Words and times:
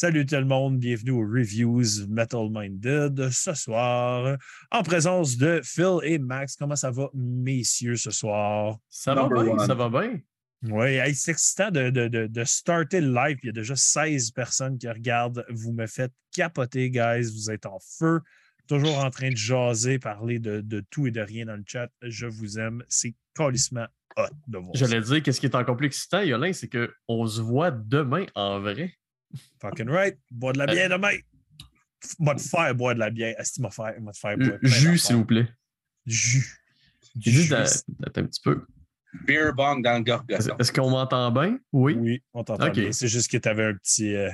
Salut 0.00 0.24
tout 0.24 0.36
le 0.36 0.44
monde, 0.44 0.78
bienvenue 0.78 1.10
aux 1.10 1.26
Reviews 1.26 2.06
Metal 2.08 2.48
Minded 2.52 3.30
ce 3.30 3.52
soir, 3.52 4.36
en 4.70 4.82
présence 4.84 5.36
de 5.36 5.60
Phil 5.64 5.98
et 6.04 6.20
Max. 6.20 6.54
Comment 6.54 6.76
ça 6.76 6.92
va, 6.92 7.10
messieurs, 7.14 7.96
ce 7.96 8.12
soir? 8.12 8.76
Ça 8.88 9.16
va 9.16 9.28
bien, 9.28 9.58
ça 9.58 9.74
va 9.74 9.88
bien. 9.88 10.20
Oui, 10.62 11.14
c'est 11.16 11.32
excitant 11.32 11.72
de, 11.72 11.90
de, 11.90 12.06
de, 12.06 12.28
de, 12.28 12.44
starter 12.44 13.00
le 13.00 13.12
live. 13.12 13.38
Il 13.42 13.46
y 13.46 13.48
a 13.48 13.52
déjà 13.52 13.74
16 13.74 14.30
personnes 14.30 14.78
qui 14.78 14.88
regardent. 14.88 15.44
Vous 15.50 15.72
me 15.72 15.88
faites 15.88 16.12
capoter, 16.30 16.90
guys. 16.90 17.32
Vous 17.34 17.50
êtes 17.50 17.66
en 17.66 17.80
feu, 17.80 18.20
toujours 18.68 18.98
en 18.98 19.10
train 19.10 19.30
de 19.30 19.36
jaser, 19.36 19.98
parler 19.98 20.38
de, 20.38 20.80
tout 20.90 21.08
et 21.08 21.10
de 21.10 21.22
rien 21.22 21.46
dans 21.46 21.56
le 21.56 21.64
chat. 21.66 21.90
Je 22.02 22.28
vous 22.28 22.60
aime. 22.60 22.84
C'est 22.88 23.16
colissement 23.34 23.88
hot 24.16 24.28
de 24.46 24.58
voir. 24.58 24.70
J'allais 24.74 25.00
dire, 25.00 25.24
qu'est-ce 25.24 25.40
qui 25.40 25.46
est 25.46 25.56
encore 25.56 25.76
plus 25.76 25.88
excitant, 25.88 26.20
Yolin, 26.20 26.52
c'est 26.52 26.70
qu'on 26.70 27.26
se 27.26 27.40
voit 27.40 27.72
demain 27.72 28.26
en 28.36 28.60
vrai. 28.60 28.94
Fucking 29.60 29.88
right. 29.88 30.18
Bois 30.30 30.52
de 30.52 30.58
la 30.58 30.66
bière 30.66 30.88
demain. 30.88 31.16
Moi 32.18 32.34
te 32.34 32.40
faire 32.40 32.74
boire 32.74 32.94
de 32.94 33.00
la 33.00 33.10
bière. 33.10 33.34
Est-ce 33.38 33.60
que 33.60 33.66
tu 33.66 33.74
faire, 33.74 33.94
faire 34.14 34.38
boire? 34.38 34.58
Jus, 34.62 34.98
s'il 34.98 35.16
vous 35.16 35.24
plaît. 35.24 35.48
Jus. 36.06 36.44
Juste 37.20 37.52
un 37.52 37.64
petit 38.24 38.40
peu. 38.42 38.64
Beer 39.26 39.52
bong 39.52 39.82
dans 39.82 39.98
le 39.98 40.04
gorgoton. 40.04 40.56
Est-ce 40.58 40.72
qu'on 40.72 40.90
m'entend 40.90 41.30
bien? 41.30 41.58
Oui. 41.72 41.94
Oui, 41.98 42.22
on 42.34 42.44
t'entend 42.44 42.70
bien. 42.70 42.92
C'est 42.92 43.08
juste 43.08 43.30
que 43.30 43.38
tu 43.38 43.48
avais 43.48 43.64
un 43.64 43.74
petit. 43.74 44.14
Euh, 44.14 44.30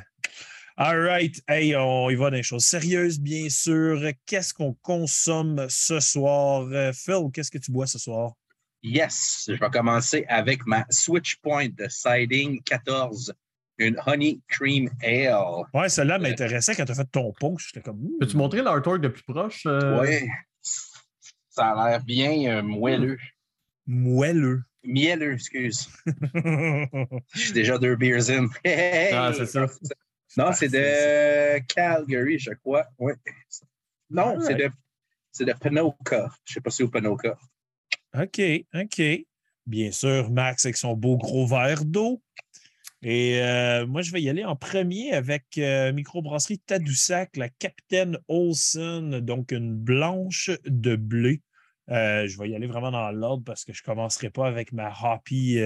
All 0.77 0.99
right. 0.99 1.41
Hey, 1.47 1.77
on 1.77 2.11
y 2.11 2.17
va 2.17 2.31
dans 2.31 2.37
les 2.37 2.43
choses 2.43 2.65
sérieuses, 2.65 3.21
bien 3.21 3.49
sûr. 3.49 4.01
Qu'est-ce 4.27 4.53
qu'on 4.53 4.75
consomme 4.83 5.67
ce 5.69 6.01
soir? 6.01 6.67
Euh, 6.73 6.93
Phil, 6.93 7.31
qu'est-ce 7.33 7.51
que 7.51 7.59
tu 7.59 7.71
bois 7.71 7.87
ce 7.87 7.99
soir? 7.99 8.33
Yes, 8.83 9.45
je 9.49 9.55
vais 9.55 9.71
commencer 9.71 10.27
avec 10.29 10.67
ma 10.67 10.85
Switch 10.91 11.37
Point 11.37 11.69
de 11.69 11.87
Siding 11.89 12.61
14 12.65 13.33
une 13.79 13.97
Honey 14.07 14.41
Cream 14.49 14.91
Ale. 15.03 15.65
Ouais, 15.73 15.89
celle-là 15.89 16.19
m'intéressait 16.19 16.75
quand 16.75 16.85
tu 16.85 16.93
as 16.93 16.95
fait 16.95 17.11
ton 17.11 17.33
punch. 17.33 17.73
J'étais 17.73 17.83
comme. 17.83 18.11
Peux-tu 18.21 18.37
montrer 18.37 18.63
l'artwork 18.63 19.01
de 19.01 19.09
plus 19.09 19.23
proche? 19.23 19.65
Euh? 19.67 20.01
Oui. 20.01 20.29
Ça 21.51 21.71
a 21.71 21.91
l'air 21.91 22.03
bien 22.03 22.59
euh, 22.59 22.63
moelleux. 22.63 23.19
Moelleux. 23.87 24.63
Mielleux, 24.83 25.35
excuse. 25.35 25.89
Je 26.35 27.21
suis 27.35 27.53
déjà 27.53 27.79
deux 27.79 27.97
beers 27.97 28.31
in. 28.31 28.49
ah, 29.13 29.33
c'est 29.37 29.47
ça. 29.47 29.67
Non, 30.37 30.53
c'est 30.53 30.69
de 30.69 31.61
Calgary, 31.67 32.39
je 32.39 32.51
crois. 32.51 32.87
Oui. 32.99 33.13
Non, 34.11 34.41
c'est 34.41 34.55
de, 34.55 34.69
c'est 35.31 35.45
de 35.45 35.53
Panoka. 35.53 36.29
Je 36.45 36.53
ne 36.53 36.55
sais 36.55 36.61
pas 36.61 36.71
si 36.71 36.79
c'est 36.79 36.83
au 36.83 36.89
Panoka. 36.89 37.39
OK, 38.15 38.41
OK. 38.75 39.03
Bien 39.67 39.93
sûr, 39.93 40.31
Max 40.31 40.67
avec 40.67 40.77
son 40.77 40.95
beau 40.95 41.17
gros 41.17 41.47
verre 41.47 41.85
d'eau. 41.85 42.21
Et 43.07 43.43
euh, 43.43 43.87
moi, 43.87 44.01
je 44.01 44.11
vais 44.13 44.23
y 44.23 44.31
aller 44.31 44.47
en 44.47 44.57
premier 44.57 45.13
avec 45.13 45.59
euh, 45.59 45.93
microbrasserie 45.93 46.59
Tadoussac, 46.61 47.37
la 47.37 47.51
Capitaine 47.51 48.19
Olsen, 48.29 49.21
donc 49.21 49.53
une 49.53 49.77
blanche 49.77 50.51
de 50.65 50.97
blé. 50.97 51.43
Euh, 51.91 52.27
je 52.27 52.39
vais 52.39 52.49
y 52.49 52.57
aller 52.57 52.67
vraiment 52.67 52.91
dans 52.91 53.11
l'ordre 53.11 53.45
parce 53.45 53.67
que 53.67 53.75
je 53.75 53.83
ne 53.83 53.85
commencerai 53.85 54.31
pas 54.31 54.47
avec 54.47 54.73
ma 54.73 54.91
hoppy, 54.91 55.61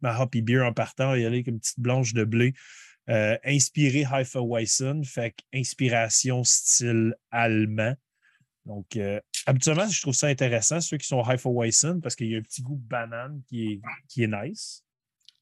ma 0.00 0.26
beer 0.32 0.62
en 0.62 0.72
partant. 0.72 1.10
Je 1.10 1.16
vais 1.16 1.22
y 1.24 1.26
aller 1.26 1.36
avec 1.36 1.48
une 1.48 1.60
petite 1.60 1.78
blanche 1.78 2.14
de 2.14 2.24
blé. 2.24 2.54
inspirée 3.06 4.06
Weissen, 4.34 5.04
fait 5.04 5.34
inspiration 5.52 6.42
style 6.42 7.14
allemand. 7.30 7.96
Donc, 8.64 8.98
habituellement, 9.44 9.86
je 9.90 10.00
trouve 10.00 10.14
ça 10.14 10.28
intéressant, 10.28 10.80
ceux 10.80 10.96
qui 10.96 11.06
sont 11.06 11.22
Weissen, 11.22 12.00
parce 12.00 12.16
qu'il 12.16 12.28
y 12.28 12.34
a 12.34 12.38
un 12.38 12.42
petit 12.42 12.62
goût 12.62 12.80
banane 12.82 13.42
qui 13.46 13.72
est, 13.72 13.80
qui 14.08 14.22
est 14.22 14.26
nice. 14.26 14.87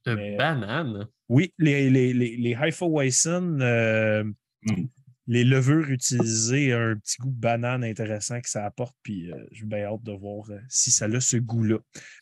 De 0.07 0.13
euh, 0.13 0.37
banane? 0.37 1.09
Oui, 1.29 1.53
les, 1.59 1.91
les, 1.91 2.13
les, 2.13 2.37
les 2.37 2.57
euh, 2.57 4.25
mm. 4.63 4.85
les 5.27 5.45
levures 5.45 5.91
utilisées, 5.91 6.73
un 6.73 6.97
petit 6.97 7.17
goût 7.19 7.31
de 7.31 7.41
banane 7.41 7.83
intéressant 7.83 8.41
que 8.41 8.49
ça 8.49 8.65
apporte, 8.65 8.97
puis 9.03 9.33
euh, 9.33 9.47
j'ai 9.51 9.67
bien 9.67 9.85
hâte 9.85 10.05
de 10.05 10.13
voir 10.13 10.47
si 10.69 10.93
ça 10.93 11.07
a 11.07 11.21
ce 11.21 11.37
goût-là. 11.37 11.79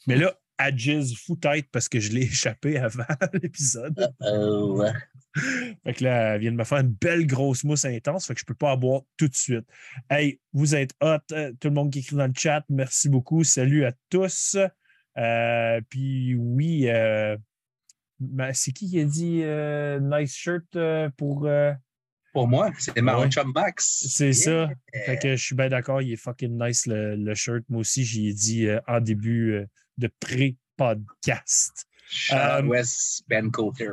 Mais 0.06 0.16
là, 0.16 0.34
Adjiz, 0.56 1.14
fou 1.16 1.36
tête 1.36 1.66
parce 1.70 1.88
que 1.88 2.00
je 2.00 2.12
l'ai 2.12 2.22
échappé 2.32 2.78
avant 2.78 3.04
l'épisode. 3.34 3.94
Fait 5.84 5.94
que 5.94 6.04
là, 6.04 6.34
elle 6.34 6.40
vient 6.40 6.52
de 6.52 6.56
me 6.56 6.64
faire 6.64 6.78
une 6.78 6.94
belle 6.94 7.26
grosse 7.26 7.64
mousse 7.64 7.84
intense, 7.84 8.26
fait 8.26 8.34
que 8.34 8.40
je 8.40 8.46
peux 8.46 8.54
pas 8.54 8.72
en 8.72 8.78
boire 8.78 9.02
tout 9.18 9.28
de 9.28 9.34
suite. 9.34 9.66
Hey, 10.08 10.40
vous 10.54 10.74
êtes 10.74 10.94
hot, 11.02 11.18
tout 11.28 11.68
le 11.68 11.74
monde 11.74 11.92
qui 11.92 11.98
écrit 11.98 12.16
dans 12.16 12.28
le 12.28 12.32
chat, 12.34 12.64
merci 12.70 13.10
beaucoup. 13.10 13.44
Salut 13.44 13.84
à 13.84 13.92
tous. 14.08 14.56
puis 15.90 16.34
oui, 16.34 16.88
c'est 18.52 18.72
qui 18.72 18.90
qui 18.90 19.00
a 19.00 19.04
dit 19.04 19.40
euh, 19.42 20.00
nice 20.00 20.34
shirt 20.34 20.64
euh, 20.76 21.08
pour. 21.16 21.46
Euh, 21.46 21.72
pour 22.32 22.48
moi, 22.48 22.70
c'est 22.78 23.00
Maron 23.00 23.30
chum 23.30 23.52
Max. 23.54 24.06
C'est 24.08 24.32
ça. 24.32 24.68
Fait 25.06 25.18
que 25.18 25.36
je 25.36 25.44
suis 25.44 25.54
bien 25.54 25.68
d'accord, 25.68 26.02
il 26.02 26.12
est 26.12 26.16
fucking 26.16 26.60
nice 26.60 26.86
le, 26.86 27.34
shirt. 27.34 27.62
Moi 27.68 27.80
aussi, 27.80 28.04
j'y 28.04 28.28
ai 28.28 28.32
dit 28.32 28.66
en 28.88 29.00
début 29.00 29.64
de 29.98 30.10
pré-podcast. 30.18 31.86
West 32.64 33.24
Ben 33.28 33.52
Coulter. 33.52 33.92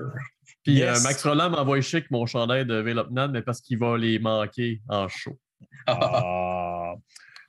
Puis 0.64 0.82
Max 1.04 1.24
Roland 1.24 1.52
m'envoie 1.52 1.82
chic 1.82 2.10
mon 2.10 2.26
chandail 2.26 2.66
de 2.66 2.76
Velopnan, 2.76 3.32
mais 3.32 3.44
parce 3.44 3.62
qu'il 3.62 3.78
va 3.78 3.96
les 3.96 4.18
manquer 4.18 4.82
en 4.90 5.08
show. 5.08 5.40
Ah. 5.86 6.96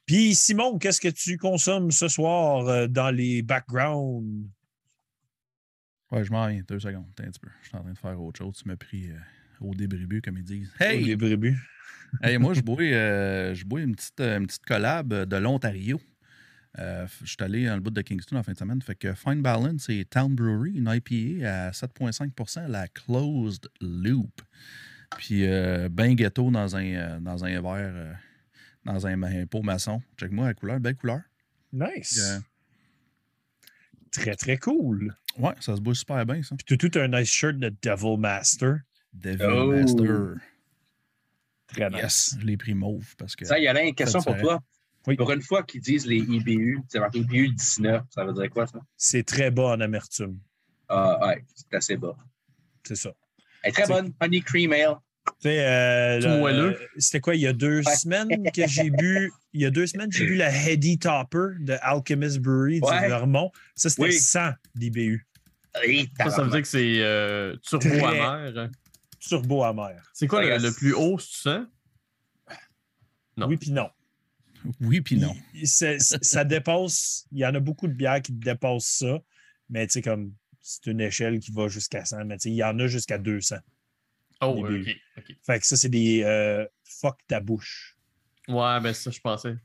Puis 0.04 0.34
Simon, 0.34 0.76
qu'est-ce 0.78 1.00
que 1.00 1.08
tu 1.08 1.38
consommes 1.38 1.90
ce 1.90 2.08
soir 2.08 2.86
dans 2.90 3.10
les 3.10 3.40
backgrounds? 3.40 4.46
Ouais, 6.12 6.24
je 6.24 6.30
m'en 6.30 6.46
viens, 6.46 6.60
deux 6.68 6.78
secondes, 6.78 7.06
un 7.18 7.30
petit 7.30 7.40
peu. 7.40 7.48
Je 7.62 7.68
suis 7.68 7.76
en 7.76 7.80
train 7.80 7.92
de 7.92 7.98
faire 7.98 8.20
autre 8.20 8.38
chose. 8.38 8.54
Tu 8.54 8.68
m'as 8.68 8.76
pris 8.76 9.10
euh, 9.10 9.16
au 9.62 9.74
débribu, 9.74 10.20
comme 10.20 10.36
ils 10.36 10.44
disent. 10.44 10.70
Hey! 10.78 11.02
Au 11.02 11.06
débribu. 11.06 11.56
hey, 12.22 12.36
moi, 12.36 12.52
je 12.52 12.60
bois, 12.60 12.82
euh, 12.82 13.54
je 13.54 13.64
bois 13.64 13.80
une, 13.80 13.96
petite, 13.96 14.20
euh, 14.20 14.38
une 14.38 14.46
petite 14.46 14.66
collab 14.66 15.08
de 15.08 15.36
l'Ontario. 15.36 15.98
je 16.76 17.06
suis 17.24 17.36
allé 17.40 17.64
dans 17.64 17.76
le 17.76 17.80
bout 17.80 17.90
de 17.90 18.02
Kingston 18.02 18.36
en 18.36 18.42
fin 18.42 18.52
de 18.52 18.58
semaine. 18.58 18.82
Fait 18.82 18.94
que 18.94 19.14
Fine 19.14 19.40
Balance 19.40 19.88
et 19.88 20.04
Town 20.04 20.34
Brewery, 20.34 20.72
une 20.72 20.92
IPA 20.92 21.48
à 21.48 21.70
7,5% 21.70 22.68
la 22.68 22.88
Closed 22.88 23.68
Loop. 23.80 24.42
Puis 25.16 25.46
ben 25.90 26.14
ghetto 26.14 26.50
dans 26.50 26.76
un, 26.76 27.20
dans 27.20 27.44
un 27.44 27.60
verre, 27.60 28.18
dans 28.84 29.06
un, 29.06 29.46
pot 29.46 29.62
maçon. 29.62 30.02
Check-moi 30.18 30.46
la 30.46 30.54
couleur, 30.54 30.78
belle 30.78 30.96
couleur. 30.96 31.20
Nice. 31.72 32.42
très, 34.10 34.34
très 34.34 34.58
cool. 34.58 35.14
Ouais, 35.38 35.54
ça 35.60 35.76
se 35.76 35.80
boit 35.80 35.94
super 35.94 36.24
bien, 36.26 36.42
ça. 36.42 36.54
Puis 36.56 36.76
tout, 36.76 36.88
tout 36.88 36.98
un 36.98 37.08
nice 37.08 37.30
shirt 37.30 37.56
de 37.56 37.74
Devil 37.82 38.18
Master. 38.18 38.80
Devil 39.12 39.44
oh. 39.44 39.72
Master. 39.72 40.34
Très 41.68 41.90
nice. 41.90 42.02
Yes, 42.02 42.36
je 42.38 42.46
l'ai 42.46 42.56
pris 42.56 42.74
mauve 42.74 43.14
parce 43.16 43.34
que. 43.34 43.44
Ça, 43.44 43.58
il 43.58 43.64
y 43.64 43.68
a 43.68 43.82
une 43.82 43.94
question 43.94 44.20
pour 44.22 44.36
toi. 44.36 44.60
Oui. 45.06 45.16
Pour 45.16 45.32
une 45.32 45.42
fois 45.42 45.64
qu'ils 45.64 45.80
disent 45.80 46.06
les 46.06 46.18
IBU, 46.18 46.80
c'est 46.88 47.00
marqué 47.00 47.18
IBU 47.18 47.48
19, 47.48 48.04
ça 48.08 48.24
veut 48.24 48.32
dire 48.32 48.48
quoi, 48.50 48.66
ça? 48.68 48.80
C'est 48.96 49.24
très 49.26 49.50
bas 49.50 49.70
en 49.70 49.80
amertume. 49.80 50.38
Ah, 50.88 51.26
ouais, 51.26 51.44
c'est 51.54 51.74
assez 51.74 51.96
bas. 51.96 52.16
C'est 52.84 52.94
ça. 52.94 53.12
Elle 53.62 53.70
est 53.70 53.72
très 53.72 53.86
bonne. 53.86 54.12
Honey 54.20 54.42
Cream 54.42 54.72
Ale. 54.72 54.96
Euh, 55.46 56.74
c'était 56.98 57.20
quoi, 57.20 57.34
il 57.34 57.40
y 57.40 57.46
a 57.46 57.52
deux 57.52 57.82
semaines 57.82 58.50
que 58.52 58.66
j'ai 58.66 58.90
bu. 58.90 59.32
Il 59.52 59.60
y 59.60 59.66
a 59.66 59.70
deux 59.70 59.86
semaines, 59.86 60.10
j'ai 60.10 60.26
bu 60.26 60.34
la 60.34 60.50
Heady 60.50 60.98
Topper 60.98 61.58
de 61.60 61.76
Alchemist 61.80 62.38
Brewery 62.38 62.80
du 62.80 63.08
Vermont. 63.08 63.50
Ça, 63.74 63.90
c'était 63.90 64.12
100 64.12 64.52
d'IBU. 64.74 65.26
Ça, 66.18 66.30
ça 66.30 66.42
veut 66.42 66.50
dire 66.50 66.62
que 66.62 66.68
c'est 66.68 67.00
euh, 67.00 67.56
turbo 67.62 68.06
amer. 68.06 68.70
Turbo 69.18 69.62
amer. 69.62 70.02
C'est 70.12 70.26
quoi 70.26 70.42
le, 70.44 70.72
plus 70.72 70.92
haut, 70.92 71.18
tu 71.18 71.26
sens? 71.26 71.66
Non. 73.36 73.48
Oui, 73.48 73.56
puis 73.56 73.72
non. 73.72 73.88
Oui, 74.80 75.00
puis 75.00 75.18
non. 75.18 75.34
ça 75.64 76.44
dépasse. 76.44 77.26
Il 77.32 77.38
y 77.38 77.46
en 77.46 77.54
a 77.54 77.60
beaucoup 77.60 77.88
de 77.88 77.94
bières 77.94 78.22
qui 78.22 78.32
dépassent 78.32 78.98
ça, 78.98 79.18
mais 79.70 79.86
tu 79.86 79.94
sais, 79.94 80.02
comme 80.02 80.32
c'est 80.60 80.86
une 80.86 81.00
échelle 81.00 81.40
qui 81.40 81.50
va 81.50 81.68
jusqu'à 81.68 82.04
100, 82.04 82.26
mais 82.26 82.36
tu 82.36 82.42
sais, 82.42 82.50
il 82.50 82.56
y 82.56 82.64
en 82.64 82.78
a 82.78 82.86
jusqu'à 82.86 83.18
200. 83.18 83.56
Oh, 84.42 84.66
OK. 84.66 85.28
Fait 85.46 85.60
que 85.60 85.66
ça, 85.66 85.76
c'est 85.76 85.88
des 85.88 86.22
euh, 86.24 86.66
fuck 86.84 87.18
ta 87.28 87.40
bouche. 87.40 87.96
Ouais, 88.48 88.80
ben 88.80 88.92
ça, 88.92 89.10
je 89.10 89.20
pensais. 89.20 89.56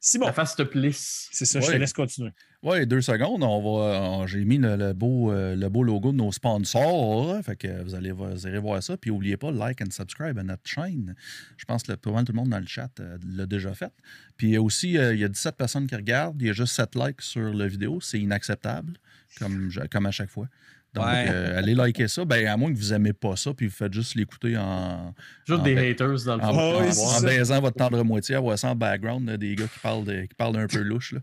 Simon. 0.00 0.26
La 0.26 0.32
face 0.32 0.54
te 0.54 0.62
plisse. 0.62 1.28
C'est 1.32 1.44
ça, 1.44 1.60
je 1.60 1.66
te 1.66 1.76
laisse 1.76 1.92
continuer. 1.92 2.30
Oui, 2.62 2.86
deux 2.86 3.00
secondes. 3.00 3.42
On 3.42 3.60
va, 3.60 4.26
j'ai 4.26 4.44
mis 4.44 4.58
le, 4.58 4.92
beau, 4.92 5.32
euh, 5.32 5.56
le 5.56 5.68
beau 5.68 5.82
logo 5.82 6.12
de 6.12 6.16
nos 6.16 6.30
sponsors. 6.30 7.42
Fait 7.44 7.56
que 7.56 7.82
vous 7.82 7.94
allez, 7.94 8.12
vous 8.12 8.46
allez 8.46 8.58
voir 8.58 8.82
ça. 8.82 8.96
Puis 8.96 9.10
n'oubliez 9.10 9.36
pas, 9.36 9.50
like 9.50 9.80
and 9.82 9.90
subscribe 9.90 10.38
à 10.38 10.42
notre 10.44 10.66
chaîne. 10.66 11.14
Je 11.56 11.64
pense 11.64 11.82
que 11.82 11.92
tout 11.92 12.10
le 12.10 12.32
monde 12.32 12.48
dans 12.48 12.60
le 12.60 12.66
chat 12.66 12.90
euh, 13.00 13.18
l'a 13.26 13.46
déjà 13.46 13.74
fait. 13.74 13.92
Puis 14.36 14.56
aussi, 14.56 14.92
il 14.92 15.18
y 15.18 15.24
a 15.24 15.28
17 15.28 15.56
personnes 15.56 15.86
qui 15.86 15.96
regardent. 15.96 16.40
Il 16.40 16.46
y 16.46 16.50
a 16.50 16.52
juste 16.52 16.74
7 16.74 16.94
likes 16.94 17.22
sur 17.22 17.52
la 17.52 17.66
vidéo. 17.66 18.00
C'est 18.00 18.20
inacceptable, 18.20 18.94
comme, 19.38 19.68
comme 19.90 20.06
à 20.06 20.12
chaque 20.12 20.30
fois. 20.30 20.48
Donc, 20.94 21.04
Ouais. 21.04 21.26
euh, 21.28 21.58
allez 21.58 21.74
liker 21.74 22.08
ça. 22.08 22.24
Ben, 22.24 22.46
à 22.46 22.56
moins 22.56 22.72
que 22.72 22.78
vous 22.78 22.90
n'aimez 22.92 23.12
pas 23.12 23.36
ça, 23.36 23.52
puis 23.52 23.66
vous 23.66 23.74
faites 23.74 23.92
juste 23.92 24.14
l'écouter 24.14 24.56
en, 24.56 25.14
Juste 25.46 25.60
Ah, 25.62 25.64
des 25.64 25.90
haters 25.90 26.24
dans 26.24 26.36
le 26.36 26.42
fond. 26.42 26.48
Ah 26.48 26.52
en- 26.78 26.80
oui, 26.80 26.92
c'est 26.92 27.00
en 27.04 27.08
ça. 27.08 27.26
baisant 27.26 27.60
votre 27.60 27.76
tendre 27.76 28.02
moitié, 28.04 28.34
avoir 28.36 28.58
ça 28.58 28.70
en 28.70 28.74
background, 28.74 29.28
là, 29.28 29.36
des 29.36 29.54
gars 29.54 29.66
qui 29.66 29.78
parlent, 29.80 30.04
de- 30.04 30.22
qui 30.22 30.34
parlent 30.34 30.54
d'un 30.54 30.66
peu 30.66 30.80
louche. 30.80 31.12
là. 31.12 31.20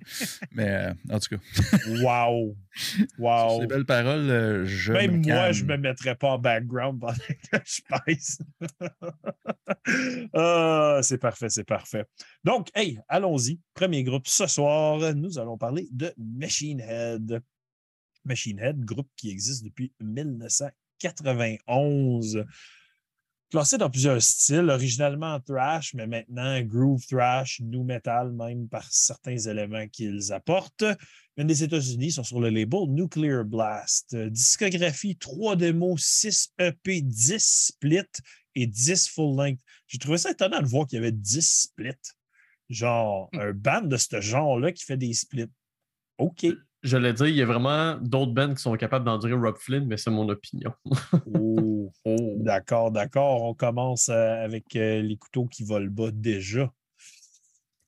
Mais 0.52 0.70
euh, 0.70 0.94
en 1.12 1.20
tout 1.20 1.36
cas, 1.36 1.78
Wow. 2.02 2.56
Wow. 3.18 3.62
ces 3.62 3.68
belles 3.68 3.86
paroles, 3.86 4.30
euh, 4.30 4.66
je. 4.66 4.94
Même 4.94 5.20
me 5.22 5.28
moi, 5.34 5.52
je 5.52 5.64
ne 5.64 5.70
me 5.70 5.78
mettrais 5.78 6.16
pas 6.16 6.30
en 6.30 6.38
background 6.40 7.00
pendant 7.00 7.14
que 7.14 7.58
je 7.66 7.82
pèse. 8.06 8.40
Ah, 10.34 11.00
c'est 11.04 11.18
parfait, 11.18 11.50
c'est 11.50 11.64
parfait. 11.64 12.06
Donc, 12.44 12.70
hey, 12.76 13.00
allons-y. 13.08 13.60
Premier 13.74 14.04
groupe 14.04 14.28
ce 14.28 14.48
soir, 14.48 15.00
nous 15.16 15.38
allons 15.40 15.58
parler 15.58 15.88
de 15.92 16.14
Machine 16.18 16.80
Head. 16.82 17.42
Machine 18.26 18.60
Head, 18.60 18.84
groupe 18.84 19.10
qui 19.16 19.30
existe 19.30 19.64
depuis 19.64 19.94
1991. 20.02 22.44
Classé 23.52 23.78
dans 23.78 23.92
plusieurs 23.92 24.22
styles, 24.22 24.70
originalement 24.70 25.40
thrash, 25.40 25.94
mais 25.94 26.08
maintenant 26.08 26.60
groove 26.62 27.06
thrash, 27.06 27.62
new 27.62 27.84
metal, 27.84 28.34
même 28.34 28.68
par 28.68 28.92
certains 28.92 29.38
éléments 29.38 29.88
qu'ils 29.88 30.34
apportent. 30.34 30.84
Une 31.38 31.48
des 31.48 31.64
États-Unis 31.64 32.14
sont 32.14 32.24
sur 32.24 32.40
le 32.40 32.50
label 32.50 32.88
Nuclear 32.88 33.46
Blast. 33.46 34.16
Discographie, 34.16 35.16
3 35.16 35.58
démos, 35.58 36.02
6 36.02 36.54
EP, 36.60 37.02
10 37.02 37.40
splits 37.40 38.02
et 38.56 38.66
10 38.66 39.10
full 39.10 39.38
length. 39.38 39.60
J'ai 39.88 40.00
trouvé 40.00 40.18
ça 40.18 40.32
étonnant 40.32 40.62
de 40.62 40.68
voir 40.68 40.88
qu'il 40.88 40.96
y 40.96 41.00
avait 41.00 41.12
10 41.12 41.42
splits. 41.42 41.92
Genre, 42.70 43.30
un 43.34 43.54
band 43.54 43.82
de 43.82 43.98
ce 43.98 44.20
genre-là 44.20 44.72
qui 44.72 44.86
fait 44.86 44.98
des 44.98 45.14
splits. 45.14 45.52
OK. 46.18 46.48
Je 46.86 46.98
l'ai 46.98 47.14
dit, 47.14 47.24
il 47.24 47.36
y 47.36 47.42
a 47.42 47.46
vraiment 47.48 47.98
d'autres 48.00 48.32
bands 48.32 48.54
qui 48.54 48.62
sont 48.62 48.76
capables 48.78 49.06
d'en 49.06 49.18
dire 49.18 49.36
Rob 49.40 49.58
Flynn, 49.58 49.88
mais 49.88 49.98
c'est 49.98 50.12
mon 50.12 50.30
opinion. 50.30 50.72
Oh, 52.08 52.36
D'accord, 52.38 52.92
d'accord. 52.92 53.44
On 53.44 53.54
commence 53.54 54.10
euh, 54.10 54.44
avec 54.44 54.76
euh, 54.76 55.02
les 55.02 55.18
couteaux 55.18 55.46
qui 55.46 55.64
volent 55.64 55.90
bas 55.92 56.12
déjà. 56.12 56.72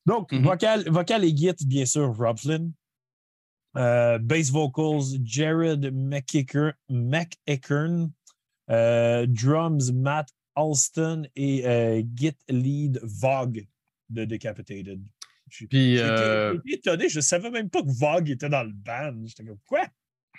Donc, 0.06 0.32
Mhm. 0.32 0.44
vocal, 0.44 0.90
vocal 0.90 1.24
et 1.26 1.36
git, 1.36 1.54
bien 1.66 1.86
sûr, 1.86 2.16
Rob 2.16 2.38
Flynn. 2.40 2.72
Euh, 3.76 4.18
bass 4.20 4.50
vocals, 4.52 5.20
Jared. 5.24 5.86
Euh, 8.70 9.26
drums, 9.28 9.92
Matt 9.92 10.30
Alston. 10.56 11.28
Et 11.36 11.68
euh, 11.68 12.02
git 12.16 12.38
lead, 12.50 13.00
Vogue 13.04 13.68
de 14.10 14.26
Decapitated. 14.26 15.02
Puis, 15.70 15.98
euh, 16.00 16.58
étonné, 16.68 17.10
je 17.10 17.18
ne 17.18 17.22
savais 17.22 17.50
même 17.50 17.70
pas 17.70 17.82
que 17.82 17.92
Vogue 17.92 18.30
était 18.30 18.50
dans 18.50 18.64
le 18.64 18.74
band. 18.74 19.14
J'étais 19.26 19.44
comme, 19.46 19.58
quoi? 19.68 19.86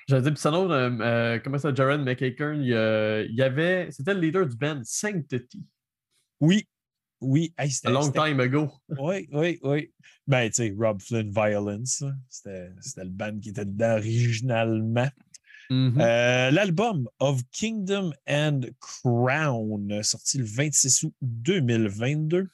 J'allais 0.08 0.22
dire, 0.22 0.32
puis 0.32 0.40
ça 0.40 0.50
d'autre, 0.50 0.72
euh, 0.72 0.90
euh, 1.00 1.38
comment 1.42 1.58
ça, 1.58 1.74
Jared 1.74 2.00
McAkern, 2.00 2.62
il, 2.62 2.72
euh, 2.72 3.26
il 3.28 3.34
y 3.34 3.42
avait, 3.42 3.88
c'était 3.90 4.14
le 4.14 4.20
leader 4.20 4.46
du 4.46 4.56
band 4.56 4.80
Sanctity, 4.84 5.64
Oui, 6.40 6.66
oui. 7.20 7.52
Hey, 7.58 7.70
c'était- 7.70 7.88
a 7.88 7.90
long 7.92 8.10
time 8.12 8.40
ago. 8.40 8.70
Oui, 8.98 9.28
oui, 9.32 9.58
oui. 9.62 9.92
Ben, 10.26 10.48
tu 10.48 10.54
sais, 10.54 10.74
Rob 10.78 11.00
Flynn 11.02 11.30
Violence, 11.30 12.04
c'était 12.28 12.70
le 12.96 13.10
band 13.10 13.38
qui 13.40 13.50
était 13.50 13.64
dedans 13.66 13.96
originalement. 13.96 15.08
Mhm. 15.70 16.00
Euh, 16.00 16.50
L'album 16.52 17.08
Of 17.18 17.42
Kingdom 17.50 18.12
and 18.26 18.60
Crown, 18.80 20.02
sorti 20.02 20.38
le 20.38 20.44
26 20.44 21.02
août 21.02 21.14
2022. 21.20 22.48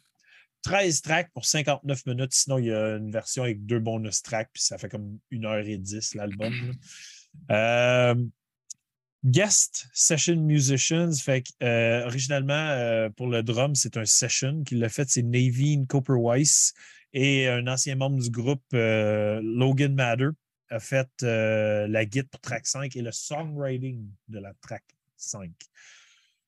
13 0.64 1.02
tracks 1.02 1.30
pour 1.32 1.44
59 1.44 2.06
minutes. 2.06 2.32
Sinon, 2.32 2.58
il 2.58 2.66
y 2.66 2.72
a 2.72 2.96
une 2.96 3.10
version 3.10 3.42
avec 3.42 3.64
deux 3.64 3.78
bonus 3.78 4.22
tracks, 4.22 4.48
puis 4.52 4.62
ça 4.62 4.78
fait 4.78 4.88
comme 4.88 5.18
1h10 5.30 6.16
l'album. 6.16 6.52
Euh, 7.50 8.14
guest 9.24 9.88
Session 9.92 10.36
Musicians. 10.36 11.12
Fait 11.20 11.42
que, 11.42 11.50
euh, 11.62 12.06
originalement, 12.06 12.54
euh, 12.54 13.10
pour 13.10 13.26
le 13.26 13.42
drum, 13.42 13.74
c'est 13.74 13.96
un 13.96 14.04
session. 14.04 14.62
Qui 14.64 14.76
l'a 14.76 14.88
fait, 14.88 15.08
c'est 15.08 15.22
Naveen 15.22 15.86
Copperweiss 15.86 16.72
et 17.12 17.48
un 17.48 17.66
ancien 17.66 17.96
membre 17.96 18.22
du 18.22 18.30
groupe, 18.30 18.64
Logan 18.72 19.94
Matter, 19.94 20.30
a 20.70 20.80
fait 20.80 21.10
la 21.22 22.04
guide 22.04 22.28
pour 22.28 22.40
track 22.40 22.66
5 22.66 22.96
et 22.96 23.02
le 23.02 23.12
songwriting 23.12 24.08
de 24.28 24.38
la 24.38 24.54
track 24.62 24.84
5. 25.16 25.50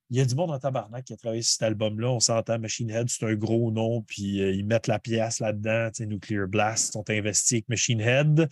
Il 0.08 0.18
y 0.18 0.20
a 0.20 0.24
du 0.24 0.36
monde 0.36 0.52
en 0.52 0.58
tabarnak 0.60 1.04
qui 1.04 1.14
a 1.14 1.16
travaillé 1.16 1.42
sur 1.42 1.54
cet 1.54 1.62
album-là. 1.62 2.08
On 2.10 2.20
s'entend, 2.20 2.60
Machine 2.60 2.90
Head, 2.90 3.08
c'est 3.08 3.26
un 3.26 3.34
gros 3.34 3.72
nom, 3.72 4.02
puis 4.02 4.40
euh, 4.40 4.52
ils 4.52 4.64
mettent 4.64 4.86
la 4.86 5.00
pièce 5.00 5.40
là-dedans. 5.40 5.90
Nuclear 5.98 6.46
Blast 6.46 6.92
sont 6.92 7.10
investis 7.10 7.54
avec 7.54 7.68
Machine 7.68 8.00
Head. 8.00 8.48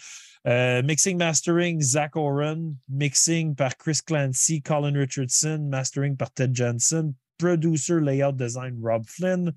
Euh, 0.48 0.82
mixing, 0.82 1.16
mastering, 1.16 1.80
Zach 1.80 2.16
Oren. 2.16 2.76
Mixing 2.88 3.54
par 3.54 3.76
Chris 3.76 4.00
Clancy, 4.04 4.62
Colin 4.62 4.94
Richardson. 4.94 5.68
Mastering 5.70 6.16
par 6.16 6.32
Ted 6.32 6.56
Jensen. 6.56 7.14
Producer, 7.38 8.00
layout 8.00 8.36
design, 8.36 8.76
Rob 8.80 9.06
Flynn. 9.06 9.52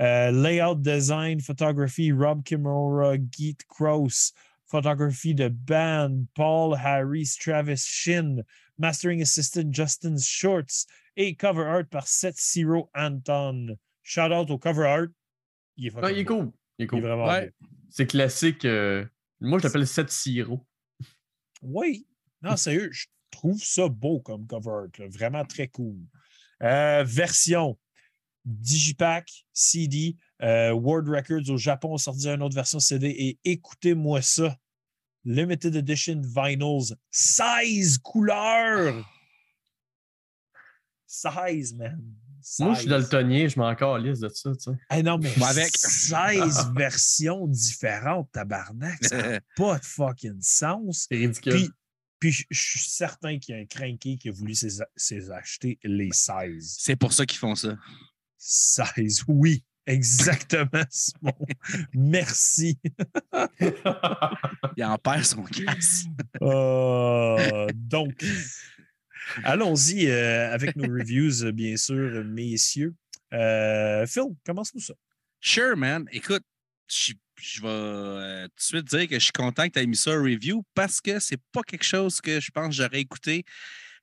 Euh, 0.00 0.30
layout 0.30 0.82
design, 0.82 1.40
photography, 1.40 2.12
Rob 2.12 2.44
Kimura, 2.44 3.18
Geet 3.18 3.66
Krause. 3.66 4.32
Photographie 4.66 5.34
de 5.34 5.48
band, 5.48 6.28
Paul 6.36 6.76
Harris, 6.76 7.36
Travis 7.36 7.84
Shin. 7.84 8.44
Mastering 8.78 9.20
assistant, 9.20 9.72
Justin 9.72 10.16
Shorts. 10.16 10.86
Et 11.22 11.34
cover 11.34 11.64
art 11.64 11.84
par 11.90 12.08
Seth 12.08 12.38
Zero 12.40 12.90
Anton. 12.94 13.76
Shout 14.02 14.32
out 14.32 14.48
au 14.50 14.56
cover 14.56 14.86
art. 14.86 15.06
Il 15.76 15.88
est, 15.88 15.90
fucking 15.90 16.08
il 16.14 16.18
est 16.20 16.24
cool. 16.24 16.38
Il 16.46 16.48
est 16.48 16.52
Il 16.78 16.84
est 16.84 16.86
cool. 16.86 17.00
vraiment 17.02 17.26
Ouais. 17.26 17.52
C'est 17.90 18.06
classique. 18.06 18.64
euh, 18.64 19.04
moi, 19.38 19.58
je 19.58 19.64
l'appelle 19.64 19.86
7 19.86 20.08
sirop. 20.10 20.66
Oui. 21.60 22.06
Non, 22.40 22.56
sérieux, 22.56 22.88
je 22.90 23.04
trouve 23.30 23.62
ça 23.62 23.86
beau 23.88 24.20
comme 24.20 24.46
cover 24.46 24.70
art. 24.70 24.86
là. 24.98 25.06
Vraiment 25.08 25.44
très 25.44 25.68
cool. 25.68 25.98
Euh, 26.62 27.04
version 27.06 27.78
Digipack, 28.46 29.30
CD, 29.52 30.16
euh, 30.42 30.72
World 30.72 31.06
Records 31.10 31.50
au 31.50 31.58
Japon 31.58 31.92
ont 31.92 31.98
sorti 31.98 32.28
une 32.28 32.42
autre 32.42 32.54
version 32.54 32.80
CD 32.80 33.08
et 33.10 33.38
écoutez-moi 33.44 34.22
ça. 34.22 34.56
Limited 35.26 35.76
Edition 35.76 36.22
Vinyls, 36.24 36.94
16 37.10 37.98
couleurs. 37.98 39.04
16, 41.12 41.74
man. 41.74 42.00
Moi, 42.60 42.74
je 42.74 42.80
suis 42.80 42.88
16. 42.88 43.10
daltonien, 43.10 43.48
je 43.48 43.58
m'en 43.58 43.74
calisse 43.74 44.20
de 44.20 44.28
ça, 44.28 44.50
tu 44.52 44.70
sais. 44.90 45.02
Non, 45.02 45.18
mais 45.18 45.30
Moi 45.36 45.48
avec. 45.48 45.76
16 45.76 46.70
versions 46.76 47.46
différentes, 47.48 48.30
tabarnak. 48.32 49.04
Ça 49.04 49.16
n'a 49.32 49.40
pas 49.56 49.78
de 49.78 49.84
fucking 49.84 50.40
sens. 50.40 51.06
C'est 51.10 51.16
ridicule. 51.18 51.52
Puis, 51.52 51.70
puis 52.20 52.32
je 52.32 52.44
je 52.50 52.60
suis 52.60 52.90
certain 52.90 53.38
qu'il 53.38 53.56
y 53.56 53.58
a 53.58 53.60
un 53.60 53.66
cranky 53.66 54.16
qui 54.18 54.28
a 54.28 54.32
voulu 54.32 54.54
s'es- 54.54 54.82
s'es 54.96 55.30
acheter 55.32 55.78
les 55.82 56.10
16. 56.12 56.76
C'est 56.78 56.96
pour 56.96 57.12
ça 57.12 57.26
qu'ils 57.26 57.38
font 57.40 57.54
ça. 57.56 57.76
16, 58.38 59.24
oui, 59.28 59.64
exactement, 59.86 60.68
Simon. 60.90 61.34
Merci. 61.92 62.78
Il 64.76 64.84
en 64.84 64.96
perd 64.96 65.24
son 65.24 65.42
casse. 65.42 66.04
Euh, 66.40 67.66
donc, 67.74 68.24
allons-y 69.44 70.08
euh, 70.08 70.52
avec 70.52 70.76
nos 70.76 70.92
reviews, 70.92 71.44
euh, 71.44 71.52
bien 71.52 71.76
sûr, 71.76 72.24
messieurs. 72.24 72.94
Euh, 73.32 74.06
Phil, 74.06 74.34
commence-nous 74.44 74.80
ça. 74.80 74.94
Sure, 75.40 75.76
man. 75.76 76.06
Écoute, 76.12 76.42
je, 76.88 77.12
vais 77.62 77.68
euh, 77.68 78.48
tout 78.48 78.54
de 78.56 78.60
suite 78.62 78.84
dire 78.86 79.08
que 79.08 79.14
je 79.14 79.24
suis 79.24 79.32
content 79.32 79.66
que 79.66 79.72
tu 79.72 79.78
aies 79.78 79.86
mis 79.86 79.96
ça 79.96 80.12
en 80.12 80.22
review 80.22 80.64
parce 80.74 81.00
que 81.00 81.18
c'est 81.18 81.40
pas 81.52 81.62
quelque 81.62 81.84
chose 81.84 82.20
que 82.20 82.40
je 82.40 82.50
pense 82.50 82.68
que 82.68 82.82
j'aurais 82.82 83.00
écouté. 83.00 83.44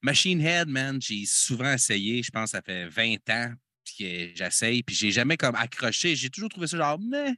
Machine 0.01 0.41
Head, 0.41 0.67
man, 0.67 1.01
j'ai 1.01 1.25
souvent 1.25 1.73
essayé. 1.73 2.23
Je 2.23 2.31
pense 2.31 2.51
que 2.51 2.57
ça 2.57 2.61
fait 2.61 2.87
20 2.87 3.29
ans 3.29 3.53
que 3.97 4.31
j'essaye, 4.35 4.83
puis 4.83 4.95
j'ai 4.95 5.11
jamais 5.11 5.37
comme 5.37 5.55
accroché. 5.55 6.15
J'ai 6.15 6.29
toujours 6.29 6.49
trouvé 6.49 6.67
ça 6.67 6.77
genre, 6.77 6.99
mais 6.99 7.33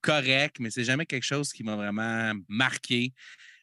correct, 0.00 0.56
mais 0.60 0.70
c'est 0.70 0.84
jamais 0.84 1.06
quelque 1.06 1.24
chose 1.24 1.52
qui 1.52 1.62
m'a 1.62 1.76
vraiment 1.76 2.32
marqué. 2.48 3.12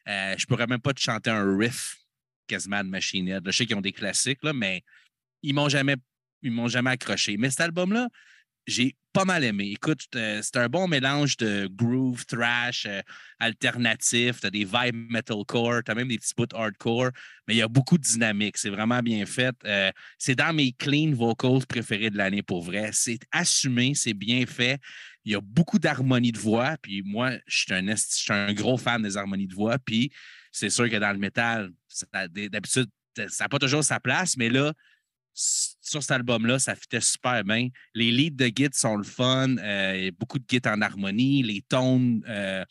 Euh, 0.07 0.35
je 0.37 0.45
pourrais 0.45 0.67
même 0.67 0.81
pas 0.81 0.93
te 0.93 1.01
chanter 1.01 1.29
un 1.29 1.57
riff 1.57 1.95
quasiment 2.49 2.83
de 2.83 2.89
Machine 2.89 3.27
Head. 3.27 3.43
Je 3.45 3.51
sais 3.51 3.65
qu'ils 3.65 3.77
ont 3.77 3.81
des 3.81 3.93
classiques, 3.93 4.43
là, 4.43 4.51
mais 4.51 4.83
ils 5.43 5.53
m'ont 5.53 5.69
jamais, 5.69 5.95
m'ont 6.43 6.67
jamais 6.67 6.91
accroché. 6.91 7.37
Mais 7.37 7.49
cet 7.49 7.61
album-là, 7.61 8.09
j'ai 8.67 8.95
pas 9.13 9.25
mal 9.25 9.43
aimé. 9.43 9.71
Écoute, 9.71 10.05
euh, 10.15 10.39
c'est 10.43 10.57
un 10.57 10.69
bon 10.69 10.87
mélange 10.87 11.35
de 11.37 11.67
groove, 11.71 12.25
thrash, 12.25 12.85
euh, 12.85 13.01
alternatif. 13.39 14.41
Tu 14.41 14.47
as 14.47 14.51
des 14.51 14.65
vibes 14.65 15.09
metalcore, 15.09 15.83
tu 15.83 15.91
as 15.91 15.95
même 15.95 16.07
des 16.07 16.17
petits 16.17 16.33
bouts 16.37 16.45
hardcore, 16.53 17.09
mais 17.47 17.55
il 17.55 17.57
y 17.57 17.61
a 17.63 17.67
beaucoup 17.67 17.97
de 17.97 18.03
dynamique. 18.03 18.57
C'est 18.57 18.69
vraiment 18.69 19.01
bien 19.01 19.25
fait. 19.25 19.55
Euh, 19.65 19.91
c'est 20.19 20.35
dans 20.35 20.53
mes 20.53 20.71
clean 20.73 21.13
vocals 21.13 21.65
préférés 21.65 22.11
de 22.11 22.17
l'année 22.17 22.43
pour 22.43 22.61
vrai. 22.61 22.91
C'est 22.93 23.19
assumé, 23.31 23.95
c'est 23.95 24.13
bien 24.13 24.45
fait. 24.45 24.79
Il 25.25 25.31
y 25.31 25.35
a 25.35 25.41
beaucoup 25.41 25.79
d'harmonie 25.79 26.31
de 26.31 26.39
voix. 26.39 26.77
Puis 26.81 27.01
moi, 27.03 27.31
je 27.47 27.57
suis 27.57 27.73
un, 27.73 27.87
un 28.47 28.53
gros 28.53 28.77
fan 28.77 29.01
des 29.01 29.17
harmonies 29.17 29.47
de 29.47 29.55
voix. 29.55 29.79
Puis 29.79 30.11
c'est 30.51 30.69
sûr 30.69 30.89
que 30.89 30.95
dans 30.97 31.11
le 31.11 31.17
métal, 31.17 31.71
d'habitude, 32.13 32.89
ça 33.15 33.45
n'a 33.45 33.49
pas 33.49 33.59
toujours 33.59 33.83
sa 33.83 33.99
place, 33.99 34.37
mais 34.37 34.49
là, 34.49 34.73
sur 35.33 36.01
cet 36.01 36.11
album-là, 36.11 36.59
ça 36.59 36.75
fitait 36.75 37.01
super 37.01 37.43
bien. 37.43 37.69
Les 37.93 38.11
leads 38.11 38.35
de 38.35 38.51
Git 38.53 38.69
sont 38.73 38.97
le 38.97 39.03
fun. 39.03 39.57
euh, 39.57 40.11
beaucoup 40.17 40.39
de 40.39 40.45
Git 40.47 40.61
en 40.65 40.81
harmonie. 40.81 41.43
Les 41.43 41.61
tones, 41.61 42.23
euh, 42.27 42.65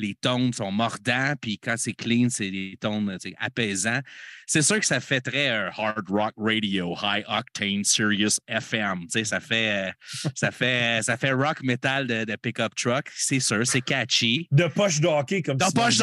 les 0.00 0.14
tones 0.14 0.52
sont 0.52 0.72
mordants, 0.72 1.34
puis 1.40 1.58
quand 1.58 1.74
c'est 1.76 1.92
clean, 1.92 2.28
c'est 2.30 2.50
des 2.50 2.76
tones 2.80 3.16
sais, 3.20 3.34
apaisants. 3.38 4.00
C'est 4.46 4.62
sûr 4.62 4.80
que 4.80 4.86
ça 4.86 5.00
fait 5.00 5.20
très 5.20 5.50
euh, 5.50 5.70
hard 5.76 6.08
rock 6.08 6.32
radio, 6.36 6.96
high 7.02 7.24
octane, 7.28 7.84
serious 7.84 8.38
FM. 8.48 9.02
Tu 9.02 9.10
sais, 9.10 9.24
ça 9.24 9.40
fait, 9.40 9.88
euh, 9.88 10.28
ça 10.34 10.50
fait, 10.50 11.02
ça 11.02 11.16
fait 11.16 11.32
rock 11.32 11.62
metal 11.62 12.06
de, 12.06 12.24
de 12.24 12.36
pick-up 12.36 12.74
truck. 12.74 13.06
C'est 13.14 13.40
sûr, 13.40 13.66
c'est 13.66 13.80
catchy. 13.80 14.48
De 14.50 14.66
poche 14.66 15.00
d'hockey, 15.00 15.42
comme 15.42 15.56
De 15.56 15.64
Simon 15.64 15.84
poche 15.84 15.98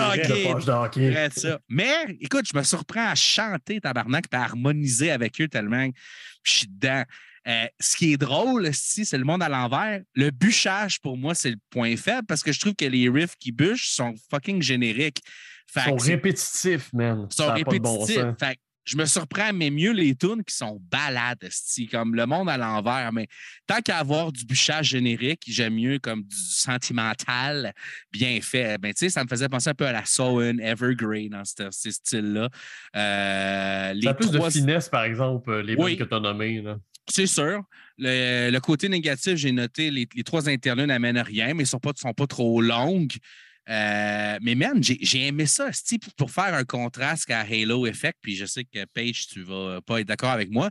d'hockey. 0.66 1.30
De 1.30 1.34
ça. 1.34 1.60
Mais 1.68 2.18
écoute, 2.22 2.46
je 2.52 2.58
me 2.58 2.64
surprends 2.64 3.10
à 3.10 3.16
chanter 3.16 3.82
tabarnak 3.82 4.26
et 4.32 4.36
à 4.36 4.44
harmoniser 4.44 5.12
avec 5.12 5.40
eux 5.42 5.48
tellement 5.48 5.90
que 5.90 5.98
je 6.44 6.52
suis 6.52 6.68
dedans. 6.68 7.04
Euh, 7.48 7.66
ce 7.80 7.96
qui 7.96 8.14
est 8.14 8.18
drôle, 8.18 8.70
si 8.74 9.06
c'est 9.06 9.18
le 9.18 9.24
monde 9.24 9.42
à 9.42 9.48
l'envers, 9.50 10.02
le 10.16 10.32
bûchage 10.32 11.00
pour 11.00 11.18
moi, 11.18 11.34
c'est 11.34 11.52
le 11.52 11.58
point 11.70 11.96
faible 11.96 12.26
parce 12.28 12.44
que 12.44 12.52
je 12.52 12.60
trouve 12.60 12.76
que 12.76 12.86
les 12.86 13.08
riffs 13.10 13.36
qui 13.40 13.52
bûchent 13.52 13.90
sont 13.90 14.14
fucking 14.30 14.62
génériques. 14.62 15.22
Ils 15.76 15.82
sont 15.82 15.96
répétitifs, 15.96 16.92
man. 16.94 17.28
sont 17.30 17.54
de 17.54 17.64
bon 17.80 18.00
répétitifs. 18.00 18.38
Fait 18.40 18.58
je 18.84 18.96
me 18.96 19.04
surprends, 19.06 19.52
mais 19.54 19.70
mieux 19.70 19.92
les 19.92 20.16
tunes 20.16 20.46
qui 20.46 20.56
sont 20.56 20.80
balades, 20.90 21.50
comme 21.92 22.16
le 22.16 22.26
monde 22.26 22.50
à 22.50 22.56
l'envers. 22.58 23.12
Mais 23.12 23.28
tant 23.66 23.82
qu'à 23.82 23.98
avoir 23.98 24.32
du 24.32 24.46
bûchage 24.46 24.88
générique, 24.92 25.44
j'aime 25.46 25.74
mieux 25.76 26.00
comme 26.00 26.24
du 26.24 26.36
sentimental 26.38 27.74
bien 28.14 28.40
fait. 28.42 28.78
Ben, 28.78 28.94
tu 28.94 29.00
sais, 29.00 29.10
ça 29.10 29.24
me 29.26 29.28
faisait 29.28 29.50
penser 29.50 29.70
un 29.72 29.74
peu 29.74 29.86
à 29.86 29.92
la 29.92 30.06
Sowen, 30.06 30.62
Evergrey 30.62 31.28
dans 31.30 31.44
ce- 31.44 31.70
ces 31.70 31.92
styles-là. 31.92 32.50
Euh, 32.96 33.94
les 33.94 34.02
Ça 34.04 34.10
a 34.12 34.14
plus 34.14 34.32
trois- 34.32 34.48
de 34.48 34.54
finesse, 34.54 34.88
par 34.88 35.04
exemple, 35.04 35.50
euh, 35.52 35.62
les 35.64 35.76
Oui. 35.76 35.98
bandes 35.98 36.00
que 36.08 36.10
tu 36.10 36.16
as 36.16 36.20
nommées. 36.22 36.62
là. 36.62 36.78
C'est 37.10 37.28
sûr. 37.28 37.64
Le, 37.98 38.50
le 38.52 38.60
côté 38.60 38.90
négatif, 38.90 39.36
j'ai 39.36 39.52
noté 39.52 39.90
les, 39.92 40.08
les 40.14 40.24
trois 40.24 40.48
interludes 40.50 40.88
n'amènent 40.88 41.18
rien, 41.20 41.48
mais 41.48 41.64
ils 41.64 41.66
ne 41.66 41.66
sont 41.66 41.80
pas, 41.80 41.92
sont 41.96 42.14
pas 42.14 42.28
trop 42.28 42.62
longues. 42.62 43.14
Euh, 43.70 44.38
mais 44.42 44.56
man, 44.56 44.82
j'ai 44.82 45.28
aimé 45.28 45.46
ça, 45.46 45.70
pour- 46.16 46.32
faire 46.32 46.54
un 46.54 46.64
contraste 46.64 47.30
à 47.30 47.42
Halo 47.42 47.86
Effect. 47.86 48.18
Puis 48.22 48.36
je 48.38 48.46
sais 48.46 48.64
que 48.64 48.86
Paige, 48.94 49.28
tu 49.28 49.44
vas 49.44 49.82
pas 49.82 50.00
être 50.00 50.08
d'accord 50.08 50.30
avec 50.30 50.50
moi. 50.50 50.70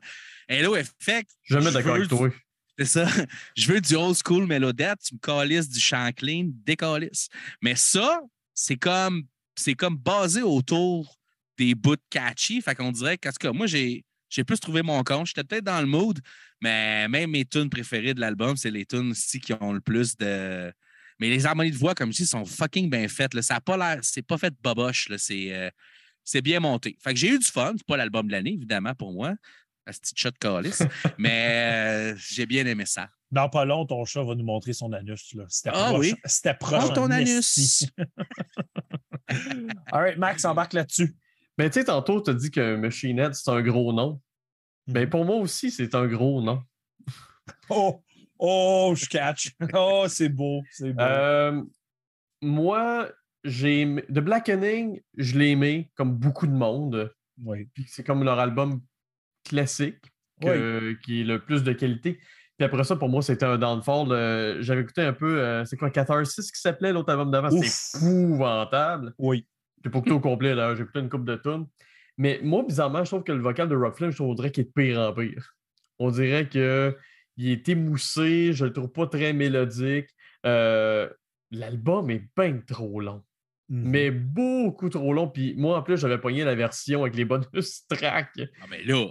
Halo 0.49 0.77
Effect, 0.77 1.29
Je 1.43 1.59
vais 1.59 1.73
d'accord 1.73 1.97
avec 1.97 2.09
toi. 2.09 2.31
c'est 2.79 2.87
ça. 2.87 3.07
Je 3.57 3.71
veux 3.71 3.81
du 3.83 3.95
old 3.97 4.17
school 4.17 4.47
mélodette, 4.47 4.99
tu 5.05 5.15
me 5.15 5.21
calisses 5.21 5.69
du 5.69 5.79
chant 5.81 6.11
clean, 6.13 6.47
décalisses. 6.65 7.29
Mais 7.61 7.75
ça, 7.75 8.23
c'est 8.55 8.77
comme 8.77 9.25
c'est 9.57 9.75
comme 9.75 9.97
basé 9.97 10.41
autour 10.43 11.19
des 11.59 11.75
bouts 11.75 11.97
catchy. 12.09 12.63
Fait 12.63 12.75
qu'on 12.75 12.93
dirait 12.93 13.19
qu'en 13.19 13.31
tout 13.31 13.39
cas, 13.41 13.53
moi, 13.53 13.67
j'ai. 13.67 14.06
J'ai 14.29 14.45
plus 14.45 14.59
trouvé 14.61 14.83
mon 14.83 15.03
compte. 15.05 15.27
J'étais 15.27 15.45
peut-être 15.45 15.65
dans 15.65 15.81
le 15.81 15.87
mood, 15.87 16.19
mais 16.61 17.09
même 17.09 17.31
mes 17.31 17.45
tunes 17.45 17.71
préférées 17.71 18.15
de 18.15 18.21
l'album, 18.21 18.57
c'est 18.57 18.71
les 18.71 18.85
tunes 18.87 19.11
aussi 19.13 19.41
qui 19.41 19.53
ont 19.53 19.73
le 19.73 19.81
plus 19.81 20.17
de. 20.17 20.73
Mais 21.19 21.29
les 21.31 21.47
harmonies 21.47 21.71
de 21.71 21.77
voix, 21.79 21.95
comme 21.95 22.13
je 22.13 22.19
dis, 22.19 22.27
sont 22.27 22.45
fucking 22.45 22.91
bien 22.91 23.09
faites. 23.09 23.33
là. 23.35 23.43
Ça 23.43 23.55
n'a 23.55 23.61
pas 23.61 23.77
l'air. 23.77 23.99
C'est 24.03 24.23
pas 24.27 24.37
fait 24.37 24.53
boboche. 24.63 25.09
C'est 25.17 25.55
euh, 25.55 25.71
c'est 26.25 26.43
bien 26.43 26.61
monté. 26.61 26.97
Fait 27.03 27.15
que 27.15 27.19
j'ai 27.21 27.29
eu 27.29 27.39
du 27.39 27.47
fun. 27.47 27.73
C'est 27.77 27.87
pas 27.87 27.97
l'album 27.97 28.27
de 28.27 28.33
l'année, 28.33 28.53
évidemment, 28.55 28.95
pour 28.95 29.13
moi. 29.13 29.35
La 29.87 29.93
petite 29.93 30.19
shot 30.19 30.31
de 30.33 30.39
calice. 30.39 30.83
mais 31.19 32.13
euh, 32.13 32.17
j'ai 32.19 32.45
bien 32.47 32.67
aimé 32.67 32.85
ça. 32.87 33.09
Dans 33.31 33.49
pas 33.49 33.65
long, 33.65 33.87
ton 33.87 34.05
chat 34.05 34.23
va 34.25 34.35
nous 34.35 34.45
montrer 34.45 34.73
son 34.73 34.93
anus. 34.93 35.33
Là. 35.35 35.45
C'était 35.49 35.71
Ah 35.73 35.87
proche. 35.91 35.99
oui? 36.01 36.15
C'était 36.25 36.55
proche. 36.55 36.81
Montre 36.83 36.95
ton 36.95 37.11
anus. 37.11 37.85
All 39.93 40.01
right, 40.03 40.19
Max, 40.19 40.45
embarque 40.45 40.73
là-dessus. 40.75 41.15
Mais 41.59 41.71
tu 41.71 41.79
sais, 41.81 41.85
tantôt, 41.87 42.21
tu 42.21 42.31
as 42.31 42.35
dit 42.35 42.51
que 42.51 42.77
Machine 42.77 43.19
Head, 43.19 43.35
c'est 43.35 43.51
un 43.51 43.63
gros 43.63 43.93
nom. 43.93 44.21
Ben, 44.87 45.09
pour 45.09 45.25
moi 45.25 45.37
aussi, 45.37 45.71
c'est 45.71 45.95
un 45.95 46.07
gros 46.07 46.41
nom. 46.43 46.63
Oh, 47.71 48.03
oh, 48.39 48.95
je 48.97 49.07
catch. 49.09 49.53
Oh, 49.75 50.05
c'est 50.09 50.29
beau. 50.29 50.63
C'est 50.71 50.93
beau. 50.93 51.03
Euh, 51.03 51.63
moi, 52.43 53.09
j'ai 53.45 53.85
The 54.09 54.19
Blackening, 54.21 55.01
je 55.17 55.39
l'ai 55.39 55.51
aimé 55.51 55.91
comme 55.97 56.13
beaucoup 56.17 56.47
de 56.47 56.53
monde. 56.53 57.13
oui. 57.43 57.69
Puis 57.75 57.87
c'est 57.89 58.05
comme 58.05 58.23
leur 58.25 58.39
album 58.39 58.81
classique 59.45 60.03
que- 60.41 60.93
qui 61.05 61.21
est 61.23 61.25
le 61.25 61.41
plus 61.43 61.63
de 61.63 61.73
qualité. 61.73 62.19
Puis 62.59 62.65
après 62.65 62.85
ça, 62.85 62.97
pour 62.97 63.09
moi, 63.09 63.23
c'était 63.23 63.45
un 63.47 63.59
downfall. 63.59 64.09
Euh, 64.13 64.63
J'avais 64.63 64.81
écouté 64.83 65.03
un 65.03 65.13
peu, 65.13 65.41
euh, 65.41 65.65
c'est 65.65 65.77
quoi, 65.77 65.91
14-6 65.91 66.51
qui 66.53 66.61
s'appelait 66.61 66.93
l'autre 66.93 67.11
album 67.11 67.31
d'avant? 67.31 67.51
C'est 67.51 67.99
épouvantable. 67.99 69.15
Oui. 69.19 69.47
J'ai 69.87 69.91
pas 69.91 69.99
écouté 69.99 70.15
au 70.15 70.21
complet, 70.21 70.53
là. 70.53 70.75
J'ai 70.75 70.83
écouté 70.83 70.99
une 70.99 71.09
coupe 71.09 71.25
de 71.25 71.37
tunes. 71.37 71.67
Mais 72.19 72.41
moi, 72.43 72.65
bizarrement, 72.67 73.05
je 73.05 73.11
trouve 73.11 73.23
que 73.23 73.31
le 73.31 73.41
vocal 73.41 73.69
de 73.69 73.77
Rob 73.77 73.95
Flynn, 73.95 74.11
je 74.11 74.17
trouverais 74.17 74.51
qu'il 74.51 74.65
est 74.65 74.67
de 74.67 74.73
pire 74.73 74.99
en 74.99 75.13
pire. 75.13 75.55
On 76.01 76.11
dirait 76.11 76.49
qu'il 76.49 76.97
est 77.39 77.69
émoussé, 77.69 78.53
je 78.53 78.65
le 78.65 78.73
trouve 78.73 78.91
pas 78.91 79.07
très 79.07 79.33
mélodique. 79.33 80.09
Euh, 80.45 81.09
L'album 81.53 82.11
est 82.11 82.25
bien 82.37 82.59
trop 82.67 83.01
long, 83.01 83.23
Mhm. 83.69 83.91
mais 83.91 84.11
beaucoup 84.11 84.89
trop 84.89 85.13
long. 85.13 85.29
Puis 85.29 85.55
moi, 85.57 85.79
en 85.79 85.83
plus, 85.85 85.97
j'avais 85.99 86.19
pogné 86.19 86.43
la 86.43 86.57
version 86.57 87.03
avec 87.03 87.15
les 87.15 87.25
bonus 87.25 87.87
tracks. 87.89 88.31
Ah, 88.61 88.67
ben 88.69 88.81
là, 88.85 89.07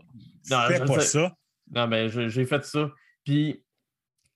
Non, 0.51 0.61
Fais 0.67 0.77
je 0.79 0.83
pas 0.83 0.99
sais- 0.99 1.19
ça. 1.19 1.33
non, 1.73 1.87
mais 1.87 2.09
je- 2.09 2.27
j'ai 2.27 2.45
fait 2.45 2.65
ça. 2.65 2.91
Puis, 3.23 3.63
tu 3.63 3.63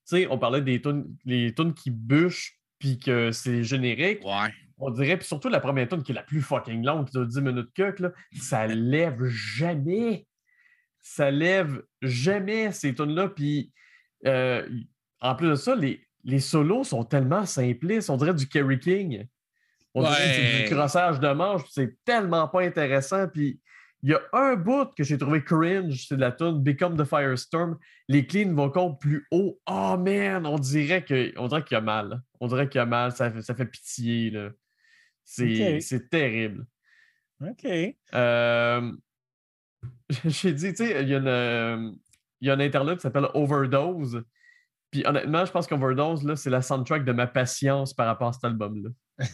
sais, 0.05 0.27
on 0.29 0.37
parlait 0.39 0.61
des 0.61 0.81
tunes, 0.81 1.13
les 1.25 1.53
tunes 1.53 1.73
qui 1.73 1.91
bûchent, 1.91 2.57
puis 2.79 2.97
que 2.97 3.33
c'est 3.33 3.65
générique. 3.65 4.23
ouais. 4.23 4.53
On 4.79 4.89
dirait, 4.91 5.17
puis 5.17 5.27
surtout 5.27 5.49
la 5.49 5.59
première 5.59 5.87
tune 5.89 6.03
qui 6.03 6.11
est 6.13 6.15
la 6.15 6.23
plus 6.23 6.41
fucking 6.41 6.83
longue, 6.85 7.05
qui 7.07 7.11
dure 7.11 7.27
10 7.27 7.41
minutes 7.41 7.69
que, 7.75 8.01
là, 8.01 8.11
ça 8.41 8.65
lève 8.65 9.23
jamais. 9.25 10.25
Ça 11.01 11.31
lève 11.31 11.81
jamais 12.01 12.71
ces 12.71 12.93
tunes-là. 12.95 13.29
Puis, 13.29 13.71
euh, 14.25 14.67
en 15.21 15.35
plus 15.35 15.49
de 15.49 15.55
ça, 15.55 15.75
les, 15.75 16.05
les 16.23 16.39
solos 16.39 16.83
sont 16.83 17.03
tellement 17.03 17.45
simplistes. 17.45 18.09
On 18.09 18.17
dirait 18.17 18.33
du 18.33 18.47
Kerry 18.47 18.79
King. 18.79 19.25
On 19.93 20.01
dirait 20.11 20.63
du 20.63 20.75
crossage 20.75 21.19
de 21.19 21.29
manche. 21.29 21.61
C'est 21.71 21.97
tellement 22.05 22.47
pas 22.47 22.61
intéressant. 22.61 23.27
Puis, 23.27 23.59
il 24.01 24.11
y 24.11 24.13
a 24.13 24.21
un 24.31 24.55
bout 24.55 24.93
que 24.95 25.03
j'ai 25.03 25.17
trouvé 25.17 25.43
cringe, 25.43 26.05
c'est 26.07 26.15
de 26.15 26.21
la 26.21 26.31
tune 26.31 26.63
Become 26.63 26.95
the 26.95 27.03
Firestorm. 27.03 27.77
Les 28.07 28.25
clean 28.25 28.53
vocals 28.53 28.97
plus 28.97 29.27
haut. 29.29 29.59
Oh 29.69 29.97
man, 29.97 30.45
on 30.45 30.57
dirait 30.57 31.03
que 31.03 31.33
on 31.37 31.47
dirait 31.47 31.63
qu'il 31.65 31.75
y 31.75 31.77
a 31.77 31.81
mal. 31.81 32.21
On 32.39 32.47
dirait 32.47 32.69
qu'il 32.69 32.79
y 32.79 32.81
a 32.81 32.85
mal. 32.85 33.11
Ça, 33.11 33.29
fait- 33.29 33.41
ça 33.41 33.53
fait 33.55 33.65
pitié. 33.65 34.29
là. 34.29 34.51
C'est 35.29 36.09
terrible. 36.09 36.65
OK. 37.41 37.67
Euh, 38.13 38.91
J'ai 40.25 40.53
dit, 40.53 40.69
tu 40.73 40.87
sais, 40.87 41.03
il 41.03 41.09
y, 41.09 41.15
a 41.15 41.17
une, 41.17 41.97
il 42.41 42.47
y 42.47 42.51
a 42.51 42.53
un 42.53 42.59
interlude 42.59 42.95
qui 42.95 43.01
s'appelle 43.01 43.27
Overdose. 43.33 44.23
Puis 44.91 45.05
honnêtement, 45.05 45.45
je 45.45 45.51
pense 45.51 45.67
qu'Overdose, 45.67 46.25
là, 46.25 46.35
c'est 46.35 46.49
la 46.49 46.61
soundtrack 46.61 47.05
de 47.05 47.11
ma 47.11 47.27
patience 47.27 47.93
par 47.93 48.07
rapport 48.07 48.29
à 48.29 48.33
cet 48.33 48.43
album-là. 48.43 48.89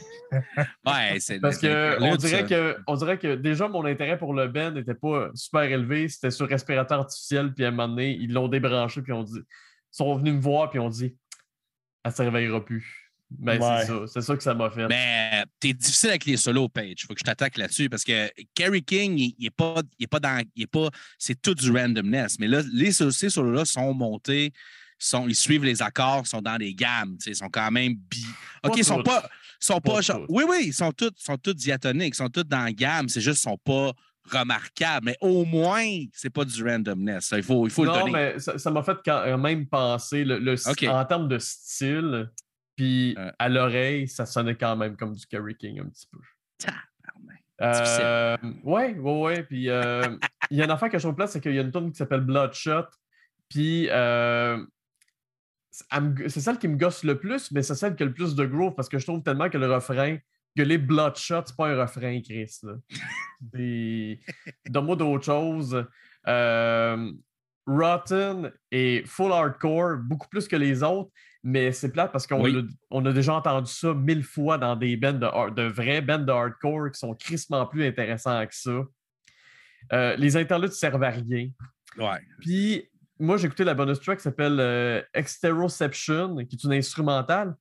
Ouais, 0.86 1.20
c'est 1.20 1.40
Parce 1.40 1.60
c'est 1.60 1.68
que 1.68 2.02
on 2.02 2.16
dirait 2.16 2.42
ça. 2.42 2.44
que 2.48 2.78
on 2.88 2.96
dirait 2.96 3.20
que 3.20 3.36
déjà 3.36 3.68
mon 3.68 3.86
intérêt 3.86 4.18
pour 4.18 4.34
le 4.34 4.48
band 4.48 4.72
n'était 4.72 4.96
pas 4.96 5.30
super 5.36 5.62
élevé. 5.62 6.10
C'était 6.10 6.32
sur 6.32 6.50
respirateur 6.50 7.02
artificiel, 7.02 7.54
puis 7.54 7.64
à 7.64 7.68
un 7.68 7.72
moment 7.72 7.88
donné, 7.88 8.12
ils 8.20 8.34
l'ont 8.34 8.48
débranché, 8.48 9.02
puis 9.02 9.14
on 9.14 9.24
dit. 9.24 9.40
Ils 9.40 9.98
sont 9.98 10.16
venus 10.16 10.34
me 10.34 10.42
voir, 10.42 10.72
puis 10.72 10.80
on 10.80 10.90
dit 10.90 11.16
Elle 12.04 12.12
se 12.12 12.22
réveillera 12.22 12.66
plus. 12.66 13.05
Ben, 13.40 13.60
Ouais. 13.62 13.82
c'est 13.82 13.88
ça. 13.88 14.00
C'est 14.08 14.22
ça 14.22 14.36
que 14.38 14.44
ça 14.44 14.54
m'a 14.54 14.70
fait. 14.70 14.88
Mais 14.88 15.30
euh, 15.34 15.46
t'es 15.60 15.74
difficile 15.74 16.10
avec 16.10 16.26
les 16.26 16.38
solos, 16.38 16.70
Page. 16.70 17.06
Faut 17.08 17.14
que 17.14 17.20
je 17.20 17.24
t'attaque 17.24 17.58
là-dessus 17.58 17.90
parce 17.90 18.04
que 18.04 18.30
Kerry 18.54 18.84
King, 18.84 19.18
il, 19.18 19.36
il 19.38 19.46
est 19.48 19.50
pas, 19.56 19.82
il 20.00 20.04
est 20.04 20.08
pas 20.08 20.20
dans, 20.20 20.44
il 20.56 20.64
est 20.64 20.68
pas, 20.68 20.90
c'est 21.18 21.42
tout 21.42 21.54
du 21.56 21.72
randomness. 21.72 22.38
Mais 22.40 22.48
là, 22.48 22.62
les 22.74 22.92
ces 22.92 23.30
solos-là 23.30 23.66
sont 23.66 23.94
montés, 23.94 24.52
sont, 24.98 25.28
ils 25.28 25.36
suivent 25.36 25.64
les 25.66 25.82
accords, 25.82 26.26
sont 26.26 26.42
dans 26.42 26.58
des 26.58 26.74
gammes, 26.74 27.18
tu 27.18 27.26
sais, 27.26 27.32
ils 27.32 27.36
sont 27.36 27.50
quand 27.50 27.70
même 27.72 27.96
bi. 27.96 28.26
Pas 28.62 28.70
Ok, 28.70 28.78
ils 28.78 28.86
sont 28.86 28.96
toutes. 28.98 29.06
pas, 29.06 29.30
sont 29.60 29.82
pas, 29.82 29.96
Pas 29.96 30.02
genre- 30.02 30.20
toutes. 30.22 30.26
oui, 30.30 30.44
oui, 30.48 30.58
ils 30.68 30.74
sont 30.74 30.92
tous, 30.92 31.12
sont 31.18 31.38
tous 31.38 31.54
diatoniques, 31.54 32.14
ils 32.14 32.18
sont 32.18 32.30
tous 32.30 32.44
dans 32.44 32.64
la 32.64 32.72
gamme. 32.72 33.10
C'est 33.10 33.22
juste, 33.22 33.42
qu'ils 33.42 33.50
sont 33.52 33.58
pas 33.58 33.92
remarquables. 34.32 35.06
Mais 35.06 35.18
au 35.22 35.46
moins, 35.46 35.86
c'est 36.14 36.30
pas 36.32 36.46
du 36.46 36.64
randomness. 36.64 37.32
Il 37.36 37.44
faut, 37.44 37.68
il 37.68 37.72
faut 37.72 37.84
le 37.86 37.92
non, 37.92 38.00
donner. 38.00 38.12
mais 38.12 38.40
ça 38.40 38.58
ça 38.58 38.72
m'a 38.72 38.82
fait 38.84 38.98
quand 39.06 39.38
même 39.38 39.68
penser 39.68 40.24
le, 40.24 40.40
le 40.40 40.56
en 40.90 41.06
termes 41.06 41.28
de 41.28 41.38
style, 41.38 42.32
puis 42.76 43.16
à 43.40 43.50
l'oreille, 43.50 44.08
ça 44.08 44.26
sonnait 44.26 44.56
quand 44.56 44.76
même 44.76 44.96
comme 44.98 45.14
du 45.14 45.26
Kerry 45.28 45.56
King 45.56 45.80
un 45.80 45.86
petit 45.90 46.08
peu. 46.12 46.20
Euh, 47.62 48.36
ouais, 48.64 48.94
ouais, 48.96 49.22
ouais. 49.22 49.44
Puis 49.44 49.70
euh, 49.70 50.02
il 50.52 50.58
y 50.58 50.62
a 50.62 50.66
une 50.66 50.72
affaire 50.72 50.90
que 50.90 50.98
je 50.98 51.04
trouve 51.04 51.16
plate, 51.16 51.30
c'est 51.30 51.42
qu'il 51.42 51.56
y 51.56 51.60
a 51.60 51.62
une 51.62 51.72
tune 51.72 51.92
qui 51.92 51.98
s'appelle 51.98 52.22
Bloodshot. 52.22 52.86
Puis 53.50 53.88
euh, 53.92 54.64
c'est- 55.72 56.40
celle 56.42 56.58
qui 56.58 56.68
me 56.68 56.76
gosse 56.78 57.04
le 57.04 57.18
plus, 57.18 57.52
mais 57.52 57.62
c'est 57.64 57.76
celle 57.76 57.96
qui 57.96 58.04
a 58.04 58.06
le 58.08 58.14
plus 58.14 58.36
de 58.36 58.46
groove 58.46 58.76
parce 58.76 58.90
que 58.90 58.98
je 59.00 59.06
trouve 59.06 59.24
tellement 59.24 59.50
que 59.50 59.58
le 59.58 59.72
refrain, 59.74 60.18
que 60.58 60.64
les 60.64 60.78
Bloodshot, 60.78 61.44
c'est 61.46 61.56
pas 61.56 61.70
un 61.70 61.82
refrain, 61.82 62.20
Chris. 62.22 62.60
C'est- 63.54 64.20
Donne-moi 64.70 64.96
d'autres 64.96 65.26
choses. 65.26 65.86
Euh, 66.28 67.12
Rotten 67.68 68.52
est 68.72 69.08
full 69.08 69.32
hardcore, 69.32 69.98
beaucoup 69.98 70.28
plus 70.28 70.48
que 70.48 70.56
les 70.56 70.84
autres, 70.84 71.10
mais 71.46 71.72
c'est 71.72 71.92
plate 71.92 72.12
parce 72.12 72.26
qu'on 72.26 72.42
Oui. 72.42 72.68
a 72.92 73.14
déjà 73.14 73.36
entendu 73.36 73.72
ça 73.72 73.94
mille 73.94 74.24
fois 74.24 74.58
dans 74.58 74.76
des 74.76 74.98
bands 74.98 75.14
de, 75.14 75.52
de 75.52 75.62
vrais 75.62 76.02
bands 76.02 76.18
de 76.18 76.32
hardcore 76.32 76.90
qui 76.92 76.98
sont 77.00 77.14
crissement 77.14 77.68
plus 77.68 77.86
intéressants 77.86 78.46
que 78.48 78.56
ça. 78.56 78.84
Euh, 79.94 80.16
les 80.16 80.36
interludes 80.38 80.72
servent 80.72 81.04
à 81.04 81.12
rien. 81.12 81.50
Ouais. 82.00 82.20
Puis, 82.42 82.90
moi, 83.20 83.38
j'ai 83.38 83.46
écouté 83.46 83.64
la 83.64 83.76
bonus 83.76 84.00
track 84.00 84.18
qui 84.18 84.24
s'appelle 84.24 84.58
euh, 84.60 85.04
Exteroception, 85.14 86.36
qui 86.48 86.56
est 86.56 86.64
une 86.64 86.74
instrumentale, 86.74 87.56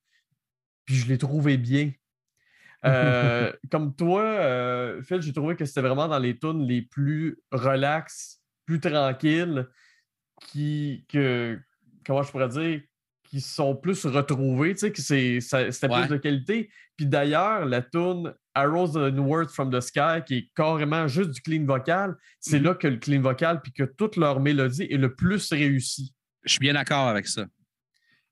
puis 0.85 0.95
je 0.95 1.07
l'ai 1.07 1.19
trouvé 1.19 1.55
bien. 1.55 1.91
Euh, 2.85 3.53
comme 3.71 3.95
toi, 3.95 4.99
Phil, 5.03 5.21
j'ai 5.21 5.31
trouvé 5.31 5.55
que 5.55 5.63
c'était 5.63 5.81
vraiment 5.81 6.07
dans 6.07 6.19
les 6.19 6.35
tunes 6.39 6.65
les 6.65 6.81
plus 6.81 7.37
relax, 7.51 8.41
plus 8.65 8.79
tranquilles, 8.79 9.67
qui, 10.41 11.05
que, 11.07 11.59
comment 12.03 12.23
je 12.23 12.31
pourrais 12.31 12.49
dire, 12.49 12.81
qui 13.29 13.41
sont 13.41 13.75
plus 13.75 14.05
retrouvés, 14.05 14.73
tu 14.73 14.79
sais, 14.79 14.91
que 14.91 15.01
c'était 15.01 15.87
Ouais. 15.87 16.01
plus 16.07 16.09
de 16.09 16.17
qualité. 16.17 16.69
Puis 16.95 17.05
d'ailleurs, 17.05 17.65
la 17.65 17.81
tune 17.81 18.33
Arrows 18.53 18.97
and 18.97 19.17
Words 19.17 19.49
from 19.49 19.69
the 19.71 19.81
Sky, 19.81 20.23
qui 20.25 20.35
est 20.37 20.49
carrément 20.55 21.07
juste 21.07 21.31
du 21.31 21.41
clean 21.41 21.65
vocal, 21.65 22.15
c'est 22.39 22.59
Mhm. 22.59 22.65
là 22.65 22.73
que 22.75 22.87
le 22.87 22.97
clean 22.97 23.21
vocal, 23.21 23.61
puis 23.61 23.73
que 23.73 23.83
toute 23.83 24.15
leur 24.15 24.39
mélodie 24.39 24.83
est 24.89 24.97
le 24.97 25.13
plus 25.13 25.51
réussi. 25.51 26.13
Je 26.43 26.51
suis 26.53 26.59
bien 26.59 26.73
d'accord 26.73 27.07
avec 27.07 27.27
ça. 27.27 27.45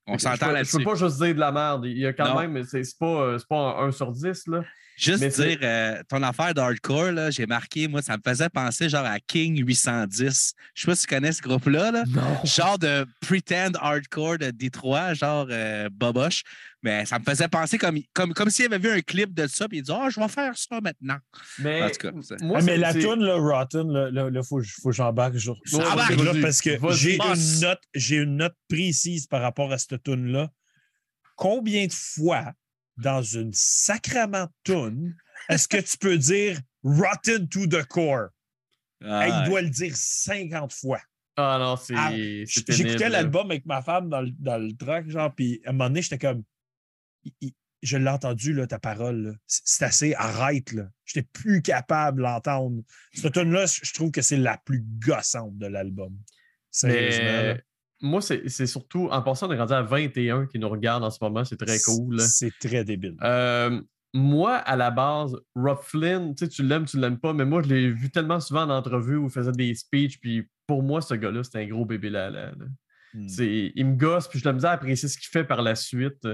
On 0.06 0.18
s'entend 0.18 0.50
là-dessus. 0.52 0.72
Je 0.72 0.78
peux 0.78 0.90
pas 0.90 0.94
juste 0.96 1.20
dire 1.22 1.34
de 1.34 1.40
la 1.40 1.50
merde. 1.52 1.84
Il 1.86 1.98
y 1.98 2.06
a 2.06 2.12
quand 2.12 2.34
Non. 2.34 2.40
même, 2.48 2.62
c'est 2.64 2.84
c'est 2.84 2.98
pas, 2.98 3.06
euh, 3.06 3.38
pas 3.48 3.56
un 3.80 3.88
1 3.88 3.92
sur 3.92 4.12
10, 4.12 4.46
là. 4.48 4.62
Juste 4.96 5.20
Mais 5.22 5.28
dire, 5.28 5.58
euh, 5.62 6.00
ton 6.08 6.22
affaire 6.22 6.54
d'hardcore, 6.54 7.30
j'ai 7.32 7.46
marqué, 7.46 7.88
moi, 7.88 8.00
ça 8.00 8.16
me 8.16 8.22
faisait 8.24 8.48
penser 8.48 8.88
genre 8.88 9.04
à 9.04 9.18
King 9.18 9.58
810. 9.66 10.52
Je 10.72 10.80
sais 10.80 10.86
pas 10.86 10.94
si 10.94 11.06
tu 11.06 11.14
connais 11.14 11.32
ce 11.32 11.42
groupe-là. 11.42 11.90
Là. 11.90 12.04
Non. 12.08 12.22
Genre 12.44 12.78
de 12.78 13.04
pretend 13.20 13.72
hardcore 13.80 14.38
de 14.38 14.50
Détroit, 14.50 15.14
genre 15.14 15.46
euh, 15.50 15.88
Boboche. 15.90 16.42
Mais 16.84 17.06
ça 17.06 17.18
me 17.18 17.24
faisait 17.24 17.48
penser 17.48 17.78
comme, 17.78 17.98
comme, 18.12 18.34
comme 18.34 18.50
s'il 18.50 18.66
avait 18.66 18.78
vu 18.78 18.90
un 18.90 19.00
clip 19.00 19.32
de 19.32 19.46
ça, 19.46 19.66
puis 19.68 19.78
il 19.78 19.82
dit 19.82 19.90
Ah, 19.92 20.08
je 20.10 20.20
vais 20.20 20.28
faire 20.28 20.54
ça 20.56 20.80
maintenant. 20.82 21.16
Mais, 21.58 21.82
En 21.82 21.88
tout 21.88 21.96
cas, 21.96 22.10
moi, 22.42 22.58
Ah, 22.60 22.62
mais 22.62 22.76
la 22.76 22.92
toune, 22.92 23.24
là, 23.24 23.36
Rotten, 23.36 23.90
là, 23.90 24.10
là, 24.10 24.28
là, 24.28 24.42
faut, 24.42 24.60
faut 24.82 24.90
que 24.90 24.94
j'embarque 24.94 25.34
vas-y. 25.36 26.40
parce 26.42 26.60
que 26.60 26.70
j'ai 26.92 27.16
une 27.16 27.60
note, 27.62 27.80
j'ai 27.94 28.16
une 28.16 28.36
note 28.36 28.54
précise 28.68 29.26
par 29.26 29.40
rapport 29.40 29.72
à 29.72 29.78
cette 29.78 30.02
tune-là. 30.02 30.50
Combien 31.36 31.86
de 31.86 31.92
fois 31.92 32.52
dans 32.98 33.22
une 33.22 33.50
sacrament 33.54 34.46
tune 34.62 35.16
est-ce 35.48 35.66
que 35.66 35.78
tu 35.78 35.96
peux 35.98 36.16
dire 36.18 36.58
Rotten 36.84 37.48
to 37.48 37.66
the 37.66 37.82
core? 37.84 38.28
Ah, 39.02 39.26
Hey, 39.26 39.32
il 39.42 39.48
doit 39.48 39.62
le 39.62 39.70
dire 39.70 39.92
50 39.96 40.72
fois. 40.72 41.00
Ah 41.36 41.56
non, 41.58 41.76
c'est. 41.76 41.94
Ah, 41.96 42.12
J'écoutais 42.14 43.08
l'album 43.08 43.50
avec 43.50 43.66
ma 43.66 43.82
femme 43.82 44.08
dans 44.10 44.20
le, 44.20 44.30
dans 44.38 44.58
le 44.58 44.72
truck, 44.76 45.08
genre, 45.08 45.34
puis 45.34 45.60
à 45.64 45.70
un 45.70 45.72
moment 45.72 45.88
donné, 45.88 46.02
j'étais 46.02 46.18
comme. 46.18 46.42
Il- 47.40 47.52
Je 47.82 47.98
l'ai 47.98 48.08
entendu, 48.08 48.54
là, 48.54 48.66
ta 48.66 48.78
parole. 48.78 49.36
C'est 49.46 49.84
assez, 49.84 50.14
arrête, 50.14 50.72
là. 50.72 50.88
J'étais 51.04 51.28
plus 51.34 51.60
capable 51.60 52.22
d'entendre. 52.22 52.82
Cette 53.12 53.34
tune-là, 53.34 53.66
je 53.66 53.92
trouve 53.92 54.10
que 54.10 54.22
c'est 54.22 54.38
la 54.38 54.56
plus 54.64 54.82
gossante 55.04 55.58
de 55.58 55.66
l'album. 55.66 56.16
Sérieusement. 56.70 57.24
Mais 57.24 57.62
moi, 58.00 58.20
c'est 58.22 58.66
surtout. 58.66 59.08
En 59.10 59.20
passant, 59.22 59.48
on 59.48 59.52
est 59.52 59.58
rendu 59.58 59.74
à 59.74 59.82
21 59.82 60.46
qui 60.46 60.58
nous 60.58 60.68
regardent 60.70 61.04
en 61.04 61.10
ce 61.10 61.18
moment. 61.22 61.44
C'est 61.44 61.58
très 61.58 61.78
cool. 61.78 62.20
C'est 62.20 62.52
très 62.58 62.84
débile. 62.84 63.16
Euh, 63.22 63.82
moi, 64.14 64.54
à 64.56 64.76
la 64.76 64.90
base, 64.90 65.36
Rob 65.54 65.80
Flynn, 65.82 66.34
tu 66.34 66.62
l'aimes, 66.62 66.86
tu 66.86 66.98
l'aimes 66.98 67.18
pas, 67.18 67.34
mais 67.34 67.44
moi, 67.44 67.62
je 67.62 67.68
l'ai 67.68 67.90
vu 67.90 68.10
tellement 68.10 68.40
souvent 68.40 68.62
en 68.62 68.70
entrevue 68.70 69.16
où 69.16 69.26
il 69.26 69.30
faisait 69.30 69.52
des 69.52 69.74
speeches, 69.74 70.18
puis 70.20 70.48
pour 70.66 70.82
moi, 70.82 71.02
ce 71.02 71.12
gars-là, 71.14 71.42
c'est 71.44 71.58
un 71.62 71.66
gros 71.66 71.84
bébé 71.84 72.08
là. 72.10 72.30
là. 72.30 72.52
C'est- 73.28 73.72
Il 73.74 73.86
me 73.86 73.94
gosse, 73.96 74.26
puis 74.26 74.38
je 74.40 74.44
la 74.46 74.52
misère 74.54 74.70
à 74.70 74.74
apprécier 74.74 75.08
ce 75.08 75.18
qu'il 75.18 75.28
fait 75.28 75.44
par 75.44 75.62
la 75.62 75.74
suite. 75.74 76.26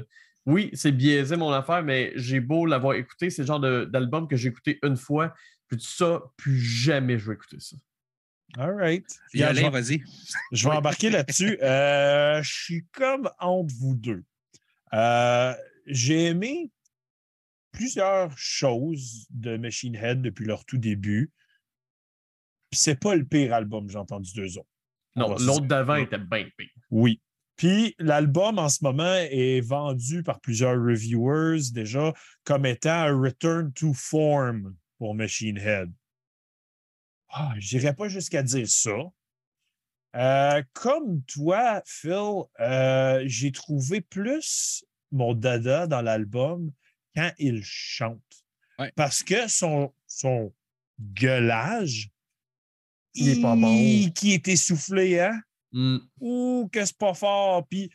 Oui, 0.51 0.71
c'est 0.75 0.93
biaisé 0.93 1.37
mon 1.37 1.51
affaire, 1.53 1.83
mais 1.83 2.13
j'ai 2.17 2.41
beau 2.41 2.67
l'avoir 2.67 2.95
écouté, 2.95 3.31
c'est 3.31 3.43
le 3.43 3.47
genre 3.47 3.61
de- 3.61 3.85
d'album 3.85 4.27
que 4.29 4.37
j'ai 4.37 4.49
écouté 4.49 4.79
une 4.83 4.97
fois, 4.97 5.35
puis 5.69 5.79
ça, 5.81 6.21
plus 6.37 6.59
jamais 6.61 7.19
je 7.19 7.29
vais 7.29 7.35
écouter 7.35 7.61
ça. 7.61 7.77
All 8.59 8.75
right. 8.75 9.07
Puis 9.31 9.39
je 9.41 9.45
Alain, 9.45 9.71
vais- 9.71 9.81
vas-y. 9.81 10.03
Je 10.53 10.69
vais 10.69 10.75
embarquer 10.75 11.11
là-dessus. 11.11 11.57
Euh, 11.63 12.43
je 12.43 12.53
suis 12.53 12.87
comme 12.93 13.31
entre 13.39 13.73
vous 13.77 13.95
deux. 13.95 14.25
Euh, 14.93 15.55
J'ai 15.87 16.27
aimé 16.27 16.71
plusieurs 17.73 18.37
choses 18.37 19.27
de 19.31 19.57
Machine 19.57 19.95
Head 19.95 20.21
depuis 20.23 20.45
leur 20.45 20.65
tout 20.65 20.79
début. 20.79 21.31
Puis 22.71 22.81
c'est 22.81 22.99
pas 22.99 23.15
le 23.15 23.25
pire 23.25 23.55
album 23.55 23.87
que 23.87 23.93
j'ai 23.93 23.99
entendu 23.99 24.33
d'eux 24.35 24.59
autres. 24.59 24.69
On 25.17 25.21
Non, 25.21 25.37
l'autre 25.39 25.67
d'avant 25.67 25.95
était 25.97 26.19
bien 26.19 26.49
pire. 26.57 26.71
Oui. 26.91 27.21
Puis 27.61 27.95
l'album 27.99 28.59
en 28.59 28.71
ce 28.71 28.83
moment 28.83 29.17
est 29.31 29.61
vendu 29.61 30.23
par 30.23 30.41
plusieurs 30.41 30.83
reviewers 30.83 31.71
déjà 31.73 32.15
comme 32.43 32.65
étant 32.65 32.89
un 33.03 33.21
return 33.21 33.71
to 33.75 33.93
form 33.93 34.75
pour 34.97 35.15
Machine 35.15 35.59
Head. 35.59 35.93
Ah, 37.29 37.53
je 37.59 37.77
n'irais 37.77 37.95
pas 37.95 38.09
jusqu'à 38.09 38.43
dire 38.43 38.67
ça. 38.67 38.97
Euh, 40.17 40.63
comme 40.73 41.23
toi, 41.25 41.83
Phil, 41.85 42.45
euh, 42.61 43.23
j'ai 43.27 43.53
trouvé 43.53 44.01
plus 44.01 44.83
mon 45.13 45.35
dada 45.35 45.87
dans 45.87 46.01
l'album 46.01 46.73
quand 47.15 47.31
il 47.39 47.61
chante. 47.63 48.23
Ouais. 48.79 48.91
Parce 48.97 49.23
que 49.23 49.49
son, 49.49 49.93
son 50.07 50.51
gueulage, 50.99 52.09
Il 53.13 53.29
est 53.29 53.43
pas 53.43 53.55
bon. 53.55 53.71
il- 53.71 54.15
qui 54.15 54.33
est 54.33 54.49
essoufflé, 54.49 55.21
hein? 55.21 55.39
Hmm. 55.73 55.99
ou 56.21 56.69
que 56.73 56.85
c'est 56.85 56.97
pas 56.99 57.15
fort. 57.15 57.67
Puis, 57.69 57.91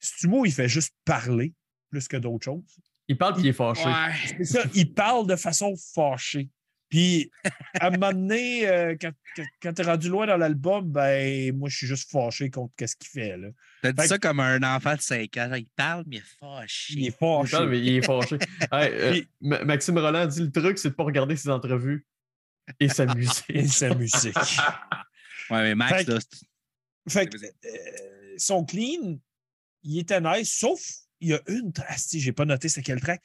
Stumo, 0.00 0.44
il 0.44 0.52
fait 0.52 0.68
juste 0.68 0.94
parler 1.04 1.52
plus 1.90 2.06
que 2.08 2.16
d'autres 2.16 2.44
choses. 2.44 2.78
Il 3.08 3.18
parle 3.18 3.34
puis 3.34 3.42
il 3.42 3.48
est 3.48 3.52
fâché. 3.52 3.84
Ouais. 3.84 4.14
C'est 4.38 4.44
ça, 4.44 4.62
il 4.74 4.92
parle 4.94 5.26
de 5.26 5.36
façon 5.36 5.74
fâchée. 5.94 6.48
Puis, 6.88 7.30
à 7.80 7.86
un 7.86 7.90
moment 7.90 8.12
donné, 8.12 8.68
euh, 8.68 8.94
quand, 9.00 9.12
quand, 9.62 9.72
t'es 9.72 9.82
rendu 9.82 10.08
loin 10.10 10.26
dans 10.26 10.36
l'album, 10.36 10.90
ben, 10.92 11.56
moi, 11.56 11.68
je 11.70 11.76
suis 11.78 11.86
juste 11.86 12.10
fâché 12.10 12.50
contre 12.50 12.72
ce 12.86 12.94
qu'il 12.96 13.08
fait. 13.08 13.36
Là. 13.38 13.48
T'as 13.82 13.92
dit 13.92 14.06
ça 14.06 14.18
comme 14.18 14.40
un 14.40 14.62
enfant 14.76 14.94
de 14.94 15.00
5 15.00 15.34
ans. 15.38 15.54
Il 15.54 15.66
parle, 15.74 16.04
mais 16.06 16.16
il 16.16 16.18
est 16.18 16.38
fâché. 16.38 16.92
Il 16.94 17.04
est 17.04 17.06
Il 17.08 17.12
parle, 17.14 17.46
fâché. 17.46 17.66
mais 17.66 17.78
il 17.80 17.88
est 17.96 18.02
fâché. 18.02 18.36
Hey, 18.72 18.90
euh, 18.92 19.10
Puis- 19.12 19.28
Ma- 19.40 19.64
Maxime 19.64 19.96
Roland 19.98 20.26
dit 20.26 20.42
le 20.42 20.50
truc, 20.52 20.78
c'est 20.78 20.90
de 20.90 20.94
pas 20.94 21.04
regarder 21.04 21.34
ses 21.36 21.48
entrevues 21.48 22.06
et 22.78 22.88
s'amuser. 22.88 23.42
Et 23.48 23.66
sa 23.66 23.94
musique. 23.94 24.36
Ouais, 25.50 25.62
mais 25.62 25.74
Max, 25.74 26.04
Fait 26.04 26.08
là, 26.12 26.18
c'est- 26.20 26.46
Fait 27.08 27.26
que, 27.26 27.36
euh, 27.36 28.34
son 28.38 28.64
clean, 28.64 29.18
il 29.82 29.98
était 29.98 30.20
nice, 30.20 30.52
sauf 30.52 30.80
il 31.20 31.28
y 31.28 31.34
a 31.34 31.40
une 31.46 31.72
trace, 31.72 32.06
si 32.06 32.20
j'ai 32.20 32.32
pas 32.32 32.44
noté 32.44 32.68
c'est 32.68 32.82
quel 32.82 33.00
track. 33.00 33.22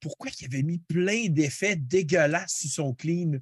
Pourquoi 0.00 0.30
il 0.38 0.44
avait 0.44 0.62
mis 0.62 0.78
plein 0.78 1.28
d'effets 1.28 1.76
dégueulasses 1.76 2.56
sur 2.58 2.70
son 2.70 2.94
clean? 2.94 3.38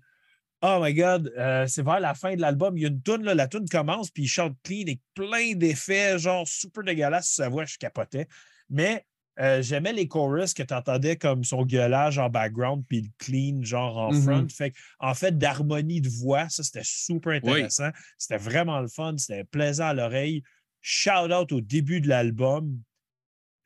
Oh 0.62 0.78
my 0.82 0.94
God, 0.94 1.32
euh, 1.36 1.66
c'est 1.66 1.82
vers 1.82 2.00
la 2.00 2.14
fin 2.14 2.34
de 2.34 2.40
l'album. 2.40 2.78
Il 2.78 2.82
y 2.82 2.84
a 2.86 2.88
une 2.88 3.02
toune, 3.02 3.24
là, 3.24 3.34
la 3.34 3.46
toune 3.46 3.68
commence, 3.68 4.10
puis 4.10 4.24
il 4.24 4.28
chante 4.28 4.56
clean 4.62 4.82
avec 4.82 5.00
plein 5.14 5.54
d'effets, 5.54 6.18
genre 6.18 6.48
super 6.48 6.82
dégueulasses 6.82 7.26
sur 7.28 7.44
sa 7.44 7.48
voix, 7.48 7.66
je 7.66 7.76
capotais. 7.76 8.26
Mais 8.70 9.04
euh, 9.38 9.60
j'aimais 9.62 9.92
les 9.92 10.08
chorus 10.08 10.54
que 10.54 10.62
tu 10.62 10.72
entendais 10.74 11.16
comme 11.16 11.44
son 11.44 11.64
gueulage 11.64 12.18
en 12.18 12.30
background, 12.30 12.84
puis 12.88 13.02
le 13.02 13.08
clean, 13.18 13.62
genre 13.62 13.96
en 13.98 14.12
Mhm. 14.12 14.22
front. 14.22 14.48
Fait 14.48 14.72
en 14.98 15.14
fait, 15.14 15.36
d'harmonie 15.36 16.00
de 16.00 16.08
voix, 16.08 16.48
ça, 16.48 16.62
c'était 16.62 16.84
super 16.84 17.32
intéressant. 17.34 17.90
C'était 18.18 18.38
vraiment 18.38 18.80
le 18.80 18.88
fun, 18.88 19.16
c'était 19.18 19.44
plaisant 19.44 19.88
à 19.88 19.94
l'oreille. 19.94 20.42
Shout 20.80 21.32
out 21.32 21.52
au 21.52 21.60
début 21.60 22.00
de 22.00 22.08
l'album. 22.08 22.80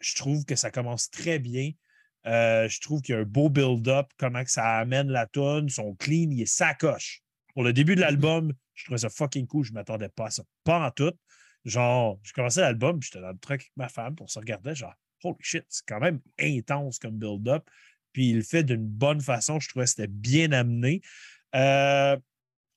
Je 0.00 0.14
trouve 0.16 0.44
que 0.44 0.56
ça 0.56 0.70
commence 0.70 1.10
très 1.10 1.38
bien. 1.38 1.70
Euh, 2.26 2.68
je 2.68 2.80
trouve 2.80 3.00
qu'il 3.02 3.14
y 3.14 3.18
a 3.18 3.20
un 3.20 3.24
beau 3.24 3.48
build-up, 3.48 4.06
comment 4.18 4.42
que 4.44 4.50
ça 4.50 4.78
amène 4.78 5.08
la 5.08 5.26
tonne, 5.26 5.68
son 5.68 5.94
clean, 5.94 6.28
il 6.30 6.42
est 6.42 6.46
sacoche. 6.46 7.22
Pour 7.54 7.62
le 7.64 7.72
début 7.72 7.94
de 7.94 8.00
l'album, 8.00 8.52
je 8.74 8.84
trouvais 8.84 8.98
ça 8.98 9.08
fucking 9.10 9.46
cool. 9.46 9.64
Je 9.64 9.70
ne 9.72 9.74
m'attendais 9.74 10.08
pas 10.08 10.26
à 10.26 10.30
ça. 10.30 10.42
Pas 10.64 10.86
en 10.86 10.90
tout. 10.90 11.12
Genre, 11.64 12.18
je 12.22 12.32
commençais 12.32 12.60
l'album, 12.62 13.02
j'étais 13.02 13.20
dans 13.20 13.32
le 13.32 13.38
truck 13.38 13.60
avec 13.60 13.72
ma 13.76 13.88
femme 13.88 14.14
pour 14.14 14.30
se 14.30 14.38
regarder, 14.38 14.74
genre, 14.74 14.94
holy 15.22 15.36
shit, 15.40 15.64
c'est 15.68 15.84
quand 15.86 16.00
même 16.00 16.20
intense 16.38 16.98
comme 16.98 17.18
build-up. 17.18 17.68
Puis 18.12 18.30
il 18.30 18.36
le 18.36 18.42
fait 18.42 18.64
d'une 18.64 18.86
bonne 18.86 19.20
façon. 19.20 19.60
Je 19.60 19.68
trouvais 19.68 19.84
que 19.84 19.90
c'était 19.90 20.06
bien 20.08 20.52
amené. 20.52 21.00
Euh, 21.54 22.16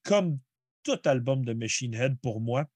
comme 0.02 0.38
tout 0.82 1.00
album 1.04 1.44
de 1.44 1.52
Machine 1.54 1.94
Head 1.94 2.18
pour 2.20 2.40
moi, 2.40 2.66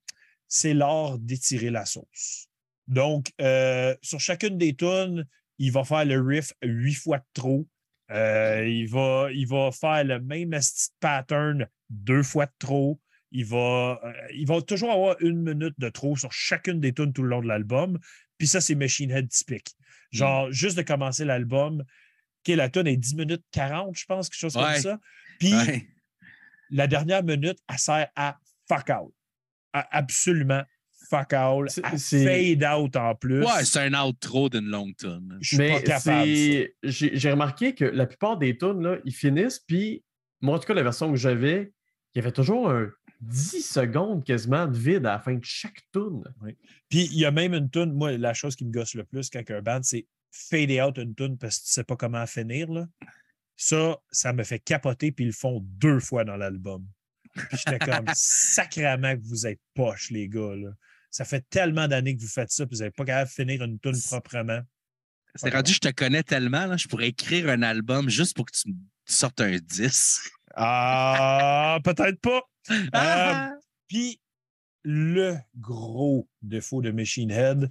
c'est 0.48 0.74
l'art 0.74 1.18
d'étirer 1.18 1.70
la 1.70 1.84
sauce. 1.84 2.48
Donc, 2.86 3.32
euh, 3.40 3.94
sur 4.02 4.18
chacune 4.18 4.56
des 4.56 4.74
tunes, 4.74 5.26
il 5.58 5.72
va 5.72 5.84
faire 5.84 6.04
le 6.04 6.20
riff 6.20 6.52
huit 6.62 6.94
fois 6.94 7.18
de 7.18 7.24
trop. 7.34 7.68
Euh, 8.10 8.66
il, 8.66 8.88
va, 8.88 9.28
il 9.32 9.46
va 9.46 9.70
faire 9.70 10.04
le 10.04 10.20
même 10.20 10.58
pattern 10.98 11.68
deux 11.90 12.22
fois 12.22 12.46
de 12.46 12.52
trop. 12.58 12.98
Il 13.30 13.44
va, 13.44 14.00
euh, 14.04 14.12
il 14.34 14.46
va 14.46 14.60
toujours 14.62 14.90
avoir 14.90 15.16
une 15.20 15.42
minute 15.42 15.74
de 15.78 15.88
trop 15.90 16.16
sur 16.16 16.32
chacune 16.32 16.80
des 16.80 16.92
tunes 16.94 17.12
tout 17.12 17.22
le 17.22 17.28
long 17.28 17.42
de 17.42 17.48
l'album. 17.48 17.98
Puis 18.38 18.46
ça, 18.48 18.60
c'est 18.60 18.74
Machine 18.74 19.10
Head 19.10 19.28
typique. 19.28 19.74
Genre, 20.12 20.50
juste 20.50 20.76
de 20.78 20.82
commencer 20.82 21.24
l'album, 21.26 21.84
la 22.46 22.70
tune 22.70 22.86
est 22.86 22.96
10 22.96 23.14
minutes 23.16 23.44
40, 23.52 23.94
je 23.98 24.06
pense, 24.06 24.30
quelque 24.30 24.38
chose 24.40 24.56
Ouais. 24.56 24.62
comme 24.72 24.82
ça. 24.82 25.00
Puis 25.38 25.52
Ouais. 25.52 25.86
la 26.70 26.86
dernière 26.86 27.22
minute, 27.22 27.58
elle 27.68 27.78
sert 27.78 28.08
à 28.16 28.38
fuck 28.66 28.88
out. 28.88 29.12
À 29.74 29.86
absolument 29.98 30.62
fuck 31.10 31.32
out. 31.34 31.68
À 31.82 31.98
fade 31.98 32.64
out 32.64 32.96
en 32.96 33.14
plus. 33.14 33.44
Ouais, 33.44 33.64
c'est 33.64 33.80
un 33.80 34.02
outro 34.02 34.48
d'une 34.48 34.64
longue 34.66 34.96
tonne. 34.96 35.36
je 35.42 35.48
suis 35.48 35.56
pas 35.58 35.62
Mais 35.64 35.82
capable. 35.82 36.68
j'ai 36.82 37.30
remarqué 37.30 37.74
que 37.74 37.84
la 37.84 38.06
plupart 38.06 38.38
des 38.38 38.56
tunes, 38.56 38.82
là, 38.82 38.96
ils 39.04 39.12
finissent, 39.14 39.58
puis 39.60 40.02
moi, 40.40 40.56
en 40.56 40.58
tout 40.58 40.66
cas, 40.66 40.74
la 40.74 40.82
version 40.82 41.10
que 41.10 41.16
j'avais, 41.18 41.72
il 42.14 42.18
y 42.18 42.20
avait 42.20 42.32
toujours 42.32 42.70
un 42.70 42.90
10 43.20 43.62
secondes 43.62 44.24
quasiment 44.24 44.66
de 44.66 44.76
vide 44.76 45.06
à 45.06 45.12
la 45.12 45.18
fin 45.18 45.34
de 45.34 45.44
chaque 45.44 45.80
tune. 45.92 46.22
Puis 46.88 47.08
il 47.12 47.18
y 47.18 47.24
a 47.24 47.30
même 47.30 47.54
une 47.54 47.68
tune, 47.68 47.92
moi, 47.92 48.16
la 48.16 48.34
chose 48.34 48.54
qui 48.54 48.64
me 48.64 48.70
gosse 48.70 48.94
le 48.94 49.04
plus 49.04 49.28
quand 49.30 49.42
un 49.50 49.62
band, 49.62 49.80
c'est 49.82 50.06
fader 50.30 50.82
out 50.82 50.98
une 50.98 51.14
tune 51.14 51.36
parce 51.36 51.58
que 51.58 51.64
tu 51.64 51.72
sais 51.72 51.84
pas 51.84 51.96
comment 51.96 52.26
finir, 52.26 52.70
là. 52.70 52.86
Ça, 53.56 53.96
ça 54.12 54.32
me 54.32 54.44
fait 54.44 54.60
capoter, 54.60 55.10
puis 55.10 55.24
ils 55.24 55.28
le 55.28 55.32
font 55.32 55.58
deux 55.60 55.98
fois 55.98 56.24
dans 56.24 56.36
l'album. 56.36 56.86
Puis 57.34 57.58
j'étais 57.58 57.80
comme 57.80 58.06
sacrément 58.14 59.16
que 59.16 59.22
vous 59.24 59.48
êtes 59.48 59.60
poches, 59.74 60.10
les 60.10 60.28
gars. 60.28 60.54
Là. 60.54 60.70
Ça 61.10 61.24
fait 61.24 61.44
tellement 61.50 61.88
d'années 61.88 62.16
que 62.16 62.22
vous 62.22 62.28
faites 62.28 62.52
ça, 62.52 62.66
puis 62.66 62.76
vous 62.76 62.84
n'êtes 62.84 62.94
pas 62.94 63.04
capable 63.04 63.28
de 63.28 63.34
finir 63.34 63.62
une 63.64 63.80
tune 63.80 64.00
proprement. 64.08 64.60
C'est 65.34 65.52
rendu, 65.52 65.72
je 65.72 65.80
te 65.80 65.90
connais 65.90 66.22
tellement, 66.22 66.66
là, 66.66 66.76
je 66.76 66.86
pourrais 66.86 67.08
écrire 67.08 67.48
un 67.48 67.62
album 67.62 68.08
juste 68.08 68.34
pour 68.36 68.46
que 68.46 68.52
tu 68.52 68.68
me 68.68 68.74
sortes 69.04 69.40
un 69.40 69.56
10. 69.56 70.20
Ah, 70.54 71.78
peut-être 71.84 72.20
pas. 72.20 72.42
Euh, 72.94 73.48
Puis 73.88 74.20
le 74.84 75.36
gros 75.56 76.28
défaut 76.42 76.82
de 76.82 76.90
Machine 76.90 77.30
Head, 77.30 77.70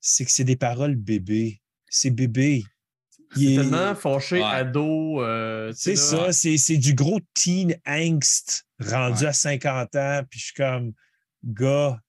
c'est 0.00 0.24
que 0.24 0.30
c'est 0.30 0.44
des 0.44 0.56
paroles 0.56 0.94
bébés. 0.96 1.62
C'est 1.88 2.10
bébé. 2.10 2.64
C'est 3.34 3.40
Il 3.40 3.52
est- 3.52 3.56
tellement 3.56 3.94
fâché, 3.94 4.36
Ouais. 4.36 4.44
ado. 4.44 5.22
euh, 5.22 5.72
C'est 5.74 5.96
ça, 5.96 6.32
c'est 6.32 6.56
c'est 6.58 6.76
du 6.76 6.94
gros 6.94 7.20
teen 7.34 7.76
angst 7.86 8.66
rendu 8.80 9.22
Ouais. 9.22 9.28
à 9.28 9.32
50 9.32 9.96
ans. 9.96 10.22
Puis 10.30 10.38
je 10.40 10.44
suis 10.46 10.54
comme, 10.54 10.92
gars, 11.42 12.00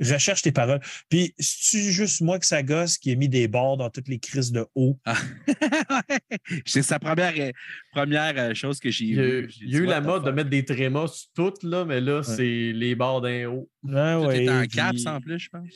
recherche 0.00 0.42
tes 0.42 0.52
paroles. 0.52 0.80
Puis 1.08 1.34
c'est 1.38 1.90
juste 1.90 2.20
moi 2.20 2.38
que 2.38 2.46
ça 2.46 2.62
gosse 2.62 2.96
qui 2.98 3.10
a 3.12 3.14
mis 3.16 3.28
des 3.28 3.48
bords 3.48 3.76
dans 3.76 3.90
toutes 3.90 4.08
les 4.08 4.18
crises 4.18 4.52
de 4.52 4.66
haut? 4.74 4.98
c'est 6.64 6.82
sa 6.82 6.98
première, 6.98 7.34
euh, 7.38 7.50
première 7.92 8.34
euh, 8.38 8.54
chose 8.54 8.78
que 8.78 8.90
j'ai 8.90 9.14
vue. 9.14 9.50
J'ai 9.50 9.64
il 9.64 9.70
y 9.72 9.76
a 9.76 9.78
eu 9.80 9.86
la 9.86 10.00
the 10.00 10.04
mode 10.04 10.24
de 10.24 10.30
mettre 10.30 10.50
des 10.50 10.64
trémas 10.64 11.08
sur 11.08 11.28
toutes, 11.34 11.62
là, 11.62 11.84
mais 11.84 12.00
là, 12.00 12.22
c'est 12.22 12.72
les 12.72 12.94
barres 12.94 13.20
d'un 13.20 13.46
haut. 13.48 13.70
Ah 13.92 14.16
Tout 14.20 14.26
ouais, 14.26 14.44
est 14.44 14.48
en 14.50 14.60
puis, 14.60 14.68
caps 14.68 15.06
en 15.06 15.20
plus, 15.20 15.38
je 15.38 15.48
pense. 15.48 15.68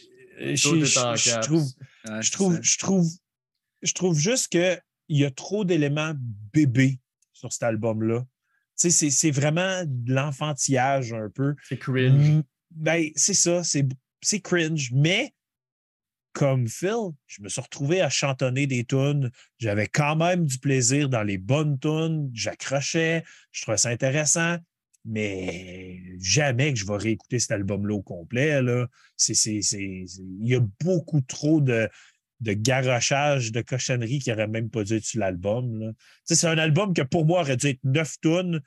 Tout 0.63 0.85
je- 0.85 0.85
est 0.85 0.99
en 0.99 1.17
je- 1.17 1.23
je 1.25 1.31
caps. 1.35 1.47
trouve, 1.47 1.69
je 2.21 2.31
trouve, 2.33 2.59
je 2.63 2.79
trouve, 2.79 3.07
je 3.83 3.93
trouve 3.95 4.19
juste 4.19 4.49
qu'il 4.49 4.81
y 5.09 5.25
a 5.25 5.31
trop 5.31 5.65
d'éléments 5.65 6.15
bébés 6.53 6.99
sur 7.33 7.53
cet 7.53 7.63
album-là. 7.65 8.21
Tu 8.21 8.27
sais, 8.89 8.91
c'est- 8.91 9.11
c'est 9.11 9.31
vraiment 9.31 9.83
de 9.87 10.13
l'enfantillage 10.15 11.13
un 11.13 11.29
peu. 11.35 11.55
C'est 11.69 11.79
cringe. 11.79 12.43
Ben, 12.70 13.11
c'est 13.16 13.35
ça, 13.35 13.62
c'est 13.64 14.40
cringe. 14.40 14.90
Mais 14.92 15.35
comme 16.33 16.68
Phil, 16.68 17.12
je 17.26 17.42
me 17.42 17.48
suis 17.48 17.61
retrouvé 17.61 18.00
à 18.00 18.09
chantonner 18.09 18.66
des 18.66 18.85
tunes. 18.85 19.30
J'avais 19.59 19.88
quand 19.88 20.16
même 20.16 20.46
du 20.46 20.59
plaisir 20.59 21.09
dans 21.09 21.22
les 21.22 21.38
bonnes 21.38 21.78
tunes. 21.78 22.30
J'accrochais, 22.33 23.24
je 23.50 23.62
trouvais 23.62 23.76
ça 23.76 23.90
intéressant. 23.90 24.56
Mais 25.04 25.98
jamais 26.18 26.72
que 26.72 26.78
je 26.78 26.87
vais 26.87 26.96
réécouter 26.96 27.38
cet 27.38 27.52
album-là 27.52 27.94
au 27.94 28.02
complet. 28.02 28.61
Là. 28.62 28.87
Il 29.28 30.16
y 30.42 30.54
a 30.54 30.61
beaucoup 30.85 31.22
trop 31.22 31.61
de, 31.61 31.88
de 32.40 32.52
garochage, 32.52 33.50
de 33.50 33.62
cochonneries 33.62 34.18
qui 34.18 34.30
n'auraient 34.30 34.46
même 34.46 34.70
pas 34.70 34.85
dû 34.85 34.94
être 34.94 35.04
sur 35.04 35.20
l'album. 35.20 35.94
C'est 36.24 36.46
un 36.46 36.59
album 36.59 36.94
que 36.94 37.02
pour 37.02 37.24
moi 37.24 37.40
aurait 37.40 37.56
dû 37.56 37.68
être 37.68 37.85
neuf 37.85 38.16
tunes, 38.20 38.61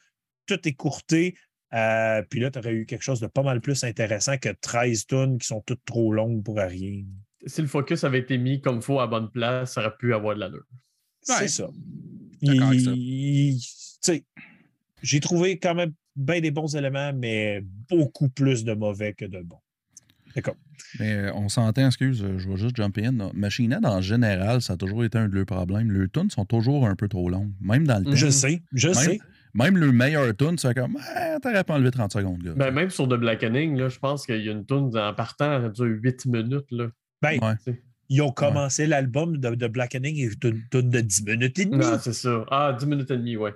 tout 0.48 0.68
écourté. 0.68 1.36
Euh, 1.74 2.22
puis 2.30 2.40
là, 2.40 2.52
tu 2.52 2.60
aurais 2.60 2.74
eu 2.74 2.86
quelque 2.86 3.02
chose 3.02 3.20
de 3.20 3.28
pas 3.28 3.42
mal 3.44 3.60
plus 3.62 3.84
intéressant 3.84 4.38
que 4.38 4.50
13 4.62 5.08
tunes 5.08 5.38
qui 5.40 5.48
sont 5.48 5.62
toutes 5.62 5.84
trop 5.86 6.14
longues 6.14 6.44
pour 6.44 6.58
rien. 6.58 7.04
Si 7.46 7.62
le 7.62 7.68
focus 7.68 8.04
avait 8.04 8.20
été 8.20 8.38
mis 8.38 8.62
comme 8.62 8.78
il 8.78 8.82
faut 8.82 9.00
à 9.00 9.08
bonne 9.08 9.30
place, 9.32 9.74
ça 9.74 9.82
aurait 9.82 9.96
pu 9.98 10.14
avoir 10.14 10.36
de 10.36 10.40
l'allure. 10.42 10.66
C'est 11.22 11.34
Ouais. 11.34 11.38
avec 11.40 11.50
ça. 11.50 11.70
J'ai 15.02 15.20
trouvé 15.20 15.58
quand 15.60 15.76
même 15.76 15.94
bien 16.16 16.40
des 16.40 16.52
bons 16.52 16.76
éléments, 16.76 17.12
mais 17.14 17.62
beaucoup 17.90 18.30
plus 18.30 18.64
de 18.64 18.74
mauvais 18.74 19.14
que 19.14 19.26
de 19.26 19.42
bons. 19.42 19.60
D'accord. 20.36 20.56
Mais 21.00 21.14
euh, 21.14 21.34
on 21.36 21.50
s'entend, 21.50 21.86
excuse, 21.88 22.24
euh, 22.24 22.38
je 22.40 22.50
vais 22.50 22.58
juste 22.58 22.76
jump 22.76 22.98
in. 22.98 23.12
là. 23.14 23.30
Machine 23.34 23.72
Head, 23.72 23.86
en 23.86 24.02
général, 24.02 24.62
ça 24.62 24.74
a 24.74 24.78
toujours 24.78 25.04
été 25.04 25.18
un 25.18 25.28
de 25.28 25.36
leurs 25.36 25.46
problèmes. 25.46 25.92
Leurs 25.92 26.10
tunes 26.12 26.30
sont 26.30 26.46
toujours 26.46 26.88
un 26.88 26.96
peu 26.96 27.08
trop 27.08 27.30
longues, 27.30 27.52
même 27.62 27.86
dans 27.86 28.00
le 28.00 28.06
temps. 28.06 28.16
Je 28.16 28.30
sais, 28.30 28.62
je 28.74 28.88
Même- 28.90 28.96
sais. 28.98 29.20
Même 29.54 29.78
le 29.78 29.92
meilleur 29.92 30.36
tune, 30.36 30.58
c'est 30.58 30.74
comme, 30.74 30.98
ah, 31.16 31.40
t'aurais 31.42 31.64
pas 31.64 31.76
enlevé 31.76 31.92
30 31.92 32.12
secondes, 32.14 32.42
gars. 32.42 32.54
Ben, 32.56 32.72
même 32.72 32.90
sur 32.90 33.08
The 33.08 33.14
Blackening, 33.14 33.78
là, 33.78 33.90
je 33.90 34.00
pense 34.00 34.26
qu'il 34.26 34.44
y 34.44 34.50
a 34.50 34.52
une 34.52 34.66
tune 34.66 34.98
en 34.98 35.14
partant, 35.14 35.64
elle 35.64 35.72
dure 35.72 35.86
8 35.86 36.26
minutes. 36.26 36.72
Là. 36.72 36.88
Ben, 37.22 37.40
Ouais. 37.40 37.76
Ils 38.10 38.22
ont 38.22 38.32
commencé 38.32 38.86
l'album 38.86 39.38
de, 39.38 39.56
de 39.56 39.68
Blackening 39.68 40.18
et 40.18 40.24
une 40.44 40.68
tune 40.70 40.90
de 40.90 41.00
10 41.02 41.24
minutes 41.26 41.58
et 41.60 41.66
demie. 41.66 41.78
Non, 41.78 41.98
c'est 42.02 42.14
ça. 42.14 42.46
Ah, 42.52 42.76
10 42.78 42.86
minutes 42.86 43.12
et 43.12 43.18
demie, 43.18 43.38
ouais. 43.38 43.54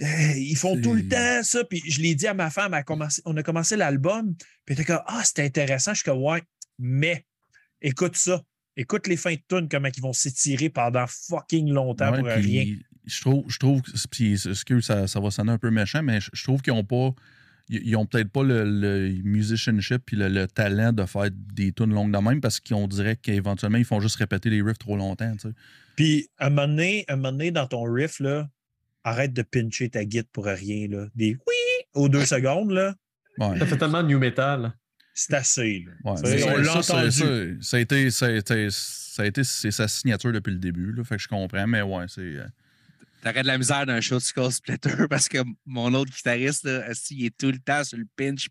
Euh, 0.00 0.06
Ils 0.36 0.56
font 0.56 0.80
tout 0.80 0.94
le 0.94 1.06
temps 1.08 1.42
ça. 1.42 1.64
Puis 1.64 1.82
je 1.86 2.00
l'ai 2.00 2.14
dit 2.14 2.26
à 2.26 2.32
ma 2.32 2.48
femme, 2.48 2.72
a 2.72 2.82
commencé- 2.82 3.20
on 3.26 3.36
a 3.36 3.42
commencé 3.42 3.76
l'album. 3.76 4.34
Puis 4.36 4.46
elle 4.68 4.74
était 4.74 4.84
comme 4.84 5.02
Ah, 5.06 5.22
c'était 5.24 5.42
intéressant. 5.44 5.90
Je 5.92 5.96
suis 6.02 6.04
comme 6.04 6.22
Ouais, 6.22 6.40
mais 6.78 7.26
écoute 7.82 8.16
ça. 8.16 8.40
Écoute 8.76 9.08
les 9.08 9.16
fins 9.16 9.34
de 9.34 9.40
tune, 9.48 9.68
comment 9.68 9.88
ils 9.94 10.00
vont 10.02 10.12
s'étirer 10.14 10.70
pendant 10.70 11.04
fucking 11.06 11.70
longtemps 11.70 12.12
Ouais, 12.12 12.20
pour 12.20 12.28
puis 12.28 12.40
rien. 12.42 12.76
Je 13.06 13.20
trouve, 13.20 13.44
je 13.48 13.58
trouve, 13.58 13.82
que- 13.82 13.90
puis 14.10 14.32
excuse, 14.34 14.84
ça, 14.84 15.06
ça 15.06 15.20
va 15.20 15.30
sonner 15.30 15.52
un 15.52 15.58
peu 15.58 15.70
méchant, 15.70 16.02
mais 16.02 16.20
je, 16.20 16.30
je 16.32 16.44
trouve 16.44 16.60
qu'ils 16.62 16.72
ont 16.72 16.84
pas, 16.84 17.12
ils 17.68 17.80
ils 17.88 17.96
ont 17.96 18.06
peut-être 18.06 18.30
pas 18.30 18.42
le, 18.42 18.64
le 18.64 19.08
musicianship 19.24 20.02
puis 20.04 20.16
le, 20.16 20.28
le 20.28 20.46
talent 20.46 20.92
de 20.92 21.04
faire 21.06 21.28
des 21.32 21.72
tunes 21.72 21.92
longues 21.94 22.12
de 22.12 22.18
même 22.18 22.40
parce 22.40 22.60
qu'on 22.60 22.86
dirait 22.88 23.16
qu'éventuellement 23.16 23.78
ils 23.78 23.84
font 23.84 24.00
juste 24.00 24.16
répéter 24.16 24.50
les 24.50 24.60
riffs 24.62 24.78
trop 24.78 24.96
longtemps, 24.96 25.32
tu 25.32 25.48
sais. 25.48 25.54
Puis 25.96 26.28
à 26.38 26.46
un 26.46 26.50
moment 26.50 26.68
donné, 26.68 27.04
un 27.08 27.16
moment 27.16 27.32
donné, 27.32 27.50
dans 27.50 27.66
ton 27.66 27.82
riff, 27.84 28.20
là, 28.20 28.48
arrête 29.04 29.32
de 29.32 29.42
pincher 29.42 29.88
ta 29.88 30.04
guide 30.04 30.26
pour 30.32 30.44
rien. 30.46 30.88
Là. 30.88 31.06
Des 31.14 31.34
oui 31.34 31.54
aux 31.94 32.08
deux 32.08 32.26
secondes, 32.26 32.70
là, 32.70 32.94
Ouais. 33.38 33.58
Ça 33.58 33.64
fait 33.66 33.78
tellement 33.78 34.02
new 34.02 34.18
metal. 34.18 34.72
c'est 35.14 35.32
assez. 35.34 35.84
là. 35.86 36.10
Ouais, 36.12 36.16
Ça, 36.18 36.22
mais 36.24 36.42
on 36.44 36.56
l'a 36.58 36.82
ça, 36.82 36.96
entendu. 36.96 37.10
ça, 37.10 37.26
ça 37.70 37.76
a 37.76 37.80
été, 37.80 38.10
ça 38.10 38.26
a 38.26 38.30
été, 38.30 38.68
ça 38.70 39.22
a 39.22 39.26
été- 39.26 39.44
c'est 39.44 39.70
sa 39.70 39.88
signature 39.88 40.32
depuis 40.32 40.52
le 40.52 40.58
début, 40.58 40.92
là, 40.92 41.04
fait 41.04 41.16
que 41.16 41.22
je 41.22 41.28
comprends, 41.28 41.66
mais 41.66 41.80
ouais, 41.82 42.04
c'est. 42.08 42.36
Euh, 43.20 43.30
T'aurais 43.30 43.42
de 43.42 43.46
la 43.46 43.58
misère 43.58 43.86
d'un 43.86 44.00
show 44.00 44.16
de 44.16 44.20
Skull 44.20 44.50
Splitter 44.50 44.90
parce 45.10 45.28
que 45.28 45.38
mon 45.66 45.92
autre 45.94 46.10
guitariste, 46.10 46.64
là, 46.64 46.84
il 47.10 47.26
est 47.26 47.36
tout 47.36 47.50
le 47.50 47.58
temps 47.58 47.84
sur 47.84 47.98
le 47.98 48.06
pinch. 48.16 48.48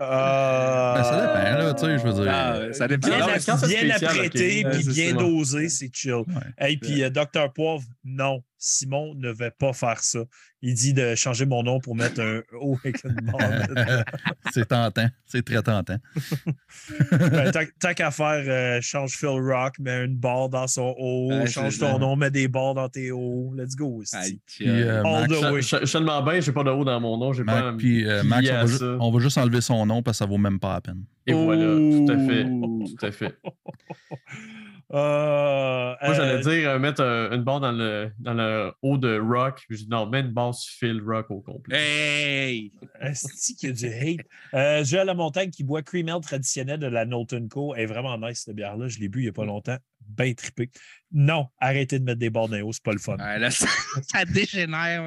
Euh, 0.00 0.94
Ben, 0.94 1.04
ça 1.04 1.20
dépend, 1.20 1.58
là, 1.64 1.74
tu 1.74 1.80
sais, 1.84 1.98
je 1.98 2.04
veux 2.04 2.12
dire. 2.12 2.32
Ah, 2.32 2.58
ouais, 2.58 2.72
ça 2.72 2.88
dépend. 2.88 3.08
Bien, 3.08 3.26
bien 3.26 3.38
spécial, 3.38 3.90
apprêté 3.92 4.64
ok. 4.64 4.72
puis 4.72 4.88
bien 4.88 5.14
dosé, 5.14 5.68
c'est 5.68 5.90
chill. 5.94 6.14
Ouais. 6.14 6.68
Et 6.70 6.76
puis 6.76 7.02
euh, 7.02 7.10
Dr. 7.10 7.52
Poivre, 7.54 7.84
non, 8.04 8.42
Simon 8.66 9.14
ne 9.16 9.30
va 9.30 9.50
pas 9.50 9.72
faire 9.72 10.00
ça. 10.00 10.20
Il 10.62 10.74
dit 10.74 10.94
de 10.94 11.14
changer 11.14 11.44
mon 11.44 11.62
nom 11.62 11.78
pour 11.78 11.94
mettre 11.94 12.20
un 12.22 12.40
O 12.58 12.76
avec 12.82 13.04
une 13.04 13.14
barre 13.30 13.68
dedans. 13.68 14.02
c'est 14.52 14.66
tentant, 14.68 15.08
c'est 15.26 15.44
très 15.44 15.62
tentant. 15.62 15.96
Ben, 17.10 17.50
tant- 17.80 17.94
qu'à 17.94 18.10
faire, 18.10 18.44
euh, 18.46 18.78
change 18.80 19.12
Phil 19.16 19.28
Rock, 19.28 19.78
mets 19.78 20.04
une 20.04 20.16
barre 20.16 20.48
dans 20.48 20.66
son 20.66 20.94
O, 20.98 21.28
Ouais, 21.30 21.46
change 21.46 21.78
ton 21.78 21.98
nom, 21.98 22.16
mets 22.16 22.30
des 22.30 22.48
barres 22.48 22.74
dans 22.74 22.88
tes 22.88 23.10
O. 23.10 23.52
Let's 23.56 23.74
go. 23.76 24.02
Aïe, 24.12 24.40
Puis, 24.46 24.68
euh, 24.68 25.02
All 25.04 25.28
Max, 25.28 25.28
the 25.40 25.52
way. 25.52 25.62
Je 25.62 25.76
je- 25.80 25.86
je 25.86 25.98
bien, 26.24 26.40
j'ai 26.40 26.52
pas 26.52 26.64
de 26.64 26.70
haut 26.70 26.84
dans 26.84 27.00
mon 27.00 27.16
nom, 27.18 27.32
pas 27.44 27.72
puis, 27.76 28.06
euh, 28.06 28.22
Max, 28.22 28.48
on 28.50 28.64
va, 28.64 28.96
on 29.00 29.10
juste 29.20 29.38
enlever 29.38 29.60
son 29.60 29.84
nom 29.86 30.02
parce 30.02 30.18
que 30.18 30.24
ça 30.24 30.26
vaut 30.30 30.38
même 30.38 30.58
pas 30.58 30.74
la 30.74 30.80
peine. 30.80 31.04
Et 31.26 31.32
voilà, 31.32 31.64
tout 31.64 32.06
à 32.10 32.18
fait. 32.26 32.44
Tout 32.44 33.06
à 33.06 33.10
fait. 33.12 33.38
Euh, 34.92 35.94
Moi, 36.02 36.14
j'allais 36.14 36.34
euh, 36.34 36.40
dire 36.40 36.68
euh, 36.70 36.78
mettre 36.78 37.02
euh, 37.02 37.30
une 37.34 37.42
barre 37.42 37.60
dans 37.60 37.72
le, 37.72 38.12
dans 38.18 38.34
le 38.34 38.72
haut 38.82 38.98
de 38.98 39.18
rock. 39.18 39.64
Puis 39.68 39.78
je 39.78 39.82
dis 39.84 39.88
non, 39.90 40.06
mets 40.06 40.20
une 40.20 40.32
barre 40.32 40.54
sur 40.54 40.72
Phil 40.78 41.00
Rock 41.04 41.30
au 41.30 41.40
complet. 41.40 41.76
Hey! 41.78 42.72
Esti 43.00 43.56
qu'il 43.56 43.70
y 43.70 43.72
a 43.72 43.74
du 43.74 43.86
hate. 43.86 44.26
Euh, 44.54 44.84
Joël 44.84 45.06
Lamontagne 45.06 45.50
qui 45.50 45.64
boit 45.64 45.82
Cream 45.82 46.08
Ale 46.08 46.20
traditionnel 46.20 46.78
de 46.80 46.86
la 46.86 47.04
Norton 47.06 47.46
Co. 47.50 47.74
est 47.74 47.86
vraiment 47.86 48.18
nice, 48.18 48.42
cette 48.44 48.56
bière-là. 48.56 48.88
Je 48.88 48.98
l'ai 48.98 49.08
bu 49.08 49.20
il 49.20 49.22
n'y 49.22 49.28
a 49.28 49.32
pas 49.32 49.44
longtemps. 49.44 49.76
Ben 50.06 50.34
trippé. 50.34 50.70
Non, 51.12 51.46
arrêtez 51.58 51.98
de 51.98 52.04
mettre 52.04 52.18
des 52.18 52.28
bords 52.28 52.50
d'un 52.50 52.60
haut, 52.60 52.72
c'est 52.74 52.82
pas 52.82 52.92
le 52.92 52.98
fun. 52.98 53.16
Ouais, 53.16 53.38
là, 53.38 53.50
ça, 53.50 53.66
ça 54.02 54.24
dégénère. 54.26 55.02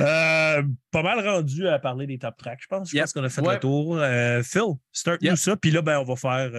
Euh, 0.00 0.62
pas 0.92 1.02
mal 1.02 1.26
rendu 1.26 1.66
à 1.66 1.78
parler 1.78 2.06
des 2.06 2.18
top 2.18 2.36
tracks, 2.36 2.60
je 2.62 2.66
pense. 2.68 2.90
Je 2.90 2.94
Yep. 2.96 3.04
pense 3.04 3.12
qu'on 3.12 3.24
a 3.24 3.28
fait 3.28 3.40
Ouais. 3.40 3.54
le 3.54 3.60
tour. 3.60 3.96
Euh, 3.98 4.42
Phil, 4.44 4.74
start-nous 4.92 5.30
Yep. 5.30 5.36
ça. 5.36 5.56
Puis 5.56 5.70
là, 5.72 5.82
ben, 5.82 5.98
on 5.98 6.04
va 6.04 6.14
faire 6.16 6.50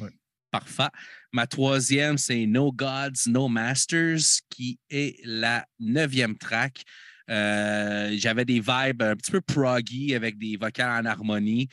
ouais. 0.00 0.10
Parfait. 0.50 0.88
Ma 1.32 1.46
troisième, 1.46 2.16
c'est 2.16 2.46
No 2.46 2.72
Gods, 2.72 3.28
No 3.28 3.48
Masters, 3.48 4.40
qui 4.48 4.78
est 4.88 5.20
la 5.24 5.66
neuvième 5.80 6.36
track. 6.38 6.82
Euh, 7.28 8.14
J'avais 8.16 8.44
des 8.44 8.60
vibes 8.60 9.02
un 9.02 9.16
petit 9.16 9.32
peu 9.32 9.40
proggy 9.40 10.14
avec 10.14 10.38
des 10.38 10.56
vocales 10.56 11.04
en 11.04 11.10
harmonie. 11.10 11.68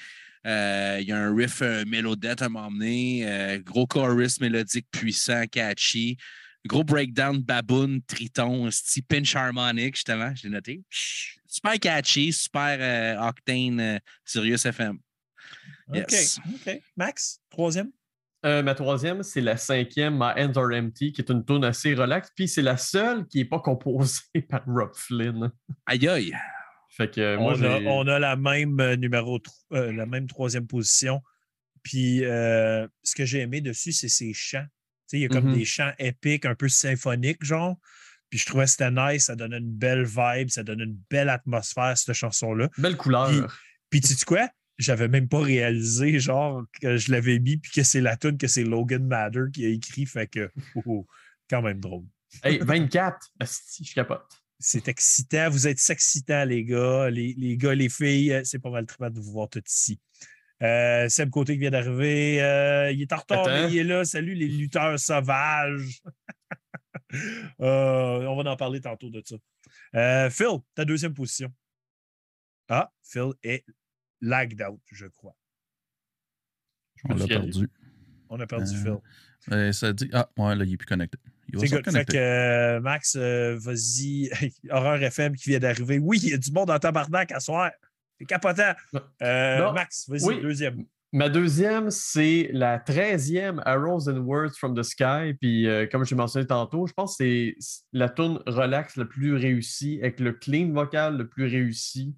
Euh, 0.45 0.97
Il 0.99 1.07
y 1.07 1.11
a 1.11 1.17
un 1.17 1.33
riff 1.33 1.61
euh, 1.61 1.85
mélodette 1.85 2.41
à 2.41 2.49
m'emmener. 2.49 3.61
gros 3.63 3.85
chorus 3.87 4.41
mélodique 4.41 4.87
puissant, 4.91 5.45
catchy. 5.49 6.17
Gros 6.65 6.83
breakdown, 6.83 7.39
baboon, 7.41 7.99
triton, 8.07 8.71
style 8.71 9.03
pinch 9.03 9.35
harmonic, 9.35 9.95
justement, 9.95 10.33
je 10.33 10.43
l'ai 10.43 10.49
noté. 10.49 10.81
Super 11.45 11.77
catchy, 11.79 12.31
super 12.33 13.21
octane, 13.21 13.99
Sirius 14.25 14.65
FM. 14.65 14.97
Yes. 15.93 16.39
OK. 16.39 16.53
OK. 16.67 16.81
Max, 16.97 17.39
troisième? 17.49 17.91
Euh, 18.45 18.61
ma 18.61 18.75
troisième, 18.75 19.23
c'est 19.23 19.39
la 19.41 19.55
cinquième, 19.57 20.15
My 20.15 20.31
Hands 20.41 20.53
Are 20.57 20.69
Empty, 20.73 21.13
qui 21.13 21.21
est 21.21 21.29
une 21.29 21.45
tune 21.45 21.63
assez 21.63 21.93
relaxe. 21.95 22.29
Puis 22.35 22.47
c'est 22.49 22.61
la 22.61 22.75
seule 22.77 23.25
qui 23.27 23.37
n'est 23.39 23.45
pas 23.45 23.59
composée 23.59 24.19
par 24.49 24.63
Rob 24.67 24.91
Flynn. 24.95 25.49
Aïe 25.85 26.07
aïe. 26.07 26.33
Fait 26.89 27.09
que 27.09 27.21
euh, 27.21 27.37
moi, 27.37 27.53
on, 27.57 27.63
a, 27.63 27.79
j'ai- 27.79 27.87
on 27.87 28.07
a 28.07 28.19
la 28.19 28.35
même 28.35 28.79
euh, 28.79 28.95
numéro, 28.97 29.39
euh, 29.71 29.91
la 29.93 30.05
même 30.05 30.27
troisième 30.27 30.67
position. 30.67 31.21
Puis 31.83 32.23
euh, 32.25 32.87
ce 33.01 33.15
que 33.15 33.25
j'ai 33.25 33.39
aimé 33.39 33.61
dessus, 33.61 33.91
c'est 33.93 34.09
ses 34.09 34.33
chants. 34.33 34.65
Tu 34.65 34.69
sais, 35.07 35.17
il 35.17 35.21
y 35.21 35.25
a 35.25 35.29
comme 35.29 35.49
Mhm. 35.49 35.55
des 35.57 35.65
chants 35.65 35.91
épiques, 35.99 36.45
un 36.45 36.55
peu 36.55 36.69
symphoniques, 36.69 37.43
genre. 37.43 37.77
Puis 38.29 38.39
je 38.39 38.45
trouvais 38.45 38.65
que 38.65 38.71
c'était 38.71 38.91
nice, 38.91 39.25
ça 39.25 39.35
donnait 39.35 39.57
une 39.59 39.71
belle 39.71 40.03
vibe, 40.05 40.49
ça 40.49 40.63
donnait 40.63 40.83
une 40.85 40.97
belle 41.09 41.29
atmosphère, 41.29 41.97
cette 41.97 42.13
chanson-là. 42.13 42.69
Belle 42.77 42.97
couleur. 42.97 43.27
Puis- 43.29 43.41
Puis 43.89 44.01
tu 44.01 44.13
sais 44.15 44.25
quoi? 44.25 44.49
J'avais 44.77 45.07
même 45.07 45.27
pas 45.27 45.39
réalisé, 45.41 46.19
genre, 46.19 46.63
que 46.81 46.97
je 46.97 47.11
l'avais 47.11 47.39
mis, 47.39 47.57
puis 47.57 47.71
que 47.71 47.83
c'est 47.83 48.01
la 48.01 48.17
tune 48.17 48.37
que 48.37 48.47
c'est 48.47 48.63
Logan 48.63 49.05
Mather 49.05 49.45
qui 49.53 49.65
a 49.65 49.69
écrit. 49.69 50.05
Fait 50.05 50.27
que, 50.27 50.51
oh, 50.75 50.81
oh, 50.85 51.07
quand 51.49 51.61
même 51.61 51.79
drôle. 51.79 52.05
Hey, 52.43 52.59
24. 52.59 53.17
Asti, 53.39 53.85
je 53.85 53.93
capote. 53.93 54.25
C'est 54.59 54.87
excitant. 54.87 55.49
Vous 55.49 55.67
êtes 55.67 55.79
excitants, 55.89 56.45
les 56.45 56.63
gars. 56.63 57.09
Les, 57.09 57.35
les 57.37 57.57
gars, 57.57 57.75
les 57.75 57.89
filles, 57.89 58.33
euh, 58.33 58.41
c'est 58.43 58.59
pas 58.59 58.69
mal 58.69 58.85
trippant 58.85 59.09
de 59.09 59.19
vous 59.19 59.31
voir 59.31 59.49
tous 59.49 59.61
ici. 59.67 59.99
Euh, 60.61 61.09
Seb 61.09 61.29
Côté 61.29 61.53
qui 61.53 61.59
vient 61.59 61.71
d'arriver. 61.71 62.41
euh, 62.41 62.91
il 62.91 63.01
est 63.01 63.11
en 63.11 63.17
retard, 63.17 63.45
mais 63.45 63.69
il 63.69 63.77
est 63.77 63.83
là. 63.83 64.05
Salut 64.05 64.33
les 64.33 64.47
lutteurs 64.47 64.99
sauvages. 64.99 66.01
Euh, 67.61 68.25
on 68.25 68.41
va 68.41 68.49
en 68.49 68.55
parler 68.55 68.81
tantôt 68.81 69.11
de 69.11 69.21
ça. 69.23 70.29
Phil, 70.31 70.57
ta 70.73 70.83
deuxième 70.83 71.13
position. 71.13 71.53
Ah, 72.67 72.91
Phil 73.03 73.33
est 73.43 73.63
lagged 74.23 74.61
out, 74.61 74.79
je 74.91 75.05
crois. 75.07 75.35
On 77.09 77.15
l'a 77.15 77.27
perdu. 77.27 77.69
On 78.29 78.39
a 78.39 78.47
perdu 78.47 78.73
Euh, 78.75 78.81
Phil. 78.83 79.53
Euh, 79.53 79.71
ça 79.73 79.91
dit. 79.93 80.09
Ah, 80.13 80.29
ouais, 80.37 80.55
là, 80.55 80.63
il 80.63 80.71
n'est 80.71 80.77
plus 80.77 80.85
connecté. 80.85 81.17
Il 81.49 81.55
va 81.55 81.61
C'est 81.61 81.67
se 81.67 81.75
good. 81.75 81.83
Fait 81.83 81.89
reconnecter. 81.89 82.13
que 82.13 82.17
euh, 82.17 82.79
Max, 82.79 83.15
euh, 83.19 83.57
vas-y. 83.59 84.29
Horreur 84.69 85.03
FM 85.03 85.35
qui 85.35 85.49
vient 85.49 85.59
d'arriver. 85.59 85.99
Oui, 85.99 86.19
il 86.23 86.29
y 86.29 86.33
a 86.33 86.37
du 86.37 86.51
monde 86.51 86.69
en 86.71 86.79
tabarnak 86.79 87.31
à 87.33 87.39
soir. 87.39 87.71
C'est 88.19 88.25
capotant. 88.25 88.73
Euh. 89.21 89.71
Max, 89.73 90.07
vas-y, 90.07 90.23
Oui. 90.25 90.41
deuxième. 90.41 90.85
Ma 91.11 91.29
deuxième, 91.29 91.91
c'est 91.91 92.49
la 92.53 92.79
13e 92.79 93.61
Arrows 93.65 94.09
and 94.09 94.17
Words 94.21 94.55
from 94.57 94.75
the 94.75 94.81
Sky. 94.81 95.35
Puis, 95.39 95.67
euh, 95.67 95.85
comme 95.85 96.03
je 96.05 96.11
l'ai 96.11 96.15
mentionné 96.17 96.47
tantôt, 96.47 96.87
je 96.87 96.93
pense 96.93 97.17
que 97.17 97.23
c'est 97.23 97.55
la 97.91 98.09
tune 98.09 98.39
relax 98.47 98.95
la 98.95 99.05
plus 99.05 99.35
réussie, 99.35 99.99
avec 100.01 100.19
le 100.19 100.31
clean 100.33 100.71
vocal 100.71 101.17
le 101.17 101.27
plus 101.27 101.45
réussi. 101.45 102.15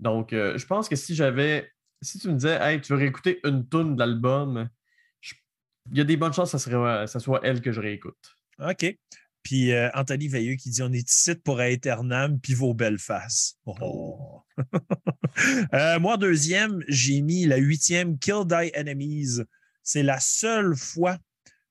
Donc, 0.00 0.32
euh, 0.32 0.56
je 0.58 0.66
pense 0.66 0.88
que 0.88 0.96
si 0.96 1.14
j'avais. 1.14 1.70
Si 2.00 2.18
tu 2.20 2.28
me 2.28 2.34
disais, 2.34 2.58
hey, 2.60 2.80
tu 2.80 2.92
veux 2.92 2.98
réécouter 2.98 3.40
une 3.44 3.68
tune 3.68 3.94
de 3.96 3.98
l'album, 3.98 4.68
je- 5.20 5.34
il 5.90 5.98
y 5.98 6.00
a 6.00 6.04
des 6.04 6.16
bonnes 6.16 6.32
chances 6.32 6.52
que 6.52 6.58
ça, 6.58 6.70
serait, 6.70 7.06
ça 7.08 7.18
soit 7.18 7.40
elle 7.42 7.60
que 7.60 7.72
je 7.72 7.80
réécoute. 7.80 8.36
OK. 8.60 8.96
Puis 9.42 9.72
euh, 9.72 9.88
Anthony 9.94 10.28
Veilleux 10.28 10.54
qui 10.56 10.70
dit 10.70 10.82
On 10.82 10.92
est 10.92 11.10
ici 11.10 11.34
pour 11.34 11.60
Aeternam, 11.60 12.38
puis 12.40 12.54
vos 12.54 12.74
belles 12.74 12.98
faces. 12.98 13.58
Oh. 13.66 14.42
Euh, 15.72 16.00
moi, 16.00 16.16
deuxième, 16.16 16.82
j'ai 16.88 17.20
mis 17.20 17.46
la 17.46 17.56
huitième 17.58 18.18
Kill 18.18 18.44
Die 18.44 18.72
Enemies. 18.76 19.42
C'est 19.84 20.02
la 20.02 20.18
seule 20.18 20.74
fois 20.74 21.18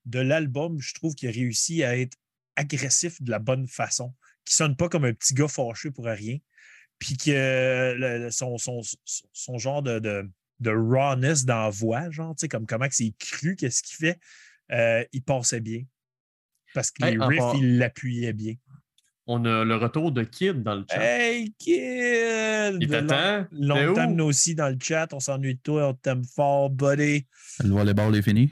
de 0.05 0.19
l'album, 0.19 0.79
je 0.79 0.93
trouve, 0.93 1.13
qui 1.15 1.27
a 1.27 1.31
réussi 1.31 1.83
à 1.83 1.97
être 1.97 2.15
agressif 2.55 3.21
de 3.21 3.29
la 3.29 3.39
bonne 3.39 3.67
façon, 3.67 4.13
qui 4.45 4.55
sonne 4.55 4.75
pas 4.77 4.87
comme 4.87 5.03
un 5.05 5.13
petit 5.13 5.33
gars 5.33 5.49
fâché 5.49 5.91
pour 5.91 6.05
rien, 6.05 6.37
puis 6.99 7.17
que 7.17 7.93
le- 7.97 8.17
le- 8.25 8.31
son, 8.31 8.57
son- 8.57 8.81
son- 8.81 9.27
son 9.33 9.57
genre 9.57 9.81
de, 9.83 9.99
de, 9.99 10.29
de 10.59 10.71
rawness 10.71 11.45
dans 11.45 11.63
la 11.63 11.69
voix, 11.69 12.09
genre, 12.09 12.35
tu 12.35 12.41
sais, 12.41 12.47
comme 12.47 12.65
comment 12.65 12.87
que 12.87 12.95
c'est 12.95 13.13
cru, 13.19 13.55
qu'est-ce 13.55 13.83
qu'il 13.83 13.95
fait, 13.97 14.19
euh, 14.71 15.03
il 15.13 15.21
passait 15.23 15.59
bien. 15.59 15.83
Parce 16.73 16.91
que 16.91 17.05
Hey, 17.05 17.17
les 17.17 17.23
riffs, 17.25 17.59
il 17.59 17.77
l'appuyaient 17.77 18.33
bien. 18.33 18.55
On 19.29 19.43
a 19.45 19.65
le 19.65 19.75
retour 19.75 20.11
de 20.13 20.23
Kid 20.23 20.63
dans 20.63 20.75
le 20.75 20.85
chat. 20.89 21.01
Hey, 21.03 21.53
kid! 21.59 22.77
Il 22.81 22.87
t'attend? 22.89 23.45
Longtemps 23.51 24.09
où? 24.09 24.15
nous 24.15 24.23
aussi 24.25 24.55
dans 24.55 24.69
le 24.69 24.77
chat. 24.81 25.11
On 25.13 25.19
s'ennuie 25.19 25.55
de 25.55 25.59
toi. 25.61 25.89
On 25.89 25.93
t'aime 25.93 26.23
fort, 26.23 26.69
buddy. 26.69 27.25
Le 27.61 27.69
volleyball 27.69 28.15
est 28.15 28.21
fini. 28.21 28.51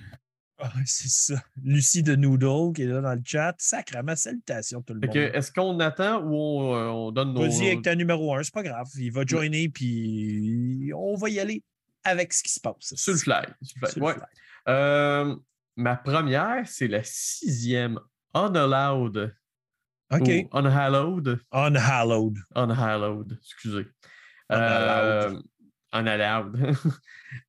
Ah, 0.58 0.72
c'est 0.86 1.10
ça. 1.10 1.36
Lucie 1.62 2.02
de 2.02 2.16
Noodle 2.16 2.74
qui 2.74 2.84
est 2.84 2.88
là 2.88 3.02
dans 3.02 3.14
le 3.14 3.22
chat. 3.26 3.54
Sacrement, 3.58 4.16
salutations 4.16 4.82
tout 4.82 4.94
le 4.94 5.02
Fait 5.02 5.08
monde. 5.08 5.36
Est-ce 5.36 5.52
qu'on 5.52 5.80
attend 5.82 6.22
ou 6.24 6.34
on, 6.34 6.76
euh, 6.76 6.88
on 6.88 7.12
donne 7.12 7.34
nos. 7.34 7.42
Vas-y 7.42 7.68
avec 7.68 7.82
ta 7.82 7.94
numéro 7.96 8.34
un, 8.34 8.42
c'est 8.42 8.54
pas 8.54 8.64
grave. 8.64 8.88
Il 8.98 9.12
va 9.12 9.26
joiner, 9.26 9.68
puis 9.70 10.92
on 10.96 11.16
va 11.16 11.30
y 11.30 11.40
aller 11.40 11.62
avec 12.06 12.32
ce 12.32 12.42
qui 12.44 12.54
se 12.54 12.60
passe. 12.62 12.94
Sur 12.96 13.14
le 13.14 13.20
fly. 13.20 13.42
sur 13.62 13.80
le 13.82 13.88
fly. 13.88 13.92
Sur 13.92 14.00
le 14.00 14.06
Ouais. 14.06 14.14
fly. 14.14 14.24
Euh, 14.70 15.36
ma 15.76 15.96
première, 15.98 16.64
c'est 16.68 16.88
la 16.88 17.04
sixième. 17.04 18.00
Unallowed. 18.34 19.36
OK. 20.12 20.22
Ou 20.28 20.58
unhallowed. 20.58 21.40
Unhallowed. 21.52 22.38
Unhallowed, 22.56 23.38
excusez. 23.42 23.88
Unallowed. 24.50 25.34
Euh, 25.36 25.42
unallowed. 25.92 26.76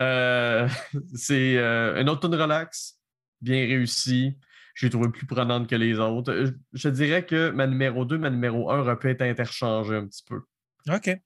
Euh, 0.03 0.69
c'est 1.15 1.57
euh, 1.59 2.01
une 2.01 2.09
autre 2.09 2.29
tune 2.29 2.35
relax, 2.35 2.96
bien 3.41 3.67
réussie. 3.67 4.37
J'ai 4.75 4.91
trouvé 4.91 5.09
plus 5.09 5.27
prenante 5.27 5.69
que 5.69 5.77
les 5.77 5.99
autres. 5.99 6.35
Je, 6.45 6.53
je 6.75 6.89
dirais 6.89 7.25
que 7.25 7.51
ma 7.51 7.67
numéro 7.67 8.05
2, 8.05 8.19
ma 8.19 8.31
numéro 8.31 8.71
1 8.71 8.81
aurait 8.81 8.99
pu 8.99 9.11
être 9.11 9.23
interchangée 9.23 9.95
un 9.95 10.07
petit 10.07 10.25
peu. 10.27 10.43
OK. 10.93 11.19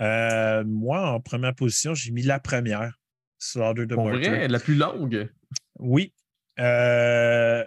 Euh, 0.00 0.64
moi, 0.64 1.10
en 1.10 1.20
première 1.20 1.54
position, 1.54 1.94
j'ai 1.94 2.12
mis 2.12 2.22
la 2.22 2.40
première. 2.40 2.98
Slaughter 3.38 3.86
de 3.86 3.94
Pour 3.94 4.08
vrai, 4.08 4.48
la 4.48 4.58
plus 4.58 4.74
longue? 4.74 5.30
Oui. 5.78 6.12
Euh, 6.58 7.64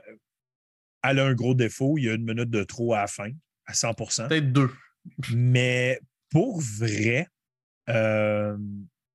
elle 1.04 1.20
a 1.20 1.26
un 1.26 1.34
gros 1.34 1.54
défaut. 1.54 1.98
Il 1.98 2.06
y 2.06 2.10
a 2.10 2.14
une 2.14 2.26
minute 2.26 2.50
de 2.50 2.64
trop 2.64 2.94
à 2.94 3.02
la 3.02 3.08
fin, 3.08 3.32
à 3.66 3.74
100% 3.74 4.28
Peut-être 4.28 4.52
deux. 4.52 4.70
Mais 5.34 6.00
pour 6.30 6.62
vrai, 6.62 7.28
euh, 7.90 8.58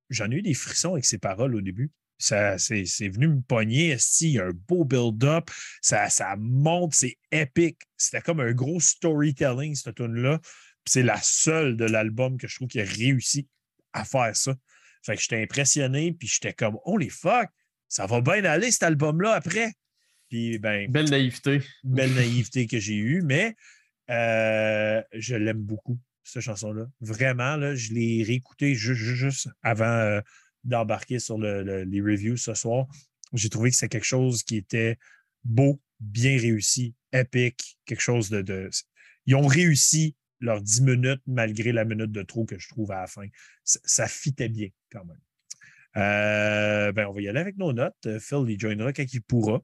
j'en 0.09 0.31
ai 0.31 0.35
eu 0.35 0.41
des 0.41 0.53
frissons 0.53 0.93
avec 0.93 1.05
ses 1.05 1.19
paroles 1.19 1.55
au 1.55 1.61
début. 1.61 1.91
Ça, 2.17 2.57
c'est, 2.57 2.85
c'est 2.85 3.09
venu 3.09 3.27
me 3.27 3.41
pogner. 3.41 3.95
Il 4.21 4.29
y 4.29 4.39
a 4.39 4.45
un 4.45 4.53
beau 4.67 4.85
build-up. 4.85 5.49
Ça, 5.81 6.09
ça 6.09 6.35
monte, 6.37 6.95
c'est 6.95 7.17
épique. 7.31 7.79
C'était 7.95 8.21
comme 8.21 8.39
un 8.39 8.53
gros 8.53 8.79
storytelling, 8.79 9.75
cette 9.75 9.95
tune-là. 9.95 10.39
C'est 10.85 11.03
la 11.03 11.21
seule 11.21 11.77
de 11.77 11.85
l'album 11.85 12.37
que 12.37 12.47
je 12.47 12.55
trouve 12.55 12.69
qui 12.69 12.79
a 12.81 12.85
réussi 12.85 13.47
à 13.93 14.03
faire 14.05 14.35
ça. 14.35 14.55
Fait 15.05 15.15
que 15.15 15.21
j'étais 15.21 15.41
impressionné, 15.41 16.13
puis 16.13 16.27
j'étais 16.27 16.53
comme, 16.53 16.77
holy 16.85 17.09
fuck, 17.09 17.49
ça 17.87 18.05
va 18.05 18.21
bien 18.21 18.43
aller 18.45 18.71
cet 18.71 18.83
album-là 18.83 19.33
après. 19.33 19.73
Puis, 20.29 20.59
ben, 20.59 20.89
Belle 20.91 21.09
naïveté. 21.09 21.61
belle 21.83 22.13
naïveté 22.15 22.67
que 22.67 22.79
j'ai 22.79 22.95
eue, 22.95 23.21
mais 23.21 23.55
euh, 24.09 25.01
je 25.13 25.35
l'aime 25.35 25.61
beaucoup, 25.61 25.99
cette 26.23 26.41
chanson-là. 26.41 26.85
Vraiment, 26.99 27.55
là, 27.55 27.75
je 27.75 27.93
l'ai 27.93 28.23
réécoutée 28.23 28.75
juste 28.75 29.49
avant 29.61 29.85
euh, 29.85 30.21
d'embarquer 30.67 31.17
sur 31.19 31.37
le- 31.37 31.63
le- 31.63 31.83
les 31.83 32.01
reviews 32.01 32.37
ce 32.37 32.53
soir. 32.53 32.85
J'ai 33.33 33.49
trouvé 33.49 33.71
que 33.71 33.75
c'était 33.75 33.89
quelque 33.97 34.03
chose 34.05 34.43
qui 34.43 34.57
était 34.57 34.97
beau, 35.43 35.81
bien 35.99 36.37
réussi, 36.39 36.93
épique, 37.11 37.79
quelque 37.85 38.01
chose 38.01 38.29
de. 38.29 38.69
Ils 39.25 39.35
ont 39.35 39.47
réussi 39.47 40.15
leurs 40.39 40.61
10 40.61 40.81
minutes 40.83 41.21
malgré 41.25 41.71
la 41.71 41.83
minute 41.83 42.11
de 42.11 42.21
trop 42.21 42.45
que 42.45 42.59
je 42.59 42.67
trouve 42.69 42.91
à 42.91 43.01
la 43.01 43.07
fin. 43.07 43.25
Ça, 43.63 44.07
fitait 44.07 44.49
bien 44.49 44.69
quand 44.91 45.03
même. 45.05 45.19
Euh, 45.97 46.91
ben, 46.91 47.07
on 47.07 47.13
va 47.13 47.21
y 47.21 47.27
aller 47.27 47.39
avec 47.39 47.57
nos 47.57 47.73
notes. 47.73 47.95
Euh, 48.05 48.19
Phil 48.19 48.45
il 48.47 48.59
joinera 48.59 48.93
quand 48.93 49.11
il 49.11 49.21
pourra. 49.21 49.61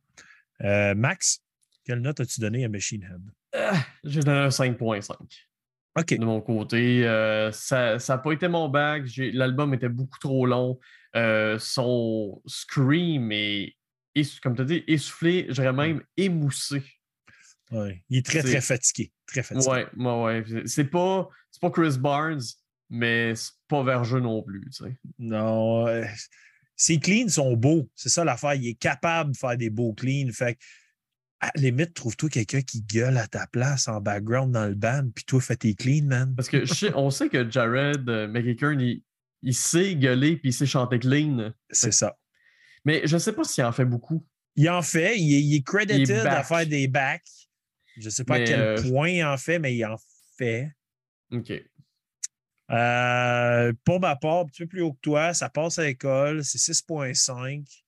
Euh, 0.61 0.95
Max, 0.95 1.43
quelle 1.83 1.99
note 1.99 2.19
as-tu 2.21 2.39
donné 2.41 2.65
à 2.65 2.69
Machine 2.69 3.03
Head? 3.03 3.71
J'ai 4.03 4.21
donné 4.21 4.39
un 4.39 4.49
5.5. 4.49 5.13
De 5.95 6.25
mon 6.25 6.41
côté. 6.41 7.05
Euh, 7.07 7.51
ça 7.51 7.97
n'a 8.09 8.17
pas 8.17 8.31
été 8.31 8.47
mon. 8.47 8.71
J'ai- 9.05 9.31
L'album 9.31 9.73
était 9.73 9.89
beaucoup 9.89 10.17
trop 10.19 10.45
long. 10.45 10.79
Euh, 11.15 11.59
son 11.59 12.41
scream 12.47 13.31
est, 13.31 13.75
est- 14.15 14.39
comme 14.39 14.55
tu 14.55 14.63
as 14.63 14.65
dit, 14.65 14.83
essoufflé, 14.87 15.45
je 15.49 15.53
dirais 15.53 15.73
même 15.73 16.01
émoussé. 16.17 16.81
Ouais. 17.71 18.03
Il 18.09 18.17
est 18.17 18.25
très, 18.25 18.41
très 18.41 18.61
fatigué. 18.61 19.11
Très 19.27 19.43
fatigué. 19.43 19.67
Ouais, 19.71 19.87
ouais, 19.97 20.43
ouais. 20.43 20.63
C'est- 20.65 20.85
pas, 20.85 21.29
pas 21.61 21.69
Chris 21.69 21.97
Barnes, 21.99 22.41
mais 22.89 23.35
c'est 23.35 23.51
pas 23.67 23.83
Vergeux 23.83 24.19
non 24.19 24.41
plus. 24.43 24.65
tu 24.71 24.83
sais. 24.85 24.97
Non. 25.19 25.87
euh, 25.87 26.03
ses 26.75 26.99
cleans 26.99 27.29
sont 27.29 27.55
beaux. 27.55 27.87
C'est 27.95 28.09
ça 28.09 28.23
l'affaire. 28.23 28.55
Il 28.55 28.67
est 28.67 28.73
capable 28.73 29.31
de 29.33 29.37
faire 29.37 29.55
des 29.57 29.69
beaux 29.69 29.93
cleans. 29.93 30.31
Fait 30.33 30.55
que, 30.55 30.59
à 31.43 31.51
la 31.55 31.61
limite, 31.61 31.93
trouve-toi 31.93 32.29
quelqu'un 32.29 32.61
qui 32.61 32.81
gueule 32.81 33.17
à 33.17 33.27
ta 33.27 33.47
place 33.47 33.87
en 33.87 33.99
background 33.99 34.53
dans 34.53 34.65
le 34.67 34.75
band, 34.75 35.09
puis 35.13 35.25
toi, 35.25 35.41
fais 35.41 35.57
tes 35.57 35.75
cleans, 35.75 36.05
man. 36.05 36.33
Parce 36.35 36.49
que 36.49 36.65
sais- 36.65 36.93
on 36.95 37.09
sait 37.09 37.29
que 37.29 37.49
Jared 37.49 38.07
euh, 38.09 38.27
McEachern, 38.27 38.79
il, 38.79 39.03
il 39.41 39.53
sait 39.53 39.95
gueuler 39.95 40.37
puis 40.37 40.49
il 40.49 40.53
sait 40.53 40.65
chanter 40.65 40.99
clean. 40.99 41.53
C'est 41.69 41.91
ça. 41.91 42.17
Mais 42.85 43.01
je 43.05 43.17
sais 43.17 43.33
pas 43.33 43.43
s'il 43.43 43.63
en 43.63 43.71
fait 43.71 43.85
beaucoup. 43.85 44.25
Il 44.55 44.69
en 44.69 44.81
fait. 44.81 45.17
Il 45.19 45.33
est, 45.33 45.41
il 45.41 45.55
est 45.55 45.65
credited 45.65 46.07
Il 46.07 46.11
est 46.11 46.27
à 46.27 46.43
faire 46.43 46.65
des 46.65 46.87
backs. 46.87 47.49
Je 47.97 48.05
ne 48.05 48.09
sais 48.09 48.23
pas 48.23 48.35
à 48.35 48.39
quel 48.39 48.59
euh, 48.59 48.89
point 48.89 49.09
il 49.09 49.23
en 49.23 49.37
fait, 49.37 49.59
mais 49.59 49.75
il 49.75 49.85
en 49.85 49.97
fait. 50.37 50.71
OK. 51.31 51.51
Euh, 52.71 53.73
pour 53.83 53.99
ma 53.99 54.15
part, 54.15 54.39
un 54.39 54.45
petit 54.45 54.63
peu 54.63 54.67
plus 54.67 54.81
haut 54.81 54.93
que 54.93 55.01
toi, 55.01 55.33
ça 55.33 55.49
passe 55.49 55.77
à 55.79 55.83
l'école, 55.83 56.43
c'est 56.43 56.57
6.5. 56.57 57.82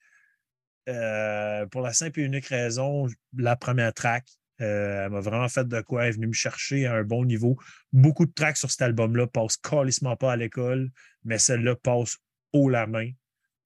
Euh, 0.88 1.66
pour 1.68 1.82
la 1.82 1.94
simple 1.94 2.20
et 2.20 2.24
unique 2.24 2.48
raison, 2.48 3.08
la 3.36 3.56
première 3.56 3.94
track, 3.94 4.26
euh, 4.62 5.06
elle 5.06 5.12
m'a 5.12 5.20
vraiment 5.20 5.50
fait 5.50 5.68
de 5.68 5.82
quoi. 5.82 6.04
Elle 6.04 6.10
est 6.10 6.12
venue 6.14 6.28
me 6.28 6.34
chercher 6.34 6.86
à 6.86 6.94
un 6.96 7.04
bon 7.04 7.26
niveau. 7.26 7.58
Beaucoup 7.92 8.26
de 8.26 8.32
tracks 8.32 8.58
sur 8.58 8.72
cet 8.72 8.82
album-là 8.84 9.28
passent 9.28 9.58
calissement 9.58 10.16
pas 10.16 10.32
à 10.34 10.36
l'école, 10.38 10.92
mais 11.24 11.38
celle-là 11.40 11.76
passe 11.76 12.18
haut 12.54 12.70
la 12.70 12.88
main. 12.88 13.10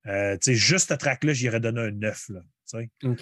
Euh, 0.08 0.36
tu 0.38 0.52
sais, 0.52 0.56
juste 0.56 0.90
ce 0.90 0.94
track-là, 0.96 1.34
j'irais 1.34 1.60
donner 1.60 1.82
un 1.82 1.92
9. 1.92 2.30
Là. 2.30 2.42
OK. 3.04 3.22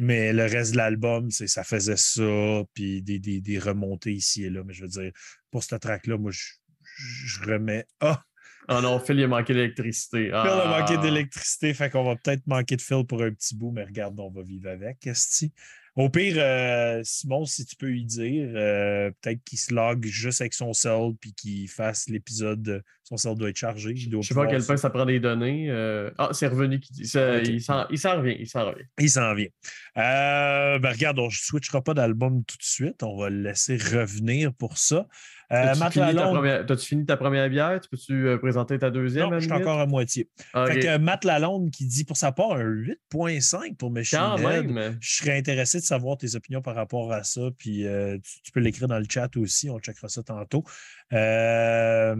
Mais 0.00 0.32
le 0.34 0.42
reste 0.44 0.72
de 0.72 0.76
l'album, 0.76 1.30
ça 1.30 1.64
faisait 1.64 1.96
ça, 1.96 2.62
puis 2.74 3.00
des, 3.02 3.18
des- 3.18 3.40
des 3.40 3.58
remontées 3.58 4.12
ici 4.12 4.44
et 4.44 4.50
là. 4.50 4.62
Mais 4.66 4.74
je 4.74 4.82
veux 4.82 4.88
dire, 4.88 5.12
pour 5.50 5.62
ce 5.64 5.76
track-là, 5.76 6.18
moi, 6.18 6.30
je, 6.30 6.42
je 6.84 7.40
remets. 7.44 7.86
Ah, 8.00 8.22
Oh 8.68 8.80
non, 8.80 8.98
Phil, 9.00 9.18
il 9.18 9.24
a 9.24 9.28
manqué 9.28 9.54
d'électricité. 9.54 10.26
Phil 10.26 10.34
a 10.34 10.42
Ah. 10.74 10.80
manqué 10.80 10.96
d'électricité, 10.98 11.74
fait 11.74 11.90
qu'on 11.90 12.04
va 12.04 12.16
peut-être 12.16 12.46
manquer 12.46 12.76
de 12.76 12.82
Phil 12.82 13.04
pour 13.06 13.22
un 13.22 13.30
petit 13.32 13.56
bout, 13.56 13.70
mais 13.72 13.84
regarde, 13.84 14.18
on 14.20 14.30
va 14.30 14.42
vivre 14.42 14.70
avec. 14.70 15.06
esti. 15.06 15.52
Au 15.94 16.08
pire, 16.08 16.36
euh, 16.38 17.02
Simon, 17.04 17.44
si 17.44 17.66
tu 17.66 17.76
peux 17.76 17.84
lui 17.88 18.06
dire, 18.06 18.48
euh, 18.54 19.10
peut-être 19.20 19.44
qu'il 19.44 19.58
se 19.58 19.74
log 19.74 20.02
juste 20.06 20.40
avec 20.40 20.54
son 20.54 20.72
cell 20.72 21.10
puis 21.20 21.34
qu'il 21.34 21.68
fasse 21.68 22.08
l'épisode. 22.08 22.82
Son 23.02 23.18
cell 23.18 23.34
doit 23.36 23.50
être 23.50 23.58
chargé. 23.58 23.94
Je 23.94 24.08
sais 24.22 24.32
pas 24.34 24.44
à 24.44 24.46
quel 24.46 24.64
point 24.64 24.78
ça 24.78 24.88
prend 24.88 25.04
des 25.04 25.20
données. 25.20 25.68
euh, 25.68 26.10
Ah, 26.16 26.30
c'est 26.32 26.46
revenu 26.46 26.80
qui 26.80 26.94
dit. 26.94 27.02
Il 27.02 27.08
s'en 27.10 27.82
revient. 27.82 28.36
Il 28.40 28.48
s'en 28.48 28.66
revient. 28.68 28.84
Il 28.98 29.10
s'en 29.10 29.34
vient. 29.34 29.48
Ben 29.94 30.90
regarde, 30.90 31.18
on 31.18 31.26
ne 31.26 31.30
switchera 31.30 31.82
pas 31.82 31.92
d'album 31.92 32.42
tout 32.44 32.56
de 32.56 32.62
suite. 32.62 33.02
On 33.02 33.18
va 33.18 33.28
le 33.28 33.42
laisser 33.42 33.76
revenir 33.76 34.52
pour 34.54 34.78
ça. 34.78 35.06
Euh, 35.52 35.74
Matt 35.76 35.92
fini, 35.92 36.04
ta 36.06 36.12
Lalonde- 36.12 36.34
première- 36.36 36.64
t'as-tu 36.66 36.86
fini 36.86 37.04
ta 37.04 37.16
première 37.18 37.48
bière? 37.50 37.78
Tu 37.80 37.88
peux-tu 37.90 38.26
euh, 38.26 38.38
présenter 38.38 38.78
ta 38.78 38.90
deuxième? 38.90 39.28
Non, 39.30 39.38
je 39.38 39.44
suis 39.44 39.52
encore 39.52 39.80
à 39.80 39.86
moitié. 39.86 40.30
Ah, 40.54 40.66
Fait 40.66 40.80
que 40.80 40.96
Matt 40.98 41.24
Lalonde 41.24 41.70
qui 41.70 41.86
dit 41.86 42.04
pour 42.04 42.16
sa 42.16 42.32
part 42.32 42.52
un 42.52 42.64
8.5 42.64 43.76
pour 43.76 43.90
Machine 43.90 44.18
Quand 44.18 44.38
Head. 44.38 44.70
même. 44.70 44.96
Je 45.00 45.16
serais 45.16 45.36
intéressé 45.36 45.78
de 45.78 45.84
savoir 45.84 46.16
tes 46.16 46.36
opinions 46.36 46.62
par 46.62 46.74
rapport 46.74 47.12
à 47.12 47.22
ça. 47.22 47.42
Puis 47.58 47.86
euh, 47.86 48.16
tu, 48.24 48.40
tu 48.42 48.52
peux 48.52 48.60
l'écrire 48.60 48.88
dans 48.88 48.98
le 48.98 49.04
chat 49.08 49.28
aussi. 49.36 49.68
On 49.68 49.78
checkera 49.78 50.08
ça 50.08 50.22
tantôt. 50.22 50.64
Euh, 51.12 52.16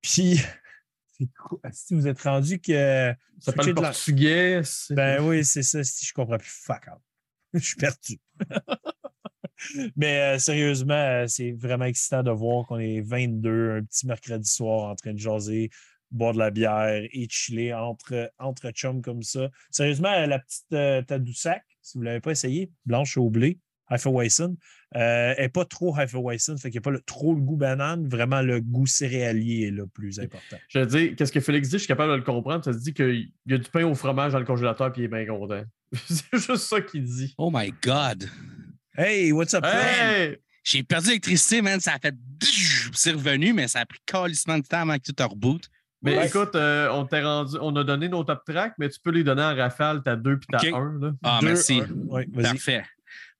puis, 0.00 0.40
cool. 1.38 1.58
si 1.72 1.94
vous 1.94 2.06
êtes 2.06 2.20
rendu 2.22 2.60
que. 2.60 3.12
Ça 3.40 3.52
parle 3.52 3.68
la- 3.70 3.74
portugais. 3.74 4.60
Ben 4.90 5.20
oui, 5.22 5.44
c'est 5.44 5.62
ça. 5.62 5.82
Si 5.82 6.06
je 6.06 6.12
comprends 6.12 6.38
plus, 6.38 6.48
fuck 6.50 6.86
out. 6.92 7.02
je 7.54 7.58
suis 7.66 7.76
perdu. 7.76 8.18
Mais 9.96 10.20
euh, 10.36 10.38
sérieusement, 10.38 10.94
euh, 10.94 11.24
c'est 11.28 11.52
vraiment 11.52 11.84
excitant 11.86 12.22
de 12.22 12.30
voir 12.30 12.66
qu'on 12.66 12.78
est 12.78 13.00
22, 13.00 13.78
un 13.78 13.82
petit 13.84 14.06
mercredi 14.06 14.48
soir 14.48 14.90
en 14.90 14.94
train 14.94 15.12
de 15.14 15.18
jaser, 15.18 15.70
boire 16.10 16.32
de 16.34 16.38
la 16.38 16.50
bière 16.50 17.02
et 17.12 17.26
chiller 17.30 17.74
entre, 17.74 18.30
entre 18.38 18.70
chums 18.70 19.02
comme 19.02 19.22
ça. 19.22 19.48
Sérieusement, 19.70 20.12
euh, 20.12 20.26
la 20.26 20.38
petite 20.38 20.72
euh, 20.72 21.02
Tadoussac, 21.02 21.62
si 21.82 21.98
vous 21.98 22.04
ne 22.04 22.08
l'avez 22.08 22.20
pas 22.20 22.32
essayé, 22.32 22.70
blanche 22.84 23.16
au 23.16 23.30
blé, 23.30 23.58
Hefeweizen, 23.90 24.56
euh, 24.96 25.34
n'est 25.38 25.48
pas 25.48 25.64
trop 25.64 25.96
Hefeweizen, 25.96 26.58
fait 26.58 26.70
qu'il 26.70 26.78
n'y 26.80 26.82
a 26.82 26.86
pas 26.86 26.90
le- 26.90 27.00
trop 27.02 27.34
le 27.34 27.40
goût 27.40 27.56
banane, 27.56 28.08
vraiment 28.08 28.42
le 28.42 28.60
goût 28.60 28.86
céréalier 28.86 29.68
est 29.68 29.70
le 29.70 29.86
plus 29.86 30.18
important. 30.18 30.56
Je 30.68 30.80
veux 30.80 30.86
dire, 30.86 31.14
qu'est-ce 31.16 31.30
que 31.30 31.38
Félix 31.40 31.68
dit? 31.68 31.74
Je 31.74 31.78
suis 31.78 31.86
capable 31.86 32.10
de 32.12 32.16
le 32.16 32.22
comprendre. 32.24 32.64
Ça 32.64 32.72
se 32.72 32.78
dit 32.78 32.92
qu'il 32.94 33.30
y 33.46 33.54
a 33.54 33.58
du 33.58 33.70
pain 33.70 33.84
au 33.84 33.94
fromage 33.94 34.32
dans 34.32 34.40
le 34.40 34.44
congélateur 34.44 34.92
puis 34.92 35.02
il 35.02 35.04
est 35.04 35.08
bien 35.08 35.24
content. 35.26 35.62
c'est 36.08 36.24
juste 36.34 36.56
ça 36.56 36.80
qu'il 36.80 37.04
dit. 37.04 37.34
Oh 37.38 37.48
my 37.52 37.72
God. 37.80 38.28
Hey, 38.96 39.32
what's 39.32 39.54
up? 39.54 39.64
Hey! 39.64 40.38
J'ai 40.64 40.82
perdu 40.82 41.08
l'électricité, 41.08 41.62
man. 41.62 41.80
Ça 41.80 41.92
a 41.94 41.98
fait. 41.98 42.14
C'est 42.92 43.12
revenu, 43.12 43.52
mais 43.52 43.68
ça 43.68 43.80
a 43.80 43.86
pris 43.86 43.98
calissement 44.06 44.58
de 44.58 44.64
temps 44.66 44.80
avant 44.82 44.96
que 44.98 45.12
tout 45.12 45.28
reboot. 45.28 45.62
Mais 46.02 46.16
Ouais. 46.16 46.26
écoute, 46.26 46.54
euh, 46.54 46.88
on 46.92 47.04
t'a 47.06 47.22
rendu, 47.22 47.56
on 47.60 47.74
a 47.76 47.84
donné 47.84 48.08
nos 48.08 48.22
top 48.24 48.42
tracks, 48.46 48.74
mais 48.78 48.88
tu 48.88 48.98
peux 49.02 49.10
les 49.10 49.24
donner 49.24 49.42
en 49.42 49.54
rafale, 49.56 50.02
t'as 50.04 50.16
deux 50.16 50.38
puis 50.38 50.46
t'as 50.50 50.58
un. 50.76 50.98
Là. 51.00 51.12
Ah, 51.22 51.38
Deux, 51.40 51.46
merci. 51.48 51.80
un. 51.80 51.88
Ouais, 52.08 52.26
vas-y. 52.32 52.44
Parfait. 52.44 52.84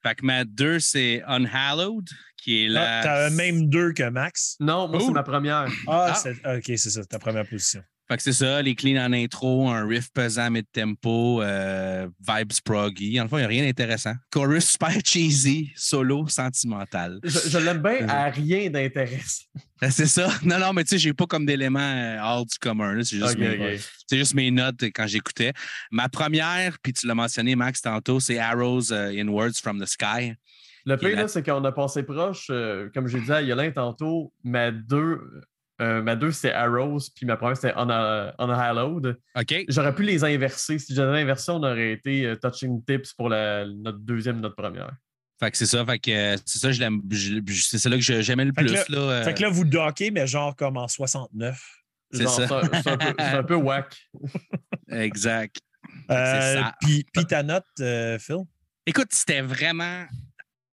Fait 0.02 0.14
que 0.14 0.24
ma 0.24 0.44
2, 0.44 0.78
c'est 0.78 1.22
Unhallowed, 1.26 2.08
qui 2.36 2.64
est 2.64 2.68
Ah, 2.68 2.72
la. 2.72 3.00
T'as 3.02 3.30
même 3.30 3.68
deux 3.68 3.92
que 3.92 4.08
Max? 4.08 4.56
Non, 4.60 4.88
moi, 4.88 5.00
c'est 5.00 5.06
Cool. 5.06 5.14
ma 5.14 5.22
première. 5.22 5.66
Ah, 5.86 6.06
Ah. 6.10 6.14
c'est- 6.14 6.36
ah, 6.44 6.56
ok, 6.56 6.64
c'est 6.76 6.90
ça, 6.90 7.04
ta 7.04 7.18
première 7.18 7.46
position. 7.46 7.82
Fait 8.08 8.16
que 8.16 8.22
c'est 8.22 8.32
ça, 8.32 8.62
les 8.62 8.76
cleans 8.76 9.04
en 9.04 9.12
intro, 9.12 9.68
un 9.68 9.84
riff 9.86 10.12
pesant 10.12 10.48
mid-tempo, 10.50 11.42
euh, 11.42 12.06
vibes 12.28 12.52
proggy. 12.64 13.18
En 13.20 13.24
le 13.24 13.28
fond, 13.28 13.36
il 13.38 13.40
n'y 13.40 13.44
a 13.46 13.48
rien 13.48 13.64
d'intéressant. 13.64 14.12
Chorus 14.30 14.64
super 14.70 14.92
cheesy, 15.04 15.72
solo, 15.74 16.28
sentimental. 16.28 17.18
Je, 17.24 17.48
je 17.48 17.58
l'aime 17.58 17.82
bien 17.82 18.02
Mhm. 18.02 18.10
à 18.10 18.24
rien 18.30 18.70
d'intéressant. 18.70 19.44
C'est 19.90 20.06
ça. 20.06 20.28
Non, 20.44 20.58
non, 20.60 20.72
mais 20.72 20.84
tu 20.84 20.90
sais, 20.90 20.98
j'ai 20.98 21.12
pas 21.14 21.26
comme 21.26 21.46
d'éléments 21.46 21.80
euh, 21.80 22.18
hors 22.22 22.46
du 22.46 22.56
commun. 22.58 23.02
C'est 23.02 23.16
juste, 23.18 23.36
mes- 23.38 23.78
juste 24.18 24.34
notes 24.52 24.82
quand 24.94 25.06
j'écoutais. 25.08 25.52
Ma 25.90 26.08
première, 26.08 26.78
puis 26.80 26.92
tu 26.92 27.06
l'as 27.08 27.14
mentionné, 27.16 27.56
Max, 27.56 27.82
tantôt, 27.82 28.20
c'est 28.20 28.38
Arrows 28.38 28.92
euh, 28.92 29.10
Inwards 29.20 29.54
from 29.60 29.80
the 29.82 29.86
Sky. 29.86 30.32
Le 30.84 30.96
pire, 30.96 31.16
la- 31.16 31.26
c'est 31.28 31.44
qu'on 31.44 31.64
a 31.64 31.72
passé 31.72 32.04
proche, 32.04 32.46
euh, 32.50 32.88
comme 32.94 33.08
j'ai 33.08 33.20
dit 33.20 33.32
à 33.32 33.42
Yolin 33.42 33.72
tantôt, 33.72 34.32
ma 34.44 34.70
deux, 34.70 35.20
euh, 35.80 36.02
ma 36.02 36.16
deux 36.16 36.32
c'est 36.32 36.52
Arrows, 36.52 37.00
puis 37.14 37.26
ma 37.26 37.36
première, 37.36 37.56
c'était 37.56 37.74
Unhallowed. 37.76 39.18
OK? 39.36 39.64
J'aurais 39.68 39.94
pu 39.94 40.02
les 40.02 40.24
inverser. 40.24 40.78
Si 40.78 40.94
j'avais 40.94 41.20
inversé, 41.20 41.50
on 41.50 41.62
aurait 41.62 41.92
été 41.92 42.24
euh, 42.26 42.36
Touching 42.36 42.82
Tips 42.84 43.12
pour 43.12 43.28
la, 43.28 43.66
notre 43.66 43.98
deuxième, 43.98 44.40
notre 44.40 44.56
première. 44.56 44.92
Fait 45.38 45.50
que 45.50 45.56
c'est 45.58 45.66
ça. 45.66 45.84
Fait 45.84 45.98
que 45.98 46.10
euh, 46.10 46.36
c'est 46.46 46.58
ça, 46.58 46.72
je 46.72 46.80
l'aime. 46.80 47.02
C'est 47.50 47.78
celle-là 47.78 47.98
que 47.98 48.22
j'aimais 48.22 48.46
le 48.46 48.52
Fait 48.52 48.64
que 48.64 48.84
plus. 48.84 48.94
Là, 48.94 48.98
euh, 49.00 49.24
Fait 49.24 49.34
que 49.34 49.42
là, 49.42 49.50
vous 49.50 49.64
dockez, 49.64 50.10
mais 50.10 50.26
genre 50.26 50.56
comme 50.56 50.78
en 50.78 50.88
69. 50.88 51.60
C'est 52.12 52.26
ça. 52.26 52.46
C'est 52.82 52.88
un, 52.88 52.96
peu- 52.96 53.14
un 53.18 53.42
peu 53.42 53.54
whack. 53.56 53.94
Exact. 54.88 55.56
Euh, 56.10 56.54
ça. 56.54 56.74
Puis 56.80 57.04
puis 57.12 57.26
ta 57.26 57.42
note, 57.42 57.64
euh, 57.80 58.18
Phil? 58.18 58.38
Écoute, 58.86 59.08
c'était 59.10 59.42
vraiment 59.42 60.06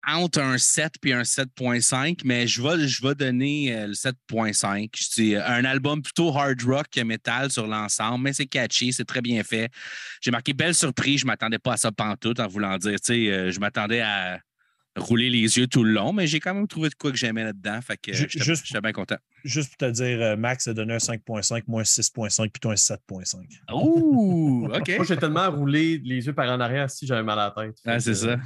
entre 0.06 0.40
un 0.40 0.58
7 0.58 0.94
puis 1.00 1.12
un 1.12 1.22
7.5, 1.22 2.20
mais 2.24 2.46
je 2.46 2.62
vais, 2.62 2.88
je 2.88 3.06
vais 3.06 3.14
donner 3.14 3.74
euh, 3.74 3.88
le 3.88 3.92
7.5. 3.92 4.90
Je 4.94 5.08
dis 5.14 5.34
euh, 5.34 5.46
un 5.46 5.64
album 5.64 6.02
plutôt 6.02 6.36
hard 6.36 6.62
rock 6.62 6.86
que 6.90 7.00
metal 7.00 7.50
sur 7.50 7.66
l'ensemble, 7.66 8.24
mais 8.24 8.32
c'est 8.32 8.46
catchy, 8.46 8.92
c'est 8.92 9.04
très 9.04 9.20
bien 9.20 9.42
fait. 9.44 9.70
J'ai 10.20 10.30
marqué 10.30 10.52
belle 10.52 10.74
surprise, 10.74 11.20
je 11.20 11.24
ne 11.24 11.28
m'attendais 11.28 11.58
pas 11.58 11.74
à 11.74 11.76
ça 11.76 11.92
pantoute 11.92 12.40
en 12.40 12.48
voulant 12.48 12.76
dire, 12.78 13.00
tu 13.00 13.14
sais, 13.14 13.30
euh, 13.30 13.50
je 13.50 13.60
m'attendais 13.60 14.00
à 14.00 14.40
rouler 14.96 15.30
les 15.30 15.56
yeux 15.56 15.66
tout 15.68 15.84
le 15.84 15.92
long, 15.92 16.12
mais 16.12 16.26
j'ai 16.26 16.38
quand 16.38 16.52
même 16.52 16.66
trouvé 16.66 16.90
de 16.90 16.94
quoi 16.94 17.10
que 17.10 17.16
j'aimais 17.16 17.44
là-dedans. 17.44 17.80
Fait 17.80 17.96
que 17.96 18.10
euh, 18.10 18.26
j'étais 18.28 18.80
bien 18.80 18.92
content. 18.92 19.16
Juste 19.44 19.70
pour 19.70 19.88
te 19.88 19.90
dire, 19.90 20.36
Max 20.36 20.66
a 20.68 20.74
donné 20.74 20.94
un 20.94 20.98
5.5, 20.98 21.62
moi 21.66 21.80
un 21.80 21.84
6.5, 21.84 22.50
puis 22.50 22.60
toi 22.60 22.72
un 22.72 22.74
7.5. 22.74 23.36
Ouh, 23.72 24.68
OK. 24.74 24.96
Moi, 24.96 25.06
j'ai 25.08 25.16
tellement 25.16 25.50
roulé 25.50 25.98
les 26.04 26.26
yeux 26.26 26.34
par 26.34 26.50
en 26.50 26.60
arrière 26.60 26.90
si 26.90 27.06
j'avais 27.06 27.22
mal 27.22 27.38
à 27.38 27.54
la 27.56 27.64
tête. 27.66 27.76
Ah, 27.86 28.00
c'est 28.00 28.14
ça. 28.14 28.36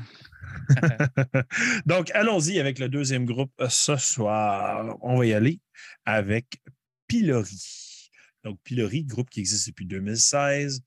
Donc, 1.87 2.11
allons-y 2.13 2.59
avec 2.59 2.79
le 2.79 2.89
deuxième 2.89 3.25
groupe 3.25 3.53
euh, 3.61 3.69
ce 3.69 3.97
soir. 3.97 4.97
On 5.03 5.19
va 5.19 5.27
y 5.27 5.33
aller 5.33 5.61
avec 6.05 6.61
Pilori. 7.07 8.11
Donc, 8.45 8.59
Pilori, 8.65 9.05
groupe 9.05 9.31
qui 9.31 9.41
existe 9.41 9.69
depuis 9.69 9.87
2016, 9.87 10.83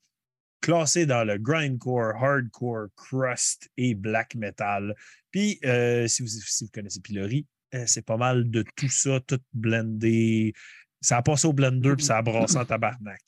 classé 0.60 1.06
dans 1.06 1.24
le 1.24 1.38
grindcore, 1.38 2.14
hardcore, 2.22 2.88
crust 2.96 3.68
et 3.76 3.94
black 3.94 4.34
metal. 4.34 4.94
Puis, 5.30 5.58
euh, 5.64 6.06
si, 6.06 6.22
vous, 6.22 6.28
si 6.28 6.64
vous 6.64 6.70
connaissez 6.70 7.00
Pilori, 7.00 7.46
euh, 7.74 7.84
c'est 7.86 8.04
pas 8.04 8.16
mal 8.16 8.50
de 8.50 8.64
tout 8.76 8.88
ça, 8.88 9.20
tout 9.20 9.40
blendé. 9.52 10.52
Ça 11.00 11.18
a 11.18 11.22
passé 11.22 11.46
au 11.46 11.52
blender 11.52 11.96
puis 11.96 12.04
ça 12.04 12.18
a 12.18 12.22
brassé 12.22 12.56
en 12.56 12.64
tabarnak. 12.64 13.22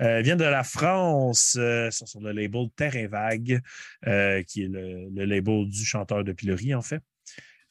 Euh, 0.00 0.20
ils 0.20 0.24
viennent 0.24 0.38
de 0.38 0.44
la 0.44 0.64
France, 0.64 1.56
euh, 1.58 1.90
sont 1.90 2.06
sur 2.06 2.20
le 2.20 2.32
label 2.32 2.68
Terre 2.74 3.08
Vague, 3.10 3.60
euh, 4.06 4.42
qui 4.42 4.62
est 4.62 4.68
le, 4.68 5.08
label 5.26 5.68
du 5.68 5.84
chanteur 5.84 6.24
de 6.24 6.32
Pilori, 6.32 6.74
en 6.74 6.82
fait. 6.82 7.02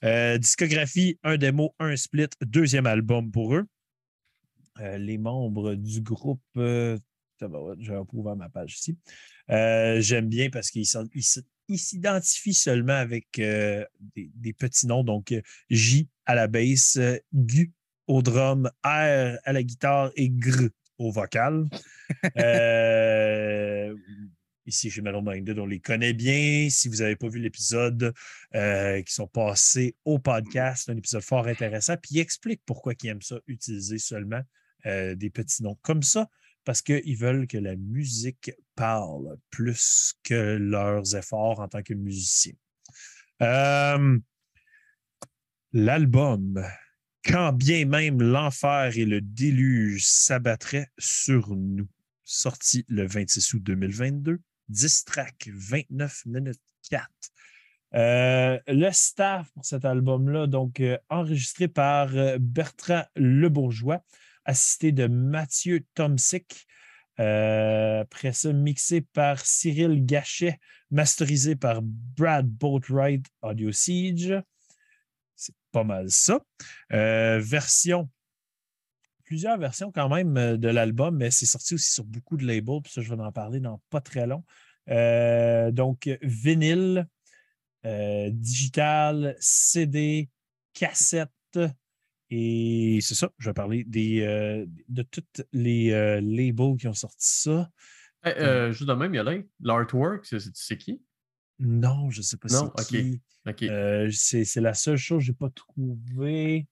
Euh, 0.03 0.37
discographie, 0.37 1.17
un 1.23 1.37
démo, 1.37 1.75
un 1.79 1.95
split, 1.95 2.29
deuxième 2.41 2.85
album 2.85 3.31
pour 3.31 3.55
eux. 3.55 3.65
Euh, 4.79 4.97
les 4.97 5.17
membres 5.17 5.73
du 5.73 6.01
groupe, 6.01 6.41
vais 6.55 6.99
ouvrir 8.13 8.35
ma 8.35 8.49
page 8.49 8.77
ici. 8.77 8.97
J'aime 9.49 10.29
bien 10.29 10.49
parce 10.49 10.69
qu'ils 10.69 10.85
s'identifient 10.85 12.53
seulement 12.53 12.93
avec 12.93 13.27
des, 13.35 14.53
petits 14.53 14.87
noms, 14.87 15.03
donc 15.03 15.33
J 15.69 16.07
à 16.25 16.35
la 16.35 16.47
basse, 16.47 16.99
Gu 17.33 17.73
au 18.07 18.21
drum, 18.21 18.69
R 18.83 19.37
à 19.43 19.53
la 19.53 19.63
guitare 19.63 20.11
et 20.15 20.29
Gr 20.29 20.69
au 20.99 21.11
vocal. 21.11 21.67
Euh, 22.37 23.95
ici 24.65 24.91
chez 24.91 25.01
Melon 25.01 25.21
Minded, 25.21 25.57
on 25.57 25.65
les 25.65 25.79
connaît 25.79 26.13
bien. 26.13 26.67
Si 26.69 26.89
vous 26.89 26.97
n'avez 26.97 27.15
pas 27.15 27.27
vu 27.27 27.39
l'épisode 27.39 28.13
euh, 28.55 29.01
qui 29.01 29.13
sont 29.13 29.27
passés 29.27 29.95
au 30.05 30.19
podcast, 30.19 30.89
un 30.89 30.97
épisode 30.97 31.21
fort 31.21 31.47
intéressant. 31.47 31.97
Puis 31.97 32.15
il 32.15 32.19
explique 32.19 32.61
pourquoi 32.65 32.93
ils 33.01 33.07
aiment 33.07 33.21
ça, 33.21 33.39
utiliser 33.47 33.97
seulement 33.97 34.41
euh, 34.85 35.15
des 35.15 35.29
petits 35.29 35.63
noms 35.63 35.77
comme 35.81 36.03
ça, 36.03 36.29
parce 36.65 36.81
qu'ils 36.81 37.17
veulent 37.17 37.47
que 37.47 37.57
la 37.57 37.75
musique 37.75 38.51
parle 38.75 39.37
plus 39.49 40.13
que 40.23 40.57
leurs 40.57 41.15
efforts 41.15 41.59
en 41.59 41.67
tant 41.67 41.81
que 41.81 41.93
musiciens. 41.93 42.53
L'album, 45.71 46.65
quand 47.25 47.53
bien 47.53 47.85
même 47.85 48.21
l'enfer 48.21 48.97
et 48.97 49.05
le 49.05 49.21
déluge 49.21 50.05
s'abattraient 50.05 50.87
sur 50.97 51.55
nous, 51.55 51.87
sorti 52.23 52.85
le 52.87 53.05
26 53.05 53.53
août 53.53 53.63
2022, 53.63 54.39
10 54.69 55.05
tracks, 55.05 55.49
29 55.53 56.25
minutes 56.25 56.61
4. 56.89 57.07
Euh, 57.95 58.59
le 58.67 58.91
staff 58.91 59.51
pour 59.51 59.65
cet 59.65 59.83
album-là, 59.83 60.47
donc 60.47 60.79
euh, 60.79 60.97
enregistré 61.09 61.67
par 61.67 62.15
euh, 62.15 62.37
Bertrand 62.39 63.03
Lebourgeois, 63.15 64.03
assisté 64.45 64.91
de 64.91 65.07
Mathieu 65.07 65.85
Tomsic, 65.95 66.67
Euh, 67.19 68.01
après 68.01 68.31
ça, 68.31 68.53
mixé 68.53 69.01
par 69.01 69.45
Cyril 69.45 70.05
Gachet, 70.05 70.57
masterisé 70.89 71.55
par 71.55 71.81
Brad 71.83 72.47
Boatwright 72.47 73.25
Audio 73.41 73.71
Siege. 73.71 74.33
C'est 75.39 75.55
pas 75.71 75.85
mal 75.85 76.09
ça. 76.09 76.41
Euh, 76.91 77.39
version, 77.39 78.09
plusieurs 79.23 79.57
versions 79.57 79.89
quand 79.89 80.09
même 80.09 80.35
euh, 80.35 80.57
de 80.57 80.67
l'album, 80.67 81.15
mais 81.15 81.31
c'est 81.31 81.45
sorti 81.45 81.75
aussi 81.75 81.93
sur 81.93 82.03
beaucoup 82.03 82.35
de 82.35 82.45
labels, 82.45 82.81
puis 82.83 82.91
ça, 82.91 83.01
je 83.01 83.09
vais 83.09 83.21
en 83.21 83.31
parler 83.31 83.61
dans 83.61 83.81
pas 83.89 84.01
très 84.01 84.27
long. 84.27 84.43
Euh, 84.89 85.71
donc, 85.71 86.09
vinyle, 86.21 87.07
digital, 87.85 89.37
CD, 89.39 90.29
cassette. 90.73 91.31
Et 92.29 92.99
c'est 93.01 93.15
ça, 93.15 93.29
je 93.37 93.49
vais 93.49 93.53
parler 93.53 93.85
des, 93.85 94.67
de 94.89 95.01
tous 95.03 95.23
les 95.53 95.91
labels 96.19 96.75
qui 96.77 96.87
ont 96.89 96.93
sorti 96.93 97.25
ça. 97.25 97.69
Eh, 98.25 98.73
juste 98.73 98.89
de 98.89 98.93
même, 98.93 99.13
il 99.13 99.17
y 99.17 99.19
a 99.19 99.43
l'artwork, 99.61 100.25
c'est 100.53 100.77
qui? 100.77 101.01
Non, 101.59 102.09
je 102.09 102.19
ne 102.19 102.23
sais 102.23 102.37
pas 102.37 102.47
Non, 102.49 102.71
c'est 102.77 102.87
qui. 102.87 103.21
Euh, 103.63 104.09
c'est 104.11 104.45
c'est 104.45 104.61
la 104.61 104.73
seule 104.73 104.97
chose 104.97 105.19
que 105.19 105.25
je 105.25 105.31
n'ai 105.31 105.37
pas 105.37 105.49
trouvé. 105.49 106.67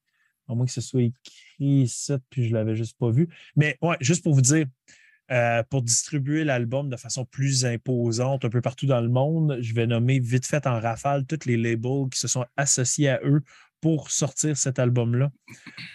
À 0.48 0.56
moins 0.56 0.66
que 0.66 0.72
ce 0.72 0.82
soit 0.82 1.02
écrit 1.02 1.84
ici, 1.84 2.14
puis 2.30 2.46
je 2.46 2.50
ne 2.50 2.54
l'avais 2.54 2.76
juste 2.76 2.98
pas 2.98 3.12
vu. 3.12 3.28
Mais 3.58 3.78
ouais, 3.82 3.98
juste 4.00 4.24
pour 4.24 4.34
vous 4.34 4.42
dire, 4.42 4.66
euh, 5.30 5.62
pour 5.70 5.82
distribuer 5.82 6.46
l'album 6.46 6.90
de 6.90 6.96
façon 6.96 7.26
plus 7.26 7.66
imposante 7.66 8.46
un 8.46 8.50
peu 8.50 8.62
partout 8.62 8.86
dans 8.86 9.02
le 9.02 9.10
monde, 9.10 9.58
je 9.60 9.74
vais 9.74 9.86
nommer 9.86 10.20
vite 10.20 10.46
fait 10.46 10.66
en 10.66 10.80
rafale 10.80 11.26
tous 11.26 11.46
les 11.46 11.58
labels 11.58 12.08
qui 12.10 12.20
se 12.20 12.30
sont 12.30 12.46
associés 12.56 13.10
à 13.10 13.20
eux 13.26 13.44
pour 13.82 14.10
sortir 14.10 14.56
cet 14.56 14.80
album-là. 14.80 15.32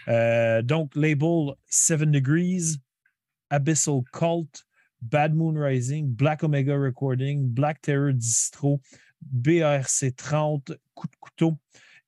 Euh, 0.09 0.61
donc, 0.61 0.95
label 0.95 1.55
Seven 1.67 2.11
Degrees, 2.11 2.77
Abyssal 3.49 4.03
Cult, 4.13 4.65
Bad 5.03 5.35
Moon 5.35 5.57
Rising, 5.57 6.15
Black 6.15 6.45
Omega 6.45 6.79
Recording, 6.79 7.49
Black 7.49 7.83
Terror 7.83 8.13
Distro, 8.13 8.81
BRC 9.21 10.17
30, 10.17 10.73
Coup 10.95 11.09
de 11.09 11.17
couteau, 11.21 11.59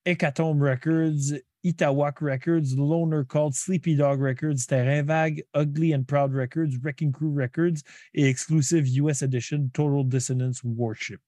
Hecatombe 0.06 0.62
Records, 0.62 1.34
Itawak 1.64 2.20
Records, 2.20 2.76
Loner 2.76 3.24
Called, 3.24 3.54
Sleepy 3.54 3.96
Dog 3.96 4.20
Records, 4.20 4.66
Terrain 4.66 5.02
Vague, 5.02 5.42
Ugly 5.54 5.92
and 5.94 6.04
Proud 6.04 6.32
Records, 6.32 6.76
Wrecking 6.82 7.10
Crew 7.10 7.32
Records 7.32 7.82
et 8.14 8.28
Exclusive 8.28 8.86
US 8.98 9.22
Edition 9.22 9.70
Total 9.72 10.04
Dissonance 10.04 10.62
Warship. 10.62 11.20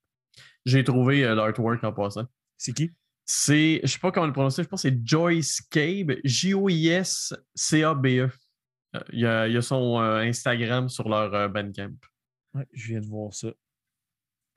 J'ai 0.67 0.85
trouvé 0.85 1.25
euh, 1.25 1.35
l'artwork 1.35 1.83
en 1.85 1.93
passant. 1.93 2.27
C'est 2.59 2.73
qui? 2.73 2.93
C'est, 3.25 3.81
je 3.83 3.89
sais 3.89 3.99
pas 3.99 4.13
comment 4.13 4.27
le 4.27 4.33
prononcer, 4.33 4.63
je 4.63 4.69
pense 4.69 4.83
que 4.83 4.89
c'est 4.91 5.01
Joyce 5.05 5.61
Cabe, 5.71 6.13
J-O-I-S-C-A-B-E. 6.23 7.41
Il 9.13 9.21
y 9.21 9.27
a, 9.27 9.47
il 9.49 9.55
y 9.55 9.57
a 9.57 9.63
son 9.63 10.01
euh, 10.01 10.19
Instagram 10.19 10.89
sur 10.89 11.09
leur 11.09 11.33
euh, 11.35 11.49
Bandcamp. 11.49 11.93
Ouais, 12.55 12.67
je 12.73 12.89
viens 12.89 13.01
de 13.01 13.07
voir 13.07 13.33
ça. 13.35 13.49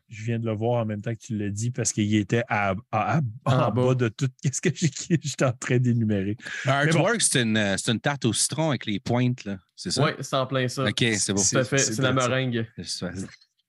Je 0.08 0.24
viens 0.24 0.40
de 0.40 0.46
le 0.48 0.54
voir 0.54 0.82
en 0.82 0.86
même 0.86 1.02
temps 1.02 1.14
que 1.14 1.20
tu 1.20 1.38
l'as 1.38 1.52
dit 1.52 1.70
parce 1.70 1.92
qu'il 1.94 2.16
était 2.16 2.44
à, 2.50 2.72
à- 2.92 3.18
à- 3.18 3.22
en, 3.46 3.52
En 3.54 3.72
bas. 3.72 3.86
bas. 3.90 3.96
de 3.96 4.10
tout. 4.10 4.28
Qu'est-ce 4.42 4.60
que 4.62 4.70
j'ai- 4.74 4.90
j'étais 5.22 5.46
en 5.46 5.52
train 5.54 5.78
d'énumérer? 5.78 6.36
Artwork, 6.66 7.22
c'est 7.22 7.44
une, 7.44 7.58
euh, 7.58 7.76
c'est 7.78 7.92
une 7.92 8.00
tarte 8.00 8.26
au 8.26 8.34
citron 8.34 8.70
avec 8.70 8.86
les 8.88 9.00
pointes, 9.00 9.44
là. 9.46 9.60
C'est 9.76 9.92
ça? 9.92 10.04
Oui, 10.04 10.12
c'est 10.20 10.36
en 10.36 10.48
plein 10.48 10.68
ça. 10.68 10.86
OK, 10.86 10.98
c'est 11.16 11.34
bon. 11.34 11.38
C'est 11.38 12.00
la 12.00 12.12
meringue. 12.14 12.66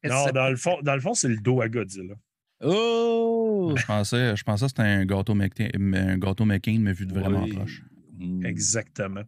Non, 0.02 0.26
dans 0.32 0.48
le 0.48 0.56
fond, 0.56 0.78
dans 0.82 0.94
le 0.94 1.00
fond 1.02 1.12
c'est 1.12 1.28
le 1.28 1.36
dos 1.36 1.60
à 1.60 1.68
Godzilla. 1.68 2.14
Oh! 2.62 3.74
Je 3.76 3.84
pensais, 3.86 4.34
je 4.36 4.42
pensais 4.42 4.64
que 4.64 4.68
c'était 4.70 4.82
un 4.82 5.04
gâteau 5.04 5.34
McCain, 5.34 5.68
un 5.74 6.16
gâteau 6.18 6.44
McCain, 6.44 6.78
mais 6.80 6.92
vu 6.92 7.04
de 7.06 7.12
vraiment 7.12 7.42
Oui. 7.42 7.52
proche. 7.54 7.82
Mm. 8.20 8.44
Exactement. 8.44 9.22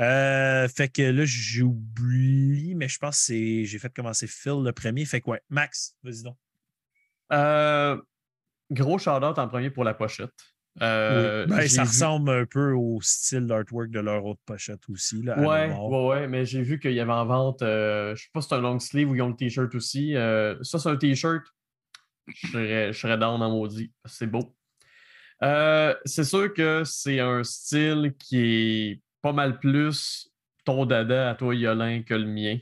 Euh, 0.00 0.66
fait 0.68 0.88
que 0.88 1.02
là, 1.02 1.22
j'oublie, 1.26 2.74
mais 2.74 2.88
je 2.88 2.98
pense 2.98 3.16
que 3.18 3.22
c'est. 3.24 3.64
J'ai 3.64 3.78
fait 3.78 3.92
commencer 3.94 4.26
Phil 4.26 4.62
le 4.64 4.72
premier. 4.72 5.04
Fait 5.04 5.20
que 5.20 5.30
ouais, 5.30 5.40
Max, 5.50 5.94
vas-y 6.02 6.22
donc. 6.22 6.36
Euh, 7.32 8.00
gros 8.70 8.98
shout-out 8.98 9.38
en 9.38 9.48
premier 9.48 9.70
pour 9.70 9.84
la 9.84 9.94
pochette. 9.94 10.30
Euh, 10.80 11.44
Oui. 11.48 11.56
Ben, 11.56 11.68
ça 11.68 11.82
vu- 11.82 11.88
ressemble 11.88 12.30
un 12.30 12.46
peu 12.46 12.72
au 12.72 13.00
style 13.02 13.46
d'artwork 13.46 13.90
de 13.90 14.00
leur 14.00 14.24
autre 14.24 14.40
pochette 14.46 14.80
aussi. 14.88 15.22
Là, 15.22 15.38
Ouais, 15.40 15.70
ouais, 15.74 16.06
ouais, 16.08 16.28
mais 16.28 16.44
j'ai 16.44 16.62
vu 16.62 16.78
qu'il 16.78 16.92
y 16.92 17.00
avait 17.00 17.12
en 17.12 17.26
vente, 17.26 17.62
euh, 17.62 18.14
je 18.14 18.22
sais 18.22 18.28
pas 18.32 18.40
si 18.40 18.48
c'est 18.48 18.54
un 18.54 18.60
long 18.60 18.78
sleeve 18.78 19.10
ou 19.10 19.14
ils 19.16 19.22
ont 19.22 19.28
le 19.28 19.36
t-shirt 19.36 19.74
aussi. 19.74 20.14
Euh, 20.16 20.56
ça, 20.62 20.78
c'est 20.78 20.88
un 20.88 20.96
t-shirt. 20.96 21.42
Je 22.28 22.46
serais, 22.48 22.92
je 22.92 22.98
serais 22.98 23.18
down 23.18 23.42
en 23.42 23.50
maudit. 23.50 23.92
C'est 24.04 24.26
beau. 24.26 24.54
Euh, 25.42 25.94
c'est 26.04 26.24
sûr 26.24 26.52
que 26.52 26.82
c'est 26.84 27.20
un 27.20 27.44
style 27.44 28.14
qui 28.18 28.38
est 28.40 29.02
pas 29.22 29.32
mal 29.32 29.58
plus 29.58 30.28
ton 30.64 30.84
dada 30.86 31.30
à 31.30 31.34
toi, 31.34 31.54
Yolin, 31.54 32.02
que 32.02 32.14
le 32.14 32.26
mien. 32.26 32.58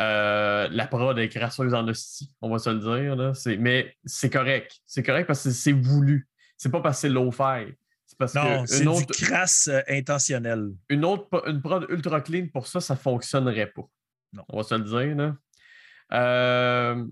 Euh, 0.00 0.68
la 0.70 0.86
prod 0.86 1.18
est 1.18 1.28
crasseuse 1.28 1.74
en 1.74 1.86
hostie, 1.88 2.32
on 2.40 2.50
va 2.50 2.58
se 2.58 2.70
le 2.70 2.78
dire. 2.78 3.16
Là. 3.16 3.32
Mais 3.58 3.96
c'est 4.04 4.30
correct. 4.30 4.78
C'est 4.86 5.02
correct 5.02 5.26
parce 5.26 5.44
que 5.44 5.50
c'est 5.50 5.72
voulu. 5.72 6.28
C'est 6.56 6.70
pas 6.70 6.80
parce 6.80 6.98
que 6.98 7.00
c'est 7.02 7.08
low-fi. 7.08 7.74
C'est 8.06 8.18
parce 8.18 8.34
Non, 8.34 8.62
que 8.62 8.68
c'est 8.68 8.84
une 8.84 8.92
du 8.92 9.02
autre, 9.02 9.14
crasse 9.26 9.68
euh, 9.68 9.80
intentionnel. 9.88 10.70
une 10.88 11.04
autre 11.04 11.28
une 11.48 11.60
prod 11.60 11.86
ultra 11.88 12.20
clean 12.20 12.46
pour 12.52 12.66
ça, 12.66 12.80
ça 12.80 12.96
fonctionnerait 12.96 13.66
pas. 13.68 13.88
Non. 14.32 14.44
On 14.48 14.58
va 14.58 14.62
se 14.62 14.74
le 14.74 14.84
dire. 14.84 15.16
Là. 15.16 15.36
Euh, 16.12 17.04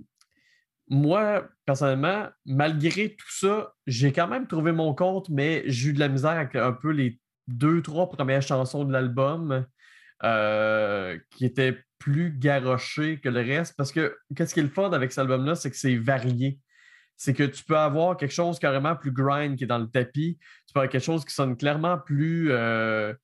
moi, 0.89 1.49
personnellement, 1.65 2.29
malgré 2.45 3.15
tout 3.17 3.31
ça, 3.31 3.73
j'ai 3.87 4.13
quand 4.13 4.29
même 4.29 4.47
trouvé 4.47 4.73
mon 4.73 4.95
compte, 4.95 5.29
mais 5.29 5.63
j'ai 5.67 5.91
eu 5.91 5.93
de 5.93 6.01
la 6.01 6.09
misère 6.09 6.31
avec 6.33 6.55
un 6.55 6.73
peu 6.73 6.91
les 6.91 7.19
deux, 7.49 7.83
trois 7.83 8.09
premières 8.09 8.43
chansons 8.43 8.85
de 8.85 8.93
l'album 8.93 9.67
euh, 10.25 11.19
qui 11.31 11.45
étaient 11.45 11.79
plus 11.99 12.31
garochées 12.39 13.19
que 13.21 13.29
le 13.29 13.41
reste. 13.41 13.75
Parce 13.77 13.93
que 13.93 14.17
qu'est-ce 14.37 14.55
qui 14.55 14.61
est 14.61 14.65
le 14.65 14.69
fun 14.69 14.91
avec 14.93 15.13
cet 15.13 15.21
album-là, 15.21 15.55
c'est 15.55 15.71
que 15.71 15.77
c'est 15.77 15.97
varié. 15.97 16.59
C'est 17.17 17.33
que 17.35 17.45
tu 17.45 17.65
peux 17.65 17.79
avoir 17.79 18.17
quelque 18.17 18.35
chose 18.35 18.59
carrément 18.59 18.95
plus 18.95 19.11
grind 19.13 19.57
qui 19.57 19.65
est 19.65 19.69
dans 19.69 19.79
le 19.79 19.89
tapis. 19.89 20.39
Tu 20.67 20.73
peux 20.75 20.81
avoir 20.81 20.91
quelque 20.91 21.05
chose 21.05 21.25
qui 21.25 21.33
sonne 21.35 21.57
clairement 21.57 21.99
plus 21.99 22.51
euh, 22.51 23.15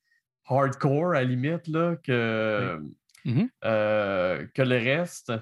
hardcore 0.46 1.10
à 1.10 1.14
la 1.14 1.24
limite 1.24 1.68
là, 1.68 1.96
que, 2.02 2.80
Mhm. 3.24 3.48
euh, 3.64 4.46
que 4.54 4.62
le 4.62 4.76
reste. 4.76 5.32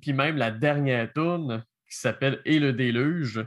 Puis 0.00 0.12
même 0.12 0.36
la 0.36 0.50
dernière 0.50 1.12
tune 1.12 1.64
qui 1.88 1.96
s'appelle 1.96 2.40
Et 2.44 2.58
le 2.58 2.72
déluge, 2.72 3.44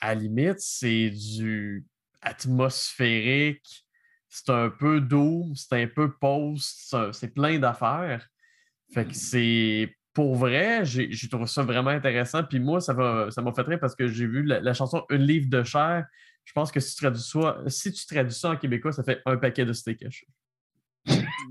à 0.00 0.14
la 0.14 0.20
limite, 0.20 0.60
c'est 0.60 1.10
du 1.10 1.86
atmosphérique, 2.20 3.86
c'est 4.28 4.50
un 4.50 4.68
peu 4.68 5.00
doom, 5.00 5.54
c'est 5.54 5.82
un 5.82 5.86
peu 5.86 6.12
post, 6.12 6.96
c'est 7.12 7.32
plein 7.32 7.58
d'affaires. 7.58 8.28
Fait 8.92 9.06
que 9.06 9.14
c'est 9.14 9.96
pour 10.12 10.34
vrai, 10.34 10.84
j'ai 10.84 11.28
trouvé 11.28 11.46
ça 11.46 11.62
vraiment 11.62 11.90
intéressant. 11.90 12.42
Puis 12.42 12.58
moi, 12.58 12.80
ça 12.80 12.94
m'a 12.94 13.30
ça 13.30 13.42
fait 13.54 13.62
rire 13.62 13.78
parce 13.80 13.94
que 13.94 14.08
j'ai 14.08 14.26
vu 14.26 14.42
la, 14.42 14.60
la 14.60 14.74
chanson 14.74 15.04
Un 15.10 15.18
livre 15.18 15.48
de 15.48 15.62
chair. 15.62 16.06
Je 16.44 16.52
pense 16.52 16.70
que 16.70 16.80
si 16.80 16.94
tu 16.94 17.02
traduis 17.02 17.22
ça, 17.22 17.62
si 17.66 17.92
tu 17.92 18.06
traduis 18.06 18.34
ça 18.34 18.50
en 18.50 18.56
québécois, 18.56 18.92
ça 18.92 19.02
fait 19.02 19.20
un 19.26 19.36
paquet 19.36 19.64
de 19.64 19.72
steak 19.72 20.02
haché. 20.04 20.26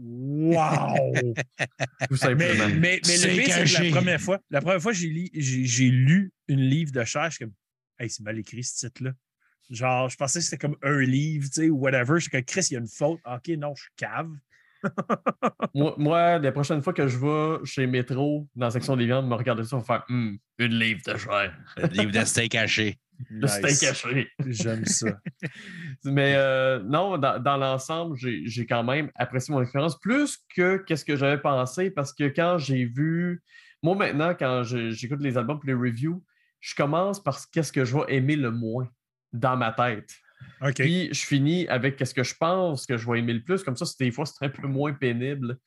Wow! 0.08 1.34
Tout 2.10 2.12
mais, 2.12 2.16
simplement. 2.16 2.68
mais, 2.70 2.78
mais 2.80 3.00
le 3.00 3.02
C'est 3.04 3.36
pire, 3.36 3.46
c'est 3.46 3.64
que 3.64 3.74
caché. 3.74 3.90
la 3.90 3.96
première 3.96 4.22
fois, 4.22 4.40
la 4.50 4.62
première 4.62 4.82
fois 4.82 4.92
que 4.92 4.98
j'ai 4.98 5.10
li- 5.10 5.32
j'ai 5.34 5.66
j'ai 5.66 5.90
lu 5.90 6.32
une 6.48 6.62
livre 6.62 6.92
de 6.92 7.04
chair, 7.04 7.26
je 7.32 7.36
suis 7.38 7.46
comme, 7.46 7.54
hey, 8.00 8.10
c'est 8.10 8.24
mal 8.24 8.38
écrit 8.38 8.64
ce 8.64 8.88
titre-là. 8.88 9.12
Genre, 9.70 10.10
je 10.10 10.16
pensais 10.16 10.40
que 10.40 10.46
c'était 10.46 10.58
comme 10.60 10.78
un 10.84 11.00
livre, 11.00 11.48
tu 11.48 11.54
sais, 11.62 11.70
ou 11.70 11.78
whatever. 11.78 12.16
Je 12.16 12.22
suis 12.22 12.30
comme, 12.30 12.44
Chris, 12.44 12.68
il 12.70 12.74
y 12.74 12.78
a 12.78 12.80
une 12.80 12.88
faute. 12.88 13.20
Ok, 13.26 13.48
non, 13.58 13.74
je 13.76 13.82
suis 13.84 13.92
cave. 13.98 14.30
Moi, 15.74 15.96
moi, 15.98 16.40
la 16.40 16.52
prochaine 16.52 16.82
fois 16.82 16.94
que 16.94 17.08
je 17.08 17.18
vais 17.18 17.66
chez 17.66 17.88
Métro, 17.88 18.48
dans 18.56 18.68
la 18.68 18.72
section 18.72 18.96
des 18.96 19.06
viandes, 19.06 19.28
me 19.28 19.36
regarder 19.36 19.64
ça, 19.64 19.76
on 19.76 19.80
va 19.80 19.86
faire 19.86 20.06
Hum, 20.10 20.38
une 20.60 20.80
livre 20.80 21.02
de 21.06 21.18
chair. 21.18 21.54
Le 21.78 21.88
livre 21.88 22.12
de 22.12 22.26
steak 22.26 22.56
haché. 22.56 22.98
Le 23.30 23.48
steak 23.48 23.64
Nice. 23.72 23.84
haché. 23.84 24.28
J'aime 24.46 24.86
ça. 24.86 25.08
Mais 26.04 26.34
euh, 26.36 26.82
non, 26.84 27.18
dans, 27.18 27.42
dans 27.42 27.58
l'ensemble, 27.58 28.18
j'ai 28.18 28.66
quand 28.66 28.84
même 28.84 29.10
apprécié 29.16 29.54
mon 29.54 29.62
expérience 29.62 29.98
plus 30.00 30.38
que 30.56 30.78
qu'est-ce 30.78 31.06
que 31.06 31.16
j'avais 31.16 31.42
pensé 31.42 31.92
parce 31.92 32.14
que 32.14 32.26
quand 32.26 32.58
j'ai 32.58 32.86
vu. 32.86 33.42
Moi, 33.84 33.96
maintenant, 33.96 34.34
quand 34.38 34.64
j'écoute 34.64 35.22
les 35.22 35.38
albums 35.38 35.60
pour 35.60 35.68
les 35.68 35.74
reviews, 35.76 36.24
je 36.60 36.74
commence 36.74 37.22
par 37.22 37.40
qu'est-ce 37.52 37.72
que 37.72 37.86
je 37.86 37.96
vais 37.96 38.16
aimer 38.16 38.36
le 38.36 38.50
moins 38.50 38.90
dans 39.32 39.56
ma 39.56 39.72
tête. 39.72 40.12
Puis 40.76 41.10
je 41.14 41.26
finis 41.26 41.68
avec 41.68 41.96
qu'est-ce 41.96 42.14
que 42.14 42.24
je 42.24 42.36
pense 42.36 42.86
que 42.86 42.98
je 42.98 43.10
vais 43.10 43.20
aimer 43.20 43.34
le 43.34 43.44
plus. 43.44 43.64
Comme 43.64 43.76
ça, 43.76 43.86
des 44.00 44.12
fois, 44.12 44.26
c'est 44.26 44.46
un 44.46 44.50
peu 44.50 44.68
moins 44.68 44.94
pénible. 44.94 45.58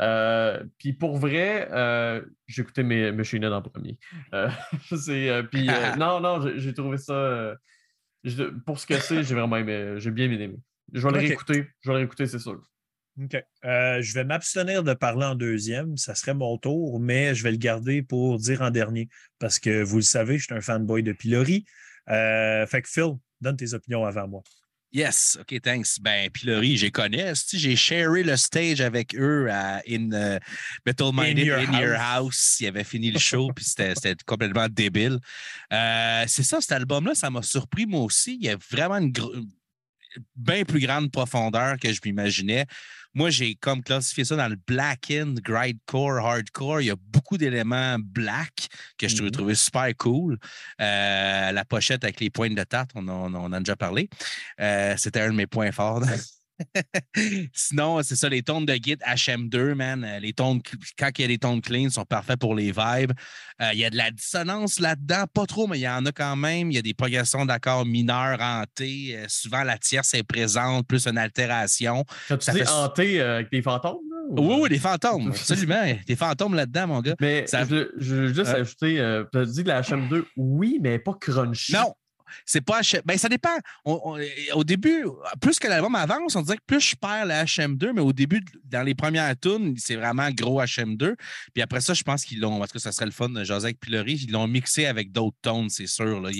Euh, 0.00 0.62
puis 0.78 0.92
pour 0.92 1.16
vrai, 1.16 1.68
euh, 1.72 2.22
j'ai 2.46 2.62
écouté 2.62 2.82
mes 2.82 3.08
Head 3.08 3.44
en 3.44 3.62
premier. 3.62 3.98
Euh, 4.32 4.48
puis 5.50 5.66
non, 5.98 6.20
non, 6.20 6.40
j'ai- 6.56 6.74
trouvé 6.74 6.98
ça. 6.98 7.54
pour 8.64 8.78
ce 8.78 8.86
que 8.86 8.98
c'est, 8.98 9.24
j'ai 9.24 9.34
vraiment 9.34 9.56
aimé. 9.56 9.94
J'ai 9.98 10.10
bien 10.10 10.30
aimé. 10.30 10.56
Je 10.92 11.06
vais 11.06 11.12
le 11.12 11.18
réécouter. 11.18 11.68
Je 11.80 11.90
vais 11.90 11.94
le 11.94 11.98
réécouter, 11.98 12.26
c'est 12.26 12.38
sûr. 12.38 12.60
OK. 13.20 13.36
Je 13.64 14.14
vais 14.14 14.24
m'abstenir 14.24 14.84
de 14.84 14.94
parler 14.94 15.26
en 15.26 15.34
deuxième. 15.34 15.96
Ça 15.96 16.14
serait 16.14 16.34
mon 16.34 16.56
tour, 16.56 17.00
mais 17.00 17.34
je 17.34 17.42
vais 17.42 17.50
le 17.50 17.56
garder 17.56 18.02
pour 18.02 18.38
dire 18.38 18.62
en 18.62 18.70
dernier. 18.70 19.08
Parce 19.40 19.58
que 19.58 19.82
vous 19.82 19.96
le 19.96 20.02
savez, 20.02 20.38
je 20.38 20.44
suis 20.44 20.54
un 20.54 20.60
fanboy 20.60 21.02
de 21.02 21.12
Pilori. 21.12 21.64
Fait 22.06 22.82
que 22.82 22.88
Phil, 22.88 23.14
donne 23.40 23.56
tes 23.56 23.74
opinions 23.74 24.04
avant 24.04 24.28
moi. 24.28 24.42
Yes, 24.90 25.36
OK, 25.38 25.60
thanks. 25.60 25.98
Ben, 26.00 26.30
Pilori, 26.30 26.78
je 26.78 26.86
les 26.86 26.90
connais. 26.90 27.34
J'ai 27.52 27.76
sharé 27.76 28.22
le 28.22 28.36
stage 28.38 28.80
avec 28.80 29.14
eux 29.14 29.46
à 29.50 29.82
in 29.86 30.10
uh, 30.12 30.38
Metal 30.86 31.12
Minded 31.12 31.44
Your 31.44 31.58
in, 31.58 31.78
Your 31.78 31.94
House. 31.94 32.00
House. 32.00 32.56
Ils 32.60 32.68
avaient 32.68 32.84
fini 32.84 33.10
le 33.10 33.18
show, 33.18 33.50
puis 33.54 33.66
c'était 33.66 34.14
complètement 34.24 34.66
débile. 34.66 35.18
Euh, 35.74 36.24
c'est 36.26 36.42
ça, 36.42 36.62
cet 36.62 36.72
album-là, 36.72 37.14
ça 37.14 37.28
m'a 37.28 37.42
surpris 37.42 37.84
moi 37.84 38.00
aussi. 38.00 38.38
Il 38.40 38.46
y 38.46 38.48
a 38.48 38.56
vraiment 38.70 38.96
une 38.96 39.12
bien 40.34 40.64
plus 40.64 40.80
grande 40.80 41.12
profondeur 41.12 41.76
que 41.78 41.92
je 41.92 42.00
m'imaginais. 42.02 42.64
Moi, 43.18 43.30
j'ai 43.30 43.56
comme 43.56 43.82
classifié 43.82 44.24
ça 44.24 44.36
dans 44.36 44.46
le 44.46 44.54
blackened, 44.54 45.40
grindcore, 45.40 46.18
hardcore. 46.24 46.82
Il 46.82 46.86
y 46.86 46.90
a 46.92 46.94
beaucoup 47.08 47.36
d'éléments 47.36 47.96
black 47.98 48.68
que 48.96 49.08
je 49.08 49.16
trouvais 49.28 49.54
Mhm. 49.54 49.56
super 49.56 49.88
cool. 49.96 50.38
Euh, 50.80 51.50
la 51.50 51.64
pochette 51.64 52.04
avec 52.04 52.20
les 52.20 52.30
pointes 52.30 52.54
de 52.54 52.62
tarte, 52.62 52.92
on, 52.94 53.08
en- 53.08 53.34
on 53.34 53.38
en 53.46 53.52
a 53.52 53.58
déjà 53.58 53.74
parlé. 53.74 54.08
Euh, 54.60 54.94
C'était 54.96 55.20
un 55.22 55.30
de 55.30 55.34
mes 55.36 55.48
points 55.48 55.72
forts. 55.72 56.00
Sinon, 57.52 58.02
c'est 58.02 58.16
ça, 58.16 58.28
les 58.28 58.42
tones 58.42 58.66
de 58.66 58.74
guide 58.74 59.00
HM2, 59.06 59.74
man. 59.74 60.04
euh, 60.04 60.18
Les 60.20 60.32
tones, 60.32 60.60
quand 60.98 61.10
il 61.18 61.22
y 61.22 61.24
a 61.24 61.28
des 61.28 61.38
tones 61.38 61.60
clean, 61.60 61.90
sont 61.90 62.04
parfaits 62.04 62.38
pour 62.38 62.54
les 62.54 62.72
vibes. 62.72 63.12
Euh, 63.60 63.70
il 63.72 63.78
y 63.78 63.84
a 63.84 63.90
de 63.90 63.96
la 63.96 64.10
dissonance 64.10 64.80
là-dedans, 64.80 65.24
pas 65.32 65.46
trop, 65.46 65.66
mais 65.66 65.78
il 65.78 65.82
y 65.82 65.88
en 65.88 66.04
a 66.06 66.12
quand 66.12 66.36
même. 66.36 66.70
Il 66.70 66.74
y 66.74 66.78
a 66.78 66.82
des 66.82 66.94
progressions 66.94 67.44
d'accords 67.46 67.84
mineurs 67.86 68.40
hantés. 68.40 69.16
Euh, 69.16 69.24
souvent, 69.28 69.62
la 69.64 69.78
tierce 69.78 70.14
est 70.14 70.22
présente, 70.22 70.86
plus 70.86 71.06
une 71.06 71.18
altération. 71.18 72.04
Quand 72.28 72.38
tu 72.38 72.44
Ça 72.44 72.52
dis 72.52 72.58
fait- 72.60 72.68
hanté 72.68 73.20
euh, 73.20 73.36
avec 73.36 73.50
des 73.50 73.62
fantômes, 73.62 73.98
là? 74.10 74.16
ou- 74.30 74.48
Oui, 74.48 74.58
oui, 74.62 74.68
des 74.68 74.78
fantômes, 74.78 75.28
absolument. 75.28 75.84
Des 76.06 76.16
fantômes 76.16 76.54
là-dedans, 76.54 76.86
mon 76.86 77.00
gars. 77.00 77.14
Mais 77.20 77.46
Ça- 77.46 77.64
je, 77.64 77.90
je 77.98 78.14
veux 78.14 78.28
juste 78.28 78.48
Euh. 78.50 78.60
ajouter, 78.60 79.24
tu 79.32 79.38
as 79.38 79.44
dit 79.44 79.62
que 79.62 79.68
la 79.68 79.80
HM2, 79.82 80.24
oui, 80.36 80.78
mais 80.82 80.98
pas 80.98 81.14
crunchy. 81.20 81.72
Non, 81.72 81.94
c'est 82.44 82.60
pas 82.60 82.80
Ben, 83.04 83.18
ça 83.18 83.28
dépend. 83.28 83.56
Au 83.84 84.64
début, 84.64 85.04
plus 85.40 85.58
que 85.58 85.66
l'album 85.68 85.94
avance, 85.94 86.36
on 86.36 86.42
dirait 86.42 86.56
que 86.58 86.62
plus 86.66 86.80
je 86.80 86.96
perds 86.96 87.26
la 87.26 87.44
HM2, 87.44 87.92
mais 87.92 88.00
au 88.00 88.12
début, 88.12 88.44
dans 88.64 88.82
les 88.82 88.94
premières 88.94 89.38
tunes, 89.38 89.74
c'est 89.76 89.96
vraiment 89.96 90.30
gros 90.30 90.60
HM2. 90.62 91.14
Puis 91.52 91.62
après 91.62 91.80
ça, 91.80 91.94
je 91.94 92.02
pense 92.02 92.24
qu'ils 92.24 92.40
l'ont, 92.40 92.58
parce 92.58 92.72
que 92.72 92.78
ça 92.78 92.92
serait 92.92 93.06
le 93.06 93.12
fun 93.12 93.28
de 93.28 93.48
avec 93.52 93.80
Pilori, 93.80 94.14
ils 94.14 94.30
l'ont 94.32 94.46
mixé 94.46 94.86
avec 94.86 95.10
d'autres 95.12 95.36
tones, 95.42 95.70
c'est 95.70 95.86
sûr. 95.86 96.20
là. 96.20 96.30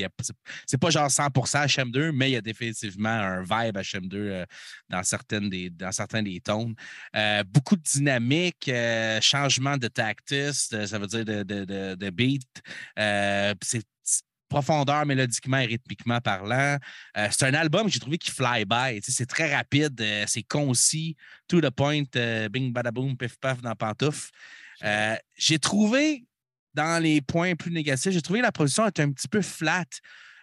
C'est- 0.66 0.78
pas 0.78 0.90
genre 0.90 1.10
100% 1.10 1.64
HM2, 1.66 2.12
mais 2.12 2.30
il 2.30 2.34
y 2.34 2.36
a 2.36 2.40
définitivement 2.40 3.08
un 3.08 3.40
vibe 3.42 3.76
HM2 3.78 4.14
euh, 4.16 4.44
dans, 4.88 5.02
certaines 5.02 5.48
des, 5.48 5.70
dans 5.70 5.90
certains 5.90 6.22
des 6.22 6.40
tones. 6.40 6.74
Euh, 7.16 7.42
beaucoup 7.44 7.74
de 7.76 7.82
dynamique, 7.82 8.68
euh, 8.68 9.20
changement 9.20 9.76
de 9.76 9.88
tactus, 9.88 10.68
de- 10.68 10.86
ça 10.86 10.98
veut 10.98 11.06
dire 11.08 11.24
de, 11.24 11.42
de, 11.42 11.64
de- 11.64 11.94
de 11.96 12.10
beat. 12.10 12.46
C'est 13.62 13.82
profondeur 14.48 15.06
mélodiquement 15.06 15.58
et 15.58 15.66
rythmiquement 15.66 16.20
parlant. 16.20 16.78
Euh, 17.16 17.28
c'est 17.30 17.46
un 17.46 17.54
album 17.54 17.86
que 17.86 17.92
j'ai 17.92 18.00
trouvé 18.00 18.18
qui 18.18 18.30
fly 18.30 18.64
by. 18.64 19.00
C'est 19.02 19.26
très 19.26 19.54
rapide, 19.54 20.00
euh, 20.00 20.24
c'est 20.26 20.42
concis, 20.42 21.16
to 21.46 21.60
the 21.60 21.70
point, 21.70 22.04
euh, 22.16 22.48
bing 22.48 22.72
badaboom, 22.72 23.16
pif 23.16 23.36
paf 23.38 23.60
dans 23.60 23.74
pantouf. 23.74 24.30
Euh, 24.84 25.16
j'ai 25.36 25.58
trouvé, 25.58 26.24
dans 26.74 27.02
les 27.02 27.20
points 27.20 27.54
plus 27.54 27.70
négatifs, 27.70 28.12
j'ai 28.12 28.22
trouvé 28.22 28.40
que 28.40 28.44
la 28.44 28.52
production 28.52 28.86
est 28.86 29.00
un 29.00 29.10
petit 29.12 29.28
peu 29.28 29.42
flat. 29.42 29.86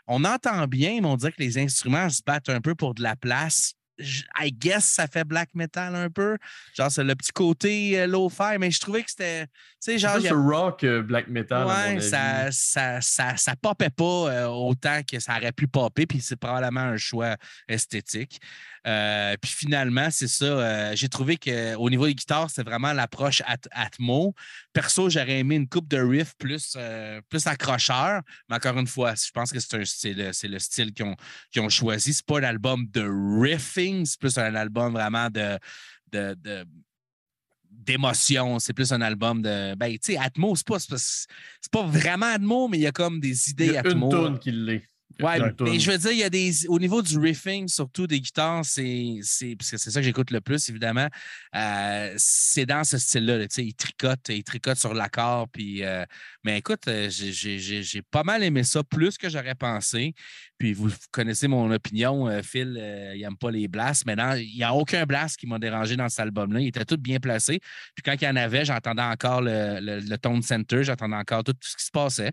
On 0.08 0.24
entend 0.24 0.68
bien, 0.68 1.02
mais 1.02 1.08
on 1.08 1.16
dirait 1.16 1.32
que 1.32 1.42
les 1.42 1.58
instruments 1.58 2.10
se 2.10 2.22
battent 2.26 2.50
un 2.50 2.62
peu 2.62 2.76
pour 2.76 2.94
de 2.94 3.02
la 3.02 3.16
place. 3.16 3.74
I 4.00 4.52
guess 4.52 4.86
ça 4.86 5.08
fait 5.08 5.24
black 5.24 5.50
metal 5.54 5.96
un 5.96 6.10
peu. 6.10 6.38
Genre, 6.74 6.92
c'est 6.92 7.04
le 7.04 7.16
petit 7.16 7.32
côté 7.32 8.00
euh, 8.00 8.08
low-fi, 8.08 8.58
mais 8.60 8.72
je 8.72 8.80
trouvais 8.80 9.04
que 9.04 9.10
c'était. 9.10 9.46
Tu 9.48 9.52
sais, 9.80 9.98
genre, 9.98 10.18
plus 10.18 10.28
a- 10.28 10.34
rock 10.34 10.84
euh, 10.84 11.02
black 11.02 11.28
metal, 11.28 11.66
Ouais, 11.68 12.02
ça, 12.02 12.52
ça, 12.52 13.02
ça, 13.02 13.38
ça 13.38 13.56
popait 13.56 13.90
pas 13.90 14.04
euh, 14.04 14.46
autant 14.48 15.02
que 15.10 15.20
ça 15.20 15.38
aurait 15.38 15.52
pu 15.52 15.68
popper, 15.68 16.06
puis 16.06 16.20
c'est 16.22 16.36
probablement 16.36 16.82
un 16.82 16.98
choix 16.98 17.36
esthétique. 17.68 18.40
Euh, 18.88 19.36
puis 19.42 19.52
finalement, 19.52 20.10
c'est 20.12 20.28
ça. 20.28 20.46
euh, 20.46 20.92
J'ai 20.96 21.10
trouvé 21.10 21.38
qu'au 21.38 21.90
niveau 21.90 22.06
des 22.06 22.14
guitares, 22.16 22.50
c'est 22.52 22.64
vraiment 22.64 22.94
l'approche 22.94 23.42
at- 23.46 23.58
Atmo. 23.72 24.34
Perso, 24.74 25.10
j'aurais 25.10 25.40
aimé 25.40 25.56
une 25.56 25.68
coupe 25.68 25.88
de 25.88 25.98
riff 25.98 26.34
plus, 26.38 26.74
euh, 26.78 27.20
plus 27.30 27.48
accrocheur, 27.48 28.22
mais 28.48 28.56
encore 28.58 28.78
une 28.78 28.88
fois, 28.88 29.16
je 29.16 29.32
pense 29.32 29.52
que 29.52 29.60
c'est 29.60 29.76
un 29.76 29.86
style, 29.86 30.30
c'est 30.34 30.48
le 30.48 30.60
style 30.60 30.94
qu'ils 30.94 31.06
ont, 31.06 31.16
qu'ils 31.52 31.62
ont 31.64 31.70
choisi. 31.70 32.14
C'est 32.14 32.26
pas 32.26 32.40
un 32.40 32.44
album 32.44 32.86
de 32.92 33.08
riffing, 33.42 34.06
c'est 34.06 34.20
plus 34.20 34.38
un 34.38 34.54
album 34.54 34.94
vraiment 34.94 35.30
de. 35.30 35.58
de, 36.12 36.36
de 36.40 36.66
d'émotion, 37.78 38.58
c'est 38.60 38.74
plus 38.74 38.92
un 38.94 39.02
album 39.02 39.42
de 39.42 39.76
ben 39.76 39.92
tu 39.94 40.14
sais 40.14 40.18
Atmo 40.18 40.56
c'est 40.56 40.66
pas 40.66 40.80
c'est 40.80 41.72
pas, 41.72 41.84
vraiment 41.86 42.26
Atmo 42.28 42.68
mais 42.68 42.78
il 42.78 42.82
y 42.82 42.88
a 42.88 42.92
comme 42.92 43.20
des 43.20 43.38
Il 43.48 43.52
idées 43.52 43.66
y 43.74 43.78
a 43.78 43.82
Atmo. 43.82 44.10
une 44.12 44.28
tune 44.30 44.40
qui 44.40 44.52
l'est. 44.52 44.84
Ouais, 45.24 45.40
mais 45.66 45.80
je 45.80 45.92
veux 45.92 45.98
dire, 45.98 46.12
il 46.12 46.18
y 46.18 46.24
a 46.24 46.30
des. 46.30 46.68
Au 46.68 46.80
niveau 46.80 47.02
du 47.02 47.18
riffing, 47.18 47.68
surtout 47.68 48.08
des 48.08 48.20
guitares, 48.20 48.66
c'est. 48.66 49.18
c'est- 49.22 49.56
Parce 49.56 49.72
que 49.72 49.78
c'est 49.78 49.92
ça 49.92 50.00
que 50.00 50.06
j'écoute 50.06 50.32
le 50.32 50.42
plus, 50.42 50.68
évidemment. 50.70 51.08
euh, 51.56 52.14
c'est 52.18 52.66
dans 52.66 52.84
ce 52.84 52.98
style-là. 52.98 53.38
là, 53.38 53.48
tu 53.48 53.56
sais, 53.56 53.66
il 53.66 53.74
tricote, 53.74 54.28
il 54.30 54.44
tricote 54.44 54.78
sur 54.78 54.94
l'accord. 54.94 55.48
Puis, 55.50 55.84
euh, 55.84 56.04
mais 56.44 56.58
écoute, 56.58 56.88
euh, 56.88 57.10
j'ai- 57.10 58.02
pas 58.12 58.24
mal 58.24 58.44
aimé 58.44 58.64
ça, 58.64 58.84
plus 58.84 59.18
que 59.18 59.30
j'aurais 59.30 59.56
pensé. 59.56 60.14
Puis 60.58 60.74
vous, 60.74 60.90
connaissez 61.12 61.48
mon 61.48 61.72
opinion, 61.72 62.30
Phil, 62.44 62.78
euh, 62.80 63.14
il 63.16 63.22
n'aime 63.22 63.38
pas 63.38 63.52
les 63.52 63.68
blasts. 63.68 64.06
Mais 64.06 64.16
non, 64.16 64.34
il 64.34 64.56
n'y 64.56 64.64
a 64.64 64.74
aucun 64.74 65.06
blast 65.06 65.38
qui 65.38 65.48
m'a 65.48 65.60
dérangé 65.60 65.96
dans 65.96 66.10
cet 66.10 66.20
album-là. 66.22 66.60
Il 66.60 66.68
était 66.68 66.86
tout 66.86 66.98
bien 66.98 67.20
placé. 67.20 67.60
Puis 67.96 68.04
quand 68.04 68.14
il 68.14 68.24
y 68.24 68.28
en 68.28 68.36
avait, 68.36 68.66
j'entendais 68.66 69.02
encore 69.02 69.42
le, 69.42 69.80
le, 69.82 70.00
le 70.00 70.18
tone 70.18 70.42
center, 70.42 70.84
j'entendais 70.84 71.16
encore 71.16 71.44
tout, 71.44 71.54
tout 71.54 71.60
ce 71.70 71.76
qui 71.78 71.86
se 71.86 71.92
passait. 71.92 72.32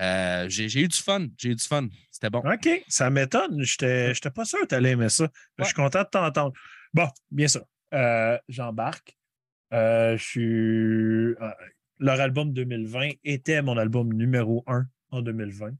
Euh, 0.00 0.48
j'ai 0.48 0.80
eu 0.80 0.88
du 0.88 0.96
fun. 0.96 1.26
J'ai 1.36 1.50
eu 1.50 1.54
du 1.54 1.64
fun. 1.64 1.88
C'était 2.10 2.30
bon. 2.30 2.38
OK, 2.38 2.68
ça 2.88 3.10
m'étonne. 3.10 3.62
Je 3.62 4.08
n'étais 4.10 4.30
pas 4.30 4.44
sûr 4.44 4.60
que 4.60 4.66
tu 4.66 4.74
allais 4.74 4.90
aimer 4.90 5.08
ça. 5.08 5.28
Je 5.58 5.64
suis 5.64 5.74
content 5.74 6.02
de 6.02 6.08
t'entendre. 6.08 6.52
Bon, 6.94 7.08
bien 7.30 7.48
sûr. 7.48 7.64
Euh, 7.94 8.38
J'embarque. 8.48 9.16
Euh, 9.72 10.16
je 10.16 10.24
suis. 10.24 11.34
leur 11.98 12.20
album 12.20 12.52
2020 12.52 13.10
était 13.24 13.60
mon 13.62 13.76
album 13.76 14.12
numéro 14.12 14.64
un 14.66 14.86
en 15.10 15.22
2020. 15.22 15.72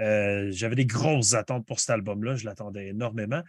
Euh, 0.00 0.48
J'avais 0.52 0.76
des 0.76 0.86
grosses 0.86 1.34
attentes 1.34 1.66
pour 1.66 1.80
cet 1.80 1.90
album-là. 1.90 2.36
Je 2.36 2.44
l'attendais 2.44 2.88
énormément. 2.88 3.42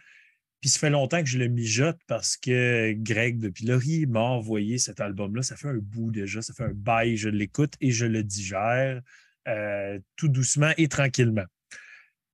Puis 0.60 0.68
ça 0.68 0.78
fait 0.78 0.90
longtemps 0.90 1.20
que 1.20 1.28
je 1.28 1.38
le 1.38 1.48
mijote 1.48 1.98
parce 2.06 2.36
que 2.36 2.92
Greg 2.92 3.38
de 3.38 3.48
Pilori 3.48 4.06
m'a 4.06 4.20
envoyé 4.20 4.76
cet 4.76 5.00
album-là. 5.00 5.42
Ça 5.42 5.56
fait 5.56 5.68
un 5.68 5.78
bout 5.78 6.10
déjà. 6.10 6.42
Ça 6.42 6.52
fait 6.52 6.64
un 6.64 6.74
bail. 6.74 7.16
Je 7.16 7.28
l'écoute 7.28 7.74
et 7.80 7.92
je 7.92 8.06
le 8.06 8.22
digère 8.22 9.00
euh, 9.48 9.98
tout 10.16 10.28
doucement 10.28 10.72
et 10.76 10.88
tranquillement. 10.88 11.44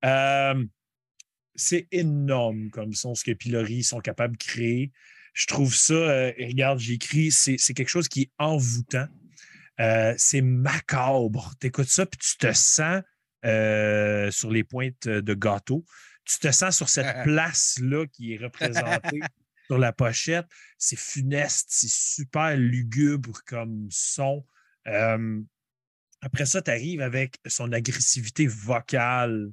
Euh, 0.05 0.65
c'est 1.55 1.87
énorme 1.91 2.69
comme 2.69 2.93
son, 2.93 3.15
ce 3.15 3.23
que 3.23 3.31
Pilori 3.31 3.83
sont 3.83 3.99
capables 3.99 4.37
de 4.37 4.43
créer. 4.43 4.91
Je 5.33 5.47
trouve 5.47 5.73
ça, 5.73 5.93
euh, 5.93 6.31
regarde, 6.39 6.79
j'ai 6.79 6.93
écrit, 6.93 7.31
c'est 7.31 7.57
c'est 7.57 7.73
quelque 7.73 7.89
chose 7.89 8.07
qui 8.07 8.23
est 8.23 8.31
envoûtant. 8.37 9.07
C'est 10.17 10.41
macabre. 10.41 11.53
Tu 11.61 11.67
écoutes 11.67 11.89
ça, 11.89 12.05
puis 12.05 12.17
tu 12.17 12.37
te 12.37 12.51
sens 12.51 13.03
sur 14.33 14.51
les 14.51 14.63
pointes 14.63 15.07
de 15.07 15.33
gâteau. 15.33 15.85
Tu 16.25 16.39
te 16.39 16.51
sens 16.51 16.75
sur 16.75 16.89
cette 16.89 17.05
place-là 17.23 18.05
qui 18.07 18.33
est 18.33 18.37
représentée 18.37 19.19
sur 19.67 19.77
la 19.77 19.93
pochette. 19.93 20.47
C'est 20.77 20.97
funeste, 20.97 21.67
c'est 21.69 21.89
super 21.89 22.57
lugubre 22.57 23.39
comme 23.45 23.87
son. 23.91 24.45
Euh, 24.87 25.41
après 26.21 26.45
ça, 26.45 26.61
tu 26.61 26.71
arrives 26.71 27.01
avec 27.01 27.37
son 27.45 27.71
agressivité 27.71 28.47
vocale 28.47 29.51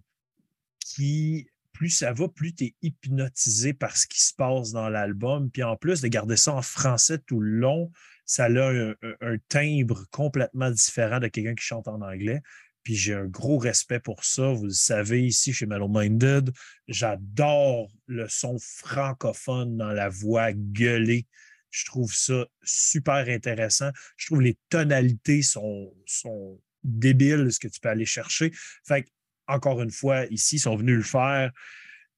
qui, 0.80 1.48
plus 1.72 1.90
ça 1.90 2.12
va, 2.12 2.28
plus 2.28 2.54
tu 2.54 2.64
es 2.64 2.74
hypnotisé 2.82 3.74
par 3.74 3.96
ce 3.96 4.06
qui 4.06 4.22
se 4.22 4.34
passe 4.34 4.72
dans 4.72 4.88
l'album. 4.88 5.50
Puis 5.50 5.62
en 5.62 5.76
plus 5.76 6.00
de 6.00 6.08
garder 6.08 6.36
ça 6.36 6.54
en 6.54 6.62
français 6.62 7.18
tout 7.26 7.40
le 7.40 7.58
long, 7.58 7.90
ça 8.24 8.46
a 8.46 8.70
un, 8.70 9.36
timbre 9.48 10.06
complètement 10.10 10.70
différent 10.70 11.20
de 11.20 11.28
quelqu'un 11.28 11.54
qui 11.54 11.64
chante 11.64 11.88
en 11.88 12.00
anglais. 12.00 12.40
Puis 12.82 12.94
j'ai 12.94 13.14
un 13.14 13.26
gros 13.26 13.58
respect 13.58 14.00
pour 14.00 14.24
ça. 14.24 14.52
Vous 14.52 14.64
le 14.64 14.70
savez, 14.70 15.26
ici 15.26 15.52
chez 15.52 15.66
Mellow 15.66 15.88
Minded, 15.88 16.50
j'adore 16.86 17.90
le 18.06 18.28
son 18.28 18.56
francophone 18.58 19.76
dans 19.76 19.92
la 19.92 20.08
voix 20.08 20.52
gueulée. 20.52 21.26
Je 21.74 21.84
trouve 21.86 22.14
ça 22.14 22.46
super 22.62 23.28
intéressant. 23.28 23.90
Je 24.16 24.26
trouve 24.26 24.42
les 24.42 24.56
tonalités 24.68 25.42
sont, 25.42 25.92
sont 26.06 26.60
débiles, 26.84 27.52
ce 27.52 27.58
que 27.58 27.66
tu 27.66 27.80
peux 27.80 27.88
aller 27.88 28.06
chercher. 28.06 28.52
Fait 28.86 29.04
encore 29.48 29.82
une 29.82 29.90
fois, 29.90 30.24
ici, 30.26 30.56
ils 30.56 30.60
sont 30.60 30.76
venus 30.76 30.96
le 30.96 31.02
faire. 31.02 31.50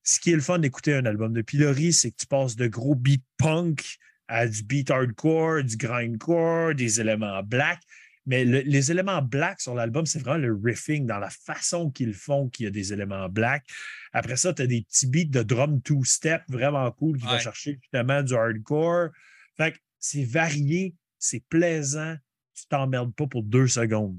Ce 0.03 0.21
qui 0.21 0.31
est 0.33 0.37
le 0.37 0.43
fun 0.43 0.59
d'écouter 0.59 0.95
un 0.95 1.07
album 1.07 1.33
de 1.33 1.41
Pilori, 1.43 1.93
c'est 1.93 2.11
que 2.11 2.17
tu 2.19 2.27
passes 2.27 2.55
de 2.55 2.67
gros 2.67 2.95
beat 2.95 3.25
punk 3.39 3.97
à 4.29 4.47
du 4.47 4.63
beat 4.63 4.91
hardcore, 4.91 5.65
du 5.65 5.77
grindcore, 5.77 6.75
des 6.75 7.01
éléments 7.01 7.43
black. 7.43 7.81
Mais 8.27 8.45
le- 8.45 8.61
les 8.61 8.91
éléments 8.91 9.23
black 9.23 9.61
sur 9.61 9.75
l'album, 9.75 10.05
c'est 10.05 10.19
vraiment 10.19 10.39
le 10.39 10.53
riffing, 10.63 11.07
dans 11.07 11.19
la 11.19 11.31
façon 11.31 11.91
qu'ils 11.91 12.13
font 12.15 12.49
qu'il 12.49 12.65
y 12.65 12.67
a 12.67 12.71
des 12.73 12.93
éléments 12.93 13.29
black. 13.29 13.65
Après 14.13 14.37
ça, 14.37 14.53
tu 14.53 14.63
as 14.63 14.67
des 14.67 14.83
petits 14.83 15.07
beats 15.07 15.31
de 15.31 15.43
drum 15.43 15.81
two-step 15.81 16.43
vraiment 16.49 16.91
cool 16.93 17.17
qui 17.19 17.25
vont 17.25 17.33
chercher 17.39 17.79
justement 17.81 18.23
du 18.23 18.35
hardcore. 18.35 19.09
Fait 19.57 19.73
que 19.73 19.79
c'est 19.99 20.25
varié, 20.25 20.95
c'est 21.19 21.45
plaisant. 21.49 22.17
Tu 22.55 22.67
t'emmerdes 22.69 23.15
pas 23.15 23.27
pour 23.27 23.43
deux 23.43 23.69
secondes. 23.69 24.19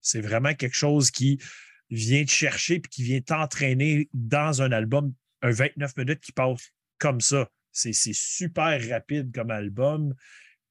C'est 0.00 0.20
vraiment 0.20 0.54
quelque 0.54 0.76
chose 0.76 1.10
qui 1.10 1.40
vient 1.90 2.24
te 2.24 2.30
chercher 2.30 2.80
puis 2.80 2.90
qui 2.90 3.02
vient 3.02 3.20
t'entraîner 3.20 4.08
dans 4.14 4.62
un 4.62 4.72
album 4.72 5.12
un 5.42 5.50
29 5.50 5.96
minutes 5.96 6.20
qui 6.20 6.32
passe 6.32 6.70
comme 6.98 7.20
ça. 7.20 7.48
C'est 7.72 7.92
super 7.94 8.88
rapide 8.88 9.34
comme 9.34 9.50
album. 9.50 10.14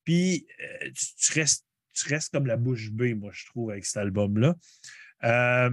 Puis 0.04 0.48
euh, 0.62 0.92
tu, 1.18 1.34
restes, 1.34 1.66
tu 1.94 2.08
restes 2.10 2.32
comme 2.34 2.48
la 2.48 2.58
bouche 2.58 2.92
bée, 2.92 3.14
moi, 3.14 3.32
je 3.34 3.46
trouve, 3.46 3.72
avec 3.72 3.86
cet 3.86 3.98
album-là. 3.98 4.56
Euh, 5.24 5.72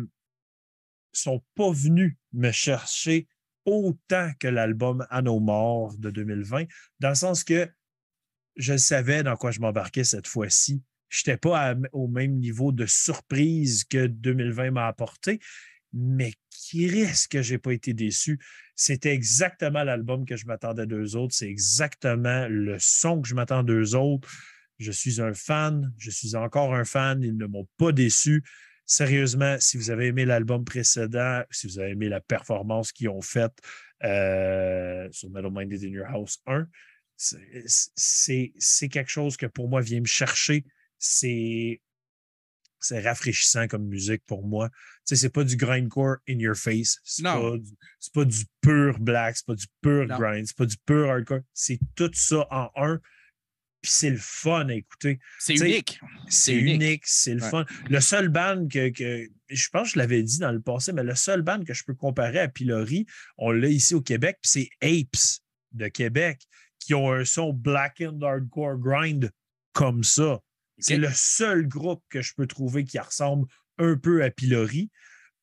sont 1.12 1.42
pas 1.54 1.70
venus 1.72 2.16
me 2.32 2.50
chercher 2.50 3.26
autant 3.64 4.30
que 4.38 4.48
l'album 4.48 5.06
À 5.10 5.22
nos 5.22 5.40
morts 5.40 5.96
de 5.98 6.10
2020, 6.10 6.64
dans 7.00 7.08
le 7.10 7.14
sens 7.14 7.44
que 7.44 7.70
je 8.58 8.76
savais 8.76 9.22
dans 9.22 9.36
quoi 9.36 9.50
je 9.50 9.60
m'embarquais 9.60 10.04
cette 10.04 10.26
fois-ci. 10.26 10.82
Je 11.08 11.20
n'étais 11.20 11.38
pas 11.38 11.74
au 11.92 12.08
même 12.08 12.38
niveau 12.38 12.72
de 12.72 12.84
surprise 12.84 13.84
que 13.84 14.06
2020 14.06 14.72
m'a 14.72 14.88
apporté, 14.88 15.40
mais 15.94 16.34
qui 16.50 16.86
risque 16.86 17.32
que 17.32 17.42
je 17.42 17.54
n'ai 17.54 17.58
pas 17.58 17.72
été 17.72 17.94
déçu? 17.94 18.38
C'était 18.74 19.14
exactement 19.14 19.84
l'album 19.84 20.26
que 20.26 20.36
je 20.36 20.44
m'attendais 20.46 20.86
d'eux 20.86 21.16
autres. 21.16 21.34
C'est 21.34 21.48
exactement 21.48 22.46
le 22.48 22.76
son 22.78 23.22
que 23.22 23.28
je 23.28 23.34
m'attends 23.34 23.62
d'eux 23.62 23.94
autres. 23.94 24.28
Je 24.78 24.92
suis 24.92 25.20
un 25.20 25.32
fan. 25.32 25.92
Je 25.96 26.10
suis 26.10 26.36
encore 26.36 26.74
un 26.74 26.84
fan. 26.84 27.22
Ils 27.22 27.36
ne 27.36 27.46
m'ont 27.46 27.68
pas 27.78 27.92
déçu. 27.92 28.44
Sérieusement, 28.84 29.56
si 29.60 29.76
vous 29.76 29.90
avez 29.90 30.06
aimé 30.06 30.24
l'album 30.24 30.64
précédent, 30.64 31.42
si 31.50 31.66
vous 31.66 31.78
avez 31.78 31.90
aimé 31.90 32.08
la 32.08 32.20
performance 32.20 32.92
qu'ils 32.92 33.08
ont 33.08 33.20
faite 33.20 33.58
euh, 34.04 35.08
sur 35.10 35.30
Metal 35.30 35.50
Minded 35.50 35.84
in 35.84 35.88
Your 35.88 36.06
House 36.06 36.38
1, 36.46 36.66
c'est 37.18 38.88
quelque 38.88 39.10
chose 39.10 39.36
que 39.36 39.46
pour 39.46 39.68
moi 39.68 39.80
vient 39.80 40.00
me 40.00 40.06
chercher. 40.06 40.64
C'est 40.98 41.80
c'est 42.80 43.00
rafraîchissant 43.00 43.66
comme 43.66 43.86
musique 43.86 44.22
pour 44.26 44.46
moi. 44.46 44.68
Tu 44.68 44.76
sais, 45.06 45.16
c'est 45.16 45.30
pas 45.30 45.44
du 45.44 45.56
grindcore 45.56 46.16
in 46.28 46.38
your 46.38 46.54
face. 46.54 46.98
C'est 47.02 47.24
pas, 47.24 47.56
du, 47.58 47.72
pas 48.14 48.24
du 48.24 48.44
pur 48.60 48.98
black, 49.00 49.36
c'est 49.36 49.46
pas 49.46 49.54
du 49.54 49.66
pur 49.80 50.06
grind, 50.06 50.46
c'est 50.46 50.56
pas 50.56 50.66
du 50.66 50.76
pur 50.86 51.10
hardcore. 51.10 51.40
C'est 51.52 51.80
tout 51.96 52.10
ça 52.14 52.46
en 52.50 52.70
un. 52.76 53.00
Puis 53.80 53.92
c'est 53.92 54.10
le 54.10 54.18
fun 54.18 54.68
à 54.68 54.74
écouter. 54.74 55.20
C'est 55.38 55.54
unique. 55.54 56.00
C'est 56.28 56.54
unique, 56.54 57.06
c'est 57.06 57.34
le 57.34 57.40
fun. 57.40 57.64
Le 57.88 58.00
seul 58.00 58.28
band 58.28 58.66
que, 58.68 58.90
que, 58.90 59.28
je 59.48 59.68
pense 59.70 59.88
que 59.88 59.94
je 59.94 59.98
l'avais 59.98 60.22
dit 60.22 60.38
dans 60.38 60.50
le 60.50 60.60
passé, 60.60 60.92
mais 60.92 61.04
le 61.04 61.14
seul 61.14 61.42
band 61.42 61.62
que 61.64 61.74
je 61.74 61.84
peux 61.84 61.94
comparer 61.94 62.40
à 62.40 62.48
Pilori, 62.48 63.06
on 63.38 63.52
l'a 63.52 63.68
ici 63.68 63.94
au 63.94 64.02
Québec, 64.02 64.38
puis 64.42 64.50
c'est 64.50 64.70
Apes 64.82 65.40
de 65.72 65.86
Québec, 65.88 66.40
qui 66.78 66.94
ont 66.94 67.12
un 67.12 67.24
son 67.24 67.52
black 67.52 68.00
and 68.00 68.20
hardcore 68.22 68.78
grind 68.78 69.30
comme 69.72 70.04
ça. 70.04 70.40
C'est 70.78 70.96
le 70.96 71.10
seul 71.12 71.66
groupe 71.66 72.02
que 72.08 72.22
je 72.22 72.34
peux 72.34 72.46
trouver 72.46 72.84
qui 72.84 72.98
ressemble 72.98 73.46
un 73.78 73.96
peu 73.96 74.22
à 74.22 74.30
Pilori. 74.30 74.90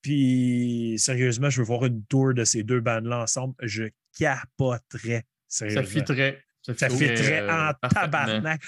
Puis, 0.01 0.95
sérieusement, 0.97 1.49
je 1.49 1.61
veux 1.61 1.67
voir 1.67 1.86
une 1.86 2.05
tour 2.05 2.33
de 2.33 2.43
ces 2.43 2.63
deux 2.63 2.79
bandes-là 2.79 3.23
ensemble. 3.23 3.55
Je 3.61 3.86
capoterais. 4.17 5.25
Ça 5.47 5.67
fitterait. 5.83 6.43
Ça, 6.61 6.73
ça 6.75 6.89
fitterait 6.89 7.41
euh, 7.41 7.71
en 7.71 7.73
tabarnak. 7.89 8.61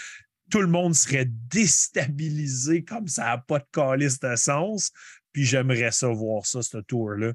Tout 0.49 0.61
le 0.61 0.67
monde 0.67 0.95
serait 0.95 1.27
déstabilisé 1.27 2.83
comme 2.83 3.07
ça 3.07 3.25
n'a 3.25 3.37
pas 3.37 3.59
de 3.59 3.65
calice 3.71 4.19
de 4.19 4.35
sens. 4.35 4.91
Puis 5.31 5.45
j'aimerais 5.45 5.91
ça 5.91 6.07
voir 6.07 6.45
ça, 6.45 6.61
ce 6.61 6.77
tour-là. 6.77 7.33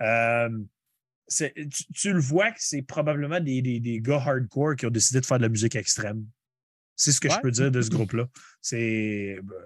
Euh, 0.00 0.48
tu, 1.28 2.12
le 2.12 2.20
vois 2.20 2.50
que 2.50 2.58
c'est 2.58 2.82
probablement 2.82 3.40
des, 3.40 3.62
des, 3.62 3.80
des, 3.80 4.00
gars 4.00 4.22
hardcore 4.24 4.76
qui 4.76 4.86
ont 4.86 4.90
décidé 4.90 5.20
de 5.20 5.26
faire 5.26 5.38
de 5.38 5.42
la 5.42 5.48
musique 5.48 5.76
extrême. 5.76 6.26
C'est 6.96 7.12
ce 7.12 7.20
que 7.20 7.28
je 7.28 7.38
peux 7.40 7.50
dire 7.50 7.70
de 7.70 7.80
ce 7.80 7.90
groupe-là. 7.90 8.28
C'est 8.60 9.38
ben, 9.42 9.56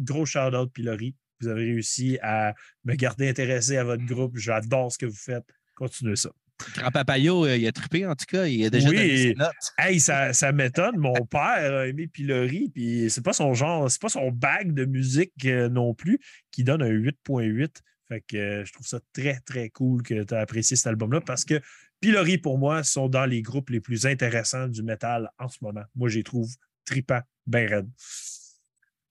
gros 0.00 0.26
shout-out 0.26 0.72
Pilori. 0.72 1.14
Vous 1.40 1.48
avez 1.48 1.64
réussi 1.64 2.18
à 2.22 2.54
me 2.84 2.94
garder 2.94 3.28
intéressé 3.28 3.76
à 3.76 3.84
votre 3.84 4.04
groupe. 4.04 4.36
J'adore 4.36 4.92
ce 4.92 4.98
que 4.98 5.06
vous 5.06 5.16
faites. 5.16 5.44
Continuez 5.74 6.16
ça. 6.16 6.30
Grand 6.74 6.90
Papayo, 6.90 7.44
euh, 7.44 7.56
il 7.56 7.66
a 7.66 7.72
trippé 7.72 8.06
en 8.06 8.14
tout 8.14 8.24
cas. 8.26 8.46
Il 8.46 8.64
a 8.64 8.70
déjà 8.70 8.88
oui. 8.88 8.96
donné 8.96 9.16
ses 9.16 9.34
notes. 9.34 9.74
Hey, 9.76 10.00
ça, 10.00 10.32
ça 10.32 10.52
m'étonne. 10.52 10.96
Mon 10.96 11.26
père 11.26 11.74
a 11.74 11.86
aimé 11.86 12.06
Pilori, 12.06 12.70
puis 12.72 13.10
c'est 13.10 13.22
pas 13.22 13.34
son 13.34 13.52
genre, 13.52 13.90
c'est 13.90 14.00
pas 14.00 14.08
son 14.08 14.30
bag 14.30 14.72
de 14.72 14.86
musique 14.86 15.32
euh, 15.44 15.68
non 15.68 15.92
plus 15.92 16.18
qui 16.50 16.64
donne 16.64 16.82
un 16.82 16.90
8.8. 16.90 17.68
Fait 18.08 18.20
que 18.20 18.36
euh, 18.36 18.64
je 18.64 18.72
trouve 18.72 18.86
ça 18.86 19.00
très, 19.12 19.40
très 19.40 19.68
cool 19.70 20.02
que 20.02 20.22
tu 20.22 20.34
as 20.34 20.40
apprécié 20.40 20.76
cet 20.76 20.86
album-là 20.86 21.20
parce 21.20 21.44
que 21.44 21.60
Pilori, 22.00 22.38
pour 22.38 22.58
moi, 22.58 22.82
sont 22.82 23.08
dans 23.08 23.26
les 23.26 23.42
groupes 23.42 23.70
les 23.70 23.80
plus 23.80 24.06
intéressants 24.06 24.68
du 24.68 24.82
métal 24.82 25.30
en 25.38 25.48
ce 25.48 25.58
moment. 25.62 25.84
Moi, 25.94 26.08
j'y 26.08 26.22
trouve 26.22 26.48
tripant, 26.84 27.20
bien 27.46 27.66
raide. 27.66 27.90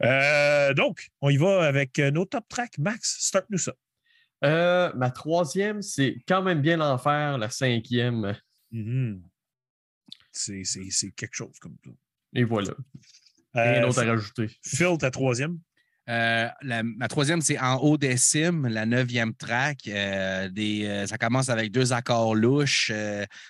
Euh, 0.04 0.74
donc, 0.74 1.10
on 1.22 1.30
y 1.30 1.38
va 1.38 1.66
avec 1.66 2.00
euh, 2.00 2.12
nos 2.12 2.26
top 2.26 2.48
tracks. 2.48 2.78
Max, 2.78 3.18
start-nous 3.20 3.58
ça. 3.58 3.74
Euh, 4.44 4.92
ma 4.94 5.10
troisième, 5.12 5.82
c'est 5.82 6.18
quand 6.28 6.42
même 6.44 6.62
bien 6.62 6.78
l'enfer. 6.78 7.38
La 7.38 7.50
cinquième. 7.50 8.38
Mm-hmm. 8.72 9.22
C'est 10.32 11.12
quelque 11.16 11.36
chose 11.36 11.58
comme 11.60 11.78
ça. 11.84 11.92
Et 12.34 12.44
voilà. 12.44 12.74
Rien 13.54 13.82
d'autre 13.82 14.04
à 14.04 14.06
rajouter. 14.06 14.50
Phil, 14.64 14.98
ta 15.00 15.10
troisième? 15.10 15.60
Euh, 16.08 16.48
la, 16.62 16.84
ma 16.84 17.08
troisième, 17.08 17.42
c'est 17.42 17.60
en 17.60 17.78
haut 17.78 17.98
des 17.98 18.18
cimes, 18.18 18.68
la 18.68 18.86
neuvième 18.86 19.34
track. 19.34 19.88
Euh, 19.88 20.50
euh, 20.58 21.08
ça 21.08 21.18
commence 21.18 21.50
avec 21.50 21.72
deux 21.72 21.94
accords 21.94 22.36
louches, 22.36 22.92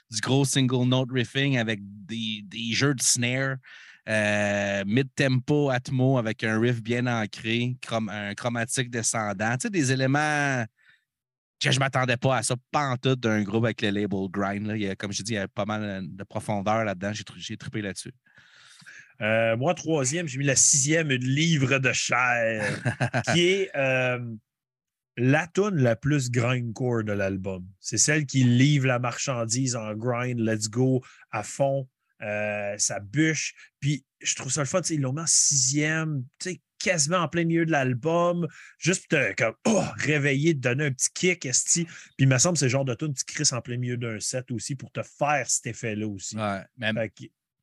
du 0.10 0.20
gros 0.22 0.46
single 0.46 0.88
note 0.88 1.10
riffing 1.12 1.58
avec 1.58 1.80
des, 1.82 2.46
jeux 2.72 2.96
de 2.96 3.02
snare, 3.02 3.58
mid-tempo, 4.86 5.70
atmo 5.70 6.18
avec 6.18 6.44
un 6.44 6.60
riff 6.60 6.82
bien 6.82 7.08
ancré, 7.08 7.76
un 7.92 8.34
chromatique 8.36 8.90
descendant. 8.90 9.58
Tu 9.58 9.64
sais, 9.64 9.70
des 9.70 9.92
éléments 9.92 10.66
que 11.62 11.72
je 11.72 11.78
ne 11.78 11.80
m'attendais 11.80 12.18
pas 12.18 12.38
à 12.38 12.44
ça, 12.44 12.56
tout 13.02 13.16
d'un 13.16 13.44
groupe 13.44 13.66
avec 13.66 13.82
le 13.82 13.90
label 13.90 14.30
Grind. 14.30 14.96
Comme 14.98 15.12
je 15.12 15.24
dis, 15.24 15.34
il 15.34 15.36
y 15.36 15.40
a 15.40 15.48
pas 15.48 15.66
mal 15.66 16.04
de 16.04 16.24
profondeur 16.24 16.86
là-dedans. 16.86 17.12
J'ai 17.38 17.58
trippé 17.58 17.82
là-dessus. 17.82 18.14
Euh, 19.22 19.56
moi, 19.58 19.74
troisième, 19.74 20.28
j'ai 20.28 20.38
mis 20.38 20.46
la 20.46 20.56
sixième, 20.56 21.12
une 21.12 21.26
livre 21.26 21.80
de 21.80 21.94
chair, 21.94 22.82
qui 23.34 23.48
est 23.48 23.72
euh, 23.76 24.20
la 25.18 25.48
tune 25.48 25.76
la 25.76 25.96
plus 25.96 26.30
grindcore 26.30 27.04
de 27.04 27.14
l'album. 27.14 27.66
C'est 27.80 27.98
celle 27.98 28.26
qui 28.26 28.44
livre 28.44 28.88
la 28.88 29.00
marchandise 29.00 29.76
en 29.76 29.94
grind, 29.94 30.40
let's 30.40 30.70
go, 30.70 31.04
à 31.32 31.44
fond, 31.44 31.88
euh, 32.22 32.76
ça 32.78 33.00
bûche. 33.00 33.54
Puis 33.80 34.06
je 34.20 34.36
trouve 34.36 34.52
ça 34.52 34.62
le 34.62 34.68
fun, 34.68 34.82
ils 34.90 35.02
l'ont 35.02 35.14
mis 35.14 35.22
en 35.22 35.28
sixième, 35.28 36.26
quasiment 36.80 37.18
en 37.18 37.28
plein 37.28 37.46
milieu 37.46 37.66
de 37.66 37.72
l'album, 37.72 38.48
juste 38.78 39.08
pour 39.10 39.20
te 39.20 39.34
comme, 39.36 39.56
oh, 39.66 39.84
réveiller, 39.98 40.54
te 40.54 40.60
donner 40.60 40.86
un 40.86 40.92
petit 40.92 41.10
kick, 41.14 41.46
esti. 41.46 41.86
Puis 41.86 41.96
il 42.20 42.28
me 42.28 42.38
semble 42.38 42.54
que 42.54 42.60
c'est 42.60 42.66
le 42.66 42.70
genre 42.72 42.86
de 42.86 42.96
tune 42.96 43.14
tu 43.14 43.24
crisses 43.24 43.54
en 43.54 43.62
plein 43.62 43.78
milieu 43.78 43.98
d'un 43.98 44.20
set 44.20 44.52
aussi 44.52 44.76
pour 44.76 44.92
te 44.92 45.02
faire 45.02 45.50
cet 45.50 45.68
effet-là 45.68 46.08
aussi. 46.08 46.38
Ouais, 46.38 46.62
même... 46.78 46.98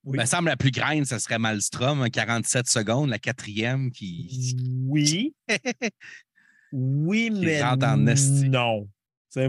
Il 0.04 0.18
me 0.18 0.24
semble 0.24 0.48
la 0.48 0.56
plus 0.56 0.72
grande, 0.72 1.04
ce 1.04 1.18
serait 1.18 1.38
Malstrom, 1.38 2.08
47 2.10 2.68
seconde, 2.68 3.10
la 3.10 3.18
quatrième 3.18 3.90
qui. 3.92 4.56
Oui. 4.88 5.34
oui, 6.72 7.30
mais. 7.30 7.62
non. 8.48 8.88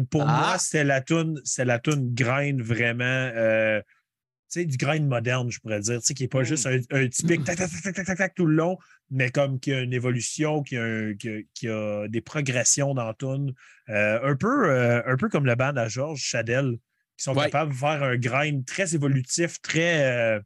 Pour 0.10 0.26
moi, 0.26 0.54
ah! 0.54 0.58
c'est 0.60 0.84
la 0.84 1.02
tune, 1.02 1.40
c'est 1.44 1.66
la 1.66 1.80
tune 1.80 2.14
grind 2.14 2.62
vraiment. 2.62 3.04
Euh, 3.04 3.82
tu 4.52 4.60
sais, 4.60 4.66
du 4.66 4.78
grind 4.78 5.08
moderne, 5.08 5.52
je 5.52 5.60
pourrais 5.60 5.80
dire, 5.80 6.00
tu 6.00 6.06
sais, 6.06 6.14
qui 6.14 6.24
n'est 6.24 6.30
pas 6.30 6.44
juste 6.44 6.68
un, 6.68 7.08
typique 7.08 7.44
tac, 7.44 7.58
tac, 7.58 7.70
tac, 7.70 7.94
tac, 7.94 8.06
tac, 8.06 8.18
tac, 8.18 8.36
tout 8.36 8.46
le 8.46 8.56
long, 8.56 8.78
mais 9.10 9.32
comme 9.32 9.60
qui 9.60 9.74
a 9.74 9.82
une 9.82 9.94
évolution, 9.94 10.62
qui 10.62 10.78
a, 10.78 11.14
qui 11.16 11.68
a, 11.68 12.08
des 12.08 12.22
progressions 12.22 12.94
dans 12.94 13.06
la 13.06 13.14
tune. 13.16 13.54
Euh, 13.90 14.20
un, 14.24 14.36
peu, 14.36 14.70
euh, 14.70 15.02
un 15.06 15.18
peu 15.18 15.28
comme 15.28 15.46
le 15.46 15.56
band 15.56 15.76
à 15.76 15.88
Georges 15.88 16.22
Chadel, 16.22 16.78
qui 17.18 17.24
sont 17.24 17.36
capables 17.36 17.72
de 17.72 17.78
faire 17.78 18.04
un 18.04 18.18
grind 18.18 18.66
très 18.66 18.96
évolutif, 18.96 19.62
très. 19.62 20.06
Euh, 20.06 20.40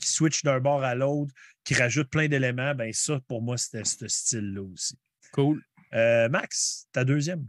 qui 0.00 0.08
switch 0.08 0.42
d'un 0.42 0.58
bord 0.58 0.82
à 0.82 0.94
l'autre, 0.94 1.32
qui 1.64 1.74
rajoute 1.74 2.10
plein 2.10 2.26
d'éléments. 2.26 2.74
Ben 2.74 2.92
ça, 2.92 3.20
pour 3.28 3.40
moi, 3.40 3.56
c'était 3.56 3.84
ce 3.84 4.08
style-là 4.08 4.62
aussi. 4.62 4.98
Cool. 5.32 5.62
Euh, 5.94 6.28
Max, 6.28 6.88
ta 6.92 7.04
deuxième? 7.04 7.46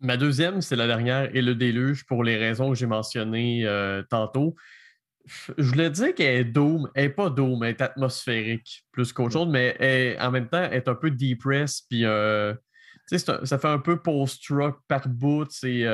Ma 0.00 0.18
deuxième, 0.18 0.60
c'est 0.60 0.76
la 0.76 0.86
dernière 0.86 1.34
et 1.34 1.40
le 1.40 1.54
déluge 1.54 2.04
pour 2.04 2.22
les 2.22 2.36
raisons 2.36 2.70
que 2.70 2.76
j'ai 2.76 2.86
mentionnées 2.86 3.64
euh, 3.64 4.02
tantôt. 4.10 4.54
Je 5.56 5.64
voulais 5.64 5.90
dire 5.90 6.14
qu'elle 6.14 6.40
est 6.40 6.44
dôme, 6.44 6.90
elle 6.94 7.06
n'est 7.06 7.14
pas 7.14 7.30
dôme, 7.30 7.64
elle 7.64 7.70
est 7.70 7.80
atmosphérique 7.80 8.84
plus 8.92 9.12
qu'autre 9.12 9.32
chose, 9.32 9.48
mais 9.48 10.16
en 10.20 10.30
même 10.30 10.48
temps, 10.48 10.62
elle 10.62 10.74
est 10.74 10.88
un 10.88 10.94
peu 10.94 11.10
depressed, 11.10 11.86
puis 11.88 12.02
ça 13.18 13.58
fait 13.58 13.68
un 13.68 13.78
peu 13.78 14.00
post-rock 14.02 14.78
par 14.86 15.08
bout. 15.08 15.46
C'est 15.50 15.84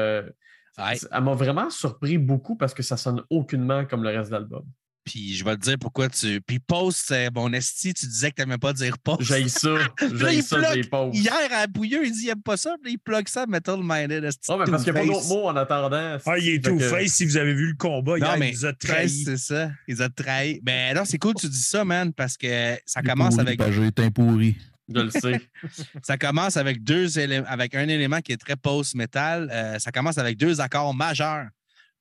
elle 0.79 1.23
m'a 1.23 1.35
vraiment 1.35 1.71
surpris 1.71 2.19
beaucoup 2.19 2.57
parce 2.57 2.75
que 2.75 2.83
ça 2.83 2.97
sonne 2.97 3.23
aucunement 3.31 3.85
comme 3.85 4.03
le 4.03 4.11
reste 4.11 4.31
de 4.31 4.37
l'album. 4.37 4.65
Puis 5.05 5.35
je 5.35 5.45
vais 5.45 5.57
te 5.57 5.63
dire 5.63 5.77
pourquoi 5.81 6.09
tu. 6.09 6.41
Puis 6.41 6.61
post, 6.61 7.05
c'est 7.09 7.29
bon 7.31 7.53
esti, 7.53 7.93
tu 7.93 8.07
disais 8.07 8.31
que 8.31 8.37
tu 8.37 8.43
n'aimais 8.43 8.59
pas 8.59 8.73
dire 8.73 8.99
post. 8.99 9.23
J'ai 9.23 9.49
ça. 9.49 9.75
J'ai 10.15 10.43
ça 10.43 10.75
des 10.75 10.85
posts. 10.85 11.19
Hier, 11.19 11.49
à 11.51 11.67
Bouilleux, 11.67 12.07
il 12.07 12.13
dit 12.13 12.21
qu'il 12.21 12.29
n'aime 12.29 12.43
pas 12.43 12.57
ça, 12.57 12.77
puis 12.81 12.93
il 12.93 12.99
plug 12.99 13.27
ça 13.27 13.47
Metal 13.47 13.81
Minded. 13.83 14.31
Oh, 14.49 14.57
mais 14.59 14.65
parce 14.71 14.85
qu'il 14.85 14.93
n'y 14.93 14.99
a 15.01 15.03
pas 15.03 15.09
d'autre 15.09 15.29
mot 15.29 15.49
en 15.49 15.57
attendant. 15.57 16.19
Ah, 16.25 16.39
il 16.39 16.49
est 16.51 16.65
tout 16.65 16.79
face 16.79 17.15
si 17.15 17.25
vous 17.25 17.37
avez 17.37 17.53
vu 17.53 17.71
le 17.71 17.77
combat. 17.77 18.13
Non, 18.13 18.27
hier, 18.27 18.39
mais 18.39 18.51
il 18.51 18.55
nous 18.55 18.67
a 18.67 18.73
trahi. 18.73 19.25
C'est 19.25 19.39
ça. 19.39 19.71
Il 19.89 19.97
nous 19.97 20.03
a 20.03 20.09
trahi. 20.09 20.61
Mais 20.65 20.95
non, 20.95 21.03
c'est 21.05 21.19
cool 21.19 21.35
que 21.35 21.41
tu 21.41 21.49
dis 21.49 21.63
ça, 21.63 21.85
man, 21.85 22.13
parce 22.13 22.37
que 22.37 22.77
ça 22.87 23.03
commence 23.03 23.39
avec. 23.39 23.61
J'ai 23.73 23.87
été 23.87 24.09
pourri. 24.11 24.57
Je 24.95 25.03
le 25.03 25.11
sais. 25.11 25.41
ça 26.03 26.19
commence 26.19 26.57
avec 26.57 26.83
deux 26.83 27.19
éléments, 27.19 27.47
avec 27.49 27.75
un 27.75 27.89
élément 27.89 28.21
qui 28.21 28.33
est 28.33 28.37
très 28.37 28.57
post-metal. 28.57 29.49
Euh, 29.51 29.79
ça 29.79 29.93
commence 29.93 30.19
avec 30.19 30.37
deux 30.37 30.61
accords 30.61 30.95
majeurs. 30.95 31.47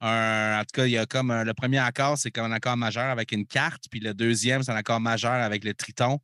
en 0.02 0.62
tout 0.62 0.82
cas, 0.82 0.86
il 0.86 0.92
y 0.92 0.98
a 0.98 1.06
comme 1.06 1.32
le 1.32 1.54
premier 1.54 1.80
accord, 1.80 2.18
c'est 2.18 2.32
comme 2.32 2.46
un 2.46 2.56
accord 2.56 2.78
majeur 2.78 3.06
avec 3.06 3.32
une 3.32 3.46
carte, 3.46 3.86
puis 3.90 4.00
le 4.00 4.14
deuxième, 4.14 4.64
c'est 4.64 4.72
un 4.72 4.76
accord 4.76 5.00
majeur 5.00 5.34
avec 5.34 5.64
le 5.64 5.74
triton. 5.74 6.20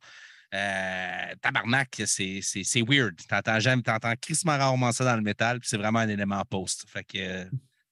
Euh, 0.54 1.34
tabarnak, 1.42 2.02
c'est 2.06 2.82
weird. 2.86 3.14
T'entends 3.28 3.60
jamais, 3.60 3.82
t'entends 3.82 4.14
crissement 4.20 4.56
rarement 4.56 4.92
ça 4.92 5.04
dans 5.04 5.16
le 5.16 5.22
métal, 5.22 5.60
puis 5.60 5.68
c'est 5.68 5.76
vraiment 5.76 5.98
un 5.98 6.08
élément 6.08 6.42
post. 6.48 6.86
Fait 6.88 7.04
que 7.04 7.18
euh, 7.18 7.44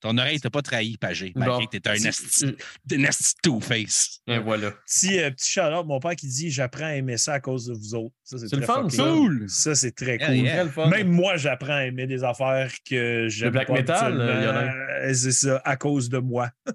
ton 0.07 0.19
oreille 0.19 0.41
t'a 0.41 0.51
pas 0.51 0.63
trahi, 0.63 0.97
Pagé, 0.97 1.33
malgré 1.35 1.67
que 1.67 1.77
t'es 1.77 1.89
un 1.89 1.93
un 1.95 3.05
esti 3.05 3.35
two-face. 3.43 4.21
Et 4.27 4.39
voilà. 4.39 4.71
Petit, 4.87 5.19
euh, 5.19 5.31
petit 5.31 5.59
mon 5.87 5.99
père 5.99 6.15
qui 6.17 6.29
dit 6.29 6.51
J'apprends 6.51 6.85
à 6.87 6.95
aimer 6.95 7.17
ça 7.17 7.35
à 7.35 7.41
cause 7.41 7.67
de 7.67 7.75
vous 7.75 7.95
autres. 7.95 8.15
Ça, 8.23 8.39
C'est 8.39 8.55
le 8.55 8.63
fun. 8.63 8.87
Cool! 8.89 9.47
Ça, 9.49 9.75
c'est 9.75 9.93
très 9.93 10.19
cool. 10.19 10.35
yeah. 10.37 10.65
Le. 10.65 10.89
Même 10.89 11.09
moi, 11.09 11.37
j'apprends 11.37 11.75
à 11.75 11.85
aimer 11.87 12.07
des 12.07 12.23
affaires 12.25 12.73
que 12.89 13.27
j'aime 13.29 13.51
black 13.53 13.67
pas 13.67 13.75
metal, 13.75 14.21
habituellement. 14.21 14.23
euh, 14.23 14.45
Yolin. 14.45 14.75
Euh, 15.09 15.15
C'est 15.15 15.33
ça, 15.33 15.63
à 15.65 15.77
cause 15.77 16.09
de 16.09 16.19
moi. 16.19 16.51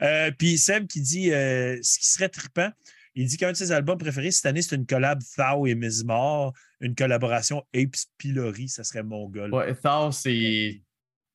Euh, 0.00 0.30
Puis 0.38 0.56
Sam 0.56 0.86
qui 0.86 1.02
dit 1.02 1.30
euh, 1.30 1.78
ce 1.82 1.98
qui 1.98 2.08
serait 2.08 2.30
trippant, 2.30 2.70
il 3.14 3.26
dit 3.26 3.36
qu'un 3.36 3.52
de 3.52 3.56
ses 3.56 3.70
albums 3.70 3.98
préférés 3.98 4.30
cette 4.30 4.46
année, 4.46 4.62
c'est 4.62 4.76
une 4.76 4.86
collab 4.86 5.20
Thou 5.36 5.66
et 5.66 5.74
Mizmor, 5.74 6.54
une 6.80 6.94
collaboration 6.94 7.62
Apes 7.74 7.96
Pillory, 8.16 8.68
ça 8.68 8.82
serait 8.82 9.02
mon 9.02 9.28
gars. 9.28 9.48
Ouais, 9.48 9.74
Thor, 9.74 10.14
c'est 10.14 10.80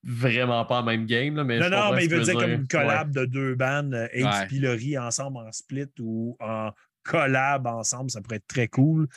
vraiment 0.04 0.66
pas 0.66 0.80
le 0.82 0.86
même 0.86 1.06
game. 1.06 1.36
Là, 1.36 1.44
mais 1.44 1.60
Non, 1.60 1.66
je 1.66 1.70
non, 1.72 1.94
mais 1.94 2.06
il 2.06 2.10
veut 2.10 2.22
dire 2.22 2.34
comme 2.34 2.52
une 2.52 2.68
collab 2.68 3.16
Ouais. 3.16 3.22
de 3.22 3.26
deux 3.26 3.56
bandes, 3.56 3.94
euh, 3.94 4.06
Apes 4.14 4.42
Ouais. 4.42 4.48
Pillory 4.48 4.98
ensemble 4.98 5.38
en 5.38 5.52
split 5.52 5.88
ou 6.00 6.36
en 6.40 6.72
collab 7.04 7.68
ensemble, 7.68 8.10
ça 8.12 8.22
pourrait 8.22 8.38
être 8.38 8.48
très 8.48 8.68
cool. 8.68 9.08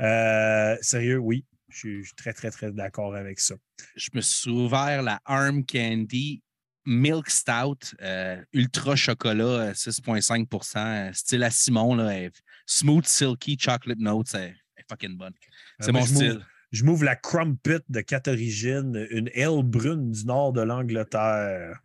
Euh, 0.00 0.76
sérieux, 0.80 1.18
oui, 1.18 1.44
je 1.68 1.76
suis 1.78 1.98
je 2.02 2.06
suis 2.06 2.14
très, 2.14 2.32
très, 2.32 2.50
très 2.50 2.70
d'accord 2.72 3.14
avec 3.14 3.40
ça. 3.40 3.54
je 3.96 4.10
me 4.14 4.20
suis 4.20 4.50
ouvert 4.50 5.02
la 5.02 5.20
Arm 5.24 5.64
Candy 5.64 6.42
Milk 6.86 7.28
Stout, 7.28 7.94
euh, 8.00 8.42
ultra 8.52 8.96
chocolat, 8.96 9.44
euh, 9.44 9.74
6,5% 9.74 10.78
euh, 10.78 11.12
style 11.12 11.42
à 11.42 11.50
Simon, 11.50 11.96
là, 11.96 12.28
smooth, 12.64 13.04
silky, 13.04 13.58
chocolate 13.60 13.98
notes, 13.98 14.34
elle 14.34 14.54
elle 14.76 14.82
est 14.82 14.84
fucking 14.88 15.16
bonne. 15.18 15.34
C'est 15.80 15.88
Euh, 15.88 15.92
moi, 15.92 16.00
mon 16.02 16.06
style. 16.06 16.46
Je 16.70 16.84
m'ouvre 16.84 17.04
la 17.04 17.16
Crumpet 17.16 17.80
de 17.88 18.00
quatre 18.02 18.28
origines, 18.28 19.06
une 19.10 19.30
aile 19.32 19.62
brune 19.62 20.10
du 20.12 20.24
nord 20.26 20.52
de 20.52 20.60
l'Angleterre. 20.60 21.80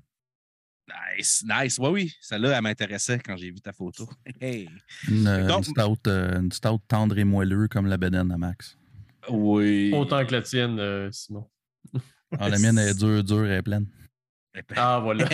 Nice, 1.17 1.45
nice. 1.47 1.79
Oui, 1.79 1.89
oui, 1.89 2.13
celle-là, 2.21 2.57
elle 2.57 2.61
m'intéressait 2.63 3.17
quand 3.19 3.37
j'ai 3.37 3.51
vu 3.51 3.61
ta 3.61 3.71
photo. 3.71 4.09
Hey. 4.41 4.67
Une, 5.07 5.27
euh, 5.27 5.47
Donc- 5.47 5.67
une 5.67 5.73
stout, 5.73 6.07
euh, 6.09 6.39
une 6.41 6.51
stout 6.51 6.81
tendre 6.87 7.17
et 7.17 7.23
moelleux 7.23 7.67
comme 7.69 7.85
la 7.87 7.97
bedaine 7.97 8.31
à 8.31 8.37
Max. 8.37 8.77
Oui. 9.29 9.91
Autant 9.95 10.25
que 10.25 10.33
la 10.33 10.41
tienne, 10.41 10.77
euh, 10.79 11.09
Simon. 11.11 11.49
Ah, 12.37 12.49
la 12.49 12.59
mienne 12.59 12.77
est 12.79 12.93
dure, 12.97 13.23
dure 13.23 13.49
et 13.49 13.61
pleine. 13.61 13.87
Ah, 14.75 14.99
voilà. 15.01 15.27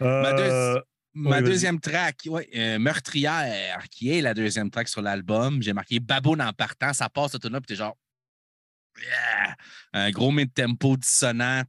Ma 0.00 0.32
deux- 0.32 0.42
Euh, 0.42 0.80
Ma 1.12 1.42
deuxième 1.42 1.80
track, 1.80 2.20
ouais, 2.26 2.48
euh, 2.54 2.78
Meurtrière, 2.78 3.84
qui 3.90 4.10
est 4.16 4.20
la 4.20 4.32
deuxième 4.34 4.70
track 4.70 4.88
sur 4.88 5.02
l'album. 5.02 5.60
J'ai 5.62 5.72
marqué 5.72 5.98
Baboune 5.98 6.40
en 6.40 6.52
partant. 6.52 6.92
Ça 6.92 7.08
passe, 7.08 7.32
ce 7.32 7.36
tune-là, 7.38 7.60
puis 7.60 7.66
t'es 7.66 7.76
genre. 7.76 7.96
Yeah! 9.00 9.56
Un 9.92 10.10
gros 10.10 10.30
mid-tempo 10.30 10.96
dissonant, 10.96 11.62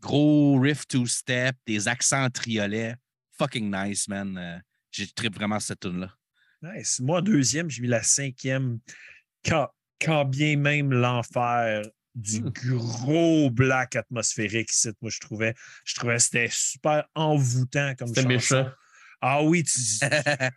gros 0.00 0.58
riff 0.60 0.86
two-step, 0.86 1.56
des 1.66 1.88
accents 1.88 2.28
triolets. 2.30 2.94
Fucking 3.38 3.70
nice, 3.74 4.08
man. 4.08 4.36
Euh, 4.36 4.58
J'ai 4.90 5.06
trip 5.08 5.34
vraiment 5.34 5.58
cette 5.60 5.80
tune-là. 5.80 6.12
nice. 6.62 7.00
Moi, 7.00 7.22
deuxième, 7.22 7.70
j'ai 7.70 7.82
mis 7.82 7.88
la 7.88 8.02
cinquième. 8.02 8.78
Quand, 9.44 9.68
quand 10.00 10.24
bien 10.24 10.56
même 10.56 10.92
l'enfer 10.92 11.82
du 12.14 12.40
Hmm. 12.42 12.50
gros 12.50 13.50
black 13.50 13.96
atmosphérique 13.96 14.70
ici, 14.70 14.90
moi, 15.00 15.10
je 15.10 15.18
trouvais. 15.18 15.54
Je 15.84 15.94
trouvais 15.94 16.16
que 16.16 16.22
c'était 16.22 16.48
super 16.50 17.04
envoûtant 17.14 17.94
comme 17.98 18.08
C'était 18.08 18.20
chanson. 18.22 18.28
méchant. 18.28 18.70
Ah 19.24 19.40
oui, 19.42 19.62
tu, 19.62 19.78
tu 19.80 19.98
te 20.00 20.50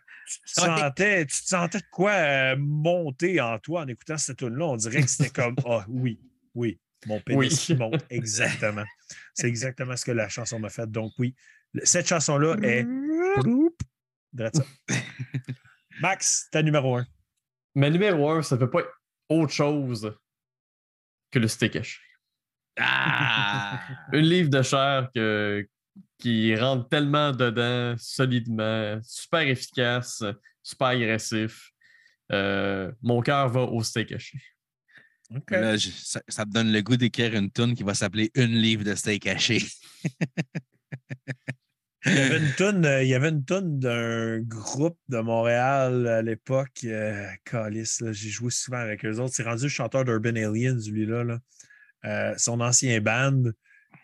sentais, 0.44 1.24
tu 1.26 1.40
te 1.40 1.46
sentais 1.46 1.78
de 1.78 1.84
quoi 1.90 2.10
euh, 2.12 2.56
monter 2.58 3.40
en 3.40 3.58
toi 3.60 3.82
en 3.82 3.86
écoutant 3.86 4.18
cette 4.18 4.38
tune-là? 4.38 4.64
On 4.66 4.76
dirait 4.76 5.02
que 5.02 5.06
c'était 5.08 5.30
comme 5.30 5.54
Ah 5.64 5.84
oui, 5.88 6.20
oui, 6.54 6.80
mon 7.06 7.20
pénis 7.20 7.68
Oui. 7.68 7.76
monte. 7.76 8.04
Exactement. 8.10 8.84
C'est 9.34 9.46
exactement 9.48 9.96
ce 9.96 10.04
que 10.04 10.10
la 10.12 10.28
chanson 10.28 10.58
m'a 10.58 10.68
fait. 10.68 10.90
Donc 10.90 11.12
oui, 11.18 11.34
cette 11.84 12.08
chanson-là 12.08 12.56
est. 12.62 12.84
Max, 16.00 16.48
ta 16.50 16.62
numéro 16.62 16.96
un. 16.96 17.06
Mais 17.74 17.90
numéro 17.90 18.30
un, 18.30 18.42
ça 18.42 18.56
peut 18.56 18.70
pas 18.70 18.80
être 18.80 18.92
autre 19.28 19.52
chose 19.52 20.16
que 21.30 21.38
le 21.38 21.46
haché. 21.46 22.00
Ah! 22.78 23.80
Une 24.12 24.26
livre 24.26 24.50
de 24.50 24.62
chair 24.62 25.08
que- 25.14 25.66
qui 26.18 26.54
rentre 26.56 26.88
tellement 26.88 27.32
dedans, 27.32 27.94
solidement, 27.98 28.98
super 29.02 29.40
efficace, 29.40 30.22
super 30.62 30.88
agressif. 30.88 31.70
Euh, 32.32 32.90
mon 33.02 33.20
cœur 33.20 33.48
va 33.48 33.62
au 33.62 33.82
steak 33.82 34.12
haché. 34.12 34.38
OK. 35.34 35.50
Là, 35.50 35.76
je- 35.76 35.90
ça, 35.90 36.20
ça 36.28 36.44
me 36.44 36.52
donne 36.52 36.72
le 36.72 36.80
goût 36.82 36.96
d'écrire 36.96 37.34
une 37.34 37.50
tune 37.50 37.74
qui 37.74 37.82
va 37.82 37.94
s'appeler 37.94 38.30
Une 38.34 38.54
livre 38.54 38.84
de 38.84 38.94
steak 38.94 39.26
haché. 39.26 39.60
Il 42.04 42.14
y 42.14 42.18
avait 42.20 42.38
une 42.38 42.52
toune, 42.54 42.84
euh, 42.84 43.02
il 43.02 43.08
y 43.08 43.14
avait 43.14 43.30
une 43.30 43.44
toune 43.44 43.80
d'un 43.80 44.38
groupe 44.40 44.98
de 45.08 45.18
Montréal 45.18 46.06
à 46.06 46.22
l'époque. 46.22 46.84
Euh, 46.84 47.26
Calice, 47.44 48.00
là, 48.00 48.12
j'ai 48.12 48.28
joué 48.28 48.50
souvent 48.50 48.78
avec 48.78 49.04
eux 49.04 49.18
autres. 49.18 49.34
C'est 49.34 49.42
rendu 49.42 49.64
le 49.64 49.68
chanteur 49.68 50.04
d'Urban 50.04 50.36
Aliens, 50.36 50.78
lui-là. 50.88 51.24
là. 51.24 51.38
Euh, 52.04 52.34
son 52.38 52.60
ancien 52.60 53.00
band. 53.00 53.42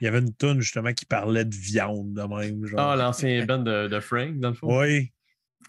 Il 0.01 0.05
y 0.05 0.09
avait 0.09 0.19
une 0.21 0.35
toune 0.35 0.61
justement 0.61 0.93
qui 0.93 1.05
parlait 1.07 1.45
de 1.45 1.55
viande 1.55 2.13
de 2.15 2.23
même. 2.23 2.65
Genre. 2.67 2.81
Ah, 2.81 2.97
l'ancien 2.97 3.45
band 3.47 3.59
de, 3.59 3.89
de 3.89 4.01
Frank, 4.01 4.39
dans 4.39 4.49
le 4.51 4.55
fond. 4.55 4.81
oui. 4.81 5.13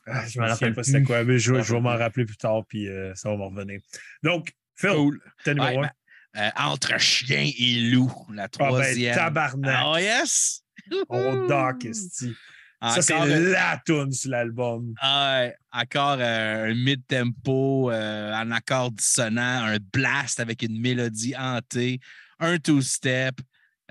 Ah, 0.06 0.28
je 0.28 0.38
me 0.40 0.44
me 0.46 0.50
rappelle 0.50 0.74
pas 0.74 0.84
c'était 0.84 1.04
quoi, 1.04 1.24
mais 1.24 1.40
je, 1.40 1.54
vais 1.54 1.80
m'en 1.80 1.96
rappeler 1.96 2.26
plus 2.26 2.36
tard, 2.36 2.64
puis 2.68 2.90
euh, 2.90 3.14
ça 3.16 3.30
va 3.30 3.38
me 3.38 3.44
revenir. 3.44 3.80
Donc, 4.22 4.52
Phil, 4.76 4.90
Cool. 4.90 5.22
t'es 5.46 5.54
numéro 5.54 5.80
Ouais, 5.82 5.88
un. 5.88 5.92
ben, 6.34 6.42
euh, 6.48 6.50
entre 6.58 6.98
chien 7.00 7.50
et 7.58 7.90
loup, 7.92 8.12
la 8.34 8.44
Ah 8.44 8.48
ben, 8.48 8.50
troisième. 8.50 9.16
tabarnak. 9.16 9.84
Oh 9.86 9.98
yes! 9.98 10.64
On 11.08 11.48
doc, 11.48 11.86
esti. 11.86 12.34
Ça, 12.82 13.02
c'est 13.02 13.14
Encore 13.14 13.28
une- 13.28 13.52
la 13.52 13.82
toune 13.86 14.12
sur 14.12 14.32
l'album. 14.32 14.94
Ah 15.00 15.40
ouais, 15.44 15.56
encore 15.72 16.18
euh, 16.20 16.72
un 16.72 16.74
mid-tempo, 16.76 17.90
euh, 17.92 18.34
un 18.34 18.52
accord 18.52 18.92
dissonant, 18.92 19.64
un 19.64 19.78
blast 19.94 20.42
avec 20.42 20.64
une 20.64 20.82
mélodie 20.82 21.34
hantée, 21.38 22.00
un 22.40 22.58
two-step, 22.58 23.36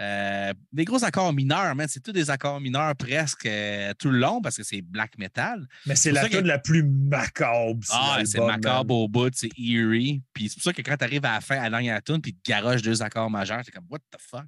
euh, 0.03 0.53
des 0.73 0.85
gros 0.85 1.05
accords 1.05 1.33
mineurs, 1.33 1.75
man. 1.77 1.87
C'est 1.89 2.01
tous 2.03 2.13
des 2.13 2.29
accords 2.29 2.61
mineurs 2.61 2.95
presque 2.97 3.47
euh, 3.47 3.93
tout 3.99 4.11
le 4.11 4.19
long 4.19 4.41
parce 4.43 4.57
que 4.57 4.63
c'est 4.65 4.83
black 4.83 5.17
metal. 5.17 5.67
Mais 5.87 5.95
c'est 5.95 6.11
la 6.11 6.23
ça 6.23 6.29
que- 6.29 6.39
la 6.39 6.59
plus 6.59 6.83
macabre. 6.83 7.79
Ah, 7.91 8.19
c'est 8.25 8.41
macabre 8.41 8.95
man. 8.95 9.05
au 9.05 9.09
bout, 9.09 9.31
c'est 9.35 9.51
eerie. 9.57 10.21
Puis 10.33 10.49
c'est 10.49 10.55
pour 10.57 10.65
ça 10.65 10.73
que 10.73 10.83
quand 10.83 10.97
tu 10.97 11.05
arrives 11.05 11.25
à 11.25 11.35
la 11.35 11.41
fin, 11.41 11.57
à 11.59 11.65
la 11.65 11.71
dernière 11.71 12.03
tune, 12.03 12.21
puis 12.21 12.33
tu 12.35 12.51
garoches 12.51 12.83
deux 12.83 13.01
accords 13.03 13.31
majeurs, 13.31 13.61
c'est 13.65 13.71
comme 13.71 13.87
what 13.89 13.99
the 14.11 14.19
fuck? 14.19 14.45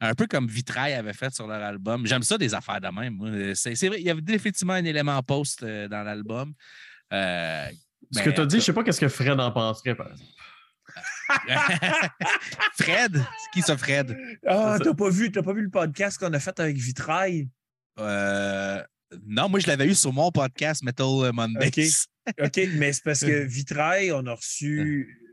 Un 0.00 0.14
peu 0.14 0.26
comme 0.26 0.46
Vitrail 0.46 0.92
avait 0.92 1.12
fait 1.14 1.34
sur 1.34 1.46
leur 1.46 1.62
album. 1.62 2.06
J'aime 2.06 2.22
ça 2.22 2.36
des 2.36 2.52
affaires 2.54 2.80
de 2.80 2.88
même. 2.88 3.54
C'est 3.54 3.74
vrai, 3.88 4.00
il 4.00 4.06
y 4.06 4.10
avait 4.10 4.20
définitivement 4.20 4.74
un 4.74 4.84
élément 4.84 5.22
post 5.22 5.62
euh, 5.62 5.88
dans 5.88 6.02
l'album. 6.02 6.52
Euh, 7.12 7.66
Ce 8.12 8.18
ben, 8.18 8.24
que 8.24 8.30
tu 8.30 8.40
as 8.40 8.46
dit, 8.46 8.56
je 8.56 8.64
sais 8.64 8.72
pas 8.72 8.82
qu'est-ce 8.84 9.00
que 9.00 9.08
Fred 9.08 9.38
en 9.40 9.50
penserait, 9.50 9.94
par 9.94 10.10
exemple. 10.10 10.30
Fred, 12.78 13.12
c'est 13.14 13.50
qui 13.52 13.62
ça, 13.62 13.76
Fred? 13.76 14.16
Ah, 14.46 14.78
t'as 14.82 14.94
pas 14.94 15.10
vu, 15.10 15.30
t'as 15.30 15.42
pas 15.42 15.52
vu 15.52 15.62
le 15.62 15.70
podcast 15.70 16.18
qu'on 16.18 16.32
a 16.32 16.38
fait 16.40 16.58
avec 16.60 16.76
Vitrail? 16.76 17.48
Euh, 17.98 18.82
non, 19.26 19.48
moi 19.48 19.60
je 19.60 19.66
l'avais 19.66 19.86
eu 19.86 19.94
sur 19.94 20.12
mon 20.12 20.30
podcast 20.30 20.82
Metal 20.82 21.32
Mondays. 21.32 21.68
OK. 21.68 22.46
OK, 22.46 22.60
mais 22.74 22.92
c'est 22.92 23.04
parce 23.04 23.20
que 23.20 23.44
Vitrail, 23.46 24.12
on 24.12 24.26
a 24.26 24.34
reçu 24.34 25.27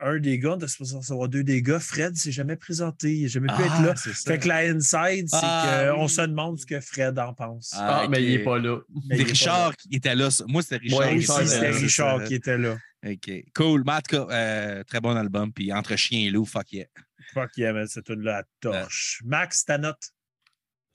un 0.00 0.18
des 0.18 0.38
gars, 0.38 0.56
on 0.60 0.66
supposé 0.66 0.96
recevoir 0.96 1.28
deux 1.28 1.44
des 1.44 1.62
gars. 1.62 1.78
Fred 1.80 2.16
s'est 2.16 2.32
jamais 2.32 2.56
présenté, 2.56 3.14
il 3.14 3.22
n'a 3.22 3.28
jamais 3.28 3.48
pu 3.48 3.62
être 3.62 3.82
là. 3.82 3.92
Ah, 3.92 3.96
c'est 3.96 4.12
ça. 4.14 4.32
Fait 4.32 4.38
que 4.38 4.48
la 4.48 4.58
inside, 4.70 5.28
c'est 5.28 5.36
Ah, 5.42 5.90
qu'on 5.94 6.04
oui. 6.04 6.08
se 6.08 6.20
demande 6.22 6.58
ce 6.58 6.66
que 6.66 6.80
Fred 6.80 7.18
en 7.18 7.34
pense. 7.34 7.72
Ah, 7.74 8.02
Ah, 8.04 8.08
mais 8.08 8.22
il 8.22 8.34
ok. 8.34 8.40
est 8.40 8.44
pas 8.44 8.58
là. 8.58 8.78
Mais 9.08 9.16
C'est 9.18 9.22
Richard 9.24 9.76
qui 9.76 9.88
était 9.92 10.14
là. 10.14 10.28
Moi, 10.48 10.62
c'était 10.62 10.76
Richard. 10.78 10.98
Ouais, 11.00 11.08
Richard, 11.10 11.40
était 11.40 11.48
c'était 11.50 11.66
là, 11.70 11.72
c'est 11.74 11.78
Richard 11.84 12.24
qui 12.24 12.34
était 12.34 12.58
là. 12.58 12.78
OK. 13.06 13.30
Cool. 13.54 13.82
Mais 13.86 13.92
en 13.92 14.00
tout 14.00 14.16
cas, 14.26 14.34
euh, 14.34 14.84
très 14.84 15.00
bon 15.00 15.16
album. 15.16 15.52
Puis 15.52 15.72
entre 15.72 15.96
chien 15.96 16.26
et 16.26 16.30
loup, 16.30 16.44
fuck 16.44 16.72
yeah. 16.72 16.86
Fuck 17.34 17.56
yeah, 17.56 17.72
man, 17.72 17.86
cette 17.86 18.04
tune 18.04 18.22
là 18.22 18.38
à 18.38 18.42
torche. 18.60 19.22
Max, 19.24 19.64
ta 19.64 19.78
note? 19.78 20.02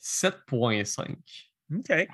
7.5. 0.01 1.15
OK. 1.73 2.07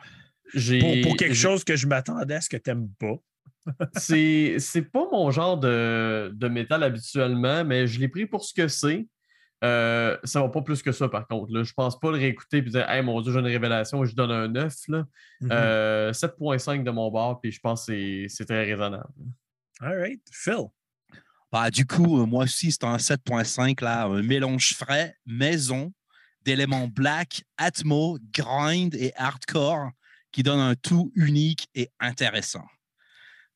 Pour, 0.80 1.02
pour 1.04 1.18
quelque 1.18 1.34
chose 1.36 1.64
que 1.64 1.76
je 1.76 1.88
m'attendais 1.88 2.36
à 2.36 2.42
ce 2.42 2.50
que 2.50 2.58
t'aimes 2.58 2.90
pas. 3.00 3.16
C'est 3.98 4.56
c'est 4.60 4.82
pas 4.82 5.06
mon 5.12 5.30
genre 5.32 5.58
de, 5.58 6.32
de 6.34 6.48
métal 6.48 6.84
habituellement, 6.84 7.64
mais 7.64 7.88
je 7.88 8.00
l'ai 8.00 8.08
pris 8.08 8.26
pour 8.26 8.44
ce 8.44 8.54
que 8.54 8.68
c'est. 8.68 9.08
Euh, 9.64 10.18
ça 10.24 10.42
va 10.42 10.50
pas 10.50 10.62
plus 10.64 10.82
que 10.82 10.92
ça, 10.92 11.08
par 11.08 11.28
contre. 11.28 11.54
Là. 11.54 11.62
Je 11.64 11.72
pense 11.74 12.00
pas 12.00 12.10
le 12.10 12.18
réécouter 12.18 12.58
et 12.58 12.62
dire 12.64 12.90
Hey 12.90 13.04
mon 13.04 13.22
Dieu, 13.22 13.32
j'ai 13.32 13.40
une 13.40 13.46
révélation, 13.46 14.04
je 14.06 14.16
donne 14.16 14.32
un 14.32 14.48
9. 14.48 14.74
Là. 14.88 15.06
Mhm. 15.42 15.50
Euh, 15.52 16.14
7.5 16.14 16.84
de 16.84 16.90
mon 16.92 17.12
bord, 17.12 17.40
puis 17.40 17.52
je 17.52 17.60
pense 17.60 17.86
que 17.86 17.94
c'est- 17.94 18.26
c'est 18.36 18.46
très 18.46 18.64
raisonnable. 18.66 19.08
All 19.80 19.98
right. 20.00 20.22
Phil. 20.32 20.66
Bah, 21.52 21.70
du 21.70 21.86
coup, 21.86 22.22
euh, 22.22 22.26
moi 22.26 22.46
aussi, 22.46 22.72
c'est 22.72 22.86
un 22.86 22.98
7.5, 22.98 23.82
là, 23.82 24.06
un 24.06 24.24
mélange 24.24 24.74
frais, 24.74 25.16
maison, 25.28 25.94
d'éléments 26.44 26.88
black, 26.88 27.44
atmo, 27.58 28.18
grind 28.34 28.96
et 28.96 29.12
hardcore 29.16 29.90
qui 30.32 30.42
donnent 30.44 30.60
un 30.60 30.76
tout 30.76 31.12
unique 31.14 31.68
et 31.76 31.90
intéressant. 32.00 32.66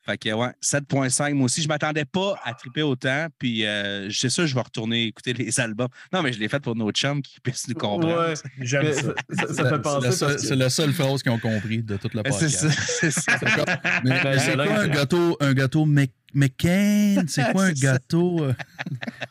Fait 0.05 0.17
que, 0.17 0.29
ouais, 0.33 0.51
7.5. 0.61 1.33
Moi 1.33 1.45
aussi, 1.45 1.61
je 1.61 1.67
ne 1.67 1.73
m'attendais 1.73 2.05
pas 2.05 2.35
à 2.43 2.53
triper 2.53 2.83
autant. 2.83 3.27
Puis, 3.39 3.65
euh, 3.65 4.09
c'est 4.11 4.29
ça, 4.29 4.45
je 4.45 4.53
vais 4.53 4.61
retourner 4.61 5.05
écouter 5.05 5.33
les 5.33 5.59
albums. 5.59 5.87
Non, 6.13 6.21
mais 6.21 6.31
je 6.31 6.39
l'ai 6.39 6.47
fait 6.47 6.59
pour 6.59 6.75
nos 6.75 6.91
chums 6.91 7.21
qui 7.21 7.39
puissent 7.39 7.67
nous 7.67 7.73
comprendre. 7.75 8.29
Ouais, 8.29 8.33
J'aime 8.61 8.91
ça. 8.93 9.13
ça, 9.53 9.69
fait 9.69 9.81
penser. 9.81 10.01
c'est 10.01 10.05
la, 10.07 10.11
seule- 10.11 10.35
que- 10.35 10.41
c'est 10.41 10.55
la 10.55 10.69
seule 10.69 10.93
phrase 10.93 11.23
qu'ils 11.23 11.31
ont 11.31 11.39
compris 11.39 11.81
de 11.81 11.97
toute 11.97 12.13
la 12.13 12.23
podcast. 12.23 12.67
C'est 12.99 13.11
ça. 13.11 13.37
C'est 13.39 13.45
comme- 13.55 13.75
Mais, 14.03 14.21
Ben, 14.23 14.39
c'est 14.39 14.55
quoi 14.55 14.79
un 14.79 14.87
gâteau, 14.87 15.37
un 15.39 15.53
gâteau? 15.53 15.85
C'est 17.27 17.51
quoi 17.51 17.63
un 17.65 17.71
gâteau? 17.71 18.43
euh? 18.43 18.53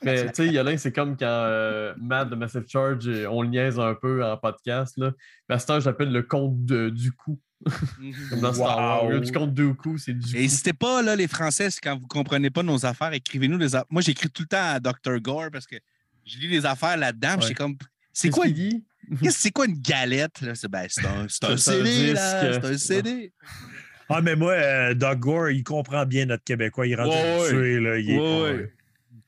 Mais 0.03 0.27
tu 0.27 0.31
sais, 0.35 0.49
Yolin, 0.49 0.77
c'est 0.77 0.93
comme 0.93 1.17
quand 1.17 1.27
euh, 1.27 1.93
Matt 2.01 2.31
de 2.31 2.35
Massive 2.35 2.65
Charge, 2.69 3.09
on 3.31 3.43
le 3.43 3.49
niaise 3.49 3.79
un 3.79 3.95
peu 3.95 4.25
en 4.25 4.37
podcast. 4.37 4.95
Là. 4.97 5.13
Mais 5.49 5.55
à 5.57 5.59
ce 5.59 5.67
temps, 5.67 5.81
j'appelle 5.81 6.11
le 6.13 6.23
compte 6.23 6.65
de- 6.65 6.91
du 6.91 7.13
coup. 7.13 7.39
Comme 8.31 8.41
dans 8.41 8.53
Star 8.53 8.77
Wars. 8.77 9.03
Wow. 9.05 9.09
Au 9.09 9.13
lieu 9.13 9.21
du 9.21 9.33
compte 9.33 9.55
du 9.55 9.75
coup, 9.75 9.99
c'est 9.99 10.13
du 10.13 10.35
n'hésitez 10.37 10.73
pas, 10.73 11.03
là, 11.03 11.17
les 11.17 11.29
Français, 11.29 11.69
quand 11.83 11.95
vous 11.97 12.03
ne 12.03 12.09
comprenez 12.09 12.51
pas 12.51 12.63
nos 12.63 12.85
affaires, 12.87 13.13
écrivez-nous 13.13 13.59
des 13.59 13.75
affaires. 13.75 13.87
Moi, 13.91 14.03
j'écris 14.03 14.29
tout 14.31 14.43
le 14.43 14.49
temps 14.49 14.73
à 14.75 14.81
Dr. 14.81 15.19
Gore 15.21 15.51
parce 15.53 15.67
que 15.67 15.77
je 16.27 16.39
lis 16.39 16.49
les 16.49 16.65
affaires 16.67 16.97
là-dedans. 16.97 17.37
Ouais. 17.37 17.47
C'est 17.49 17.55
comme. 17.55 17.77
C'est 18.13 18.31
quoi, 18.31 18.45
qu'il 18.47 18.55
dit? 18.55 18.85
qu'est-ce- 19.23 19.39
c'est 19.41 19.51
quoi 19.51 19.67
une 19.67 19.81
galette? 19.81 20.41
là? 20.41 20.55
C'est 20.55 20.69
ben, 20.69 20.87
c'est 20.89 21.05
un, 21.05 21.27
c'est 21.29 21.45
un 21.45 21.57
CD. 21.57 22.15
C'est 22.17 22.65
un 22.65 22.79
CD. 22.79 23.33
Ah, 24.09 24.21
mais 24.21 24.37
moi, 24.37 24.53
euh, 24.53 24.95
Doug 24.95 25.19
Gore, 25.19 25.51
il 25.51 25.65
comprend 25.65 26.05
bien 26.07 26.27
notre 26.27 26.45
Québécois. 26.45 26.87
Il 26.87 26.93
est 26.93 26.97
rendu 26.97 27.11
Ouais, 27.11 27.53
ouais. 27.53 27.81
là. 27.81 27.99
Il 27.99 28.11
est 28.11 28.19
Ouais, 28.19 28.23
pas- 28.53 28.53
ouais. 28.59 28.73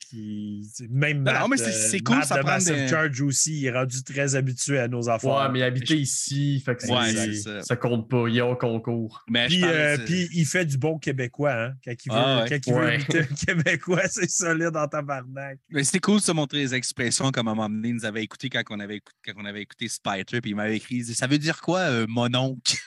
Qui- 0.09 0.67
Même 0.89 1.21
Matt, 1.21 1.41
non, 1.41 1.47
mais 1.49 1.57
c'est- 1.57 1.65
euh, 1.67 1.87
c'est 1.89 1.99
cool, 1.99 2.17
Matt 2.17 2.27
ça 2.27 2.35
de 2.37 2.41
prend 2.41 2.51
Massive 2.51 2.75
des- 2.75 2.87
Charge 2.87 3.21
aussi, 3.21 3.59
il 3.61 3.65
est 3.65 3.71
rendu 3.71 4.03
très 4.03 4.35
habitué 4.35 4.79
à 4.79 4.87
nos 4.87 5.09
affaires. 5.09 5.29
Ouais, 5.35 5.49
mais 5.51 5.59
il 5.59 5.63
habitait 5.63 5.97
ici, 5.97 6.61
fait 6.65 6.75
que 6.75 6.83
c'est- 6.83 6.91
Ouais, 6.91 7.11
c'est 7.13 7.33
ça. 7.33 7.61
ça 7.63 7.75
compte 7.75 8.09
pas. 8.09 8.25
Il 8.27 8.37
est 8.37 8.41
au 8.41 8.55
concours. 8.55 9.23
Mais 9.29 9.49
je 9.49 9.55
Puis, 9.55 9.63
euh, 9.65 9.97
puis 10.05 10.29
il 10.33 10.45
fait 10.45 10.65
du 10.65 10.77
bon 10.77 10.97
québécois, 10.97 11.53
hein? 11.53 11.73
Quand 11.83 11.93
il 12.05 12.11
veut, 12.11 12.17
Ah 12.17 12.43
ouais. 12.43 12.49
quand 12.49 12.67
il 12.67 12.73
veut 12.73 12.79
Ouais. 12.79 12.95
imiter 12.95 13.19
un 13.19 13.23
québécois, 13.23 14.01
c'est 14.09 14.29
solide 14.29 14.75
en 14.75 14.87
tabarnak. 14.87 15.59
Mais 15.69 15.83
c'était 15.83 15.99
cool 15.99 16.17
de 16.19 16.23
se 16.23 16.31
montrer 16.31 16.59
les 16.59 16.73
expressions 16.75 17.31
comme 17.31 17.47
à 17.47 17.51
un 17.51 17.55
moment 17.55 17.69
donné, 17.69 17.89
il 17.89 17.95
nous 17.95 18.05
avait 18.05 18.23
écouté 18.23 18.49
quand 18.49 18.63
on 18.69 18.79
avait 18.79 18.97
écouté, 18.97 19.17
quand 19.25 19.33
on 19.37 19.45
avait 19.45 19.61
écouté 19.61 19.87
Spider, 19.87 20.41
puis 20.41 20.51
il 20.51 20.55
m'avait 20.55 20.77
écrit 20.77 21.03
Ça 21.03 21.27
veut 21.27 21.37
dire 21.37 21.61
quoi, 21.61 21.79
euh, 21.79 22.05
mon 22.07 22.33
oncle 22.35 22.77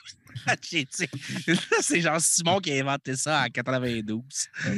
C'est 1.81 2.01
genre 2.01 2.21
Simon 2.21 2.59
qui 2.61 2.73
a 2.73 2.81
inventé 2.81 3.17
ça 3.17 3.43
en 3.45 3.49
92. 3.51 4.21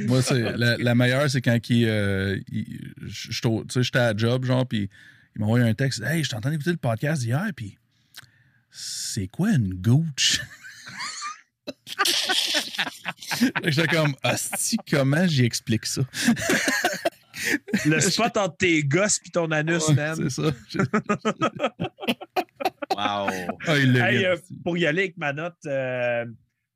Moi, 0.06 0.22
c'est 0.22 0.38
la, 0.56 0.76
la 0.76 0.94
meilleure, 0.94 1.28
c'est 1.30 1.40
quand 1.40 1.58
il, 1.70 1.86
euh, 1.86 2.38
il- 2.50 2.92
je- 3.02 3.30
je- 3.32 3.40
tu 3.40 3.48
sais, 3.70 3.82
j'étais 3.82 3.98
à 3.98 4.16
job, 4.16 4.44
genre, 4.44 4.66
puis 4.66 4.88
il 5.34 5.40
m'a 5.40 5.46
envoyé 5.46 5.64
un 5.66 5.74
texte. 5.74 6.02
Hey, 6.02 6.22
je 6.24 6.30
t'entends 6.30 6.50
écouter 6.52 6.70
le 6.72 6.76
podcast 6.76 7.22
d'hier, 7.22 7.46
puis 7.56 7.78
c'est 8.70 9.28
quoi 9.28 9.50
une 9.52 9.74
gooch? 9.74 10.40
J'étais 13.64 13.88
comme, 13.88 14.14
hostie, 14.24 14.78
comment 14.90 15.26
j'y 15.26 15.44
explique 15.44 15.86
ça? 15.86 16.02
Le 17.86 18.00
spot 18.00 18.36
entre 18.36 18.56
tes 18.56 18.82
gosses 18.84 19.18
puis 19.18 19.30
ton 19.30 19.50
anus, 19.50 19.88
Ouais, 19.88 19.94
man. 19.94 20.16
c'est 20.16 20.30
ça. 20.30 20.52
Wow. 22.96 23.28
Ah, 23.66 23.76
Hey, 23.76 24.24
euh, 24.24 24.36
pour 24.64 24.76
y 24.78 24.86
aller 24.86 25.02
avec 25.02 25.16
ma 25.16 25.32
note, 25.32 25.56
euh, 25.66 26.24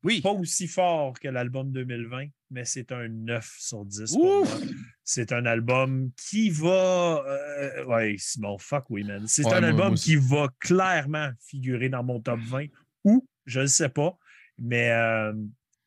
Oui. 0.03 0.21
pas 0.21 0.31
aussi 0.31 0.67
fort 0.67 1.19
que 1.19 1.27
l'album 1.27 1.71
2020, 1.71 2.27
mais 2.51 2.65
c'est 2.65 2.91
un 2.91 3.07
9 3.07 3.55
sur 3.59 3.85
10 3.85 4.13
pour 4.13 4.41
Ouf! 4.41 4.59
moi. 4.59 4.69
C'est 5.03 5.31
un 5.31 5.45
album 5.45 6.11
qui 6.17 6.49
va. 6.49 7.23
euh, 7.27 7.85
ouais, 7.85 8.15
Simon, 8.17 8.57
fuck 8.57 8.85
oui, 8.89 9.03
man. 9.03 9.23
C'est 9.27 9.45
Ouais, 9.45 9.53
un 9.53 9.59
moi- 9.61 9.69
album 9.69 9.87
moi 9.89 9.95
qui 9.97 10.15
va 10.15 10.47
clairement 10.59 11.29
figurer 11.39 11.89
dans 11.89 12.03
mon 12.03 12.19
top 12.19 12.39
20 12.41 12.67
ou 13.03 13.25
je 13.45 13.61
ne 13.61 13.67
sais 13.67 13.89
pas, 13.89 14.17
mais 14.57 14.89
euh, 14.91 15.33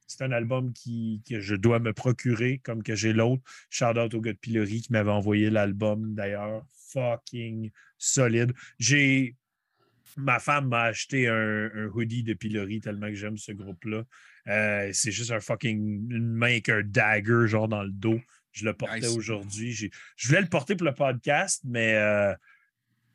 c'est 0.07 0.23
un 0.25 0.33
album 0.33 0.73
qui, 0.73 1.23
que 1.29 1.39
je 1.41 1.55
dois 1.55 1.79
me 1.79 1.93
procurer 1.93 2.59
comme 2.65 2.83
que 2.83 2.95
j'ai 2.95 3.13
l'autre. 3.13 3.43
Shout 3.69 3.99
out 3.99 4.15
au 4.15 4.21
gars 4.21 4.33
de 4.33 4.39
Pilori 4.39 4.81
qui 4.83 4.93
m'avait 4.93 5.11
envoyé 5.11 5.51
l'album 5.51 6.15
d'ailleurs. 6.15 6.65
Fucking 6.93 7.71
solide. 7.99 8.53
J'ai. 8.79 9.37
Ma 10.17 10.39
femme 10.39 10.69
m'a 10.69 10.83
acheté 10.85 11.29
un, 11.29 11.71
un 11.75 11.87
hoodie 11.95 12.23
de 12.23 12.35
Pilori 12.35 12.81
tellement 12.81 13.09
que 13.09 13.15
j'aime 13.15 13.37
ce 13.37 13.53
groupe-là. 13.53 14.05
Euh, 14.49 14.91
c'est 14.93 15.11
juste 15.13 15.31
un 15.31 15.41
fucking 15.41 16.11
une 16.11 16.33
main 16.33 16.47
avec 16.49 16.69
un 16.69 16.83
dagger 16.83 17.47
genre 17.47 17.69
dans 17.69 17.83
le 17.83 17.91
dos. 17.91 18.21
Je 18.53 18.65
le 18.65 18.73
portais 18.75 19.01
Nice. 19.01 19.17
aujourd'hui. 19.17 19.73
Je 20.17 20.29
voulais 20.29 20.41
le 20.41 20.49
porter 20.49 20.75
pour 20.77 20.87
le 20.87 20.95
podcast, 20.95 21.63
mais 21.65 21.95
euh, 21.95 22.33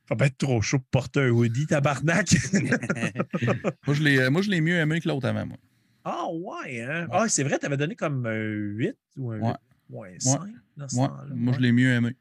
ça 0.07 0.15
va 0.15 0.27
être 0.27 0.37
trop 0.37 0.61
chaud 0.61 0.79
pour 0.79 0.87
porter 1.01 1.21
un 1.21 1.29
hoodie, 1.29 1.65
tabarnak. 1.67 2.27
Moi, 3.85 3.95
je 3.95 4.01
l'ai- 4.03 4.29
moi, 4.29 4.41
je 4.41 4.49
l'ai 4.49 4.61
mieux 4.61 4.77
aimé 4.77 5.01
que 5.01 5.07
l'autre 5.09 5.27
avant, 5.27 5.45
moi. 5.45 5.57
Ah 6.03 6.27
ouais, 6.31 6.81
hein? 6.81 7.07
Ah, 7.11 7.27
c'est 7.27 7.43
vrai, 7.43 7.57
tu 7.59 7.65
avais 7.65 7.77
donné 7.77 7.95
comme 7.95 8.25
un 8.27 8.35
8 8.43 8.95
ou 9.17 9.31
un 9.31 9.39
Ouais. 9.39 9.49
8? 9.49 9.55
Ouais, 9.89 10.15
5 10.19 10.39
dans 10.77 10.87
ce 10.87 10.95
Moi, 11.33 11.53
je 11.55 11.59
l'ai 11.59 11.71
mieux 11.71 11.91
aimé. 11.91 12.11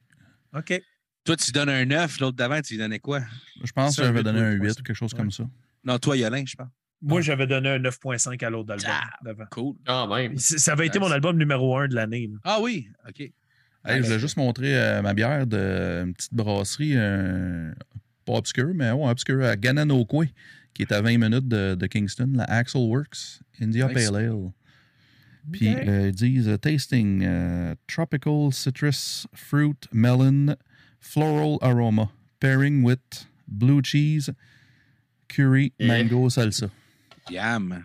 OK. 0.57 0.83
Toi, 1.25 1.37
tu 1.37 1.53
donnes 1.53 1.71
un 1.71 1.85
9, 1.87 2.21
l'autre 2.21 2.37
d'avant, 2.37 2.61
tu 2.61 2.75
lui 2.75 2.79
donnais 2.81 2.99
quoi? 2.99 3.21
Je 3.63 3.73
pense 3.73 3.95
C'est 3.97 4.03
que 4.03 4.07
j'avais 4.09 4.23
donné 4.23 4.41
un 4.41 4.57
moi 4.57 4.65
8 4.67 4.71
aussi. 4.71 4.81
ou 4.81 4.83
quelque 4.83 4.97
chose 4.97 5.13
Ouais. 5.15 5.19
comme 5.19 5.31
ça. 5.31 5.45
Non, 5.85 5.99
toi, 5.99 6.17
Yolin, 6.17 6.45
je 6.47 6.55
pense. 6.55 6.69
Moi, 7.03 7.21
j'avais 7.23 7.47
donné 7.47 7.69
un 7.71 7.79
9.5 7.79 8.43
à 8.43 8.51
l'autre 8.51 8.73
album 8.73 8.91
Ah. 8.91 9.11
d'avant. 9.25 9.45
Cool. 9.51 9.75
Quand 9.87 10.15
même. 10.15 10.37
Ça 10.39 10.73
avait 10.73 10.87
été 10.87 10.99
Nice. 10.99 11.09
mon 11.09 11.13
album 11.15 11.37
numéro 11.39 11.77
1 11.79 11.89
de 11.89 11.95
l'année. 11.95 12.31
Ah 12.45 12.59
oui, 12.61 12.89
OK. 13.09 13.21
Hey, 13.21 13.33
je 13.99 14.03
voulais 14.03 14.19
juste 14.19 14.37
montrer 14.39 14.75
euh, 14.77 15.03
ma 15.03 15.13
bière 15.13 15.47
de 15.47 16.05
une 16.07 16.15
petite 16.15 16.33
brasserie, 16.33 16.93
euh, 16.97 17.73
pas 18.25 18.33
obscure, 18.35 18.73
mais 18.75 18.91
ouais, 18.91 19.11
obscure, 19.11 19.43
à 19.45 19.57
Gananoque, 19.57 20.27
qui 20.73 20.83
est 20.83 20.93
à 20.93 21.03
20 21.03 21.19
minutes 21.19 21.49
de, 21.49 21.75
de 21.75 21.87
Kingston, 21.87 22.31
la 22.35 22.45
Axel 22.45 22.81
Works 22.81 23.41
India 23.61 23.87
Nice. 23.89 24.11
Pale 24.11 24.17
Ale. 24.25 24.51
Puis 25.53 25.69
euh, 25.69 26.09
ils 26.09 26.15
disent 26.15 26.49
euh, 26.49 26.57
tasting 26.57 27.23
euh, 27.27 27.75
tropical 27.87 28.51
citrus 28.51 29.27
fruit 29.35 29.75
melon 29.93 30.57
floral 31.05 31.59
aroma 31.61 32.11
pairing 32.41 32.83
with 32.83 32.99
blue 33.47 33.83
cheese 33.83 34.31
curry 35.29 35.73
Yeah. 35.79 35.89
mango 36.03 36.29
salsa. 36.31 36.71
Yam. 37.31 37.85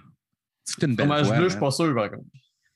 C'est 0.65 0.83
une 0.85 0.95
belle 0.95 1.07
Fromage 1.07 1.27
bleu, 1.27 1.35
je 1.35 1.41
man. 1.41 1.49
suis 1.49 1.59
pas 1.59 1.71
sûr, 1.71 1.95
par 1.95 2.11
contre. 2.11 2.25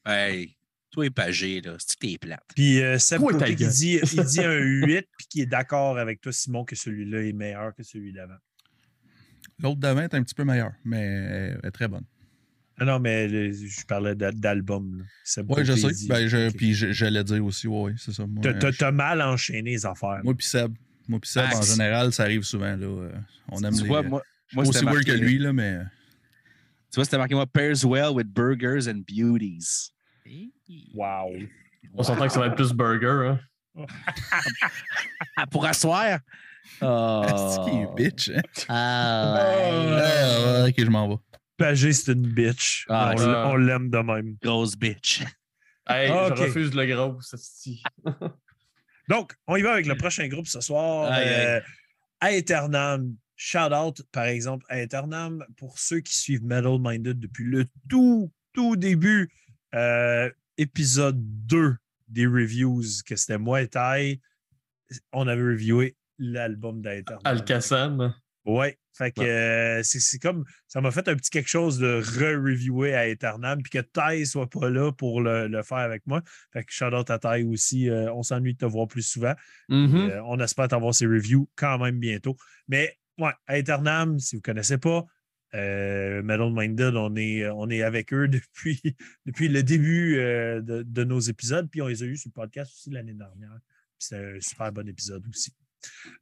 Hey, 0.06 0.58
toi 0.92 1.06
et 1.06 1.10
Pagé, 1.10 1.62
là, 1.62 1.76
c'est 1.80 1.96
que 1.98 2.08
t'es 2.08 2.18
plate. 2.18 2.44
Puis 2.56 2.82
euh, 2.82 2.98
Seb 2.98 3.20
Toi, 3.20 3.34
Côté 3.34 3.46
qui 3.56 3.64
gueule. 3.64 3.72
dit, 3.72 4.00
il 4.14 4.24
dit 4.24 4.40
un 4.44 4.54
8 4.86 5.08
puis 5.18 5.28
qui 5.30 5.42
est 5.42 5.46
d'accord 5.46 5.98
avec 5.98 6.20
toi, 6.22 6.32
Simon, 6.32 6.66
que 6.66 6.76
celui-là 6.76 7.24
est 7.24 7.34
meilleur 7.34 7.74
que 7.76 7.84
celui 7.84 8.12
d'avant. 8.14 8.38
L'autre 9.60 9.80
d'avant 9.80 10.02
est 10.02 10.14
un 10.14 10.24
petit 10.24 10.34
peu 10.36 10.44
meilleur, 10.44 10.72
mais 10.84 11.02
elle 11.02 11.60
est 11.64 11.72
très 11.72 11.88
bonne. 11.88 12.06
Ah 12.80 12.86
non, 12.86 13.00
mais 13.00 13.28
le- 13.28 13.52
je 13.54 13.86
parlais 13.86 14.16
d'a- 14.16 14.32
d'album. 14.32 15.06
Oui, 15.48 15.64
je 15.64 15.74
sais. 15.74 16.08
Ben, 16.08 16.28
je-. 16.28 16.52
Puis 16.52 16.74
je- 16.74 16.92
j'allais 16.92 17.24
dire 17.24 17.44
aussi, 17.46 17.68
oui, 17.68 17.92
ouais, 17.92 17.96
c'est 17.98 18.12
ça. 18.12 18.24
T'as- 18.80 18.92
mal 18.92 19.22
enchaîné 19.22 19.72
les 19.72 19.86
affaires. 19.86 20.22
Moi 20.24 20.34
puis 20.36 20.46
Seb. 20.48 20.74
Moi 21.08 21.20
puis 21.20 21.30
Seb, 21.30 21.44
Ah, 21.52 21.58
en 21.58 21.62
c'est- 21.62 21.74
général, 21.74 22.12
ça 22.14 22.24
arrive 22.24 22.44
souvent. 22.44 22.76
Là. 22.76 22.86
euh, 22.86 23.12
On 23.50 23.62
aime 23.64 23.74
Tu 23.76 23.82
les... 23.84 23.88
vois, 23.88 24.02
moi, 24.02 24.24
je 24.48 24.56
moi 24.56 24.66
aussi 24.68 24.84
weird 24.86 25.04
que 25.06 25.12
lui, 25.12 25.38
là, 25.38 25.54
mais... 25.54 25.80
Tu 26.92 26.96
vois, 26.96 27.06
c'était 27.06 27.18
marqué 27.18 27.36
moi 27.36 27.46
pairs 27.46 27.76
well 27.86 28.10
with 28.14 28.28
burgers 28.28 28.88
and 28.90 29.02
beauties. 29.08 29.92
Wow. 30.96 31.32
On 31.96 32.02
s'entend 32.04 32.26
que 32.28 32.34
ça 32.34 32.40
va 32.40 32.48
être 32.48 32.56
plus 32.56 32.72
burger. 32.74 33.38
Hein? 33.76 33.86
Ah, 35.38 35.46
pour 35.48 35.66
asseoir? 35.66 36.20
Oh. 36.82 37.24
bitch. 37.98 38.30
hein? 38.34 38.42
Ah, 38.70 39.36
Ah, 39.38 40.64
ouais, 40.64 40.70
ok, 40.70 40.76
je 40.78 40.90
m'en 40.90 41.08
vais. 41.10 41.16
Pagé, 41.58 41.94
c'est 41.94 42.12
une 42.14 42.28
bitch. 42.28 42.86
Ah, 42.90 43.14
on 43.48 43.56
l'aime 43.56 43.90
de 43.90 43.98
même. 44.00 44.36
Grosse 44.42 44.76
bitch. 44.76 45.24
Hey, 45.86 46.10
Ah, 46.10 46.28
je 46.30 46.34
ok. 46.34 46.40
refuse 46.48 46.74
le 46.74 46.86
gros, 46.86 47.20
ça 47.20 47.36
se 47.36 47.62
dit. 47.64 47.84
Donc, 49.10 49.34
on 49.48 49.58
y 49.58 49.62
va 49.62 49.74
avec 49.74 49.86
le 49.86 49.96
prochain 49.98 50.26
groupe 50.30 50.48
ce 50.48 50.62
soir. 50.62 51.12
Aïe. 51.12 51.28
Euh, 51.28 51.62
à 52.22 52.32
Eternam. 52.32 53.18
Shout 53.36 53.74
out, 53.74 54.02
par 54.14 54.24
exemple, 54.24 54.66
à 54.70 54.80
Eternam 54.80 55.46
pour 55.58 55.78
ceux 55.78 56.00
qui 56.00 56.18
suivent 56.18 56.46
Metal 56.46 56.78
Minded 56.80 57.20
depuis 57.20 57.44
le 57.44 57.66
tout, 57.90 58.32
tout 58.54 58.78
début. 58.78 59.30
Euh, 59.76 60.32
épisode 60.58 61.18
2 61.48 61.76
des 62.08 62.28
reviews, 62.28 62.82
que 63.06 63.18
c'était 63.18 63.38
moi 63.38 63.62
et 63.62 63.68
Ty. 63.68 64.22
On 65.12 65.28
avait 65.28 65.42
reviewé 65.42 65.98
l'album 66.18 66.82
d'Eternam. 66.82 67.20
Alcassan. 67.26 68.16
Ouais. 68.46 68.78
Fait 68.96 69.12
que 69.12 69.22
euh, 69.22 69.82
c'est 69.84 70.20
comme 70.20 70.46
ça 70.68 70.80
m'a 70.80 70.92
fait 70.92 71.08
un 71.08 71.16
petit 71.16 71.32
quelque 71.32 71.50
chose 71.50 71.80
de 71.80 72.02
re-reviewer 72.02 72.94
à 72.94 73.08
Eternam, 73.08 73.62
puis 73.64 73.72
que 73.72 73.80
Ty 73.80 74.26
soit 74.28 74.50
pas 74.50 74.70
là 74.70 74.92
pour 74.92 75.22
le, 75.22 75.48
le 75.48 75.64
faire 75.64 75.80
avec 75.80 76.06
moi. 76.06 76.22
Fait 76.52 76.64
que 76.64 76.72
shout 76.72 76.94
out 76.94 77.10
à 77.10 77.18
Ty 77.18 77.44
aussi. 77.44 77.90
euh, 77.90 78.14
on 78.14 78.22
s'ennuie 78.22 78.54
de 78.54 78.60
te 78.60 78.66
voir 78.66 78.88
plus 78.88 79.02
souvent. 79.02 79.34
Mhm. 79.70 79.96
Euh, 80.12 80.22
on 80.26 80.40
espère 80.40 80.68
t'avoir 80.68 80.94
ces 80.94 81.08
reviews 81.08 81.50
quand 81.56 81.80
même 81.80 81.98
bientôt. 82.00 82.38
Mais 82.68 82.96
ouais, 83.18 83.32
à 83.48 83.58
Eternam, 83.58 84.20
si 84.20 84.36
vous 84.36 84.40
ne 84.42 84.44
connaissez 84.44 84.78
pas, 84.78 85.06
Metal 85.54 86.52
Minded, 86.52 86.96
on 86.96 87.16
est, 87.16 87.48
on 87.50 87.70
est 87.70 87.82
avec 87.84 88.14
eux 88.14 88.28
depuis, 88.28 88.80
depuis 89.26 89.48
le 89.48 89.64
début 89.64 90.18
de, 90.18 90.84
de 90.86 91.04
nos 91.04 91.20
épisodes. 91.20 91.68
Puis 91.70 91.82
on 91.82 91.88
les 91.88 92.04
a 92.04 92.06
eu 92.06 92.18
sur 92.18 92.30
le 92.30 92.34
podcast 92.42 92.72
aussi 92.74 92.90
l'année 92.92 93.14
dernière. 93.14 93.58
Puis 93.98 94.08
C'est 94.08 94.18
un 94.18 94.40
super 94.40 94.72
bon 94.72 94.88
épisode 94.88 95.24
aussi. 95.30 95.52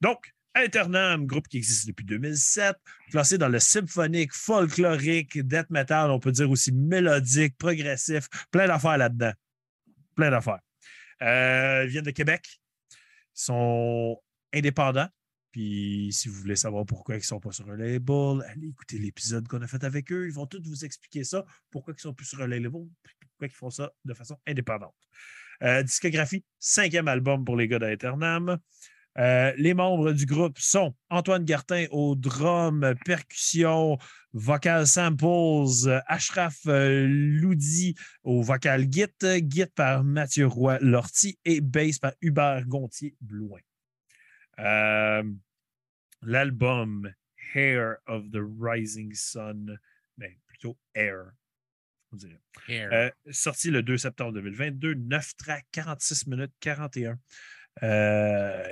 Donc, 0.02 0.34
Eternam, 0.56 1.26
groupe 1.26 1.48
qui 1.48 1.58
existe 1.58 1.88
depuis 1.88 2.06
2007, 2.06 2.76
classé 3.10 3.38
dans 3.38 3.48
le 3.48 3.60
symphonique, 3.60 4.34
folklorique, 4.34 5.40
death 5.40 5.70
metal, 5.70 6.12
on 6.12 6.20
peut 6.20 6.32
dire 6.32 6.50
aussi 6.50 6.72
mélodique, 6.72 7.58
progressif, 7.58 8.28
plein 8.52 8.68
d'affaires 8.68 8.98
là-dedans. 8.98 9.32
Plein 10.16 10.30
d'affaires. 10.30 10.60
Euh, 11.22 11.84
ils 11.86 11.90
viennent 11.90 12.04
de 12.04 12.12
Québec. 12.12 12.60
Ils 12.92 12.96
sont 13.34 14.22
indépendants. 14.54 15.08
Puis 15.52 16.10
si 16.12 16.30
vous 16.30 16.36
voulez 16.36 16.56
savoir 16.56 16.86
pourquoi 16.86 17.16
ils 17.16 17.20
ne 17.20 17.24
sont 17.24 17.40
pas 17.40 17.52
sur 17.52 17.70
un 17.70 17.76
label, 17.76 18.42
allez 18.48 18.68
écouter 18.68 18.98
l'épisode 18.98 19.48
qu'on 19.48 19.62
a 19.62 19.68
fait 19.68 19.84
avec 19.84 20.12
eux. 20.12 20.28
Ils 20.28 20.34
vont 20.34 20.46
tous 20.46 20.62
vous 20.64 20.86
expliquer 20.86 21.24
ça, 21.24 21.46
pourquoi 21.70 21.94
ils 21.94 21.96
ne 21.96 22.02
sont 22.02 22.14
plus 22.14 22.26
sur 22.26 22.42
un 22.42 22.48
label, 22.48 22.72
pourquoi 22.72 23.48
ils 23.48 23.50
font 23.50 23.70
ça 23.70 23.92
de 24.06 24.14
façon 24.14 24.38
indépendante. 24.48 24.96
Euh, 25.64 25.84
discographie, 25.84 26.44
cinquième 26.58 27.08
album 27.08 27.44
pour 27.46 27.56
les 27.56 27.68
gars 27.68 27.80
d'Eternam. 27.80 28.58
Euh, 29.18 29.54
les 29.58 29.74
membres 29.74 30.14
du 30.14 30.26
groupe 30.26 30.58
sont 30.58 30.96
Antoine 31.10 31.44
Gartin 31.44 31.86
au 31.92 32.16
drum, 32.16 32.96
percussion, 33.06 33.98
vocal 34.32 34.88
samples, 34.88 36.02
Ashraf 36.08 36.60
euh, 36.68 37.06
Loudi 37.08 37.96
au 38.24 38.42
vocal 38.42 38.88
git, 38.90 39.08
git 39.50 39.66
par 39.76 40.04
Mathieu 40.04 40.48
Roy 40.48 40.80
Lortie 40.80 41.38
et 41.44 41.60
bass 41.60 42.00
par 42.00 42.14
Hubert 42.22 42.66
Gontier 42.68 43.16
Blouin. 43.20 43.60
Euh, 44.60 45.24
l'album 46.22 47.12
Hair 47.54 47.98
of 48.08 48.30
the 48.32 48.40
Rising 48.60 49.14
Sun, 49.14 49.78
mais 50.18 50.38
plutôt 50.48 50.78
Air, 50.96 51.32
on 52.14 52.16
dirait. 52.16 53.14
Sorti 53.30 53.72
le 53.72 53.84
2 53.84 53.98
septembre 53.98 54.32
2022, 54.34 54.94
9 54.94 55.36
tracks, 55.36 55.66
46 55.74 56.28
minutes 56.28 56.54
41. 56.62 57.20
Euh, 57.84 58.64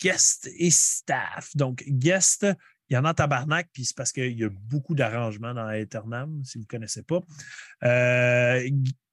guest 0.00 0.48
et 0.56 0.70
staff. 0.70 1.56
Donc, 1.56 1.82
guest, 1.86 2.46
il 2.88 2.94
y 2.94 2.96
en 2.96 3.04
a 3.04 3.10
en 3.10 3.14
tabarnak, 3.14 3.68
puis 3.72 3.84
c'est 3.84 3.96
parce 3.96 4.12
qu'il 4.12 4.38
y 4.38 4.44
a 4.44 4.48
beaucoup 4.48 4.94
d'arrangements 4.94 5.52
dans 5.52 5.70
Eternam, 5.70 6.42
si 6.44 6.58
vous 6.58 6.64
ne 6.64 6.68
connaissez 6.68 7.02
pas. 7.02 7.20
Euh, 7.84 8.70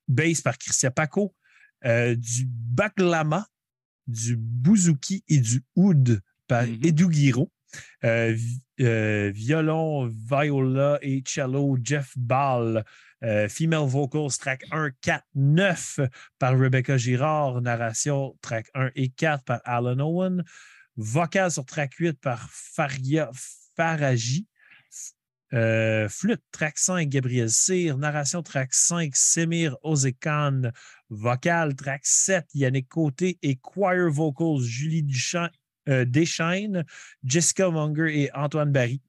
bass 0.07 0.41
par 0.41 0.57
Christian 0.57 0.91
Paco, 0.91 1.35
euh, 1.85 2.15
du 2.15 2.47
baklama, 2.47 3.47
du 4.07 4.37
bouzouki 4.37 5.23
et 5.27 5.39
du 5.39 5.63
oud 5.75 6.21
par 6.47 6.63
Mhm. 6.67 6.79
Edu 6.83 7.07
Guiraud. 7.07 7.51
Violon, 8.77 10.07
viola 10.07 10.99
et 11.01 11.23
cello, 11.25 11.77
Jeff 11.83 12.13
Ball. 12.15 12.85
Euh, 13.25 13.49
female 13.49 13.87
vocals, 13.87 14.37
track 14.37 14.65
1, 14.71 14.91
4, 15.01 15.23
9 15.33 15.99
par 16.37 16.57
Rebecca 16.57 16.95
Girard. 16.95 17.61
Narration, 17.61 18.37
track 18.41 18.67
1 18.75 18.91
et 18.95 19.09
4 19.09 19.43
par 19.43 19.61
Alan 19.65 19.99
Owen. 19.99 20.43
Vocal 20.95 21.49
sur 21.49 21.65
track 21.65 21.95
8 21.95 22.19
par 22.21 22.47
Faria 22.51 23.31
Faraji. 23.75 24.45
Euh, 25.53 26.07
flûte, 26.07 26.41
track 26.51 26.77
5, 26.77 27.09
Gabriel 27.09 27.49
Cyr. 27.49 27.97
Narration, 27.97 28.43
track 28.43 28.73
5, 28.73 29.15
Semir 29.15 29.75
Ozekan. 29.83 30.71
Vocal, 31.09 31.75
track 31.75 32.01
7, 32.05 32.45
Yannick 32.53 32.89
Côté. 32.89 33.39
Et 33.41 33.55
choir 33.55 34.11
vocals, 34.11 34.61
Julie 34.61 35.03
Duchamp, 35.03 35.49
euh, 35.89 36.05
Deschaines, 36.05 36.83
Jessica 37.23 37.71
Munger 37.71 38.21
et 38.21 38.31
Antoine 38.35 38.71
Barry. 38.71 39.01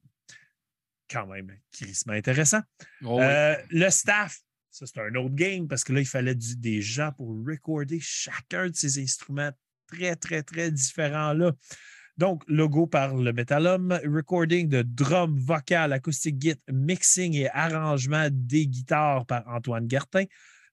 Quand 1.09 1.27
même, 1.27 1.51
crissement 1.71 2.13
intéressant. 2.13 2.61
Oh, 3.03 3.17
oui. 3.19 3.23
Euh, 3.25 3.55
le 3.69 3.89
staff, 3.89 4.39
ça 4.69 4.85
c'est 4.85 4.99
un 4.99 5.15
autre 5.15 5.35
game 5.35 5.67
parce 5.67 5.83
que 5.83 5.93
là, 5.93 6.01
il 6.01 6.05
fallait 6.07 6.35
du- 6.35 6.57
des 6.57 6.81
gens 6.81 7.11
pour 7.15 7.29
recorder 7.45 7.99
chacun 8.01 8.67
de 8.67 8.75
ces 8.75 9.01
instruments 9.01 9.51
très, 9.87 10.15
très, 10.15 10.43
très 10.43 10.69
différents 10.71 11.33
là. 11.33 11.51
Donc, 12.17 12.43
logo 12.47 12.87
par 12.87 13.15
le 13.15 13.31
Metalum, 13.31 13.91
recording 14.03 14.67
de 14.67 14.81
drum, 14.81 15.37
vocal, 15.37 15.93
acoustique 15.93 16.41
git, 16.41 16.55
mixing 16.67 17.35
et 17.35 17.49
arrangement 17.51 18.27
des 18.31 18.65
guitares 18.67 19.25
par 19.27 19.47
Antoine 19.47 19.85
Gartin, 19.85 20.23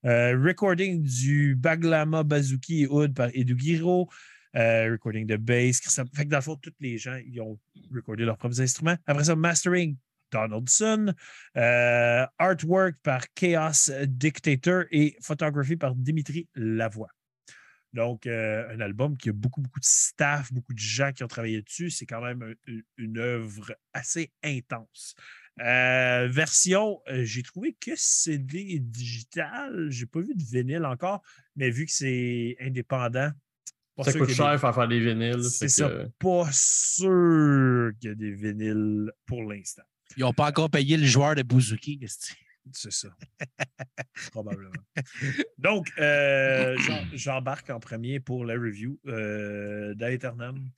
euh, 0.06 0.36
recording 0.42 1.02
du 1.02 1.54
Baglama 1.54 2.22
Bazooki 2.22 2.82
et 2.84 2.86
Oud 2.88 3.14
par 3.14 3.28
Edu 3.34 3.54
Guiraud, 3.54 4.08
euh, 4.56 4.90
recording 4.92 5.26
de 5.26 5.36
bass. 5.36 5.80
Fait 6.14 6.24
que 6.24 6.30
dans 6.30 6.38
le 6.38 6.42
fond, 6.42 6.56
tous 6.56 6.72
les 6.80 6.96
gens, 6.96 7.18
ils 7.26 7.38
ont 7.42 7.58
recordé 7.94 8.24
leurs 8.24 8.38
propres 8.38 8.62
instruments. 8.62 8.96
Après 9.06 9.24
ça, 9.24 9.36
mastering, 9.36 9.96
Donaldson, 10.34 11.14
euh, 11.56 12.26
artwork 12.38 12.96
par 13.02 13.22
Chaos 13.34 13.90
Dictator 14.06 14.84
et 14.90 15.16
photographie 15.20 15.76
par 15.76 15.94
Dimitri 15.94 16.48
Lavoie. 16.56 17.08
Donc, 17.92 18.26
euh, 18.26 18.68
un 18.74 18.80
album 18.80 19.16
qui 19.16 19.28
a 19.28 19.32
beaucoup, 19.32 19.60
beaucoup 19.60 19.78
de 19.78 19.84
staff, 19.84 20.52
beaucoup 20.52 20.74
de 20.74 20.78
gens 20.80 21.12
qui 21.12 21.22
ont 21.22 21.28
travaillé 21.28 21.62
dessus. 21.62 21.90
C'est 21.90 22.06
quand 22.06 22.20
même 22.20 22.42
un- 22.42 22.80
une 22.98 23.18
œuvre 23.18 23.72
assez 23.92 24.32
intense. 24.42 25.14
Euh, 25.60 26.26
version, 26.28 27.00
euh, 27.08 27.22
j'ai 27.24 27.44
trouvé 27.44 27.76
que 27.80 27.92
CD 27.94 28.80
digital. 28.80 29.86
J'ai 29.90 30.06
pas 30.06 30.20
vu 30.20 30.34
de 30.34 30.42
vinyle 30.42 30.84
encore, 30.84 31.22
mais 31.54 31.70
vu 31.70 31.86
que 31.86 31.92
c'est 31.92 32.56
indépendant, 32.60 33.30
Ça 34.02 34.12
coûte 34.12 34.22
a 34.22 34.26
des- 34.26 34.34
cher 34.34 34.60
faire 34.60 34.74
faire 34.74 34.88
des 34.88 34.98
vinyles. 34.98 35.44
C'est 35.44 35.68
ça. 35.68 35.88
que- 35.88 36.08
Pas 36.18 36.48
sûr 36.52 37.92
qu'il 38.00 38.08
y 38.10 38.12
a 38.12 38.16
des 38.16 38.32
vinyles 38.32 39.12
pour 39.24 39.44
l'instant. 39.44 39.84
Ils 40.16 40.20
n'ont 40.20 40.32
pas 40.32 40.48
encore 40.48 40.70
payé 40.70 40.96
le 40.96 41.06
joueur 41.06 41.34
de 41.34 41.42
Bouzouki. 41.42 42.00
C'est 42.72 42.92
ça. 42.92 43.08
Probablement. 44.30 44.70
Donc, 45.58 45.92
euh, 45.98 46.76
j'embarque 47.12 47.70
en 47.70 47.80
premier 47.80 48.20
pour 48.20 48.44
la 48.44 48.54
review 48.54 48.98
euh, 49.06 49.94
d'Aeternam. 49.94 50.70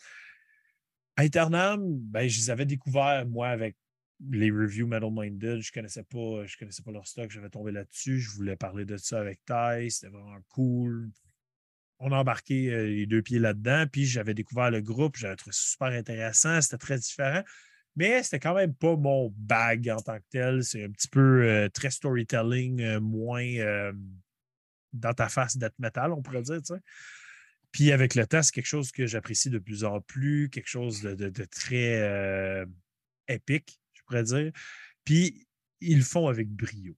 Aeternam, 1.17 1.99
ben, 1.99 2.29
je 2.29 2.39
les 2.39 2.51
avais 2.51 2.67
découverts, 2.67 3.27
moi, 3.27 3.49
avec 3.49 3.77
les 4.31 4.51
reviews 4.51 4.87
Metal 4.87 5.11
Minded. 5.11 5.61
Je 5.61 5.71
ne 5.71 5.75
connaissais, 5.75 6.03
pas, 6.03 6.45
je 6.47 6.57
connaissais 6.57 6.83
pas 6.83 6.93
leur 6.93 7.07
stock. 7.07 7.31
J'avais 7.31 7.51
tombé 7.51 7.73
là-dessus. 7.73 8.21
Je 8.21 8.31
voulais 8.31 8.57
parler 8.57 8.85
de 8.85 8.97
ça 8.97 9.21
avec 9.21 9.45
Ty. 9.45 9.91
C'était 9.91 10.11
vraiment 10.11 10.39
cool. 10.49 11.11
On 11.99 12.13
a 12.13 12.17
embarqué 12.19 12.71
euh, 12.73 12.87
les 12.87 13.07
deux 13.07 13.23
pieds 13.23 13.39
là-dedans. 13.39 13.87
Puis 13.91 14.05
j'avais 14.07 14.35
découvert 14.35 14.71
le 14.71 14.81
groupe. 14.81 15.17
J'avais 15.17 15.37
trouvé 15.37 15.53
ça 15.53 15.63
super 15.63 15.89
intéressant. 15.89 16.61
C'était 16.61 16.79
très 16.79 16.99
différent. 16.99 17.43
Mais 17.97 18.23
c'était 18.23 18.39
quand 18.39 18.55
même 18.55 18.75
pas 18.75 18.95
mon 18.95 19.33
bag 19.37 19.89
en 19.89 20.01
tant 20.01 20.19
que 20.19 20.25
tel. 20.31 20.63
C'est 20.63 20.85
un 20.85 20.91
petit 20.91 21.09
peu 21.09 21.43
euh, 21.43 21.69
très 21.71 21.91
storytelling, 21.91 22.83
euh, 22.83 23.01
moins 23.01 23.45
euh, 23.45 23.93
dans 24.93 25.15
ta 25.15 25.29
face 25.29 25.57
death 25.57 25.75
metal, 25.79 26.13
on 26.13 26.23
pourrait 26.23 26.43
dire. 26.43 26.61
Puis 27.73 27.93
avec 27.93 28.15
le 28.15 28.27
temps, 28.27 28.43
c'est 28.43 28.53
quelque 28.53 28.67
chose 28.67 28.93
que 28.93 29.07
j'apprécie 29.07 29.51
de 29.51 29.59
plus 29.59 29.85
en 29.85 30.01
plus, 30.01 30.49
quelque 30.51 30.69
chose 30.69 31.03
de, 31.03 31.15
de- 31.15 31.45
très 31.45 32.65
épique, 33.29 33.81
je 33.93 34.03
pourrais 34.07 34.23
dire. 34.23 34.53
Puis 35.05 35.47
ils 35.81 35.99
le 35.99 36.05
font 36.05 36.29
avec 36.29 36.49
brio. 36.49 36.97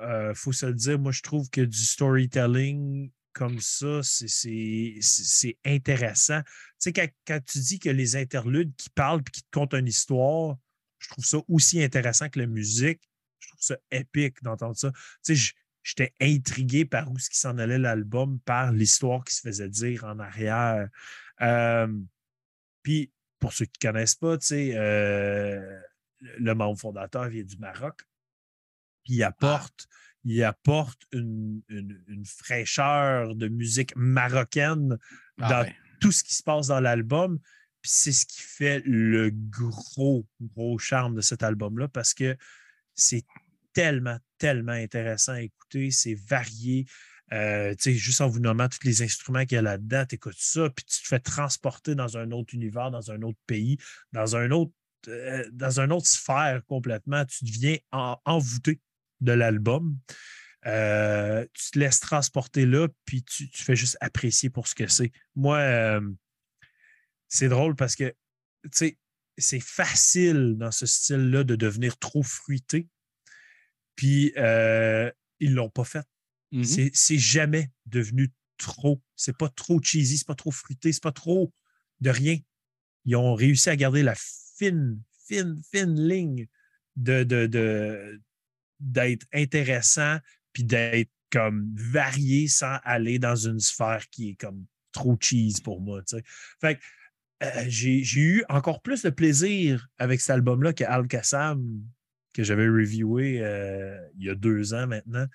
Il 0.00 0.32
faut 0.34 0.52
se 0.52 0.66
le 0.66 0.74
dire, 0.74 0.98
moi 0.98 1.12
je 1.12 1.22
trouve 1.22 1.48
que 1.50 1.60
du 1.60 1.78
storytelling 1.78 3.10
comme 3.32 3.60
ça, 3.60 4.00
c'est- 4.02 4.98
intéressant. 5.64 6.42
Tu 6.42 6.50
sais, 6.78 6.92
quand, 6.92 7.08
quand 7.26 7.40
tu 7.44 7.58
dis 7.58 7.78
que 7.78 7.90
les 7.90 8.16
interludes 8.16 8.74
qui 8.76 8.90
parlent 8.90 9.20
et 9.20 9.30
qui 9.30 9.42
te 9.42 9.50
content 9.52 9.78
une 9.78 9.88
histoire, 9.88 10.56
je 10.98 11.08
trouve 11.08 11.24
ça 11.24 11.38
aussi 11.48 11.82
intéressant 11.82 12.28
que 12.28 12.38
la 12.38 12.46
musique. 12.46 13.00
Je 13.38 13.48
trouve 13.48 13.60
ça 13.62 13.76
épique 13.90 14.42
d'entendre 14.42 14.76
ça. 14.76 14.92
Tu 15.24 15.36
sais, 15.36 15.54
j'étais 15.82 16.14
intrigué 16.20 16.84
par 16.84 17.10
où 17.10 17.18
ce 17.18 17.30
qui 17.30 17.38
s'en 17.38 17.56
allait 17.58 17.78
l'album, 17.78 18.38
par 18.40 18.72
l'histoire 18.72 19.24
qui 19.24 19.34
se 19.34 19.40
faisait 19.40 19.68
dire 19.70 20.04
en 20.04 20.18
arrière. 20.18 20.88
Euh, 21.40 21.88
Puis, 22.82 23.10
pour 23.38 23.52
ceux 23.52 23.64
qui 23.64 23.86
ne 23.86 23.90
connaissent 23.92 24.14
pas, 24.14 24.36
tu 24.36 24.46
sais, 24.46 24.72
euh, 24.74 25.80
le 26.20 26.54
membre 26.54 26.78
fondateur 26.78 27.28
vient 27.28 27.42
du 27.44 27.56
Maroc. 27.56 28.02
Puis 29.04 29.14
il 29.14 29.22
apporte, 29.22 29.88
il 30.24 30.42
apporte 30.44 31.00
une, 31.12 31.62
une- 31.68 32.02
une 32.08 32.24
fraîcheur 32.26 33.34
de 33.34 33.48
musique 33.48 33.94
marocaine 33.96 34.98
Ah, 35.40 35.48
dans 35.64 35.72
tout 36.00 36.12
ce 36.12 36.22
qui 36.24 36.34
se 36.34 36.42
passe 36.42 36.66
dans 36.68 36.80
l'album. 36.80 37.38
Puis 37.82 37.90
c'est 37.94 38.12
ce 38.12 38.26
qui 38.26 38.42
fait 38.42 38.82
le 38.84 39.30
gros, 39.32 40.26
gros 40.40 40.78
charme 40.78 41.14
de 41.14 41.20
cet 41.22 41.42
album-là 41.42 41.88
parce 41.88 42.12
que 42.12 42.36
c'est 42.94 43.24
tellement, 43.72 44.18
tellement 44.38 44.72
intéressant 44.72 45.32
à 45.32 45.40
écouter. 45.42 45.90
C'est 45.90 46.14
varié. 46.14 46.84
Euh, 47.32 47.74
juste 47.78 48.20
en 48.20 48.28
vous 48.28 48.40
nommant 48.40 48.68
tous 48.68 48.84
les 48.84 49.02
instruments 49.02 49.44
qu'il 49.46 49.54
y 49.54 49.58
a 49.58 49.62
là-dedans, 49.62 50.04
tu 50.04 50.16
écoutes 50.16 50.34
ça, 50.36 50.68
puis 50.68 50.84
tu 50.84 51.00
te 51.00 51.06
fais 51.06 51.20
transporter 51.20 51.94
dans 51.94 52.16
un 52.18 52.32
autre 52.32 52.52
univers, 52.54 52.90
dans 52.90 53.12
un 53.12 53.22
autre 53.22 53.38
pays, 53.46 53.78
dans 54.12 54.34
un 54.36 54.50
autre, 54.50 54.72
euh, 55.06 55.48
dans 55.52 55.78
une 55.78 55.92
autre 55.92 56.08
sphère 56.08 56.60
complètement. 56.66 57.24
Tu 57.26 57.44
deviens 57.44 57.76
en- 57.92 58.18
envoûté 58.24 58.80
de 59.20 59.32
l'album. 59.32 59.98
Euh, 60.66 61.46
tu 61.54 61.70
te 61.72 61.78
laisses 61.78 62.00
transporter 62.00 62.66
là, 62.66 62.88
puis 63.04 63.22
tu, 63.24 63.48
tu 63.50 63.62
fais 63.62 63.76
juste 63.76 63.96
apprécier 64.00 64.50
pour 64.50 64.68
ce 64.68 64.74
que 64.74 64.86
c'est. 64.88 65.10
Moi, 65.34 65.58
euh, 65.58 66.00
c'est 67.28 67.48
drôle 67.48 67.76
parce 67.76 67.96
que, 67.96 68.10
tu 68.64 68.70
sais, 68.72 68.98
c'est 69.38 69.60
facile 69.60 70.56
dans 70.58 70.70
ce 70.70 70.84
style-là 70.86 71.44
de 71.44 71.56
devenir 71.56 71.96
trop 71.98 72.22
fruité. 72.22 72.88
Puis, 73.96 74.32
euh, 74.36 75.10
ils 75.38 75.50
ne 75.50 75.56
l'ont 75.56 75.70
pas 75.70 75.84
fait. 75.84 76.04
mhm. 76.52 76.64
C'est- 76.64 76.90
C'est 76.94 77.18
jamais 77.18 77.70
devenu 77.86 78.30
trop. 78.58 79.00
C'est 79.16 79.36
pas 79.36 79.48
trop 79.48 79.80
cheesy, 79.82 80.18
c'est 80.18 80.26
pas 80.26 80.34
trop 80.34 80.50
fruité, 80.50 80.92
c'est 80.92 81.02
pas 81.02 81.12
trop 81.12 81.52
de 82.00 82.10
rien. 82.10 82.38
ils 83.06 83.16
ont 83.16 83.34
réussi 83.34 83.70
à 83.70 83.76
garder 83.76 84.02
la 84.02 84.14
fine, 84.58 85.00
fine, 85.26 85.58
fine 85.72 85.98
ligne 85.98 86.46
de, 86.96 87.24
de, 87.24 87.46
de- 87.46 88.20
d'être 88.80 89.26
intéressant 89.32 90.18
puis 90.52 90.64
d'être 90.64 91.10
comme 91.30 91.72
varié 91.76 92.48
sans 92.48 92.76
aller 92.82 93.18
dans 93.18 93.36
une 93.36 93.60
sphère 93.60 94.08
qui 94.10 94.30
est 94.30 94.34
comme 94.34 94.64
trop 94.92 95.16
cheese 95.20 95.60
pour 95.62 95.80
moi. 95.80 96.02
Fait 96.60 96.74
que 96.74 96.80
euh, 97.42 97.64
j'ai, 97.68 98.02
eu 98.16 98.44
encore 98.48 98.82
plus 98.82 99.02
de 99.02 99.10
plaisir 99.10 99.88
avec 99.98 100.20
cet 100.20 100.30
album-là 100.30 100.72
que 100.72 100.84
Al 100.84 101.06
Qassam, 101.06 101.64
que 102.34 102.42
j'avais 102.42 102.68
reviewé 102.68 103.40
euh, 103.40 103.98
il 104.18 104.26
y 104.26 104.30
a 104.30 104.34
deux 104.34 104.74
ans 104.74 104.86
maintenant. 104.86 105.26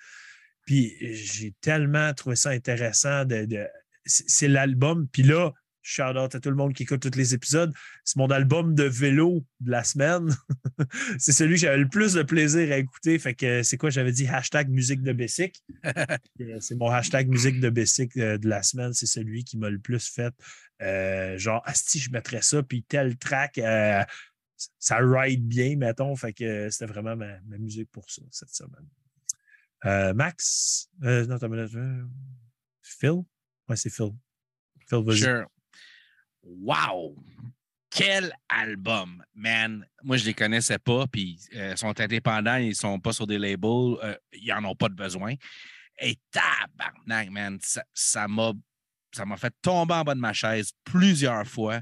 Puis 0.66 0.94
j'ai 1.14 1.54
tellement 1.60 2.12
trouvé 2.14 2.36
ça 2.36 2.50
intéressant. 2.50 3.24
De, 3.24 3.44
de- 3.44 3.68
c'est 4.04 4.48
l'album. 4.48 5.08
Puis 5.08 5.22
là, 5.22 5.52
shout 5.86 6.16
out 6.18 6.34
à 6.34 6.40
tout 6.40 6.50
le 6.50 6.56
monde 6.56 6.74
qui 6.74 6.82
écoute 6.82 7.00
tous 7.00 7.16
les 7.16 7.32
épisodes. 7.32 7.72
C'est 8.04 8.16
mon 8.16 8.26
album 8.26 8.74
de 8.74 8.82
vélo 8.82 9.44
de 9.60 9.70
la 9.70 9.84
semaine. 9.84 10.34
c'est 11.18 11.30
celui 11.32 11.54
que 11.54 11.60
j'avais 11.60 11.78
le 11.78 11.88
plus 11.88 12.14
de 12.14 12.22
plaisir 12.22 12.72
à 12.72 12.78
écouter. 12.78 13.18
Fait 13.20 13.34
que 13.34 13.62
c'est 13.62 13.76
quoi? 13.76 13.90
J'avais 13.90 14.10
dit 14.10 14.26
hashtag 14.26 14.68
musique 14.68 15.02
de 15.02 15.12
Bessic. 15.12 15.62
Euh, 16.40 16.60
c'est 16.60 16.74
mon 16.74 16.90
hashtag 16.90 17.28
musique 17.28 17.60
de 17.60 17.70
Bessic 17.70 18.16
euh, 18.16 18.36
de 18.36 18.48
la 18.48 18.62
semaine. 18.62 18.92
C'est 18.92 19.06
celui 19.06 19.42
qui 19.42 19.56
m'a 19.56 19.70
le 19.70 19.78
plus 19.78 20.06
fait. 20.08 20.34
euh, 20.82 21.38
genre, 21.38 21.62
Asti, 21.64 21.98
je 21.98 22.10
mettrais 22.10 22.42
ça, 22.42 22.62
puis 22.62 22.82
tel 22.82 23.16
track, 23.16 23.58
euh, 23.58 24.02
ça 24.78 24.98
ride 24.98 25.46
bien, 25.46 25.76
mettons. 25.76 26.14
Fait 26.14 26.32
que 26.32 26.68
c'était 26.70 26.86
vraiment 26.92 27.16
ma, 27.16 27.40
ma 27.46 27.58
musique 27.58 27.90
pour 27.90 28.10
ça 28.10 28.22
cette 28.30 28.50
semaine. 28.50 28.86
Euh, 29.86 30.12
Max, 30.14 30.90
non, 31.00 31.38
Phil? 32.82 33.22
Ouais, 33.68 33.76
c'est 33.76 33.90
Phil. 33.90 34.12
Phil, 34.88 35.02
vas-y. 35.04 35.18
Sure. 35.18 35.46
Wow! 36.46 37.16
Quel 37.90 38.32
album, 38.48 39.22
man! 39.34 39.84
Moi, 40.02 40.16
je 40.16 40.26
les 40.26 40.34
connaissais 40.34 40.78
pas, 40.78 41.06
puis 41.06 41.38
euh, 41.54 41.74
sont 41.76 41.98
indépendants, 42.00 42.56
ils 42.56 42.76
sont 42.76 43.00
pas 43.00 43.12
sur 43.12 43.26
des 43.26 43.38
labels, 43.38 43.96
euh, 44.02 44.14
ils 44.32 44.52
en 44.52 44.64
ont 44.64 44.74
pas 44.76 44.88
de 44.88 44.94
besoin. 44.94 45.34
Et 45.98 46.16
tabarnak, 46.30 47.30
man! 47.30 47.58
Ça 47.94 48.28
m'a 48.28 48.52
ça 49.12 49.24
fait 49.36 49.54
tomber 49.62 49.94
en 49.94 50.04
bas 50.04 50.14
de 50.14 50.20
ma 50.20 50.32
chaise 50.32 50.72
plusieurs 50.84 51.46
fois. 51.46 51.80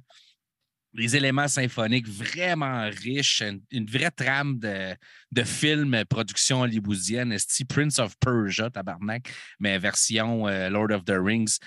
Les 0.93 1.17
éléments 1.17 1.49
symphoniques 1.49 2.07
vraiment 2.09 2.89
riches, 2.89 3.43
une, 3.73 3.87
vraie 3.87 4.13
trame 4.13 4.61
de, 4.61 4.95
de 5.33 5.43
film, 5.43 6.05
production 6.09 6.61
hollywoodienne, 6.61 7.37
Prince 7.69 7.99
of 7.99 8.15
Persia, 8.21 8.71
tabarnak, 8.71 9.29
mais 9.59 9.77
version 9.79 10.47
euh, 10.47 10.71
Lord 10.71 10.93
of 10.93 11.05
the 11.05 11.17
Rings. 11.19 11.59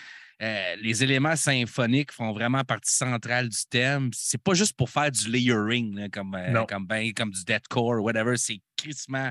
Euh, 0.41 0.75
les 0.81 1.03
éléments 1.03 1.35
symphoniques 1.35 2.11
font 2.11 2.31
vraiment 2.31 2.63
partie 2.63 2.93
centrale 2.93 3.49
du 3.49 3.57
thème. 3.69 4.11
C'est 4.13 4.41
pas 4.41 4.53
juste 4.53 4.73
pour 4.77 4.89
faire 4.89 5.09
du 5.11 5.31
layering, 5.31 5.95
là, 5.95 6.09
comme, 6.09 6.35
euh, 6.35 6.51
comme, 6.67 6.85
ben, 6.85 7.11
comme 7.13 7.31
du 7.31 7.43
deathcore, 7.43 8.03
whatever. 8.03 8.37
C'est 8.37 8.59
crissement 8.75 9.29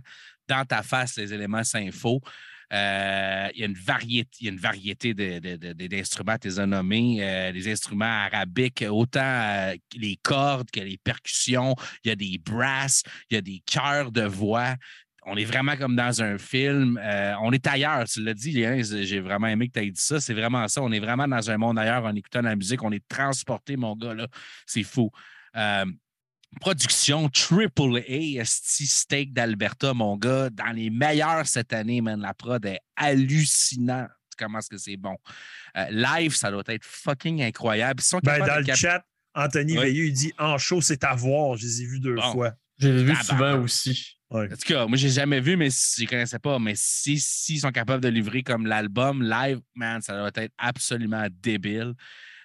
dans 0.48 0.64
ta 0.64 0.82
face, 0.82 1.16
les 1.16 1.32
éléments 1.32 1.62
sympho. 1.64 2.20
Euh, 2.72 3.48
il 3.54 3.60
y 3.60 3.62
a 3.62 3.66
une 3.66 3.74
variété, 3.74 4.28
il 4.40 4.46
y 4.46 4.48
a 4.48 4.52
une 4.52 4.58
variété 4.58 5.14
de- 5.14 5.38
de- 5.38 5.54
de- 5.54 5.72
de- 5.72 5.86
d'instruments, 5.86 6.36
tu 6.36 6.48
les 6.48 6.58
as 6.58 6.66
nommés, 6.66 7.18
euh, 7.20 7.52
des 7.52 7.70
instruments 7.70 8.24
arabiques, 8.24 8.84
autant 8.90 9.20
euh, 9.22 9.76
les 9.94 10.16
cordes 10.20 10.68
que 10.72 10.80
les 10.80 10.98
percussions. 10.98 11.76
Il 12.04 12.08
y 12.08 12.10
a 12.10 12.16
des 12.16 12.38
brasses, 12.44 13.04
il 13.30 13.34
y 13.34 13.38
a 13.38 13.40
des 13.40 13.62
chœurs 13.64 14.10
de 14.10 14.22
voix 14.22 14.74
on 15.28 15.36
est 15.36 15.44
vraiment 15.44 15.76
comme 15.76 15.96
dans 15.96 16.22
un 16.22 16.38
film. 16.38 16.98
Euh, 17.02 17.34
on 17.42 17.50
est 17.52 17.66
ailleurs, 17.66 18.04
tu 18.08 18.22
l'as 18.22 18.32
dit, 18.34 18.52
Léon, 18.52 18.80
j'ai 18.82 19.20
vraiment 19.20 19.48
aimé 19.48 19.66
que 19.68 19.72
tu 19.72 19.84
aies 19.84 19.90
dit 19.90 20.00
ça. 20.00 20.20
C'est 20.20 20.34
vraiment 20.34 20.66
ça. 20.68 20.80
On 20.82 20.92
est 20.92 21.00
vraiment 21.00 21.26
dans 21.26 21.50
un 21.50 21.58
monde 21.58 21.78
ailleurs 21.78 22.04
en 22.04 22.14
écoutant 22.14 22.42
la 22.42 22.54
musique. 22.56 22.82
On 22.84 22.92
est 22.92 23.06
transporté, 23.08 23.76
mon 23.76 23.96
gars, 23.96 24.14
là. 24.14 24.28
C'est 24.66 24.84
fou. 24.84 25.10
Euh, 25.56 25.84
production 26.60 27.28
Triple 27.28 27.98
A, 28.08 28.40
esti 28.40 28.86
Steak 28.86 29.32
d'Alberta, 29.32 29.92
mon 29.94 30.16
gars, 30.16 30.48
dans 30.50 30.70
les 30.72 30.90
meilleurs 30.90 31.46
cette 31.46 31.72
année, 31.72 32.00
man. 32.00 32.20
La 32.20 32.32
prod 32.32 32.64
est 32.64 32.80
hallucinante. 32.96 34.08
Comment 34.38 34.58
est-ce 34.58 34.68
que 34.70 34.78
c'est 34.78 34.96
bon? 34.96 35.16
Euh, 35.76 35.86
live, 35.90 36.34
ça 36.36 36.50
doit 36.50 36.62
être 36.66 36.84
fucking 36.84 37.42
incroyable. 37.42 38.00
Ils 38.00 38.04
sont 38.06 38.20
Ben, 38.22 38.38
dans 38.46 38.58
le 38.58 38.64
cap- 38.64 38.76
chat, 38.76 39.04
Anthony 39.34 39.76
Ouais. 39.78 39.84
Veilleux, 39.86 40.06
il 40.06 40.12
dit 40.12 40.32
En 40.38 40.56
show, 40.58 40.80
c'est 40.80 41.04
à 41.04 41.14
voir. 41.14 41.56
Je 41.56 41.64
les 41.66 41.82
ai 41.82 41.86
vus 41.86 42.00
deux 42.00 42.14
Bon. 42.14 42.32
fois. 42.32 42.52
Je 42.78 42.88
l'ai 42.88 43.02
vu 43.04 43.14
Tabarnak. 43.14 43.24
souvent 43.24 43.64
aussi. 43.64 44.15
En 44.52 44.56
tout 44.56 44.66
cas, 44.66 44.86
moi, 44.86 44.96
j'ai 44.96 45.08
jamais 45.10 45.40
vu, 45.40 45.56
mais 45.56 45.70
si- 45.70 46.00
je 46.00 46.04
ne 46.04 46.08
connaissais 46.10 46.38
pas. 46.40 46.58
Mais 46.58 46.72
si- 46.76 47.20
s'ils 47.20 47.60
sont 47.60 47.70
capables 47.70 48.02
de 48.02 48.08
livrer 48.08 48.42
comme 48.42 48.66
l'album 48.66 49.22
live, 49.22 49.60
man, 49.74 50.02
ça 50.02 50.16
doit 50.16 50.30
être 50.34 50.52
absolument 50.58 51.26
débile. 51.30 51.94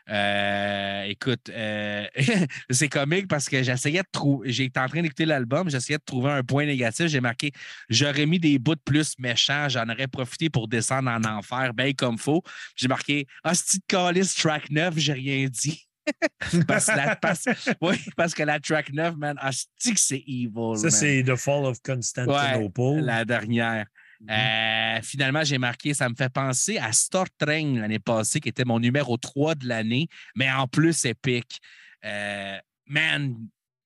Euh, 0.09 1.03
écoute, 1.03 1.49
euh, 1.49 2.05
c'est 2.71 2.89
comique 2.89 3.27
parce 3.27 3.47
que 3.49 3.63
j'essayais 3.63 4.01
de 4.01 4.07
trouver. 4.11 4.51
J'étais 4.51 4.79
en 4.79 4.87
train 4.87 5.01
d'écouter 5.01 5.25
l'album, 5.25 5.69
j'essayais 5.69 5.99
de 5.99 6.03
trouver 6.03 6.31
un 6.31 6.43
point 6.43 6.65
négatif. 6.65 7.07
J'ai 7.07 7.21
marqué 7.21 7.51
j'aurais 7.89 8.25
mis 8.25 8.39
des 8.39 8.59
bouts 8.59 8.75
de 8.75 8.81
plus 8.83 9.15
méchants, 9.19 9.69
j'en 9.69 9.87
aurais 9.89 10.07
profité 10.07 10.49
pour 10.49 10.67
descendre 10.67 11.09
en 11.11 11.23
enfer, 11.23 11.73
bien 11.73 11.93
comme 11.93 12.17
faut. 12.17 12.43
J'ai 12.75 12.87
marqué 12.87 13.27
Hostie 13.45 13.79
de 13.79 13.83
Callis, 13.87 14.33
track 14.37 14.69
9, 14.71 14.95
j'ai 14.97 15.13
rien 15.13 15.47
dit. 15.49 15.87
parce, 16.67 16.85
que 16.87 16.97
la- 16.97 17.15
parce- 17.15 17.45
oui, 17.81 17.95
parce 18.15 18.33
que 18.33 18.43
la 18.43 18.59
track 18.59 18.91
9, 18.91 19.15
man, 19.17 19.37
hostie 19.41 19.93
que 19.93 19.99
c'est 19.99 20.23
evil. 20.27 20.77
Ça, 20.77 20.89
c'est 20.89 21.23
The 21.23 21.35
Fall 21.35 21.65
of 21.65 21.79
Constantinople. 21.81 23.01
La 23.05 23.25
dernière. 23.25 23.85
Euh, 24.29 24.99
finalement, 25.01 25.43
j'ai 25.43 25.57
marqué, 25.57 25.93
ça 25.95 26.07
me 26.07 26.13
fait 26.15 26.31
penser 26.31 26.77
à 26.77 26.91
Star 26.91 27.25
Train 27.39 27.79
l'année 27.79 27.97
passée, 27.99 28.39
qui 28.39 28.49
était 28.49 28.65
mon 28.65 28.79
numéro 28.79 29.17
3 29.17 29.55
de 29.55 29.67
l'année, 29.67 30.07
mais 30.35 30.51
en 30.51 30.67
plus 30.67 31.05
épique. 31.05 31.59
Euh, 32.05 32.57
man, 32.85 33.35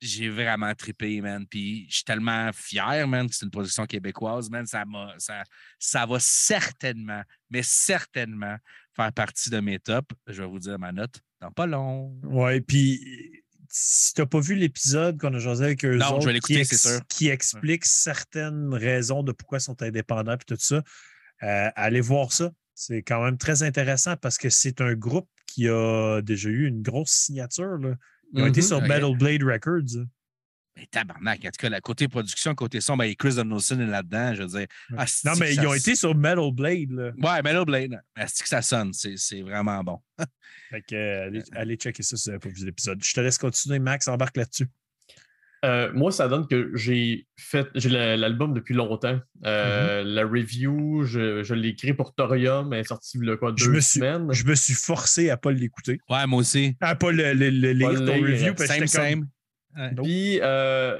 j'ai 0.01 0.29
vraiment 0.29 0.73
trippé, 0.75 1.21
man. 1.21 1.45
Puis 1.49 1.87
je 1.89 1.95
suis 1.95 2.03
tellement 2.03 2.51
fier, 2.53 3.07
man, 3.07 3.29
que 3.29 3.35
c'est 3.35 3.45
une 3.45 3.51
production 3.51 3.85
québécoise, 3.85 4.49
man. 4.49 4.65
Ça, 4.65 4.83
ça, 5.17 5.43
ça 5.79 6.05
va 6.05 6.17
certainement, 6.19 7.21
mais 7.49 7.61
certainement 7.63 8.57
faire 8.93 9.11
partie 9.13 9.49
de 9.49 9.59
mes 9.59 9.79
tops. 9.79 10.15
Je 10.27 10.41
vais 10.41 10.47
vous 10.47 10.59
dire 10.59 10.77
ma 10.77 10.91
note 10.91 11.15
dans 11.45 11.51
pas 11.51 11.65
long. 11.67 12.17
Ouais, 12.23 12.61
puis 12.61 12.99
si 13.69 14.13
tu 14.13 14.21
n'as 14.21 14.25
pas 14.27 14.39
vu 14.39 14.55
l'épisode 14.55 15.19
qu'on 15.19 15.33
a 15.33 15.39
jasé 15.39 15.65
avec 15.65 15.83
eux 15.85 15.97
Non, 15.97 16.19
je 16.21 16.25
vais 16.27 16.33
l'écouter, 16.33 16.61
qui, 16.61 16.65
c'est 16.65 16.77
sûr. 16.89 16.99
qui 17.07 17.27
explique 17.29 17.85
certaines 17.85 18.73
raisons 18.73 19.21
de 19.23 19.31
pourquoi 19.31 19.57
ils 19.57 19.61
sont 19.61 19.81
indépendants 19.81 20.33
et 20.35 20.37
tout 20.47 20.55
ça, 20.57 20.81
euh, 21.43 21.69
allez 21.75 22.01
voir 22.01 22.31
ça. 22.31 22.51
C'est 22.73 23.03
quand 23.03 23.23
même 23.23 23.37
très 23.37 23.63
intéressant 23.63 24.15
parce 24.17 24.37
que 24.37 24.49
c'est 24.49 24.81
un 24.81 24.93
groupe 24.93 25.29
qui 25.47 25.67
a 25.69 26.21
déjà 26.21 26.49
eu 26.49 26.67
une 26.67 26.81
grosse 26.81 27.11
signature. 27.11 27.77
là. 27.77 27.95
Ils 28.33 28.41
ont 28.43 28.47
été 28.47 28.61
Mhm. 28.61 28.67
sur. 28.67 28.81
Metal 28.81 29.17
Blade 29.17 29.43
Records. 29.43 30.05
Hein. 30.75 30.81
Mais 30.81 30.87
tabarnak, 30.91 31.39
en 31.45 31.47
tout 31.49 31.51
cas, 31.59 31.69
la 31.69 31.81
côté 31.81 32.07
production, 32.07 32.53
côté 32.55 32.81
son, 32.81 32.97
ben, 32.97 33.13
Chris 33.15 33.35
Donaldson 33.35 33.79
est 33.79 33.85
là-dedans. 33.87 34.33
Je 34.35 34.43
veux 34.43 34.59
dire, 34.59 34.67
ah, 34.97 35.05
Non, 35.25 35.31
mais 35.39 35.53
ils 35.53 35.61
ça 35.61 35.67
ont 35.69 35.73
été 35.73 35.95
sur 35.95 36.13
Metal 36.15 36.51
Blade. 36.51 36.91
Là. 36.91 37.11
Ouais, 37.17 37.41
Metal 37.41 37.65
Blade. 37.65 37.99
Est-ce 38.17 38.43
que 38.43 38.49
ça 38.49 38.61
sonne? 38.61 38.91
C'est 38.93 39.15
c'est 39.17 39.41
vraiment 39.41 39.83
bon. 39.83 39.99
Fait 40.69 40.81
que, 40.81 40.95
euh, 40.95 41.25
allez, 41.27 41.43
allez 41.53 41.75
checker 41.75 42.03
ça 42.03 42.17
si 42.17 42.25
vous 42.29 42.31
n'avez 42.37 42.39
pas 42.39 42.49
vu 42.59 42.65
l'épisode. 42.65 43.03
Je 43.03 43.13
te 43.13 43.19
laisse 43.21 43.37
continuer, 43.37 43.79
Max, 43.79 44.07
embarque 44.07 44.37
là-dessus. 44.37 44.67
Euh, 45.63 45.91
moi, 45.93 46.11
ça 46.11 46.27
donne 46.27 46.47
que 46.47 46.69
j'ai 46.75 47.25
fait 47.37 47.67
j'ai 47.73 47.89
la- 47.89 48.15
l'album 48.17 48.53
depuis 48.53 48.75
longtemps. 48.75 49.19
Euh, 49.45 50.03
Mm-hmm. 50.03 50.07
La 50.13 50.23
review, 50.23 51.03
je, 51.05 51.41
je 51.43 51.53
l'ai 51.55 51.69
écrit 51.69 51.93
pour 51.93 52.13
Thorium, 52.13 52.71
elle 52.73 52.81
est 52.81 52.83
sortie 52.83 53.17
il 53.19 53.27
y 53.27 53.31
a 53.31 53.37
quoi, 53.37 53.51
Je 53.57 53.65
deux 53.65 53.71
me 53.71 53.79
suis- 53.79 53.99
semaines? 53.99 54.31
Je 54.31 54.45
me 54.45 54.53
suis 54.53 54.73
forcé 54.75 55.29
à 55.29 55.33
ne 55.33 55.39
pas 55.39 55.51
l'écouter. 55.51 55.97
Ouais, 56.09 56.27
moi 56.27 56.39
aussi. 56.41 56.75
À 56.81 56.93
ne 56.93 56.99
pas 56.99 57.11
le, 57.11 57.33
le- 57.33 57.49
le 57.49 57.71
lire 57.71 57.89
Pas 57.93 57.95
ton 57.97 58.05
le 58.05 58.13
lire. 58.13 58.25
review. 58.25 58.53
parce 58.55 58.77
que 58.77 58.85
Same, 58.85 59.21
comme- 59.21 59.29
Puis, 60.01 60.39
euh, 60.41 60.99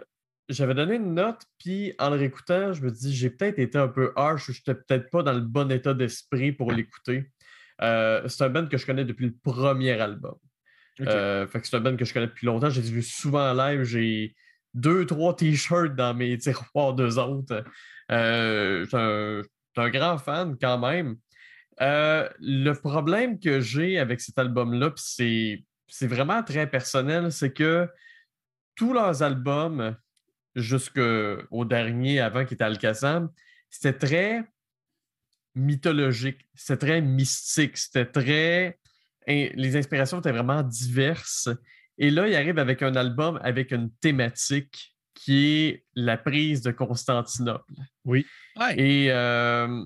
j'avais 0.50 0.74
donné 0.74 0.96
une 0.96 1.14
note, 1.14 1.44
puis 1.60 1.94
en 2.00 2.10
le 2.10 2.18
réécoutant, 2.18 2.74
je 2.74 2.82
me 2.82 2.92
dis, 2.92 3.16
j'ai 3.16 3.30
peut-être 3.30 3.60
été 3.60 3.78
un 3.78 3.88
peu 3.88 4.12
harsh, 4.16 4.52
je 4.52 4.60
n'étais 4.60 4.76
peut-être 4.76 5.10
pas 5.10 5.24
dans 5.24 5.34
le 5.34 5.42
bon 5.42 5.72
état 5.72 5.94
d'esprit 5.94 6.52
pour 6.52 6.72
l'écouter. 6.72 7.32
Euh, 7.82 8.28
c'est 8.28 8.44
un 8.44 8.50
band 8.50 8.68
que 8.68 8.78
je 8.78 8.86
connais 8.86 9.06
depuis 9.06 9.26
le 9.26 9.36
premier 9.44 10.00
album. 10.00 10.36
Euh, 11.02 11.46
fait 11.48 11.60
que 11.60 11.68
c'est 11.68 11.76
un 11.76 11.82
band 11.82 11.98
que 11.98 12.06
je 12.06 12.14
connais 12.14 12.28
depuis 12.28 12.46
longtemps. 12.46 12.70
J'ai 12.70 12.82
vu 12.82 13.02
souvent 13.02 13.52
en 13.52 13.54
live. 13.54 13.84
J'ai 13.84 14.36
deux, 14.74 15.06
trois 15.06 15.36
t-shirts 15.36 15.96
dans 15.96 16.14
mes 16.14 16.38
tiroirs 16.38 16.94
d'eux 16.94 17.18
autres. 17.18 17.64
Euh, 18.12 18.84
je 18.84 18.88
suis 18.88 18.98
un, 18.98 19.42
un 19.84 19.90
grand 19.90 20.18
fan 20.18 20.58
quand 20.60 20.78
même. 20.78 21.18
Euh, 21.82 22.30
le 22.40 22.74
problème 22.74 23.40
que 23.40 23.60
j'ai 23.60 24.00
avec 24.00 24.22
cet 24.22 24.40
album-là, 24.40 24.92
c'est 24.96 25.64
vraiment 26.02 26.42
très 26.44 26.70
personnel, 26.70 27.32
c'est 27.32 27.52
que 27.52 27.90
tous 28.76 28.94
leurs 28.94 29.24
albums, 29.24 29.96
jusqu'au 30.56 31.66
dernier 31.66 32.20
avant 32.20 32.46
qui 32.46 32.54
était 32.54 32.64
Alcazam, 32.64 33.30
c'était 33.70 33.98
très 33.98 34.44
mythologique, 35.56 36.48
c'était 36.54 36.86
très 36.86 37.02
mystique, 37.02 37.78
c'était 37.78 38.06
très. 38.06 38.80
Les 39.28 39.76
inspirations 39.76 40.20
étaient 40.20 40.32
vraiment 40.32 40.62
diverses. 40.62 41.50
Et 41.98 42.12
là, 42.12 42.28
il 42.28 42.36
arrive 42.36 42.60
avec 42.60 42.82
un 42.84 42.96
album 42.96 43.40
avec 43.42 43.72
une 43.72 43.92
thématique 44.02 44.96
qui 45.14 45.46
est 45.48 45.86
la 45.96 46.18
prise 46.18 46.62
de 46.62 46.72
Constantinople. 46.72 47.74
Ouais. 48.04 48.26
Et 48.78 49.12
euh, 49.12 49.86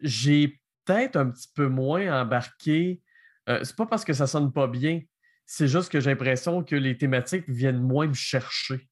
j'ai 0.00 0.60
peut-être 0.84 1.16
un 1.16 1.30
petit 1.30 1.48
peu 1.54 1.68
moins 1.68 2.20
embarqué. 2.22 3.00
euh, 3.48 3.60
c'est 3.62 3.76
pas 3.76 3.86
parce 3.86 4.04
que 4.04 4.12
ça 4.12 4.26
sonne 4.26 4.52
pas 4.52 4.66
bien, 4.66 5.00
C'est 5.46 5.68
juste 5.68 5.90
que 5.90 6.00
j'ai 6.00 6.10
l'impression 6.10 6.62
que 6.64 6.76
les 6.76 6.98
thématiques 6.98 7.48
viennent 7.48 7.80
moins 7.80 8.08
me 8.08 8.14
chercher. 8.14 8.88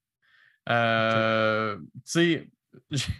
Euh, 0.68 1.76
Tu 1.76 2.00
sais, 2.04 2.50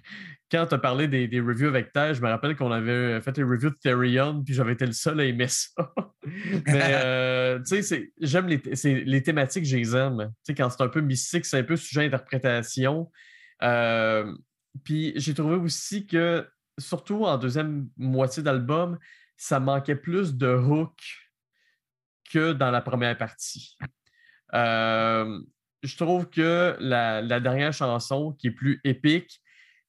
quand 0.50 0.66
tu 0.66 0.74
as 0.74 0.78
parlé 0.78 1.08
des, 1.08 1.26
des, 1.26 1.40
reviews 1.40 1.68
avec 1.68 1.92
Taj, 1.92 2.16
je 2.16 2.22
me 2.22 2.28
rappelle 2.28 2.56
qu'on 2.56 2.70
avait 2.70 3.20
fait 3.20 3.36
une 3.36 3.44
review 3.44 3.70
de 3.70 3.76
Therion, 3.80 4.42
puis 4.42 4.54
j'avais 4.54 4.72
été 4.72 4.86
le 4.86 4.92
seul 4.92 5.20
à 5.20 5.24
aimer 5.24 5.48
ça. 5.48 5.72
Mais 6.24 6.62
euh, 6.94 7.60
tu 7.66 7.82
sais, 7.82 8.12
j'aime 8.20 8.46
les, 8.46 8.62
les, 8.84 9.22
thématiques, 9.22 9.64
je 9.64 9.76
les 9.76 9.96
aime. 9.96 10.32
Tu 10.44 10.52
sais, 10.52 10.54
quand 10.54 10.70
c'est 10.70 10.82
un 10.82 10.88
peu 10.88 11.00
mystique, 11.00 11.44
c'est 11.44 11.58
un 11.58 11.64
peu 11.64 11.76
sujet 11.76 12.02
à 12.02 12.04
interprétation. 12.04 13.10
Euh, 13.62 14.32
puis 14.84 15.12
j'ai 15.16 15.34
trouvé 15.34 15.56
aussi 15.56 16.06
que, 16.06 16.46
surtout 16.78 17.24
en 17.24 17.36
deuxième 17.36 17.88
moitié 17.96 18.42
d'album, 18.42 18.98
ça 19.36 19.60
manquait 19.60 19.96
plus 19.96 20.36
de 20.36 20.54
hook 20.54 20.96
que 22.34 22.52
dans 22.52 22.72
la 22.72 22.80
première 22.80 23.16
partie. 23.16 23.76
Euh, 24.54 25.40
je 25.84 25.96
trouve 25.96 26.28
que 26.28 26.76
la, 26.80 27.40
dernière 27.40 27.72
chanson, 27.72 28.32
qui 28.32 28.48
est 28.48 28.50
plus 28.52 28.80
épique, 28.82 29.40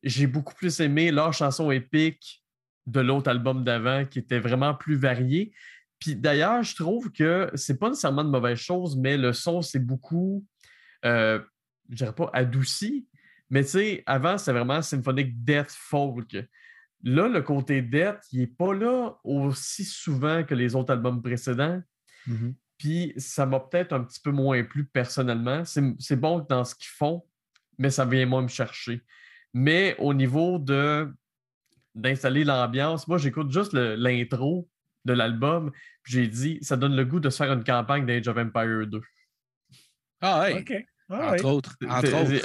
j'ai 0.04 0.28
beaucoup 0.28 0.54
plus 0.54 0.80
aimé 0.80 1.12
leur 1.12 1.34
chanson 1.34 1.72
épique 1.72 2.44
de 2.86 3.00
l'autre 3.00 3.32
album 3.32 3.64
d'avant, 3.64 4.06
qui 4.06 4.20
était 4.20 4.40
vraiment 4.40 4.76
plus 4.76 4.96
variée. 4.96 5.54
Puis 6.00 6.16
d'ailleurs, 6.16 6.62
je 6.62 6.76
trouve 6.76 7.12
que 7.12 7.50
c'est 7.56 7.80
pas 7.80 7.90
nécessairement 7.90 8.24
de 8.24 8.30
mauvaise 8.30 8.60
chose, 8.60 8.96
mais 8.96 9.18
le 9.18 9.34
son, 9.34 9.64
c'est 9.64 9.80
beaucoup, 9.80 10.46
euh, 11.04 11.40
je 11.90 11.96
dirais 11.96 12.14
pas 12.14 12.30
adouci, 12.34 13.08
mais 13.50 13.64
tu 13.64 13.70
sais, 13.70 14.04
avant, 14.06 14.38
c'était 14.38 14.52
vraiment 14.52 14.84
symphonique 14.84 15.44
death 15.44 15.72
folk. 15.72 16.36
Là, 17.04 17.28
le 17.28 17.42
côté 17.42 17.82
death, 17.82 18.20
il 18.32 18.42
n'est 18.42 18.48
pas 18.48 18.74
là 18.74 19.16
aussi 19.24 19.84
souvent 19.86 20.44
que 20.44 20.54
les 20.54 20.76
autres 20.76 20.92
albums 20.92 21.24
précédents. 21.24 21.82
Mm-hmm. 22.28 22.54
Puis 22.78 23.14
ça 23.18 23.46
m'a 23.46 23.60
peut-être 23.60 23.94
un 23.94 24.04
petit 24.04 24.20
peu 24.20 24.32
moins 24.32 24.64
plu 24.64 24.86
personnellement. 24.86 25.64
C'est 25.66 26.20
bon 26.20 26.46
dans 26.50 26.66
ce 26.66 26.76
qu'ils 26.76 26.90
font, 26.90 27.24
mais 27.78 27.90
ça 27.90 28.06
vient 28.06 28.26
moins 28.26 28.42
me 28.42 28.48
chercher. 28.48 29.02
Mais 29.54 29.96
au 30.00 30.14
niveau 30.14 30.60
de 30.60 31.12
d'installer 31.94 32.44
l'ambiance, 32.44 33.08
moi 33.08 33.18
j'écoute 33.18 33.52
juste 33.52 33.72
l'intro 33.74 34.68
de 35.06 35.14
l'album. 35.14 35.72
J'ai 36.04 36.28
dit, 36.28 36.60
ça 36.62 36.76
donne 36.76 36.96
le 36.96 37.06
goût 37.06 37.22
de 37.22 37.30
se 37.30 37.38
faire 37.38 37.54
une 37.54 37.64
campagne 37.64 38.06
d'Age 38.06 38.28
of 38.28 38.38
Empire 38.38 38.86
2. 38.88 39.02
Ah 40.20 40.42
ouais. 40.42 40.60
OK. 40.60 40.74
Ah 41.10 41.34
entre 41.34 41.46
autres. 41.46 41.78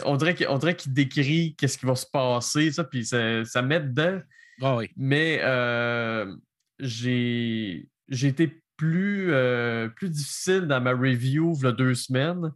On 0.04 0.16
dirait 0.16 0.76
qu'il 0.76 0.92
décrit 0.92 1.56
qu'est-ce 1.56 1.78
qui 1.78 1.86
va 1.86 1.96
se 1.96 2.06
passer, 2.06 2.70
ça, 2.70 2.84
puis 2.84 3.04
ça, 3.04 3.44
ça 3.44 3.62
met 3.62 3.80
dedans. 3.80 4.20
Ah 4.60 4.76
oui. 4.76 4.90
Mais 4.96 5.40
euh, 5.42 6.36
j'ai 6.78 7.88
été 8.10 8.59
plus, 8.80 9.30
euh, 9.34 9.88
plus 9.88 10.08
difficile 10.08 10.62
dans 10.62 10.80
ma 10.80 10.92
review 10.92 11.54
il 11.58 11.64
y 11.64 11.66
a 11.66 11.72
deux 11.72 11.94
semaines, 11.94 12.50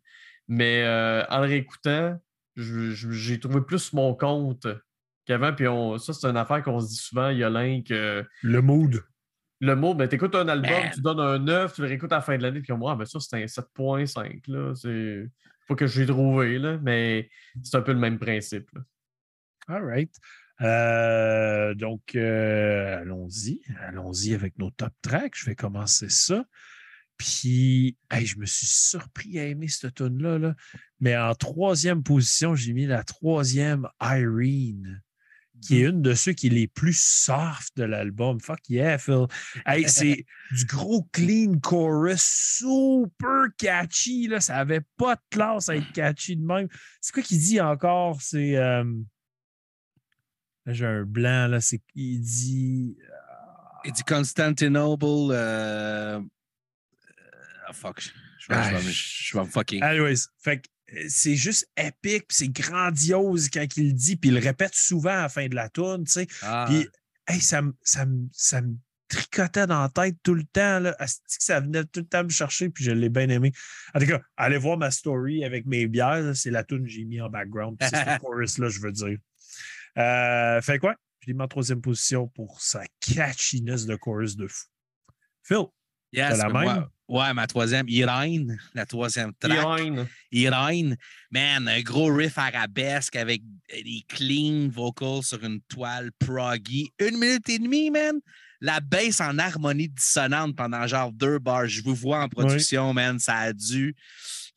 mais 0.48 0.82
euh, 0.82 1.22
en 1.28 1.40
le 1.40 1.48
réécoutant, 1.48 2.18
j'ai 2.56 3.38
trouvé 3.38 3.60
plus 3.60 3.92
mon 3.92 4.14
compte 4.14 4.66
qu'avant. 5.26 5.52
Puis 5.52 5.68
on, 5.68 5.98
ça, 5.98 6.14
c'est 6.14 6.26
une 6.26 6.38
affaire 6.38 6.62
qu'on 6.62 6.80
se 6.80 6.88
dit 6.88 6.96
souvent, 6.96 7.28
Yolin, 7.28 7.82
que. 7.82 8.24
Le 8.42 8.62
mood. 8.62 9.02
Le 9.60 9.76
mood, 9.76 9.98
ben, 9.98 10.08
tu 10.08 10.14
écoutes 10.14 10.34
un 10.34 10.48
album, 10.48 10.80
tu 10.94 11.02
donnes 11.02 11.20
un 11.20 11.38
9, 11.38 11.74
tu 11.74 11.82
le 11.82 11.88
réécoutes 11.88 12.12
à 12.12 12.16
la 12.16 12.22
fin 12.22 12.38
de 12.38 12.42
l'année, 12.42 12.62
puis 12.62 12.72
moi, 12.72 12.92
ah, 12.92 12.96
ben 12.96 13.04
ça, 13.04 13.20
c'est 13.20 13.36
un 13.36 13.44
7.5. 13.44 14.40
Là. 14.46 14.74
C'est 14.74 15.28
pas 15.68 15.74
que 15.74 15.86
je 15.86 16.00
l'ai 16.00 16.06
trouvé, 16.06 16.58
là, 16.58 16.78
mais 16.82 17.28
c'est 17.62 17.76
un 17.76 17.82
peu 17.82 17.92
le 17.92 17.98
même 17.98 18.18
principe. 18.18 18.70
Là. 18.72 18.80
All 19.68 19.84
right. 19.84 20.10
Euh, 20.60 21.74
donc, 21.74 22.14
euh, 22.14 23.00
allons-y. 23.00 23.60
Allons-y 23.80 24.34
avec 24.34 24.58
nos 24.58 24.70
top 24.70 24.92
tracks. 25.02 25.34
Je 25.36 25.46
vais 25.46 25.54
commencer 25.54 26.08
ça. 26.08 26.44
Puis, 27.16 27.96
je 28.10 28.36
me 28.36 28.46
suis 28.46 28.66
surpris 28.66 29.38
à 29.38 29.46
aimer 29.46 29.68
cette 29.68 29.94
tune-là. 29.94 30.38
Là. 30.38 30.54
Mais 31.00 31.16
en 31.16 31.34
troisième 31.34 32.02
position, 32.02 32.54
j'ai 32.54 32.72
mis 32.72 32.86
la 32.86 33.04
troisième 33.04 33.88
Irene, 34.00 35.00
qui 35.62 35.80
est 35.80 35.84
mmh. 35.84 35.90
une 35.90 36.02
de 36.02 36.14
ceux 36.14 36.32
qui 36.32 36.48
est 36.48 36.50
les 36.50 36.66
plus 36.66 36.98
soft 36.98 37.76
de 37.76 37.84
l'album. 37.84 38.40
Fuck 38.40 38.68
yeah, 38.68 38.98
Phil. 38.98 39.26
c'est 39.86 40.26
du 40.50 40.64
gros 40.66 41.04
clean 41.12 41.60
chorus, 41.60 42.22
super 42.58 43.46
catchy. 43.58 44.26
Là. 44.26 44.40
Ça 44.40 44.54
n'avait 44.54 44.82
pas 44.96 45.14
de 45.14 45.22
classe 45.30 45.68
à 45.68 45.76
être 45.76 45.92
catchy 45.94 46.36
de 46.36 46.44
même. 46.44 46.68
C'est 47.00 47.12
quoi 47.12 47.22
qu'il 47.22 47.38
dit 47.38 47.60
encore? 47.60 48.20
C'est. 48.20 48.56
Euh, 48.56 48.84
j'ai 50.66 50.86
un 50.86 51.04
blanc, 51.04 51.48
là. 51.48 51.60
C'est, 51.60 51.80
il 51.94 52.20
dit. 52.20 52.96
Il 53.84 53.92
dit 53.92 54.02
Constantinople. 54.04 55.04
Euh... 55.30 56.20
Oh, 57.68 57.72
fuck. 57.72 58.00
Je 58.38 58.48
vais, 58.48 58.58
ah, 58.58 58.78
je, 58.80 59.36
vais, 59.36 59.44
me 59.44 59.48
fucking. 59.48 59.82
Anyways, 59.82 60.26
fait 60.38 60.62
euh, 60.92 61.04
c'est 61.08 61.34
juste 61.34 61.68
épique, 61.76 62.26
c'est 62.28 62.48
grandiose 62.48 63.48
quand 63.48 63.64
il 63.76 63.88
le 63.88 63.92
dit, 63.92 64.16
puis 64.16 64.28
il 64.28 64.34
le 64.34 64.40
répète 64.40 64.74
souvent 64.74 65.10
à 65.10 65.22
la 65.22 65.28
fin 65.28 65.46
de 65.48 65.54
la 65.54 65.68
tune, 65.70 66.04
tu 66.04 66.12
sais. 66.12 66.26
Ah. 66.42 66.66
Puis, 66.68 66.86
hey, 67.26 67.40
ça, 67.40 67.62
ça, 67.82 68.04
ça 68.32 68.60
me 68.60 68.76
tricotait 69.08 69.66
dans 69.66 69.80
la 69.80 69.88
tête 69.88 70.16
tout 70.22 70.34
le 70.34 70.44
temps. 70.44 70.80
Là. 70.80 70.96
Ça 71.26 71.60
venait 71.60 71.84
tout 71.84 72.00
le 72.00 72.06
temps 72.06 72.24
me 72.24 72.28
chercher, 72.28 72.68
puis 72.68 72.84
je 72.84 72.90
l'ai 72.90 73.08
bien 73.08 73.28
aimé. 73.28 73.52
En 73.94 74.00
tout 74.00 74.06
cas, 74.06 74.20
allez 74.36 74.58
voir 74.58 74.76
ma 74.76 74.90
story 74.90 75.44
avec 75.44 75.66
mes 75.66 75.86
bières. 75.86 76.34
C'est 76.34 76.50
la 76.50 76.64
tune 76.64 76.84
que 76.84 76.90
j'ai 76.90 77.04
mis 77.04 77.20
en 77.20 77.28
background. 77.28 77.76
C'est 77.80 77.96
ce 77.96 78.18
chorus-là, 78.20 78.68
je 78.68 78.80
veux 78.80 78.92
dire. 78.92 79.18
Euh, 79.98 80.60
fait 80.60 80.78
quoi? 80.78 80.94
Je 81.20 81.28
l'ai 81.28 81.34
mis 81.34 81.42
en 81.42 81.48
troisième 81.48 81.80
position 81.80 82.28
pour 82.28 82.60
sa 82.60 82.84
catchiness 83.00 83.86
de 83.86 83.96
chorus 83.96 84.36
de 84.36 84.46
fou. 84.46 84.66
Phil, 85.42 85.64
yes, 86.12 86.38
la 86.38 86.48
même? 86.48 86.86
ouais, 87.08 87.34
ma 87.34 87.46
troisième, 87.46 87.88
Irene, 87.88 88.58
la 88.74 88.86
troisième 88.86 89.32
track. 89.34 89.52
Irene. 89.52 90.06
Irene. 90.32 90.96
Man, 91.30 91.68
un 91.68 91.80
gros 91.80 92.12
riff 92.14 92.38
arabesque 92.38 93.16
avec 93.16 93.42
des 93.70 94.04
clean 94.08 94.68
vocals 94.68 95.22
sur 95.22 95.42
une 95.44 95.60
toile 95.62 96.10
proggy. 96.18 96.92
Une 96.98 97.18
minute 97.18 97.48
et 97.48 97.58
demie, 97.58 97.90
man. 97.90 98.20
La 98.60 98.80
basse 98.80 99.20
en 99.20 99.38
harmonie 99.38 99.88
dissonante 99.88 100.56
pendant 100.56 100.86
genre 100.86 101.12
deux 101.12 101.38
bars. 101.38 101.66
Je 101.66 101.82
vous 101.82 101.94
vois 101.94 102.20
en 102.20 102.28
production, 102.28 102.94
man. 102.94 103.18
Ça 103.18 103.36
a 103.36 103.52
dû. 103.52 103.94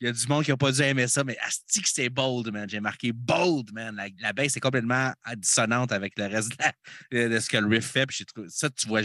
Il 0.00 0.06
y 0.06 0.08
a 0.08 0.12
du 0.12 0.26
monde 0.28 0.44
qui 0.44 0.50
n'a 0.50 0.56
pas 0.56 0.70
dû 0.70 0.80
aimer 0.82 1.08
ça, 1.08 1.24
mais 1.24 1.36
Asti 1.38 1.82
c'est 1.84 2.08
bold, 2.08 2.52
man. 2.52 2.68
J'ai 2.68 2.80
marqué 2.80 3.12
bold, 3.12 3.72
man. 3.72 4.00
La, 4.20 4.32
baisse 4.32 4.56
est 4.56 4.60
complètement 4.60 5.12
dissonante 5.36 5.90
avec 5.90 6.16
le 6.16 6.26
reste 6.26 6.52
de, 7.10 7.38
ce 7.38 7.48
que 7.48 7.56
le 7.56 7.66
riff 7.66 7.86
fait. 7.86 8.06
Puis 8.06 8.24
ça, 8.48 8.70
tu 8.70 8.86
vois, 8.86 9.02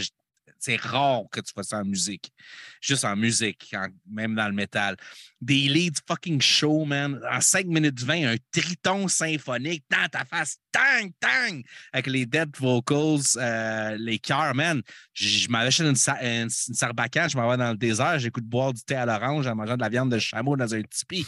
c'est 0.64 0.80
rare 0.80 1.24
que 1.30 1.40
tu 1.40 1.52
vois 1.54 1.62
ça 1.62 1.78
en 1.78 1.84
musique. 1.84 2.32
Juste 2.80 3.04
en 3.04 3.16
musique, 3.16 3.74
même 4.10 4.34
dans 4.34 4.46
le 4.46 4.54
métal. 4.54 4.96
Des 5.40 5.68
leads 5.68 6.00
fucking 6.08 6.40
show, 6.40 6.86
man. 6.86 7.20
En 7.30 7.40
5 7.40 7.66
minutes 7.66 8.00
20, 8.00 8.32
un 8.32 8.36
triton 8.50 9.06
symphonique 9.08 9.84
dans 9.90 10.08
ta 10.08 10.24
face. 10.24 10.56
Tang, 10.72 11.10
tang! 11.20 11.62
Avec 11.92 12.06
les 12.06 12.24
dead 12.24 12.48
vocals, 12.56 13.20
euh, 13.36 13.96
les 13.98 14.18
chœurs, 14.18 14.54
man. 14.54 14.80
Je 15.12 15.48
m'avais 15.48 15.66
acheté 15.66 15.84
une, 15.84 15.96
une, 16.22 16.48
sarbacane, 16.48 17.28
je 17.28 17.36
m'en 17.36 17.48
vais 17.50 17.58
dans 17.58 17.70
le 17.70 17.76
désert, 17.76 18.18
j'écoute 18.18 18.44
boire 18.44 18.72
du 18.72 18.82
thé 18.82 18.94
à 18.94 19.04
l'orange 19.04 19.46
en 19.46 19.54
mangeant 19.54 19.76
de 19.76 19.82
la 19.82 19.90
viande 19.90 20.10
de 20.10 20.18
chameau 20.18 20.56
dans 20.56 20.74
un 20.74 20.82
tipi. 20.82 21.26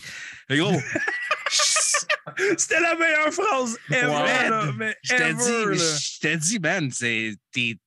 gros, 0.48 0.80
C'était 2.58 2.80
la 2.80 2.96
meilleure 2.96 3.32
phrase 3.32 3.78
ever, 3.90 4.72
mais 4.76 4.96
je 5.02 5.14
t'ai 5.14 5.34
dit, 5.34 5.78
je 5.78 6.20
t'ai 6.20 6.36
dit, 6.36 6.58
man, 6.58 6.90
t'es 6.90 7.78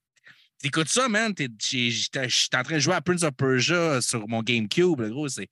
T'écoutes 0.62 0.90
ça, 0.90 1.08
man? 1.08 1.34
Je 1.38 1.90
suis 1.90 2.10
en 2.56 2.64
train 2.64 2.76
de 2.76 2.80
jouer 2.80 2.96
à 2.96 3.02
Prince 3.02 3.24
of 3.24 3.32
Persia 3.32 4.02
sur 4.02 4.28
mon 4.28 4.42
GameCube. 4.42 5.00
Le 5.00 5.10
gros, 5.10 5.30
c'est. 5.30 5.48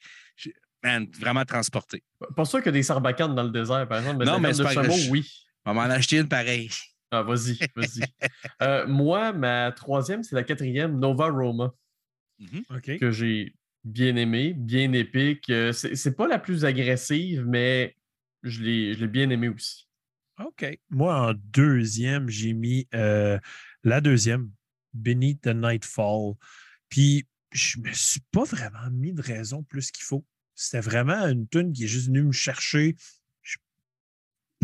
Man, 0.83 1.07
vraiment 1.19 1.43
transporté. 1.43 2.03
Pas 2.35 2.45
sûr 2.45 2.59
qu'il 2.59 2.67
y 2.67 2.69
a 2.69 2.73
des 2.73 2.83
sarbacanes 2.83 3.33
dans 3.33 3.43
le 3.43 3.49
désert, 3.49 3.87
par 3.87 3.99
exemple. 3.99 4.19
Mais 4.19 4.25
non, 4.25 4.39
mais 4.39 4.53
c'est 4.53 4.63
pas 4.63 4.73
chameau, 4.73 4.93
oui. 5.09 5.27
On 5.65 5.73
va 5.73 5.87
m'en 5.87 5.93
acheter 5.93 6.17
une 6.17 6.27
pareille. 6.27 6.69
Ah, 7.09 7.23
vas-y, 7.23 7.57
vas-y. 7.75 8.01
Euh, 8.61 8.87
moi, 8.87 9.33
ma 9.33 9.71
troisième, 9.71 10.23
c'est 10.23 10.35
la 10.35 10.43
quatrième, 10.43 10.99
Nova 10.99 11.29
Roma. 11.29 11.73
Mm-hmm. 12.39 12.99
Que 12.99 13.11
j'ai 13.11 13.53
bien 13.83 14.15
aimé, 14.15 14.53
bien 14.55 14.91
épique. 14.93 15.49
Euh, 15.49 15.71
c'est 15.71 16.15
pas 16.15 16.27
la 16.27 16.39
plus 16.39 16.65
agressive, 16.65 17.45
mais 17.45 17.95
je 18.43 18.61
l'ai 18.61 19.07
bien 19.07 19.29
aimé 19.29 19.49
aussi. 19.49 19.87
OK. 20.43 20.79
Moi, 20.89 21.29
en 21.29 21.33
deuxième, 21.33 22.29
j'ai 22.29 22.53
mis 22.53 22.87
euh, 22.93 23.39
la 23.83 24.01
deuxième, 24.01 24.51
Beneath 24.97 25.41
the 25.41 25.47
Nightfall. 25.47 26.33
Puis, 26.89 27.25
je 27.51 27.79
me 27.79 27.91
suis 27.93 28.21
pas 28.31 28.43
vraiment 28.43 28.89
mis 28.91 29.13
de 29.13 29.21
raison 29.21 29.63
plus 29.63 29.91
qu'il 29.91 30.03
faut. 30.03 30.25
C'était 30.55 30.81
vraiment 30.81 31.27
une 31.27 31.47
tune 31.47 31.71
qui 31.71 31.85
est 31.85 31.87
juste 31.87 32.07
venue 32.07 32.23
me 32.23 32.31
chercher. 32.31 32.95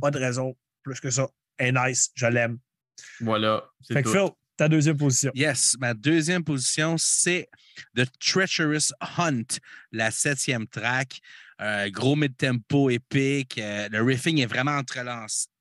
Pas 0.02 0.12
de 0.12 0.20
raison 0.20 0.56
plus 0.82 1.00
que 1.00 1.10
ça. 1.10 1.30
Et 1.60 1.72
nice, 1.72 2.12
je 2.16 2.26
l'aime. 2.26 2.58
Voilà. 3.22 3.64
Fait 3.88 4.04
que 4.04 4.12
Phil, 4.12 4.30
ta 4.58 4.68
deuxième 4.68 4.98
position. 4.98 5.32
Yes, 5.36 5.76
ma 5.80 5.94
deuxième 5.94 6.44
position, 6.44 6.96
c'est 6.98 7.50
The 7.96 8.06
Treacherous 8.20 8.92
Hunt, 9.18 9.60
la 9.92 10.12
septième 10.12 10.68
track. 10.68 11.20
Euh, 11.62 11.90
gros 11.90 12.16
mid-tempo 12.16 12.90
épique. 12.90 13.58
Euh, 13.58 13.88
le 13.90 14.02
riffing 14.02 14.40
est 14.40 14.46
vraiment 14.46 14.84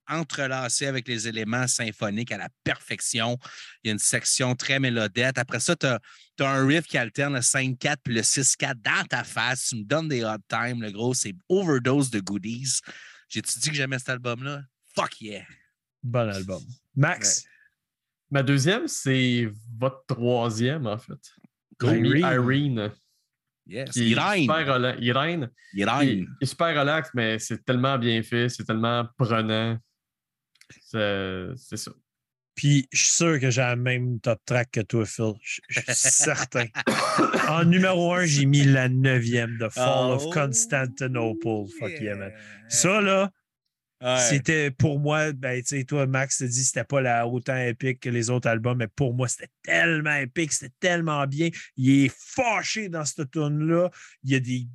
entrelacé 0.08 0.86
avec 0.86 1.08
les 1.08 1.28
éléments 1.28 1.66
symphoniques 1.66 2.32
à 2.32 2.38
la 2.38 2.48
perfection. 2.64 3.38
Il 3.82 3.88
y 3.88 3.90
a 3.90 3.92
une 3.92 3.98
section 3.98 4.54
très 4.54 4.78
mélodette. 4.78 5.38
Après 5.38 5.60
ça, 5.60 5.76
tu 5.76 5.86
as, 5.86 6.00
un 6.40 6.66
riff 6.66 6.86
qui 6.86 6.98
alterne 6.98 7.34
le 7.34 7.40
5-4 7.40 7.96
puis 8.02 8.14
le 8.14 8.22
6-4 8.22 8.74
dans 8.82 9.04
ta 9.08 9.24
face. 9.24 9.68
Tu 9.68 9.76
me 9.76 9.84
donnes 9.84 10.08
des 10.08 10.24
hot 10.24 10.38
times, 10.48 10.82
le 10.82 10.90
gros. 10.90 11.14
C'est 11.14 11.34
overdose 11.48 12.10
de 12.10 12.20
goodies. 12.20 12.80
J'ai-tu 13.28 13.58
dit 13.60 13.70
que 13.70 13.76
j'aimais 13.76 13.98
cet 13.98 14.10
album-là? 14.10 14.62
Fuck 14.94 15.20
yeah! 15.20 15.44
Bon 16.02 16.28
album. 16.28 16.62
Max? 16.94 17.44
Ma 18.30 18.42
deuxième, 18.42 18.88
c'est 18.88 19.50
votre 19.78 20.04
troisième, 20.06 20.86
en 20.86 20.98
fait. 20.98 21.18
Irene. 21.82 22.16
Irene. 22.18 22.92
Yes. 23.66 23.92
Super 23.92 24.36
Irene. 24.36 24.96
Irene. 25.00 25.50
Il 25.72 26.26
est 26.40 26.46
super 26.46 26.78
relax, 26.78 27.10
mais 27.14 27.38
c'est 27.38 27.64
tellement 27.64 27.98
bien 27.98 28.22
fait, 28.22 28.48
c'est 28.48 28.64
tellement 28.64 29.06
prenant. 29.16 29.78
C'est 30.93 31.47
c'est 31.56 31.77
ça. 31.77 31.93
Puis 32.55 32.86
je 32.93 32.98
suis 32.98 33.12
sûr 33.12 33.40
que 33.40 33.51
j'ai 33.51 33.62
la 33.62 33.77
même 33.77 34.20
top 34.20 34.39
track 34.44 34.70
que 34.73 34.81
toi, 34.82 35.06
Phil. 35.06 35.32
Je 35.40 35.60
je 35.69 35.81
suis 35.81 35.94
certain. 36.10 36.66
en 37.48 37.64
numéro 37.64 38.12
un, 38.12 38.27
j'ai 38.27 38.44
mis 38.44 38.64
la 38.64 38.89
neuvième 38.90 39.56
de 39.56 39.69
Fall 39.70 40.10
of 40.12 40.24
Oh, 40.27 40.31
Constantinople. 40.31 41.70
Fuck 41.78 41.98
yeah, 42.01 42.14
man. 42.14 42.32
Ça, 42.69 43.01
là, 43.01 43.31
Ouais. 44.02 44.19
c'était 44.19 44.73
pour 44.73 44.98
moi, 44.98 45.31
ben, 45.32 45.62
tu 45.62 45.78
sais, 45.78 45.85
toi, 45.85 46.09
Max, 46.09 46.39
te 46.39 46.44
dit 46.44 46.60
que 46.60 46.66
c'était 46.66 46.82
pas 46.82 47.01
la, 47.01 47.24
autant 47.24 47.56
épique 47.56 48.01
que 48.01 48.09
les 48.10 48.31
autres 48.31 48.48
albums, 48.48 48.77
mais 48.77 48.89
pour 48.89 49.14
moi, 49.14 49.28
c'était 49.28 49.52
tellement 49.62 50.16
épique, 50.16 50.52
c'était 50.52 50.74
tellement 50.81 51.24
bien. 51.28 51.51
Il 51.77 52.06
est 52.06 52.12
fâché 52.12 52.89
dans 52.89 53.05
cette 53.05 53.31
tune-là. 53.31 53.90
Il 54.24 54.32
y 54.32 54.35
a 54.35 54.40
des 54.40 54.66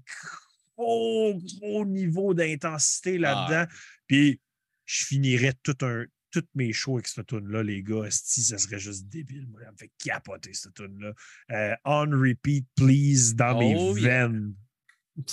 gros, 0.78 1.38
gros 1.60 1.86
niveaux 1.86 2.34
d'intensité 2.34 3.18
là-dedans. 3.18 3.70
Puis 4.08 4.40
je 4.88 5.06
finirais 5.06 5.54
tout 5.62 5.78
un, 5.82 6.06
tous 6.32 6.44
mes 6.56 6.74
shows 6.74 6.96
avec 6.96 7.08
cette 7.08 7.28
tune-là, 7.28 7.62
les 7.62 7.84
gars. 7.84 8.04
Esti, 8.06 8.42
ça 8.42 8.58
serait 8.58 8.80
juste 8.80 9.06
débile. 9.08 9.48
Moi, 9.50 9.62
ça 9.64 9.72
me 9.72 9.78
fait 9.78 9.92
capoter 10.04 10.54
cette 10.54 10.74
tune-là. 10.74 11.12
Euh, 11.52 11.76
on 11.86 12.10
repeat, 12.10 12.66
please, 12.76 13.34
dans 13.36 13.60
mes 13.60 13.76
Oh, 13.78 13.96
yeah. 13.96 14.28
veines. 14.28 14.56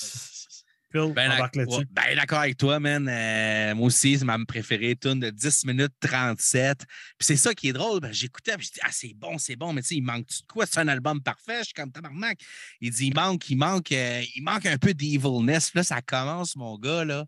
Phil, 0.93 1.13
Ben, 1.13 1.29
embarque 1.33 1.55
d'ac- 1.55 1.57
là-dessus. 1.57 1.79
ouais, 1.79 1.85
ben, 1.91 2.15
d'accord 2.17 2.39
avec 2.39 2.57
toi, 2.57 2.79
man. 2.79 3.09
Euh, 3.09 3.75
moi 3.75 3.87
aussi, 3.89 4.17
c'est 4.17 4.25
ma 4.25 4.39
préférée, 4.47 4.95
tune 4.95 5.19
de 5.19 5.29
10 5.31 5.65
minutes 5.67 5.93
37. 5.99 6.79
Puis 6.79 6.87
c'est 7.27 7.37
ça 7.37 7.53
qui 7.53 7.69
est 7.69 7.73
drôle. 7.73 7.99
Ben, 7.99 8.13
J'écoutais, 8.13 8.57
puis 8.57 8.67
je 8.69 8.73
dis, 8.75 8.81
ah, 8.83 8.91
c'est 8.93 9.13
bon, 9.13 9.37
c'est 9.39 9.57
bon, 9.57 9.73
mais 9.73 9.83
tu 9.83 9.89
sais, 9.89 9.95
il 9.97 10.03
manque 10.03 10.27
de 10.29 10.33
quoi? 10.49 10.67
C'est 10.67 10.79
un 10.79 10.87
album 10.89 11.21
parfait? 11.21 11.59
Je 11.61 11.65
suis 11.65 11.75
comme 11.75 11.91
tabarnak. 11.91 12.39
Il 12.81 12.93
dit, 12.93 13.09
il 13.09 13.15
manque, 13.15 13.51
il 13.51 13.57
manque, 13.57 13.91
euh, 13.91 14.23
il 14.37 14.43
manque 14.45 14.67
un 14.67 14.79
peu 14.79 14.95
d'evilness. 14.95 15.75
Là, 15.75 15.83
ça 15.83 16.01
commence, 16.01 16.55
mon 16.55 16.79
gars, 16.79 17.05
là. 17.05 17.27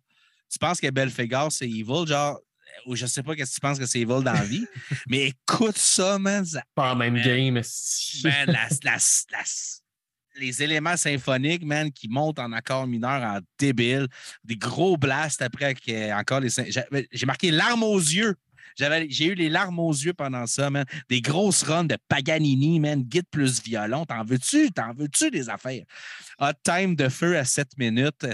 Tu 0.50 0.58
penses 0.58 0.80
que 0.80 0.90
Belphégor, 0.90 1.50
c'est 1.52 1.66
evil, 1.68 2.06
genre, 2.06 2.38
ou 2.86 2.94
je 2.94 3.06
sais 3.06 3.22
pas 3.22 3.34
qu'est-ce 3.34 3.50
que 3.50 3.54
tu 3.56 3.60
penses 3.60 3.78
que 3.78 3.86
c'est 3.86 4.00
evil 4.00 4.22
dans 4.22 4.32
la 4.32 4.44
vie, 4.44 4.66
mais 5.08 5.28
écoute 5.28 5.78
ça, 5.78 6.18
man. 6.18 6.44
ça- 6.44 6.62
Pas 6.74 6.92
en 6.92 6.96
même 6.96 7.14
Man. 7.14 7.22
game. 7.24 7.54
man, 7.54 7.64
la- 8.46 8.68
la- 8.84 8.96
la- 9.32 9.44
les 10.38 10.62
éléments 10.62 10.96
symphoniques, 10.98 11.64
man, 11.64 11.90
qui 11.90 12.08
montent 12.08 12.38
en 12.38 12.52
accord 12.52 12.86
mineur 12.86 13.22
en 13.22 13.38
débile, 13.58 14.06
des 14.44 14.56
gros 14.56 14.98
blasts 14.98 15.40
après 15.40 15.74
euh, 15.88 16.12
encore 16.12 16.40
les. 16.40 16.50
J'ai 17.10 17.26
marqué 17.26 17.50
larmes 17.50 17.82
aux 17.82 17.98
yeux. 17.98 18.34
J'ai 18.78 19.24
eu 19.28 19.34
les 19.34 19.48
larmes 19.48 19.78
aux 19.78 19.92
yeux 19.94 20.12
pendant 20.12 20.46
ça, 20.46 20.68
man. 20.68 20.84
Des 21.08 21.22
grosses 21.22 21.62
runs 21.62 21.84
de 21.84 21.96
Paganini, 22.08 22.78
man. 22.78 23.02
Guide 23.02 23.24
plus 23.30 23.62
violon. 23.62 24.04
T'en 24.04 24.22
veux-tu? 24.22 24.70
T'en 24.72 24.92
veux-tu 24.92 25.30
des 25.30 25.48
affaires? 25.48 25.84
Hot 26.38 26.52
time 26.62 26.94
de 26.94 27.08
feu 27.08 27.38
à 27.38 27.46
7 27.46 27.68
minutes. 27.78 28.26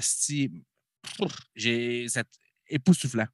J'ai. 1.55 2.07
C'est 2.09 2.27
époustouflant. 2.69 3.27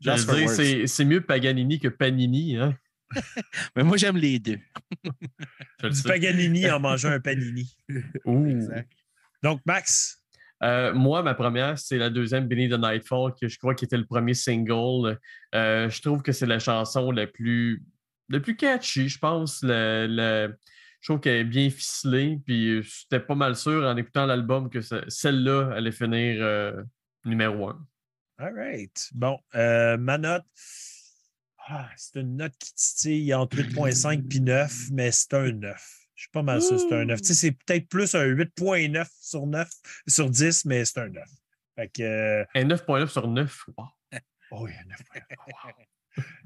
C'est 0.00 0.86
c'est 0.86 1.04
mieux 1.04 1.20
Paganini 1.20 1.78
que 1.78 1.88
Panini. 1.88 2.56
Hein? 2.56 2.76
Mais 3.76 3.82
moi, 3.82 3.96
j'aime 3.96 4.16
les 4.16 4.38
deux. 4.38 4.58
Du. 5.82 6.02
Paganini 6.02 6.70
en 6.70 6.80
mangeant 6.80 7.10
un 7.10 7.20
panini. 7.20 7.76
Ouh. 8.24 8.46
Exact. 8.46 8.90
Donc, 9.42 9.60
Max, 9.66 10.20
Euh, 10.62 10.94
moi, 10.94 11.22
ma 11.22 11.34
première, 11.34 11.78
c'est 11.78 11.98
la 11.98 12.08
deuxième, 12.08 12.48
Benny 12.48 12.68
the 12.70 12.78
Nightfall, 12.78 13.32
que 13.38 13.48
je 13.48 13.58
crois 13.58 13.74
qui 13.74 13.84
était 13.84 13.98
le 13.98 14.06
premier 14.06 14.32
single. 14.32 15.18
Euh, 15.54 15.90
je 15.90 16.00
trouve 16.00 16.22
que 16.22 16.32
c'est 16.32 16.46
la 16.46 16.58
chanson 16.58 17.10
la 17.10 17.26
plus, 17.26 17.82
la 18.30 18.40
plus 18.40 18.56
catchy, 18.56 19.08
je 19.10 19.18
pense. 19.18 19.62
Le, 19.62 20.06
le- 20.08 20.56
je 21.04 21.10
trouve 21.12 21.20
qu'elle 21.20 21.36
est 21.36 21.44
bien 21.44 21.68
ficelée. 21.68 22.40
Puis 22.46 22.82
j'étais 22.82 23.20
pas 23.20 23.34
mal 23.34 23.56
sûr 23.56 23.84
en 23.84 23.94
écoutant 23.98 24.24
l'album 24.24 24.70
que 24.70 24.80
ce- 24.80 25.04
celle-là 25.08 25.70
allait 25.74 25.92
finir 25.92 26.42
euh, 26.42 26.82
numéro 27.26 27.68
un. 27.68 27.86
all 28.38 28.54
right. 28.54 29.10
Bon, 29.12 29.38
euh, 29.54 29.98
ma 29.98 30.16
note, 30.16 30.46
ah, 31.68 31.90
c'est 31.96 32.20
une 32.20 32.36
note 32.36 32.54
qui 32.58 32.72
titille 32.74 33.34
entre 33.34 33.58
8.5 33.58 34.34
et 34.34 34.40
9, 34.40 34.72
mais 34.92 35.10
c'est 35.12 35.34
un 35.34 35.52
9. 35.52 35.90
Je 36.14 36.22
suis 36.22 36.30
pas 36.30 36.42
mal 36.42 36.62
sûr 36.62 36.80
c'est 36.80 36.94
un 36.94 37.04
9. 37.04 37.20
Tu 37.20 37.26
sais, 37.28 37.34
c'est 37.34 37.52
peut-être 37.52 37.86
plus 37.88 38.14
un 38.14 38.24
8.9 38.24 39.06
sur 39.20 39.46
9, 39.46 39.68
sur 40.08 40.30
10, 40.30 40.64
mais 40.64 40.86
c'est 40.86 41.00
un 41.00 41.08
9. 41.10 41.28
Fait 41.76 41.88
que, 41.88 42.02
euh, 42.02 42.44
Un 42.54 42.64
9.9 42.64 43.08
sur 43.08 43.28
9. 43.28 43.64
Wow. 43.76 43.84
oh, 44.52 44.64
oui, 44.64 44.70
un 44.72 44.84
9.9. 45.18 45.22
Wow. 45.36 45.70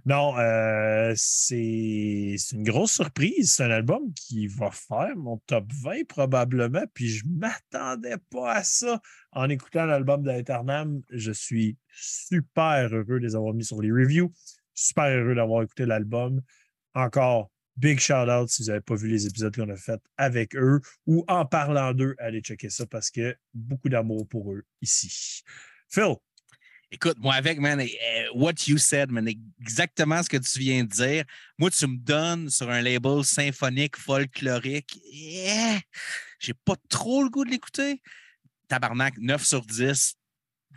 Non, 0.04 0.38
euh, 0.38 1.12
c'est 1.16 2.36
une 2.52 2.62
grosse 2.62 2.92
surprise. 2.92 3.54
C'est 3.54 3.64
un 3.64 3.70
album 3.70 4.12
qui 4.14 4.46
va 4.46 4.70
faire 4.70 5.14
mon 5.16 5.36
top 5.46 5.66
20 5.82 6.06
probablement. 6.06 6.84
Puis 6.94 7.08
je 7.08 7.24
m'attendais 7.28 8.16
pas 8.30 8.54
à 8.54 8.62
ça 8.64 9.00
en 9.32 9.48
écoutant 9.50 9.84
l'album 9.84 10.22
d'Eternam. 10.22 11.02
Je 11.10 11.32
suis 11.32 11.76
super 11.92 12.88
heureux 12.92 13.20
de 13.20 13.26
les 13.26 13.36
avoir 13.36 13.52
mis 13.52 13.64
sur 13.64 13.82
les 13.82 13.90
reviews. 13.90 14.32
Super 14.72 15.08
heureux 15.08 15.34
d'avoir 15.34 15.62
écouté 15.62 15.84
l'album. 15.84 16.40
Encore, 16.94 17.50
big 17.76 18.00
shout 18.00 18.28
out 18.30 18.48
si 18.48 18.62
vous 18.62 18.68
n'avez 18.68 18.80
pas 18.80 18.94
vu 18.94 19.08
les 19.08 19.26
épisodes 19.26 19.54
qu'on 19.54 19.68
a 19.68 19.76
fait 19.76 20.00
avec 20.16 20.56
eux 20.56 20.80
ou 21.06 21.24
en 21.28 21.44
parlant 21.46 21.92
d'eux, 21.92 22.14
allez 22.18 22.40
checker 22.40 22.70
ça 22.70 22.86
parce 22.86 23.10
que 23.10 23.36
beaucoup 23.54 23.88
d'amour 23.88 24.26
pour 24.26 24.52
eux 24.52 24.64
ici. 24.80 25.42
Phil, 25.88 26.16
Écoute, 26.90 27.18
moi, 27.18 27.34
avec, 27.34 27.60
man, 27.60 27.80
euh, 27.80 27.84
what 28.34 28.54
you 28.66 28.78
said, 28.78 29.10
man, 29.10 29.28
exactement 29.60 30.22
ce 30.22 30.28
que 30.30 30.38
tu 30.38 30.58
viens 30.58 30.84
de 30.84 30.88
dire. 30.88 31.24
Moi, 31.58 31.70
tu 31.70 31.86
me 31.86 31.98
donnes 31.98 32.48
sur 32.48 32.70
un 32.70 32.80
label 32.80 33.22
symphonique, 33.24 33.98
folklorique. 33.98 34.98
Yeah! 35.12 35.80
J'ai 36.38 36.54
pas 36.54 36.76
trop 36.88 37.22
le 37.22 37.28
goût 37.28 37.44
de 37.44 37.50
l'écouter. 37.50 38.00
Tabarnak, 38.68 39.18
9 39.18 39.44
sur 39.44 39.66
10. 39.66 40.14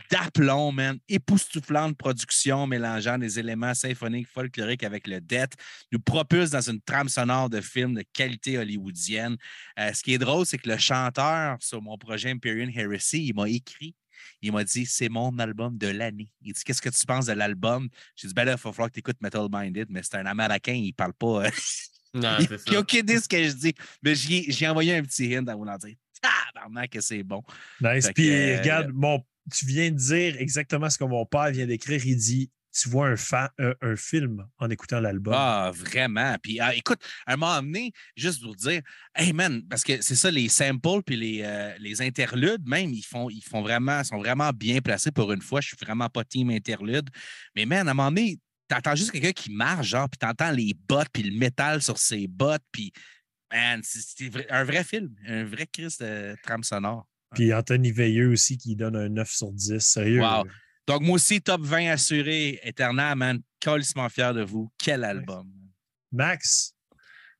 D'aplomb, 0.09 0.73
man. 0.73 0.99
Époustouflante 1.07 1.95
production 1.95 2.67
mélangeant 2.67 3.17
des 3.17 3.39
éléments 3.39 3.73
symphoniques, 3.73 4.27
folkloriques 4.27 4.83
avec 4.83 5.07
le 5.07 5.21
death. 5.21 5.53
Nous 5.93 5.99
propulse 5.99 6.49
dans 6.49 6.69
une 6.69 6.81
trame 6.81 7.07
sonore 7.07 7.49
de 7.49 7.61
film 7.61 7.93
de 7.93 8.03
qualité 8.11 8.57
hollywoodienne. 8.57 9.37
Euh, 9.79 9.93
ce 9.93 10.03
qui 10.03 10.13
est 10.13 10.17
drôle, 10.17 10.45
c'est 10.45 10.57
que 10.57 10.69
le 10.69 10.77
chanteur 10.77 11.55
sur 11.61 11.81
mon 11.81 11.97
projet 11.97 12.31
Imperial 12.31 12.69
Heresy, 12.75 13.27
il 13.27 13.35
m'a 13.35 13.47
écrit 13.47 13.95
il 14.41 14.51
m'a 14.51 14.63
dit 14.63 14.85
c'est 14.85 15.09
mon 15.09 15.37
album 15.39 15.77
de 15.77 15.87
l'année. 15.87 16.31
Il 16.41 16.53
dit 16.53 16.61
qu'est-ce 16.63 16.81
que 16.81 16.89
tu 16.89 17.05
penses 17.05 17.25
de 17.25 17.33
l'album? 17.33 17.89
J'ai 18.15 18.27
dit 18.27 18.33
ben 18.33 18.45
là, 18.45 18.51
il 18.51 18.53
va 18.53 18.71
falloir 18.71 18.89
que 18.89 18.93
tu 18.93 18.99
écoutes 18.99 19.21
Metal 19.21 19.47
Minded, 19.51 19.87
mais 19.89 20.01
c'est 20.03 20.15
un 20.15 20.25
Américain, 20.25 20.73
il 20.73 20.93
parle 20.93 21.13
pas. 21.13 21.45
euh, 21.45 21.49
Non, 22.13 22.37
il 22.39 22.73
n'a 22.73 22.79
aucune 22.79 22.99
idée 22.99 23.15
de 23.15 23.21
ce 23.21 23.29
que 23.29 23.41
je 23.41 23.53
dis. 23.53 23.73
Mais 24.03 24.15
j'ai 24.15 24.43
j'ai 24.51 24.67
envoyé 24.67 24.95
un 24.95 25.01
petit 25.01 25.33
hint 25.33 25.47
à 25.47 25.55
vouloir 25.55 25.77
dire 25.79 25.95
tabarnak 26.21 26.89
que 26.91 27.01
c'est 27.01 27.23
bon. 27.23 27.41
Nice. 27.79 28.07
Fait 28.07 28.13
Puis 28.13 28.27
que, 28.27 28.31
euh, 28.31 28.57
regarde, 28.59 28.91
mon, 28.93 29.23
tu 29.51 29.65
viens 29.65 29.89
de 29.89 29.95
dire 29.95 30.35
exactement 30.39 30.89
ce 30.89 30.97
que 30.97 31.03
mon 31.05 31.25
père 31.25 31.51
vient 31.51 31.65
d'écrire. 31.65 32.05
Il 32.05 32.17
dit 32.17 32.51
Tu 32.71 32.89
vois 32.89 33.09
un, 33.09 33.15
fa- 33.17 33.51
un, 33.59 33.73
un 33.81 33.95
film 33.95 34.45
en 34.57 34.69
écoutant 34.69 34.99
l'album. 34.99 35.33
Ah, 35.35 35.71
vraiment. 35.73 36.35
Puis 36.41 36.59
ah, 36.59 36.73
écoute, 36.73 36.99
à 37.25 37.33
un 37.33 37.35
moment 37.37 37.61
donné, 37.61 37.91
juste 38.15 38.41
pour 38.41 38.55
dire, 38.55 38.81
hey 39.15 39.33
man, 39.33 39.61
parce 39.69 39.83
que 39.83 40.01
c'est 40.01 40.15
ça, 40.15 40.31
les 40.31 40.47
samples 40.47 41.01
puis 41.05 41.17
les, 41.17 41.41
euh, 41.43 41.75
les 41.79 42.01
interludes, 42.01 42.65
même, 42.67 42.91
ils 42.93 43.03
font, 43.03 43.29
ils 43.29 43.43
font 43.43 43.61
vraiment, 43.61 44.03
sont 44.03 44.19
vraiment 44.19 44.51
bien 44.51 44.79
placés 44.79 45.11
pour 45.11 45.31
une 45.33 45.41
fois. 45.41 45.59
Je 45.61 45.67
suis 45.67 45.77
vraiment 45.81 46.07
pas 46.09 46.23
team 46.23 46.49
interlude. 46.49 47.09
Mais 47.55 47.65
man, 47.65 47.87
à 47.87 47.91
un 47.91 47.93
moment 47.93 48.09
donné, 48.09 48.39
t'entends 48.67 48.95
juste 48.95 49.11
quelqu'un 49.11 49.33
qui 49.33 49.51
marche, 49.51 49.87
genre, 49.87 50.09
puis 50.09 50.17
t'entends 50.17 50.51
les 50.51 50.73
bottes, 50.87 51.09
puis 51.11 51.23
le 51.23 51.37
métal 51.37 51.81
sur 51.81 51.97
ses 51.97 52.25
bottes, 52.27 52.63
puis 52.71 52.93
man, 53.51 53.81
c'est 53.83 54.31
un 54.49 54.63
vrai 54.63 54.85
film, 54.85 55.13
un 55.27 55.43
vrai 55.43 55.67
Christ 55.67 56.01
de 56.01 56.37
trame 56.41 56.63
sonore. 56.63 57.05
Puis 57.35 57.53
Anthony 57.53 57.91
Veilleux 57.91 58.29
aussi 58.31 58.57
qui 58.57 58.75
donne 58.75 58.95
un 58.95 59.09
9 59.09 59.29
sur 59.29 59.51
10. 59.51 59.79
Sérieux. 59.79 60.21
Wow. 60.21 60.45
Donc, 60.91 61.03
moi 61.03 61.15
aussi, 61.15 61.41
top 61.41 61.61
20 61.61 61.89
assuré, 61.89 62.59
Eterna, 62.63 63.15
man, 63.15 63.39
colissement 63.63 64.09
fier 64.09 64.33
de 64.33 64.41
vous. 64.43 64.69
Quel 64.77 65.05
album. 65.05 65.47
Max. 66.11 66.75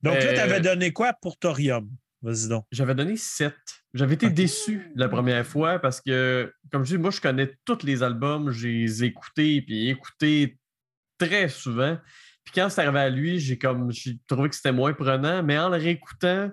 Donc 0.02 0.14
là, 0.14 0.24
Euh, 0.24 0.34
tu 0.34 0.40
avais 0.40 0.62
donné 0.62 0.94
quoi 0.94 1.12
pour 1.22 1.38
Thorium 1.38 1.90
Vas-y 2.22 2.48
donc. 2.48 2.66
J'avais 2.72 2.96
donné 2.96 3.18
7. 3.18 3.54
J'avais 3.94 4.14
été 4.14 4.30
déçu 4.30 4.90
la 4.96 5.10
première 5.10 5.46
fois 5.46 5.80
parce 5.80 6.00
que, 6.00 6.54
comme 6.72 6.86
je 6.86 6.96
dis, 6.96 7.02
moi, 7.02 7.12
je 7.12 7.20
connais 7.20 7.54
tous 7.66 7.84
les 7.84 8.02
albums, 8.04 8.52
j'ai 8.52 8.72
les 8.72 9.04
écoutés 9.04 9.62
puis 9.62 9.90
écoutés 9.90 10.58
très 11.18 11.50
souvent. 11.50 11.98
Puis 12.46 12.54
quand 12.56 12.70
c'est 12.70 12.82
arrivé 12.84 13.00
à 13.00 13.10
lui, 13.10 13.38
j'ai 13.38 13.58
comme 13.58 13.92
j'ai 13.92 14.18
trouvé 14.28 14.48
que 14.48 14.56
c'était 14.56 14.72
moins 14.72 14.94
prenant, 14.94 15.44
mais 15.44 15.60
en 15.60 15.68
le 15.68 15.76
réécoutant, 15.76 16.52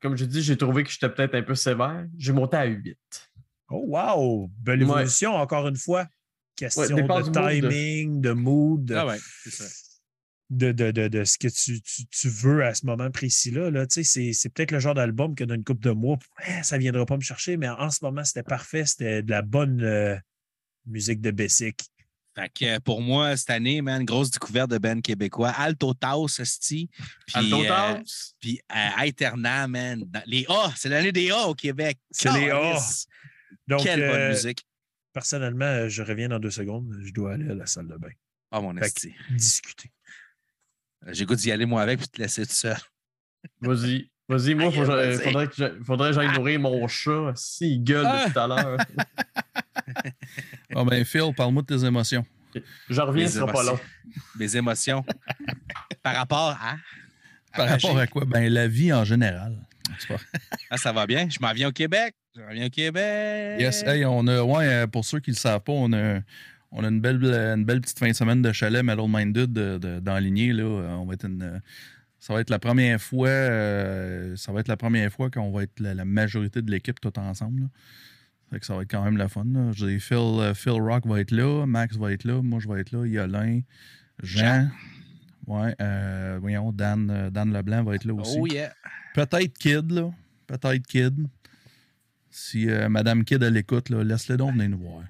comme 0.00 0.16
je 0.16 0.24
dis, 0.24 0.40
j'ai 0.40 0.56
trouvé 0.56 0.84
que 0.84 0.90
j'étais 0.90 1.08
peut-être 1.08 1.34
un 1.34 1.42
peu 1.42 1.56
sévère. 1.56 2.06
J'ai 2.16 2.32
monté 2.32 2.56
à 2.56 2.64
8. 2.64 2.96
Oh, 3.70 3.84
wow. 3.86 4.50
Belle 4.58 4.80
Ouais. 4.84 4.90
évolution, 4.90 5.34
encore 5.34 5.66
une 5.68 5.76
fois. 5.76 6.06
question 6.56 6.82
de 6.82 7.60
timing, 7.60 8.20
de 8.20 8.32
mood, 8.32 8.84
de, 8.84 8.94
Ah 8.94 9.06
ouais, 9.06 9.18
c'est 9.44 9.50
ça. 9.50 9.64
de, 10.50 10.72
de, 10.72 10.90
de- 10.90 11.08
de 11.08 11.24
ce 11.24 11.38
que 11.38 11.48
tu, 11.48 11.80
tu- 11.80 12.06
tu 12.06 12.28
veux 12.28 12.64
à 12.66 12.74
ce 12.74 12.84
moment 12.84 13.10
précis-là. 13.10 13.70
Là. 13.70 13.86
Tu 13.86 13.94
sais, 13.94 14.04
C'est 14.04 14.32
c'est 14.34 14.48
peut-être 14.50 14.72
le 14.72 14.78
genre 14.80 14.92
d'album 14.94 15.34
que 15.34 15.44
dans 15.44 15.54
une 15.54 15.64
couple 15.64 15.80
de 15.84 15.92
mois, 15.92 16.18
eh, 16.46 16.62
ça 16.62 16.76
ne 16.76 16.82
viendra 16.82 17.06
pas 17.06 17.16
me 17.16 17.22
chercher, 17.22 17.56
mais 17.56 17.68
en 17.68 17.88
ce 17.90 18.00
moment, 18.02 18.24
c'était 18.24 18.42
parfait. 18.42 18.84
C'était 18.84 19.22
de 19.22 19.30
la 19.30 19.40
bonne 19.42 19.82
euh, 19.82 20.16
musique 20.86 21.20
de 21.22 21.30
Bessic. 21.30 21.80
Fait 22.36 22.50
que 22.52 22.64
euh, 22.76 22.80
pour 22.80 23.00
moi, 23.00 23.36
cette 23.38 23.50
année, 23.50 23.80
man, 23.80 24.04
grosse 24.04 24.30
découverte 24.30 24.70
de 24.70 24.78
Ben 24.78 25.00
québécois. 25.00 25.50
Alto 25.50 25.94
Taos. 25.94 26.26
Puis, 26.66 26.88
Alto 27.32 27.62
euh, 27.62 27.66
Taos? 27.68 28.34
Puis 28.40 28.60
euh, 28.70 28.88
Aeternam, 28.98 29.70
man. 29.70 30.04
Les 30.26 30.44
A, 30.48 30.72
c'est 30.76 30.88
l'année 30.90 31.12
des 31.12 31.30
A 31.30 31.46
au 31.48 31.54
Québec. 31.54 31.98
C'est 32.10 32.30
les 32.32 32.50
A. 32.50 32.76
Donc, 33.68 33.82
Quelle 33.82 34.00
bonne 34.00 34.20
euh, 34.20 34.28
musique. 34.30 34.66
personnellement, 35.12 35.64
euh, 35.64 35.88
je 35.88 36.02
reviens 36.02 36.28
dans 36.28 36.38
deux 36.38 36.50
secondes. 36.50 36.92
Je 37.04 37.12
dois 37.12 37.34
aller 37.34 37.48
à 37.50 37.54
la 37.54 37.66
salle 37.66 37.86
de 37.88 37.96
bain. 37.96 38.10
Oh, 38.52 38.60
mon 38.60 38.76
esti. 38.78 39.14
Discuter. 39.30 39.90
J'ai 41.08 41.24
goût 41.24 41.34
d'y 41.36 41.50
aller, 41.52 41.66
moi, 41.66 41.82
avec, 41.82 41.98
puis 42.00 42.08
te 42.08 42.20
laisser 42.20 42.46
tout 42.46 42.52
seul. 42.52 42.76
Vas-y. 43.60 44.10
Vas-y, 44.28 44.54
moi, 44.54 44.66
Aïe, 44.66 44.72
faut- 44.72 44.84
faudrait 44.84 45.48
que 45.48 45.54
j'aille- 45.56 45.78
faudrait 45.84 46.08
que 46.10 46.14
j'aille 46.16 46.32
nourrir 46.36 46.60
mon 46.60 46.86
chat. 46.88 47.32
S'il 47.36 47.82
gueule 47.82 48.06
Ah. 48.06 48.18
depuis 48.24 48.32
tout 48.34 48.38
à 48.40 48.46
l'heure. 48.46 48.76
Ah 50.74 50.84
ben, 50.84 51.04
Phil, 51.04 51.32
parle-moi 51.36 51.62
de 51.62 51.76
tes 51.76 51.84
émotions. 51.84 52.24
Je 52.88 53.00
reviens, 53.00 53.26
ce 53.26 53.38
sera 53.40 53.52
pas 53.52 53.62
long. 53.64 53.78
Mes 54.38 54.56
émotions. 54.56 55.04
Par 56.02 56.14
rapport 56.14 56.50
à? 56.60 56.76
Par 57.56 57.68
rapport 57.68 57.98
à 57.98 58.06
quoi? 58.06 58.24
Ben, 58.24 58.52
la 58.52 58.68
vie 58.68 58.92
en 58.92 59.04
général. 59.04 59.58
Pas- 60.08 60.16
Ah, 60.70 60.76
ça 60.76 60.92
va 60.92 61.06
bien? 61.06 61.28
Je 61.28 61.38
m'en 61.40 61.52
viens 61.52 61.68
au 61.68 61.72
Québec. 61.72 62.14
Je 62.36 62.42
reviens 62.42 62.66
au 62.66 62.70
Québec. 62.70 63.60
Yes, 63.60 63.82
hey, 63.84 64.04
on 64.04 64.26
a, 64.26 64.42
ouais, 64.42 64.66
euh, 64.68 64.86
pour 64.86 65.04
ceux 65.04 65.20
qui 65.20 65.30
ne 65.30 65.34
le 65.34 65.40
savent 65.40 65.60
pas, 65.62 65.72
on 65.72 65.92
a, 65.92 66.20
on 66.72 66.84
a 66.84 66.88
une, 66.88 67.00
belle, 67.00 67.24
une 67.24 67.64
belle 67.64 67.80
petite 67.80 67.98
fin 67.98 68.08
de 68.08 68.14
semaine 68.14 68.42
de 68.42 68.52
chalet 68.52 68.82
Metal 68.84 69.06
Minded 69.08 69.52
de, 69.52 69.78
de, 69.78 70.00
là. 70.04 70.62
Euh, 70.62 70.94
On 70.94 71.06
va 71.06 71.14
être 71.14 71.26
une, 71.26 71.60
ça 72.18 72.32
va 72.34 72.40
être 72.40 72.50
la 72.50 72.58
première 72.58 73.00
fois, 73.00 73.28
euh, 73.28 74.36
ça 74.36 74.52
va 74.52 74.60
être 74.60 74.68
la 74.68 74.76
première 74.76 75.10
fois 75.12 75.30
qu'on 75.30 75.50
va 75.50 75.62
être 75.64 75.80
la, 75.80 75.94
la 75.94 76.04
majorité 76.04 76.62
de 76.62 76.70
l'équipe 76.70 77.00
tout 77.00 77.18
ensemble. 77.18 77.62
là. 77.62 77.66
Fait 78.52 78.58
que 78.60 78.66
ça 78.66 78.74
va 78.74 78.82
être 78.82 78.90
quand 78.90 79.04
même 79.04 79.16
la 79.16 79.28
fun. 79.28 79.44
Là. 79.52 79.70
Je 79.72 79.86
dis, 79.86 80.00
Phil, 80.00 80.16
euh, 80.18 80.54
Phil 80.54 80.72
Rock 80.72 81.06
va 81.06 81.20
être 81.20 81.30
là, 81.30 81.66
Max 81.66 81.96
va 81.96 82.12
être 82.12 82.24
là, 82.24 82.42
moi 82.42 82.58
je 82.60 82.68
vais 82.68 82.80
être 82.80 82.92
là, 82.92 83.06
Yolin, 83.06 83.60
Jean. 84.22 84.68
Ouais, 85.46 85.74
euh, 85.80 86.38
voyons, 86.40 86.70
Dan, 86.72 87.30
Dan 87.32 87.52
Leblanc 87.52 87.82
va 87.82 87.94
être 87.96 88.04
là 88.04 88.14
aussi. 88.14 88.36
Oh 88.40 88.46
yeah. 88.46 88.72
Peut-être 89.14 89.56
Kid, 89.58 89.90
là. 89.90 90.10
Peut-être 90.46 90.86
Kid. 90.86 91.26
Si 92.30 92.68
euh, 92.68 92.88
Madame 92.88 93.24
Kid, 93.24 93.42
elle 93.42 93.56
écoute, 93.56 93.90
laisse-le 93.90 94.36
donc 94.36 94.52
venir 94.54 94.68
nous 94.70 94.78
voir. 94.78 95.02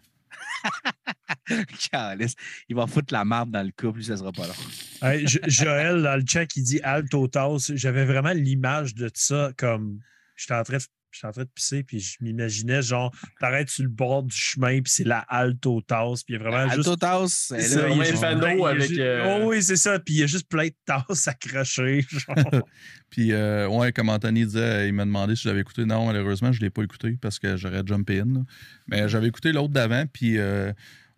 Il 2.68 2.76
va 2.76 2.86
foutre 2.86 3.12
la 3.12 3.24
marde 3.24 3.50
dans 3.50 3.62
le 3.64 3.72
couple, 3.76 4.02
ça 4.02 4.16
sera 4.16 4.32
pas 4.32 4.46
long. 4.46 4.54
Hey, 5.02 5.26
Jo- 5.26 5.40
Joël, 5.46 6.02
dans 6.02 6.16
le 6.16 6.24
chat, 6.26 6.46
qui 6.46 6.62
dit 6.62 6.80
Alto 6.82 7.26
Taos, 7.28 7.72
j'avais 7.74 8.04
vraiment 8.04 8.32
l'image 8.32 8.94
de 8.94 9.10
ça 9.14 9.52
comme 9.56 10.00
j'étais 10.36 10.54
en 10.54 10.62
train 10.62 10.76
de. 10.78 10.82
J'étais 11.12 11.26
en 11.26 11.32
train 11.32 11.42
de 11.42 11.48
pisser, 11.54 11.82
puis 11.82 11.98
je 12.00 12.16
m'imaginais, 12.20 12.82
genre, 12.82 13.12
t'arrêtes 13.40 13.68
sur 13.70 13.82
le 13.84 13.90
bord 13.90 14.22
du 14.22 14.34
chemin, 14.36 14.80
puis 14.80 14.92
c'est 14.92 15.04
la 15.04 15.18
Alto 15.20 15.80
Taos, 15.80 16.16
puis 16.24 16.34
il 16.34 16.34
y 16.34 16.36
a 16.36 16.48
vraiment 16.48 16.64
juste. 16.72 16.88
Alto 16.88 16.96
Taos, 16.96 17.28
C'est 17.28 17.60
ça, 17.60 17.88
il 17.88 18.04
juste 18.04 18.22
avec, 18.22 18.80
juste- 18.80 18.98
euh, 19.00 19.38
Oh 19.42 19.48
oui, 19.48 19.62
c'est 19.62 19.76
ça, 19.76 19.98
puis 19.98 20.14
il 20.14 20.20
y 20.20 20.22
a 20.22 20.26
juste 20.26 20.48
plein 20.48 20.66
de 20.66 20.74
tasses 20.84 21.26
accrochées. 21.28 22.04
Genre. 22.10 22.36
Puis, 23.10 23.32
euh, 23.32 23.66
ouais, 23.68 23.90
comme 23.92 24.08
Anthony 24.08 24.44
disait, 24.46 24.60
euh, 24.60 24.86
il 24.86 24.92
m'a 24.92 25.04
demandé 25.04 25.34
si 25.34 25.42
j'avais 25.42 25.60
écouté. 25.60 25.84
Non, 25.84 26.06
malheureusement, 26.06 26.52
je 26.52 26.60
ne 26.60 26.64
l'ai 26.66 26.70
pas 26.70 26.82
écouté 26.84 27.18
parce 27.20 27.40
que 27.40 27.56
j'aurais 27.56 27.82
jumpé 27.84 28.20
in. 28.20 28.26
là. 28.34 28.40
Mais 28.86 29.08
j'avais 29.08 29.26
écouté 29.26 29.50
l'autre 29.50 29.72
d'avant, 29.72 30.04
puis 30.12 30.38
euh, 30.38 30.72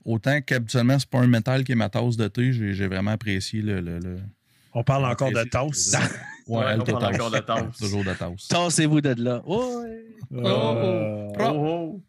autant 0.07 0.41
qu'habituellement, 0.41 0.99
c'est 0.99 1.11
pas 1.11 1.19
un 1.21 1.27
métal 1.27 1.65
qui 1.65 1.73
est 1.73 1.75
ma 1.75 1.91
tasse 1.91 2.17
de 2.17 2.29
thé, 2.29 2.53
j'ai 2.55 2.73
j'ai 2.73 2.87
vraiment 2.87 3.11
apprécié 3.11 3.61
le. 3.61 3.81
le, 3.83 3.99
le- 3.99 4.21
On 4.75 4.83
parle 4.85 5.05
encore 5.05 5.31
de. 5.31 5.43
Ouais, 6.49 6.59
Ouais, 6.59 6.75
on 6.77 6.85
parle 6.85 7.15
encore 7.15 7.31
de 7.31 7.39
tasse. 7.39 7.77
Toujours 7.79 8.05
de 8.05 8.15
tasse. 8.15 8.49
Tassez-vous 8.49 9.01
de 9.01 9.23
là. 9.23 9.43
Ouais. 9.47 10.05
Euh, 10.33 11.29
Oh, 11.39 11.39
oh. 11.39 12.03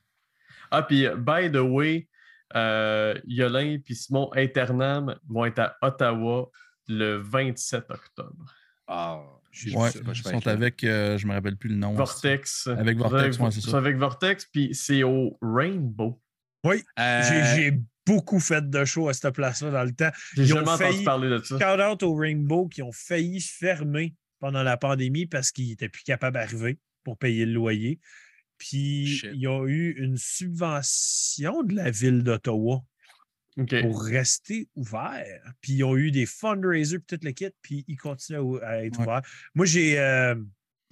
Ah, 0.72 0.82
puis, 0.82 1.08
by 1.18 1.52
the 1.52 1.58
way, 1.58 2.08
euh, 2.56 3.14
Yolin 3.26 3.78
et 3.88 3.94
Simon 3.94 4.32
Internam 4.36 5.16
vont 5.30 5.46
être 5.46 5.60
à 5.60 5.78
Ottawa 5.82 6.50
le 6.88 7.18
27 7.18 7.86
octobre. 7.90 8.46
Ah, 8.88 9.20
j'ai 9.52 9.76
Ouais, 9.76 9.90
je 9.92 10.00
ils 10.00 10.16
sont 10.16 10.48
avec, 10.48 10.84
euh, 10.84 11.18
je 11.18 11.28
me 11.28 11.34
rappelle 11.34 11.58
plus 11.58 11.70
le 11.70 11.76
nom. 11.76 11.94
Vortex. 11.94 12.68
Avec 12.68 12.98
Vortex, 12.98 13.38
ouais, 13.40 13.52
c'est 13.52 13.62
ça. 13.62 13.78
Avec 13.78 13.98
Vortex, 13.98 14.46
puis 14.46 14.74
c'est 14.74 15.04
au 15.04 15.38
Rainbow. 15.42 16.20
Euh, 16.66 17.22
J'ai 17.24 17.56
j'ai 17.56 17.82
beaucoup 18.06 18.40
fait 18.40 18.70
de 18.70 18.86
shows 18.86 19.08
à 19.10 19.14
cette 19.14 19.34
place-là 19.34 19.72
dans 19.72 19.84
le 19.84 19.94
temps. 19.94 20.12
J'ai 20.36 20.44
Ils 20.44 20.54
ont 20.54 20.58
jamais 20.58 20.70
entendu 20.72 20.84
failli- 20.96 21.04
parler 21.06 21.30
de 21.30 21.38
ça. 21.44 21.58
Shout 21.60 21.82
out 21.82 22.04
au 22.04 22.16
Rainbow 22.16 22.68
qui 22.68 22.82
ont 22.82 22.92
failli 22.92 23.40
fermer 23.42 24.14
pendant 24.40 24.64
la 24.64 24.78
pandémie 24.78 25.26
parce 25.26 25.52
qu'ils 25.52 25.70
n'étaient 25.70 25.90
plus 25.90 26.04
capables 26.04 26.34
d'arriver 26.36 26.78
pour 27.04 27.18
payer 27.18 27.46
le 27.46 27.54
loyer. 27.54 28.00
Puis 28.58 29.08
Shit. 29.08 29.32
ils 29.34 29.48
ont 29.48 29.66
eu 29.68 29.92
une 29.98 30.18
subvention 30.18 31.64
de 31.64 31.76
la 31.76 31.92
ville 31.92 32.24
d'Ottawa 32.24 32.84
pour 33.82 34.04
rester 34.04 34.68
ouverts. 34.76 35.54
Puis 35.62 35.74
ils 35.74 35.84
ont 35.84 35.96
eu 35.98 36.12
des 36.12 36.26
fundraisers 36.26 37.00
pour 37.00 37.06
toute 37.08 37.24
l'équipe, 37.24 37.54
puis 37.62 37.86
ils 37.88 37.98
continuent 37.98 38.58
à 38.64 38.84
être 38.84 38.98
Ouais. 39.00 39.06
ouverts. 39.06 39.22
Moi, 39.54 39.66
j'ai, 39.66 40.00
euh, 40.00 40.36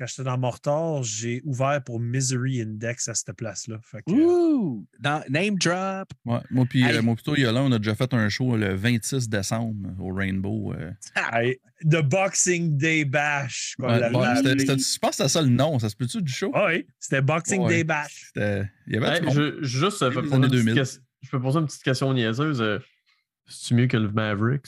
quand 0.01 0.07
j'étais 0.07 0.23
dans 0.23 0.37
Mortar, 0.39 1.03
j'ai 1.03 1.43
ouvert 1.45 1.79
pour 1.83 1.99
Misery 1.99 2.59
Index 2.61 3.07
à 3.07 3.13
cette 3.13 3.33
place-là. 3.33 3.77
Fait 3.83 4.01
que, 4.01 4.11
Ouh! 4.11 4.87
Dans 4.99 5.23
Name 5.29 5.55
Drop. 5.59 6.07
Ouais, 6.25 6.39
moi, 6.49 6.65
puis 6.67 6.83
euh, 6.83 7.03
moi, 7.03 7.13
plutôt, 7.13 7.35
Yolin, 7.35 7.61
on 7.61 7.71
a 7.71 7.77
déjà 7.77 7.93
fait 7.93 8.11
un 8.15 8.27
show 8.29 8.57
le 8.57 8.73
26 8.73 9.29
décembre 9.29 9.89
au 9.99 10.11
Rainbow. 10.11 10.73
euh. 10.73 10.91
hey, 11.33 11.59
The 11.83 12.01
Boxing 12.01 12.77
Day 12.77 13.05
Bash. 13.05 13.75
Ouais, 13.77 14.09
bon, 14.09 14.23
je 14.23 14.97
pense 14.99 15.11
que 15.11 15.15
c'était 15.17 15.29
ça 15.29 15.41
le 15.43 15.49
nom. 15.49 15.77
Ça 15.77 15.89
se 15.89 15.95
peut-tu 15.95 16.19
du 16.23 16.31
show? 16.31 16.51
Ah 16.55 16.65
oui, 16.69 16.87
c'était 16.99 17.21
Boxing 17.21 17.61
Ouais. 17.61 17.69
Day 17.77 17.83
Bash. 17.83 18.31
Il 18.35 18.67
y 18.87 18.97
avait 18.97 19.19
Hey, 19.25 19.31
je, 19.31 19.61
juste, 19.61 20.01
euh, 20.01 20.09
Les 20.09 20.15
peux 20.15 20.21
poser 20.23 20.35
une 20.35 20.41
petite 20.49 20.65
2000. 20.65 20.81
ques- 20.83 20.99
je 21.21 21.29
peux 21.29 21.39
poser 21.39 21.59
une 21.59 21.65
petite 21.67 21.83
question 21.83 22.11
niaiseuse. 22.13 22.59
euh, 22.61 22.79
C'est-tu 23.47 23.75
mieux 23.75 23.85
que 23.87 23.97
le 23.97 24.09
Mavericks? 24.11 24.67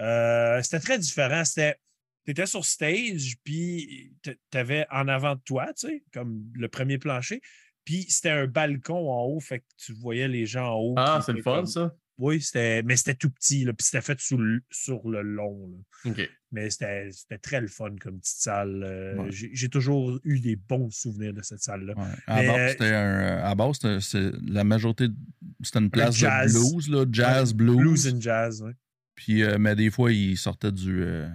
Euh, 0.00 0.60
c'était 0.62 0.80
très 0.80 0.98
différent. 0.98 1.44
C'était. 1.44 1.76
Tu 2.24 2.30
étais 2.30 2.46
sur 2.46 2.64
stage, 2.64 3.36
puis 3.44 4.14
tu 4.22 4.58
avais 4.58 4.86
en 4.90 5.08
avant 5.08 5.34
de 5.34 5.40
toi, 5.44 5.72
tu 5.74 5.88
sais, 5.88 6.04
comme 6.12 6.44
le 6.54 6.68
premier 6.68 6.98
plancher. 6.98 7.40
Puis 7.84 8.04
c'était 8.08 8.30
un 8.30 8.46
balcon 8.46 9.10
en 9.10 9.24
haut, 9.24 9.40
fait 9.40 9.60
que 9.60 9.64
tu 9.76 9.92
voyais 9.92 10.28
les 10.28 10.46
gens 10.46 10.68
en 10.72 10.78
haut. 10.80 10.94
Ah, 10.96 11.20
c'est 11.24 11.32
le 11.32 11.42
fun, 11.42 11.56
comme- 11.56 11.66
ça? 11.66 11.94
Oui, 12.18 12.40
c'était, 12.40 12.82
mais 12.84 12.94
c'était 12.96 13.14
tout 13.16 13.30
petit, 13.30 13.64
là, 13.64 13.72
puis 13.72 13.84
c'était 13.84 14.02
fait 14.02 14.20
sous 14.20 14.36
le- 14.36 14.62
sur 14.70 15.08
le 15.08 15.22
long. 15.22 15.68
là. 16.04 16.10
OK. 16.12 16.30
Mais 16.52 16.70
c'était, 16.70 17.08
c'était 17.10 17.38
très 17.38 17.60
le 17.60 17.66
fun 17.66 17.96
comme 18.00 18.20
petite 18.20 18.36
salle. 18.38 18.84
euh, 18.84 19.16
Ouais. 19.16 19.28
j'ai, 19.32 19.68
toujours 19.68 20.20
eu 20.22 20.38
des 20.38 20.54
bons 20.54 20.90
souvenirs 20.90 21.32
de 21.32 21.42
cette 21.42 21.60
salle-là. 21.62 21.94
Ouais. 21.96 22.04
À 22.26 22.40
euh, 22.42 22.68
c'était 22.68 22.84
un- 22.94 23.38
à 23.38 23.48
la 23.48 23.54
base, 23.56 23.76
c'était- 23.80 24.00
c'est- 24.00 24.32
la 24.46 24.62
majorité, 24.62 25.08
c'était 25.62 25.78
une 25.80 25.90
place 25.90 26.14
jazz. 26.14 26.52
de 26.54 26.58
blues, 26.60 26.88
là, 26.90 27.06
jazz, 27.10 27.50
Ouais, 27.50 27.56
blues. 27.56 27.76
Blues 27.78 28.14
and 28.14 28.20
jazz, 28.20 28.62
ouais. 28.62 28.72
Puis, 29.16 29.42
euh, 29.42 29.58
mais 29.58 29.74
des 29.74 29.90
fois, 29.90 30.12
ils 30.12 30.36
sortaient 30.36 30.70
du. 30.70 31.02
euh, 31.02 31.28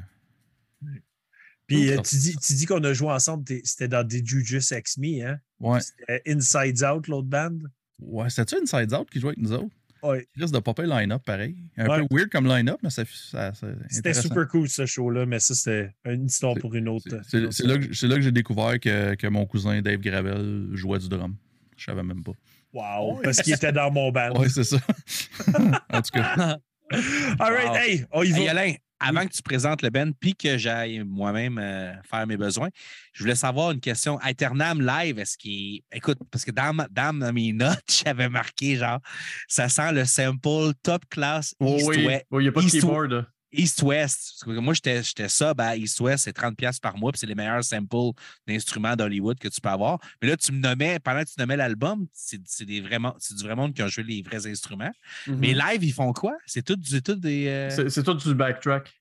Puis 1.68 1.92
euh, 1.92 2.02
tu 2.02 2.16
dis, 2.16 2.36
tu 2.38 2.54
dis 2.54 2.66
qu'on 2.66 2.84
a 2.84 2.94
joué 2.94 3.10
ensemble, 3.12 3.44
t'es- 3.44 3.62
c'était 3.64 3.88
dans 3.90 4.06
des 4.06 4.22
Juju 4.26 4.60
Ex 4.72 4.98
Me, 4.98 5.26
hein? 5.26 5.38
Ouais, 5.60 5.80
C'était 5.82 6.22
Insides 6.28 6.84
Out, 6.84 7.08
l'autre 7.08 7.28
band. 7.28 7.58
ouais. 8.00 8.30
C'était-tu 8.30 8.62
Inside 8.64 8.94
Out 8.94 9.10
qui 9.10 9.20
jouait 9.20 9.30
avec 9.32 9.40
nous 9.40 9.52
autres? 9.54 9.76
Ouais. 10.04 10.28
Il 10.36 10.44
risque 10.44 10.54
de 10.54 10.60
popper 10.60 10.86
line-up 10.86 11.24
pareil. 11.26 11.58
Un 11.76 11.88
Ouais. 11.88 12.08
peu 12.08 12.16
weird 12.16 12.30
comme 12.30 12.48
line-up, 12.48 12.78
mais 12.84 12.90
ça, 12.92 13.04
ça, 13.32 13.54
ça- 13.56 13.68
C'était 13.90 14.14
super 14.14 14.48
cool 14.48 14.70
ce 14.70 14.86
show-là, 14.86 15.26
mais 15.26 15.40
ça, 15.40 15.56
c'était 15.56 15.92
une 16.06 16.28
histoire 16.28 16.54
pour 16.56 16.74
une 16.76 16.88
autre. 16.88 17.10
C'est- 17.28 17.40
là, 17.66 17.78
que- 17.80 17.94
c'est 17.94 18.08
là 18.08 18.16
que 18.16 18.22
j'ai 18.22 18.32
découvert 18.32 18.80
que, 18.80 19.16
que 19.16 19.28
mon 19.28 19.46
cousin 19.48 19.82
Dave 19.82 20.00
Gravel 20.00 20.70
jouait 20.74 21.00
du 21.00 21.10
drum. 21.10 21.36
Je 21.76 21.86
savais 21.86 22.04
même 22.04 22.24
pas. 22.24 22.32
Wow, 22.74 23.20
parce 23.24 23.42
qu'il 23.42 23.54
était 23.54 23.72
dans 23.72 23.92
mon 23.92 24.12
band. 24.12 24.40
Ouais, 24.40 24.50
c'est 24.50 24.64
ça. 24.64 24.78
en 25.92 26.02
tout 26.02 26.12
cas, 26.14 26.60
All 27.40 27.54
right, 27.54 27.68
Wow. 27.70 27.76
hey, 27.76 28.06
on 28.12 28.24
y 28.24 28.32
va. 28.32 28.38
Hey, 28.40 28.48
Alain, 28.50 28.74
avant 29.00 29.26
que 29.26 29.32
tu 29.32 29.42
présentes 29.42 29.82
le 29.82 29.90
Ben 29.90 30.14
puis 30.14 30.36
que 30.36 30.58
j'aille 30.58 31.04
moi-même 31.06 31.58
euh, 31.58 31.94
faire 32.10 32.26
mes 32.28 32.38
besoins, 32.38 32.70
je 33.14 33.24
voulais 33.24 33.36
savoir 33.36 33.72
une 33.72 33.80
question. 33.80 34.20
Eternam 34.22 34.82
Live, 34.86 35.20
est-ce 35.20 35.38
qu'il. 35.38 35.82
Écoute, 35.92 36.18
parce 36.32 36.44
que 36.46 36.52
dans, 36.52 36.74
ma- 36.74 36.88
dans 36.90 37.14
mes 37.34 37.54
notes, 37.54 37.84
j'avais 38.06 38.30
marqué 38.30 38.76
genre, 38.78 39.00
ça 39.48 39.70
sent 39.70 39.92
le 39.94 40.06
sample 40.06 40.74
top 40.84 41.04
class 41.10 41.54
Oh, 41.60 41.76
East 41.78 41.88
oui, 41.88 41.96
il 42.32 42.40
n'y 42.40 42.48
a 42.48 42.52
pas 42.52 42.62
de 42.62 42.66
East- 42.66 42.82
keyboard. 42.82 43.26
East-West. 43.58 44.44
Moi, 44.48 44.74
j'étais 44.74 45.04
j'étais 45.04 45.28
sub 45.28 45.60
à 45.60 45.76
East-West, 45.76 46.24
c'est 46.26 46.36
30$ 46.38 46.80
par 46.80 46.98
mois, 46.98 47.12
puis 47.12 47.20
c'est 47.20 47.26
les 47.28 47.36
meilleurs 47.36 47.64
samples 47.64 48.12
d'instruments 48.48 48.96
d'Hollywood 48.96 49.40
que 49.40 49.48
tu 49.48 49.60
peux 49.60 49.70
avoir. 49.70 50.00
Mais 50.22 50.30
là, 50.30 50.38
tu 50.38 50.52
me 50.52 50.60
nommais, 50.60 51.00
pendant 51.00 51.24
que 51.24 51.30
tu 51.30 51.36
nommais 51.40 51.58
l'album, 51.58 52.08
c'est 52.14 52.40
c'est 52.46 52.66
des 52.66 52.82
vraiment, 52.82 53.16
c'est 53.20 53.36
du 53.36 53.44
vrai 53.44 53.56
monde 53.56 53.74
qui 53.74 53.82
a 53.82 53.88
joué 53.88 54.04
les 54.04 54.22
vrais 54.22 54.46
instruments. 54.48 54.92
Mais 55.28 55.54
live, 55.54 55.84
ils 55.84 55.94
font 55.94 56.14
quoi? 56.14 56.38
C'est 56.46 56.64
tout, 56.64 56.76
du- 56.76 57.02
tout 57.02 57.16
des. 57.16 57.48
euh. 57.48 57.90
C'est 57.90 58.04
tout 58.04 58.14
du 58.14 58.34
backtrack. 58.36 58.94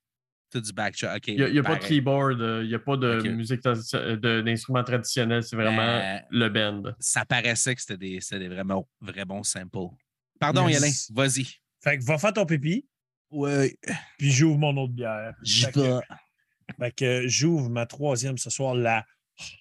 tout 0.51 0.61
du 0.61 0.73
backtrack. 0.73 1.17
OK. 1.17 1.29
Il 1.29 1.53
n'y 1.53 1.59
a, 1.59 1.63
pas 1.63 1.77
de 1.77 1.85
keyboard, 1.85 2.41
euh, 2.41 2.63
il 2.65 2.69
n'y 2.69 2.75
a 2.75 2.79
pas 2.79 2.97
de 2.97 3.19
Ok. 3.19 3.27
musique 3.27 3.61
d'instruments 3.63 4.85
traditionnels, 4.85 5.43
c'est 5.43 5.57
vraiment 5.57 5.83
Euh, 5.83 6.19
le 6.31 6.49
band. 6.49 6.83
ça 7.01 7.25
paraissait 7.25 7.75
que 7.75 7.81
c'était 7.81 7.97
des, 7.99 8.21
des 8.39 8.49
vraiment 8.49 8.89
vrais 9.01 9.25
bons 9.25 9.43
samples. 9.43 9.89
Pardon, 10.39 10.69
Yes. 10.69 10.81
Yalin, 10.81 10.93
vas-y. 11.15 11.47
Fait 11.83 11.99
que 11.99 12.05
va 12.05 12.19
faire 12.19 12.33
ton 12.33 12.47
pipi, 12.47 12.87
Ouais, 13.37 13.77
puis 14.19 14.31
j'ouvre 14.31 14.59
mon 14.59 14.77
autre 14.77 14.93
bière. 14.93 15.35
j'y 15.43 15.67
que-. 15.71 16.01
Fait 16.81 16.91
que 16.93 17.29
j'ouvre 17.29 17.69
ma 17.71 17.87
troisième 17.87 18.39
ce 18.39 18.51
soir, 18.51 18.75
la 18.75 19.05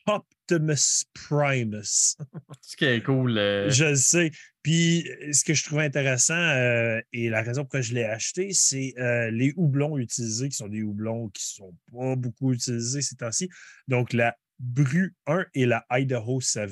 Optimus 0.08 1.04
Primus. 1.14 2.16
Ce 2.62 2.76
qui 2.78 2.86
est 2.86 3.04
cool. 3.04 3.38
euh, 3.38 3.70
Je 3.70 3.86
le 3.86 3.96
sais. 3.96 4.32
Puis 4.64 5.08
ce 5.32 5.44
que 5.44 5.54
je 5.54 5.64
trouvais 5.66 5.84
intéressant 5.84 6.34
euh, 6.34 7.00
et 7.14 7.30
la 7.30 7.42
raison 7.42 7.62
pourquoi 7.64 7.82
je 7.82 7.94
l'ai 7.94 8.04
acheté, 8.06 8.54
c'est 8.54 8.94
euh, 8.98 9.30
les 9.32 9.54
houblons 9.58 9.98
utilisés, 9.98 10.50
qui 10.50 10.56
sont 10.56 10.68
des 10.70 10.82
houblons 10.82 11.30
qui 11.30 11.44
ne 11.44 11.66
sont 11.66 11.76
pas 11.92 12.16
beaucoup 12.16 12.54
utilisés 12.54 13.02
ces 13.02 13.16
temps-ci. 13.18 13.50
Donc 13.88 14.14
la 14.14 14.36
Bru 14.60 15.14
1 15.28 15.46
et 15.54 15.66
la 15.66 15.86
Idaho 15.92 16.40
7. 16.42 16.72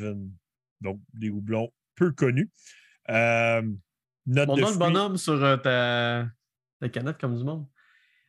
Donc 0.81 0.99
des 1.13 1.29
houblons 1.29 1.71
peu 1.95 2.11
connus. 2.11 2.49
Euh, 3.09 3.61
note 4.25 4.49
On 4.49 4.55
de 4.55 4.61
a 4.61 4.61
le 4.61 4.67
fruits- 4.67 4.77
bonhomme 4.79 5.17
sur 5.17 5.43
euh, 5.43 5.57
ta... 5.57 6.27
ta 6.83 6.89
canette 6.89 7.17
comme 7.17 7.37
du 7.37 7.43
monde. 7.43 7.65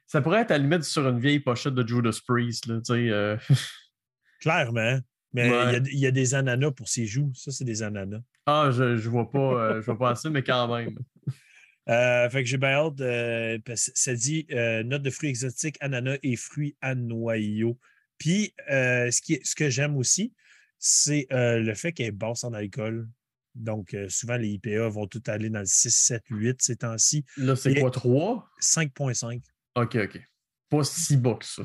Ça 0.06 0.20
pourrait 0.20 0.42
être 0.42 0.50
à 0.50 0.58
la 0.58 0.64
limite 0.64 0.84
sur 0.84 1.08
une 1.08 1.18
vieille 1.18 1.40
pochette 1.40 1.74
de 1.74 1.86
Judas 1.86 2.18
Priest. 2.26 2.66
Là, 2.66 2.76
tu 2.76 2.92
sais, 2.94 3.10
euh, 3.10 3.36
Clairement. 4.40 4.98
Mais 5.32 5.48
il 5.48 5.50
y 5.50 5.54
a- 5.54 5.66
Ouais. 5.66 5.82
il 5.92 5.98
y, 5.98 6.06
a 6.06 6.10
des 6.12 6.34
ananas 6.34 6.70
pour 6.70 6.88
ses 6.88 7.06
joues. 7.06 7.32
Ça, 7.34 7.50
c'est 7.50 7.64
des 7.64 7.82
ananas. 7.82 8.20
Ah, 8.46 8.70
je, 8.72 8.96
je 8.96 9.08
vois 9.08 9.28
pas, 9.30 9.38
euh, 9.38 9.80
je 9.80 9.86
vois 9.86 9.98
pas 9.98 10.10
assez, 10.10 10.30
mais 10.30 10.42
quand 10.42 10.74
même. 10.74 10.96
Euh, 11.86 12.30
fait 12.30 12.42
que 12.42 12.48
j'ai 12.48 12.56
bien 12.56 12.70
hâte. 12.70 12.98
euh, 13.02 13.58
ça 13.76 14.14
dit 14.14 14.46
note 14.86 15.02
de 15.02 15.10
fruits 15.10 15.28
exotiques, 15.28 15.76
ananas 15.80 16.16
et 16.22 16.34
fruits 16.34 16.74
à 16.80 16.94
noyaux. 16.94 17.78
Puis, 18.16 18.54
ce, 18.68 19.20
qui 19.20 19.38
ce 19.44 19.54
que 19.54 19.68
j'aime 19.68 19.94
aussi, 19.98 20.32
c'est 20.78 21.26
le 21.30 21.74
fait 21.74 21.92
qu'elle 21.92 22.06
est 22.06 22.10
basse 22.10 22.42
en 22.42 22.54
alcool. 22.54 23.06
Donc, 23.54 23.94
euh, 23.94 24.08
souvent, 24.08 24.36
les 24.36 24.48
IPA 24.54 24.88
vont 24.88 25.06
tout 25.06 25.22
aller 25.26 25.48
dans 25.50 25.60
le 25.60 25.66
6, 25.66 25.90
7, 25.90 26.22
8 26.30 26.60
ces 26.62 26.76
temps-ci. 26.76 27.24
Là, 27.36 27.54
c'est 27.54 27.74
quoi, 27.78 27.90
3? 27.90 28.50
5,5. 28.60 29.42
Ok, 29.76 29.96
ok. 29.96 30.20
Pas 30.68 30.84
si 30.84 31.16
bas 31.16 31.34
que 31.34 31.44
ça. 31.44 31.62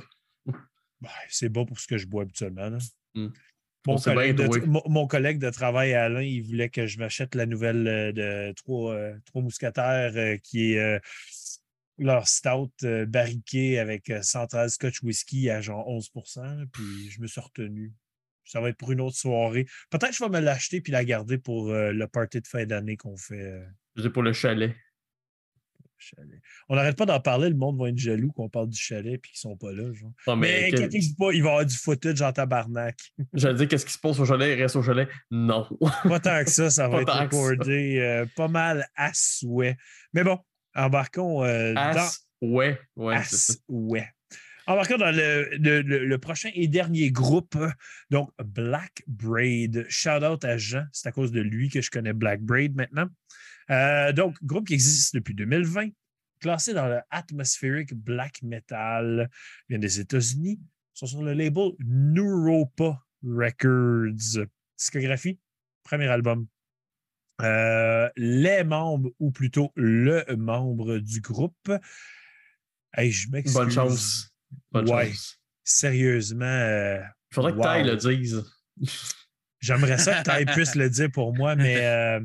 Ben, 1.02 1.10
c'est 1.30 1.49
bon 1.49 1.66
pour 1.66 1.80
ce 1.80 1.88
que 1.88 1.98
je 1.98 2.06
bois 2.06 2.24
habituellement. 2.24 2.70
là. 2.70 2.78
Hmm. 3.16 3.30
Mon, 3.88 3.98
collègue 3.98 4.36
de, 4.36 4.44
trouvé. 4.44 4.66
mon- 4.66 4.84
mon 4.88 5.07
collègue 5.07 5.40
de 5.40 5.49
travail, 5.49 5.94
Alain, 5.94 6.22
il 6.22 6.41
voulait 6.41 6.70
que 6.70 6.86
je 6.86 6.99
m'achète 6.99 7.34
la 7.36 7.45
nouvelle 7.45 7.88
euh, 7.88 8.11
de 8.11 8.53
Trois, 8.57 8.94
euh, 8.94 9.18
Trois 9.26 9.41
Mousquetaires 9.41 10.38
qui 10.44 10.74
est 10.74 11.02
leur 11.98 12.28
stout 12.28 12.72
barriqué 13.07 13.80
avec 13.80 14.10
euh, 14.10 14.22
central 14.22 14.70
Scotch 14.70 15.02
Whisky 15.03 15.49
à 15.49 15.61
genre 15.61 15.88
11% 15.88 16.66
Puis 16.72 17.10
je 17.10 17.22
me 17.22 17.28
suis 17.28 17.41
retenu. 17.41 17.94
Ça 18.50 18.60
va 18.62 18.70
être 18.70 18.78
pour 18.78 18.92
une 18.92 19.02
autre 19.02 19.16
soirée. 19.16 19.66
Peut-être 19.92 20.10
que 20.10 20.16
je 20.16 20.24
vais 20.24 20.30
me 20.30 20.40
l'acheter 20.40 20.82
puis 20.82 20.92
la 20.92 21.06
garder 21.06 21.38
pour 21.38 21.70
euh, 21.70 21.92
le 21.92 22.08
party 22.08 22.42
de 22.42 22.48
fin 22.48 22.66
d'année 22.66 22.98
qu'on 22.98 23.16
fait. 23.16 23.36
euh, 23.42 23.64
Je 23.96 24.02
dis 24.02 24.10
pour 24.10 24.24
le 24.24 24.34
chalet. 24.34 24.76
chalet. 25.98 26.40
On 26.70 26.76
n'arrête 26.76 26.98
pas 26.98 27.06
d'en 27.06 27.20
parler, 27.20 27.50
le 27.50 27.56
monde 27.56 27.78
va 27.80 27.90
être 27.90 27.98
jaloux 27.98 28.32
qu'on 28.32 28.50
parle 28.50 28.70
du 28.70 28.80
chalet 28.80 29.20
puis 29.22 29.32
qu'ils 29.32 29.40
sont 29.40 29.56
pas 29.58 29.72
là. 29.72 29.92
Genre. 29.94 30.12
Non, 30.28 30.36
Mais, 30.36 30.62
mais, 30.64 30.72
que- 30.72 30.76
inquiétez-vous 30.78 31.16
pas, 31.16 31.32
il 31.34 31.44
va 31.44 31.50
y 31.50 31.52
avoir 31.52 31.66
du 31.66 31.76
footage 31.76 32.22
en 32.22 32.32
tabarnak. 32.32 32.98
j'allais 33.34 33.56
dire, 33.58 33.68
qu'est-ce 33.68 33.86
qui 33.86 33.94
se 33.94 34.00
passe 34.00 34.18
au 34.20 34.26
chalet? 34.26 34.58
Il 34.58 34.62
reste 34.62 34.76
au 34.78 34.82
chalet? 34.84 35.08
Non. 35.30 35.68
Pas 36.08 36.20
tant 36.20 36.44
que 36.44 36.50
ça, 36.50 36.70
ça 36.70 36.88
va 36.90 37.02
être 37.02 37.20
recordé 37.22 38.00
euh, 38.00 38.26
pas 38.36 38.48
mal 38.48 38.88
à 38.96 39.12
souhait. 39.14 39.78
Mais 40.14 40.24
bon, 40.24 40.40
embarquons 40.74 41.44
euh, 41.44 41.74
dans. 41.76 42.10
Ouais, 42.42 42.80
ouais, 42.96 43.16
à 43.16 43.24
c'est 43.24 43.36
ça. 43.36 43.54
souhait. 43.70 44.10
Embarquons 44.70 44.98
dans 44.98 45.10
le, 45.10 46.16
prochain 46.18 46.52
et 46.54 46.68
dernier 46.68 47.10
groupe, 47.10 47.58
donc 48.12 48.30
Black 48.38 49.02
Braid. 49.08 49.88
Shout 49.90 50.24
out 50.24 50.46
à 50.46 50.58
Jean, 50.58 50.86
c'est 50.91 51.10
à 51.10 51.12
cause 51.12 51.32
de 51.32 51.41
lui 51.41 51.70
que 51.70 51.82
je 51.82 51.90
connais 51.90 52.14
Black 52.14 52.44
Braid 52.44 52.76
maintenant. 52.76 53.08
Euh, 53.72 54.14
donc, 54.14 54.38
groupe 54.44 54.68
qui 54.68 54.76
existe 54.76 55.16
depuis 55.16 55.34
2020, 55.34 55.90
classé 56.40 56.76
dans 56.76 56.88
le 56.88 57.00
Atmospheric 57.10 57.96
Black 57.96 58.44
Metal, 58.44 59.32
vient 59.70 59.80
des 59.80 60.00
États-Unis, 60.00 60.60
sont 60.94 61.08
sur 61.08 61.24
le 61.24 61.34
label 61.34 61.72
Neuropa 61.80 63.04
Records. 63.24 64.46
Discographie, 64.78 65.40
premier 65.82 66.10
album. 66.10 66.46
Euh, 67.41 68.08
les 68.16 68.64
membres, 68.64 69.10
ou 69.18 69.32
plutôt 69.32 69.72
le 69.76 70.24
membre 70.36 71.00
du 71.00 71.22
groupe. 71.22 71.72
Bonne 73.52 73.72
chance. 73.72 74.29
Bonne 74.72 74.90
Ouais. 74.90 75.10
chance. 75.10 75.40
Sérieusement, 75.64 76.46
euh, 76.46 77.00
Il 77.32 77.36
faudrait 77.36 77.54
que. 77.54 77.58
Ty 77.58 77.84
le 77.84 77.96
dise. 77.96 78.44
j'aimerais 79.60 79.98
ça 79.98 80.24
que 80.24 80.24
tu 80.24 80.46
puisse 80.54 80.76
le 80.76 80.90
dire 80.90 81.12
pour 81.12 81.36
moi, 81.36 81.56
mais 81.56 81.86
euh, 81.86 82.20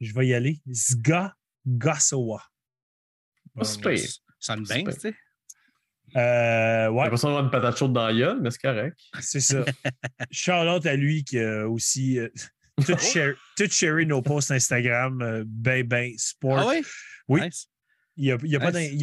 je 0.00 0.12
vais 0.14 0.26
y 0.26 0.34
aller. 0.34 0.60
Si 0.72 1.00
pire. 3.82 4.08
Ça 4.40 4.56
me 4.56 4.64
pas- 4.84 4.92
tu 4.92 5.00
sais. 5.00 5.14
Euh, 6.16 6.84
J'ai 6.84 6.88
ouais, 6.88 7.02
l'impression 7.04 7.28
d'avoir 7.28 7.44
une 7.44 7.50
patate 7.50 7.78
chaude 7.78 7.92
dans 7.92 8.06
la 8.06 8.12
gueule, 8.12 8.40
mais 8.42 8.50
c'est 8.50 8.60
correct. 8.60 8.98
c'est 9.20 9.40
ça. 9.40 9.64
Charlotte 10.30 10.84
à 10.84 10.94
lui 10.96 11.24
qui 11.24 11.38
a 11.38 11.66
aussi 11.68 12.18
euh, 12.18 12.28
tout, 12.86 12.98
share, 12.98 13.34
tout 13.56 13.66
nos 14.04 14.20
posts 14.20 14.50
Instagram, 14.50 15.22
euh, 15.22 15.44
ben, 15.46 15.86
ben, 15.86 16.12
sport. 16.18 16.58
Ah 16.58 16.66
oui? 16.68 16.82
Oui. 17.28 17.40
Nice. 17.42 17.68
Il 18.16 18.24
n'y 18.24 18.30
a, 18.32 18.38
il 18.42 18.50
y 18.50 18.56
a, 18.56 18.60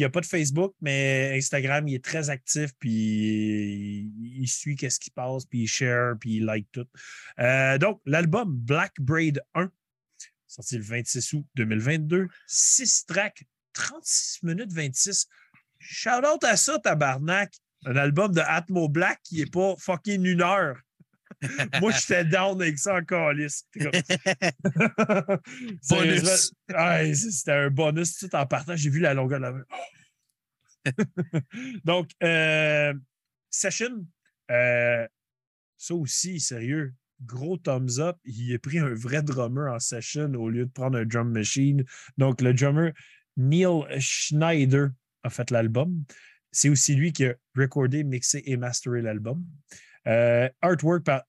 pas 0.08 0.18
a 0.18 0.20
de 0.20 0.26
Facebook, 0.26 0.74
mais 0.80 1.36
Instagram, 1.36 1.88
il 1.88 1.96
est 1.96 2.04
très 2.04 2.30
actif, 2.30 2.70
puis 2.78 2.90
il, 2.90 4.42
il 4.42 4.46
suit 4.48 4.76
qu'est-ce 4.76 5.00
qui 5.00 5.10
passe, 5.10 5.46
puis 5.46 5.62
il 5.62 5.66
share, 5.66 6.14
puis 6.20 6.36
il 6.36 6.44
like 6.44 6.68
tout. 6.70 6.86
Euh, 7.40 7.76
donc, 7.78 8.00
l'album 8.06 8.54
Black 8.56 8.92
Braid 9.00 9.42
1, 9.54 9.68
sorti 10.46 10.76
le 10.76 10.84
26 10.84 11.32
août 11.32 11.46
2022, 11.56 12.28
6 12.46 13.06
tracks, 13.06 13.42
36 13.72 14.44
minutes 14.44 14.72
26. 14.72 15.26
Shout 15.78 16.24
out 16.24 16.44
à 16.44 16.56
ça, 16.56 16.78
tabarnak! 16.78 17.52
Un 17.86 17.96
album 17.96 18.32
de 18.32 18.40
Atmo 18.40 18.88
Black 18.88 19.20
qui 19.24 19.38
n'est 19.38 19.46
pas 19.46 19.74
fucking 19.78 20.24
une 20.24 20.42
heure. 20.42 20.76
Moi, 21.80 21.92
j'étais 21.92 22.24
down 22.24 22.60
avec 22.60 22.78
ça 22.78 22.96
en 22.96 23.04
calice. 23.04 23.66
Bonus. 25.88 26.52
Ouais, 26.68 27.14
c'était 27.14 27.52
un 27.52 27.70
bonus 27.70 28.18
tout 28.18 28.34
en 28.34 28.46
partant. 28.46 28.76
J'ai 28.76 28.90
vu 28.90 29.00
la 29.00 29.14
longueur 29.14 29.40
de 29.40 29.44
la 29.44 29.54
Donc, 31.84 32.10
euh, 32.22 32.94
Session, 33.50 34.06
euh, 34.50 35.06
ça 35.76 35.94
aussi, 35.94 36.40
sérieux, 36.40 36.94
gros 37.24 37.56
thumbs 37.56 37.98
up. 37.98 38.16
Il 38.24 38.54
a 38.54 38.58
pris 38.58 38.78
un 38.78 38.94
vrai 38.94 39.22
drummer 39.22 39.72
en 39.72 39.78
session 39.78 40.32
au 40.34 40.48
lieu 40.48 40.66
de 40.66 40.70
prendre 40.70 40.98
un 40.98 41.04
drum 41.04 41.30
machine. 41.30 41.84
Donc, 42.16 42.40
le 42.40 42.54
drummer 42.54 42.92
Neil 43.36 43.84
Schneider 43.98 44.90
a 45.22 45.30
fait 45.30 45.50
l'album. 45.50 46.04
C'est 46.52 46.68
aussi 46.68 46.94
lui 46.94 47.12
qui 47.12 47.26
a 47.26 47.34
recordé, 47.56 48.04
mixé 48.04 48.42
et 48.46 48.56
masteré 48.56 49.02
l'album. 49.02 49.44
Euh, 50.06 50.48
artwork 50.62 51.04
par 51.04 51.22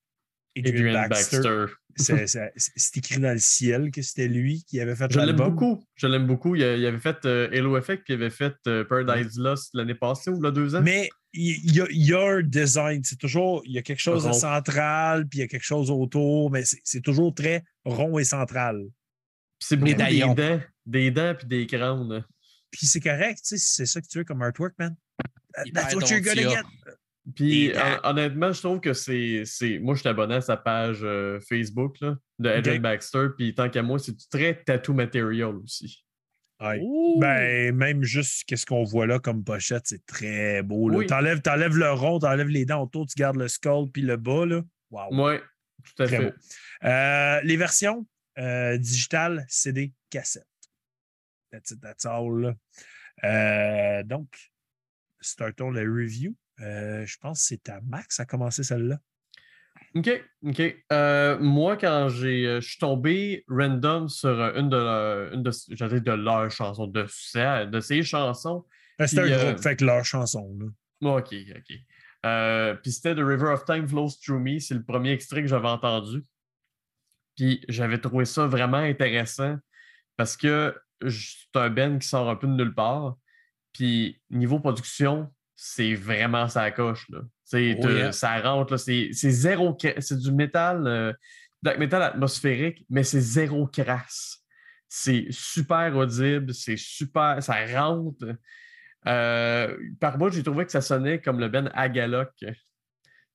Adrian, 0.57 0.75
Adrian 0.75 1.07
Baxter. 1.09 1.37
Baxter. 1.37 1.73
C'est- 1.97 2.97
écrit 2.97 3.19
dans 3.19 3.33
le 3.33 3.39
ciel 3.39 3.91
que 3.91 4.01
c'était 4.01 4.27
lui 4.27 4.63
qui 4.63 4.79
avait 4.79 4.95
fait 4.95 5.11
Je 5.11 5.19
l'aime 5.19 5.35
beaucoup. 5.35 5.83
Je 5.95 6.07
l'aime 6.07 6.25
beaucoup. 6.25 6.55
Il, 6.55 6.63
avait 6.63 6.99
fait 6.99 7.25
euh, 7.25 7.49
Halo 7.51 7.77
Effect, 7.77 8.03
puis 8.05 8.13
il 8.13 8.15
avait 8.15 8.29
fait 8.29 8.55
euh, 8.67 8.83
Paradise 8.85 9.37
Lost 9.37 9.71
l'année 9.73 9.95
passée 9.95 10.31
ou 10.31 10.41
là, 10.41 10.51
deux 10.51 10.75
ans. 10.75 10.81
Mais 10.81 11.09
il 11.33 11.75
y, 11.75 11.81
a, 11.81 11.85
il 11.89 12.05
y 12.05 12.13
a 12.13 12.21
un 12.21 12.41
design. 12.41 13.03
C'est 13.03 13.17
toujours, 13.17 13.61
il 13.65 13.73
y 13.73 13.77
a 13.77 13.81
quelque 13.81 13.99
chose 13.99 14.23
de 14.23 14.29
Rond. 14.29 14.33
central, 14.33 15.27
puis 15.27 15.39
il 15.39 15.41
y 15.41 15.45
a 15.45 15.47
quelque 15.47 15.65
chose 15.65 15.91
autour, 15.91 16.51
mais 16.51 16.63
c'est 16.65 17.01
toujours 17.01 17.33
très 17.33 17.63
rond 17.85 18.17
et 18.19 18.23
central. 18.23 18.77
Puis 19.59 19.67
c'est 19.67 19.77
beaucoup 19.77 19.93
des 19.93 20.19
dents, 20.19 20.59
des 20.85 21.11
dents 21.11 21.35
puis 21.37 21.47
des 21.47 21.67
crânes. 21.67 22.23
Puis 22.71 22.87
c'est 22.87 23.01
correct, 23.01 23.39
tu 23.43 23.49
sais, 23.49 23.57
si 23.57 23.75
c'est 23.75 23.85
ça 23.85 24.01
que 24.01 24.07
tu 24.07 24.17
veux 24.17 24.23
comme 24.23 24.41
artwork, 24.41 24.73
man. 24.79 24.95
That's 25.73 25.93
what 25.93 26.09
you're 26.09 26.21
gonna 26.21 26.41
get. 26.41 26.63
Puis 27.35 27.71
dents. 27.71 27.79
honnêtement, 28.03 28.51
je 28.51 28.59
trouve 28.61 28.79
que 28.79 28.93
c'est. 28.93 29.43
c'est- 29.45 29.77
Moi, 29.79 29.93
je 29.95 29.99
suis 29.99 30.09
abonné 30.09 30.35
à 30.35 30.41
sa 30.41 30.57
page 30.57 30.99
euh, 31.03 31.39
Facebook 31.47 31.99
là, 32.01 32.17
de 32.39 32.49
Ok. 32.57 32.79
Baxter. 32.81 33.27
Puis 33.37 33.53
tant 33.53 33.69
qu'à 33.69 33.83
moi, 33.83 33.99
c'est 33.99 34.15
du 34.17 34.27
très 34.27 34.63
tattoo 34.63 34.93
material 34.93 35.55
aussi. 35.57 36.03
Ouais. 36.59 36.79
Ben, 37.19 37.75
même 37.75 38.03
juste 38.03 38.43
qu'est-ce 38.47 38.65
qu'on 38.65 38.83
voit 38.83 39.07
là 39.07 39.19
comme 39.19 39.43
pochette, 39.43 39.83
c'est 39.85 40.05
très 40.05 40.61
beau. 40.63 40.89
là. 40.89 40.97
Oui. 40.97 41.05
T'enlèves, 41.07 41.41
t'enlèves 41.41 41.75
le 41.77 41.91
rond, 41.91 42.19
t'enlèves 42.19 42.49
les 42.49 42.65
dents 42.65 42.83
autour, 42.83 43.05
tu 43.07 43.15
gardes 43.17 43.37
le 43.37 43.47
skull 43.47 43.89
puis 43.91 44.01
le 44.03 44.15
bas. 44.17 44.45
Là. 44.45 44.61
Wow. 44.91 45.23
Ouais, 45.25 45.41
tout 45.83 46.03
à 46.03 46.07
Très 46.07 46.17
fait. 46.17 46.25
beau. 46.31 46.87
Euh, 46.87 47.41
les 47.43 47.57
versions 47.57 48.05
euh, 48.37 48.77
digitales, 48.77 49.45
CD, 49.47 49.91
cassette. 50.09 50.45
That's 51.51 51.71
it, 51.71 51.81
that's 51.81 52.05
all. 52.05 52.41
là. 52.41 52.55
Euh, 53.23 54.03
donc, 54.03 54.27
startons 55.19 55.69
le 55.71 55.81
review. 55.81 56.35
Euh, 56.61 57.05
je 57.05 57.17
pense 57.17 57.39
que 57.39 57.45
c'est 57.47 57.69
à 57.69 57.81
Max 57.81 58.19
à 58.19 58.25
commencer 58.25 58.63
celle-là. 58.63 58.99
OK, 59.95 60.09
OK. 60.45 60.61
Euh, 60.91 61.37
moi, 61.39 61.75
quand 61.75 62.07
j'ai, 62.09 62.45
euh, 62.45 62.61
je 62.61 62.69
suis 62.69 62.77
tombé 62.79 63.43
random 63.49 64.07
sur 64.07 64.29
une 64.55 64.69
de 64.69 64.77
leurs, 64.77 65.33
une 65.33 65.43
de, 65.43 65.99
de 65.99 66.11
leurs 66.11 66.49
chansons, 66.51 66.87
de, 66.87 67.05
de 67.65 67.79
ses 67.79 68.03
chansons. 68.03 68.65
Ben, 68.97 69.07
C'est 69.07 69.19
un 69.19 69.23
euh, 69.29 69.51
groupe, 69.51 69.63
fait 69.63 69.75
que 69.75 69.85
leur 69.85 70.05
chanson. 70.05 70.55
Là. 70.59 71.17
OK, 71.17 71.33
OK. 71.33 71.77
Euh, 72.25 72.75
puis 72.75 72.91
c'était 72.91 73.15
The 73.15 73.19
River 73.19 73.47
of 73.47 73.65
Time 73.65 73.87
Flows 73.87 74.11
Through 74.23 74.39
Me. 74.41 74.59
C'est 74.59 74.75
le 74.75 74.83
premier 74.83 75.11
extrait 75.11 75.41
que 75.41 75.47
j'avais 75.47 75.67
entendu. 75.67 76.23
Puis 77.35 77.65
j'avais 77.67 77.97
trouvé 77.97 78.25
ça 78.25 78.45
vraiment 78.45 78.77
intéressant. 78.77 79.57
parce 80.15 80.37
que 80.37 80.75
c'est 81.09 81.55
un 81.59 81.69
Ben 81.69 81.97
qui 81.97 82.07
sort 82.07 82.29
un 82.29 82.35
peu 82.35 82.47
de 82.47 82.53
nulle 82.53 82.75
part. 82.75 83.17
Puis 83.73 84.21
niveau 84.29 84.59
production, 84.59 85.33
c'est 85.63 85.93
vraiment 85.93 86.47
ça 86.47 86.71
coche. 86.71 87.07
Là. 87.09 87.19
C'est, 87.43 87.77
Oh. 87.79 88.11
Ça 88.11 88.39
rentre, 88.41 88.77
c'est, 88.77 89.11
zéro. 89.11 89.77
C'est 89.99 90.17
du 90.17 90.31
métal, 90.31 90.87
euh, 90.87 91.13
black 91.61 91.77
metal 91.77 92.01
atmosphérique, 92.01 92.83
mais 92.89 93.03
c'est 93.03 93.19
zéro 93.21 93.67
crasse. 93.67 94.39
C'est 94.89 95.27
super 95.29 95.95
audible, 95.95 96.51
c'est 96.55 96.77
super. 96.77 97.43
Ça 97.43 97.63
rentre. 97.77 98.25
Euh, 99.05 99.77
par 99.99 100.17
bout, 100.17 100.31
j'ai 100.31 100.41
trouvé 100.41 100.65
que 100.65 100.71
ça 100.71 100.81
sonnait 100.81 101.21
comme 101.21 101.39
le 101.39 101.47
Ben 101.47 101.69
Agalok. 101.75 102.31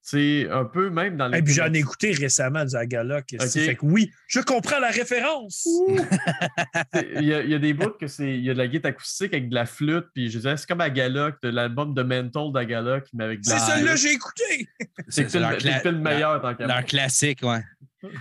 C'est 0.08 0.48
un 0.50 0.64
peu 0.64 0.88
même 0.88 1.16
dans 1.16 1.26
les. 1.26 1.38
Et 1.38 1.42
puis 1.42 1.52
j'en 1.52 1.72
ai 1.72 1.78
écouté 1.78 2.12
récemment 2.12 2.64
du 2.64 2.76
Agaloc. 2.76 3.24
Ok. 3.40 3.48
Fait 3.50 3.74
que 3.74 3.84
oui, 3.84 4.12
je 4.28 4.38
comprends 4.38 4.78
la 4.78 4.90
référence. 4.90 5.66
C'est- 6.94 7.08
Il 7.16 7.24
y, 7.24 7.34
a, 7.34 7.42
il 7.42 7.50
y 7.50 7.54
a 7.54 7.58
des 7.58 7.74
bouts 7.74 7.90
que 7.90 8.06
c'est. 8.06 8.36
Il 8.38 8.44
y 8.44 8.50
a 8.50 8.52
de 8.52 8.58
la 8.58 8.68
guitare 8.68 8.90
acoustique 8.90 9.32
avec 9.34 9.48
de 9.48 9.54
la 9.56 9.66
flûte, 9.66 10.06
puis 10.14 10.30
je 10.30 10.38
disais, 10.38 10.56
c'est 10.56 10.68
comme 10.68 10.80
Agaloc, 10.80 11.42
de 11.42 11.48
l'album 11.48 11.92
de 11.92 12.04
Mental 12.04 12.52
d'Agaloc, 12.52 13.04
mais 13.14 13.24
avec 13.24 13.40
de 13.40 13.46
C'est 13.46 13.54
la. 13.54 13.58
celui-là 13.58 13.92
que 13.94 13.98
j'ai 13.98 14.12
écouté. 14.12 14.68
C'est 15.08 15.22
le 15.24 15.28
c'est 15.28 15.40
le 15.40 15.46
cla- 15.56 15.80
film 15.82 15.98
meilleur 16.00 16.40
tant 16.40 16.54
qu'à 16.54 16.66
leur 16.68 16.84
classique, 16.84 17.40
ouais. 17.42 17.64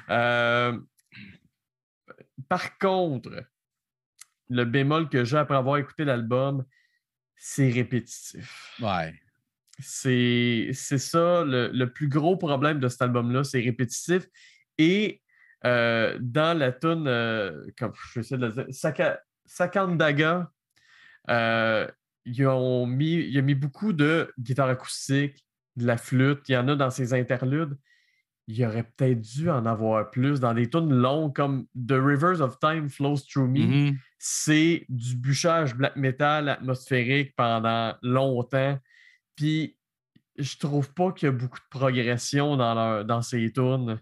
Euh, 0.09 0.75
par 2.49 2.77
contre, 2.79 3.29
le 4.49 4.65
bémol 4.65 5.07
que 5.09 5.23
j'ai 5.23 5.37
après 5.37 5.55
avoir 5.57 5.77
écouté 5.77 6.03
l'album, 6.03 6.65
c'est 7.37 7.69
répétitif. 7.69 8.75
Ouais. 8.81 9.13
C'est 9.79 10.69
c'est 10.73 10.97
ça, 10.97 11.43
le, 11.43 11.69
le 11.73 11.91
plus 11.91 12.07
gros 12.07 12.37
problème 12.37 12.79
de 12.79 12.87
cet 12.87 13.01
album-là, 13.01 13.43
c'est 13.43 13.59
répétitif. 13.59 14.23
Et 14.77 15.21
euh, 15.65 16.17
dans 16.21 16.57
la 16.57 16.71
tune, 16.71 17.05
euh, 17.07 17.65
comme 17.77 17.91
je 17.95 18.19
vais 18.19 18.21
essayer 18.21 18.37
de 18.39 18.45
le 18.45 18.51
dire, 18.53 18.65
Saka- 18.69 19.19
Sakandaga, 19.45 20.49
euh, 21.29 21.87
ils 22.25 22.45
ont 22.47 22.85
mis, 22.85 23.13
il 23.15 23.37
a 23.37 23.41
mis 23.41 23.55
beaucoup 23.55 23.93
de 23.93 24.31
guitare 24.39 24.69
acoustique, 24.69 25.45
de 25.75 25.85
la 25.85 25.97
flûte, 25.97 26.47
il 26.47 26.53
y 26.53 26.57
en 26.57 26.67
a 26.69 26.75
dans 26.75 26.89
ses 26.89 27.13
interludes. 27.13 27.77
Il 28.47 28.63
aurait 28.63 28.83
peut-être 28.83 29.19
dû 29.21 29.49
en 29.49 29.65
avoir 29.65 30.11
plus 30.11 30.39
dans 30.39 30.53
des 30.53 30.69
tunes 30.69 30.93
longues 30.93 31.35
comme 31.35 31.65
The 31.75 31.93
Rivers 31.93 32.41
of 32.41 32.59
Time 32.59 32.89
Flows 32.89 33.17
Through 33.29 33.47
Me 33.49 33.59
Mhm. 33.65 33.97
c'est 34.19 34.85
du 34.87 35.15
bûchage 35.15 35.75
black 35.75 35.95
metal 35.95 36.47
atmosphérique 36.49 37.35
pendant 37.35 37.95
longtemps. 38.03 38.77
Puis 39.35 39.77
je 40.37 40.57
trouve 40.57 40.93
pas 40.93 41.11
qu'il 41.11 41.27
y 41.27 41.29
a 41.29 41.31
beaucoup 41.31 41.59
de 41.59 41.69
progression 41.69 42.57
dans, 42.57 42.73
leur, 42.73 43.05
dans 43.05 43.21
ces 43.21 43.51
tunes. 43.51 43.99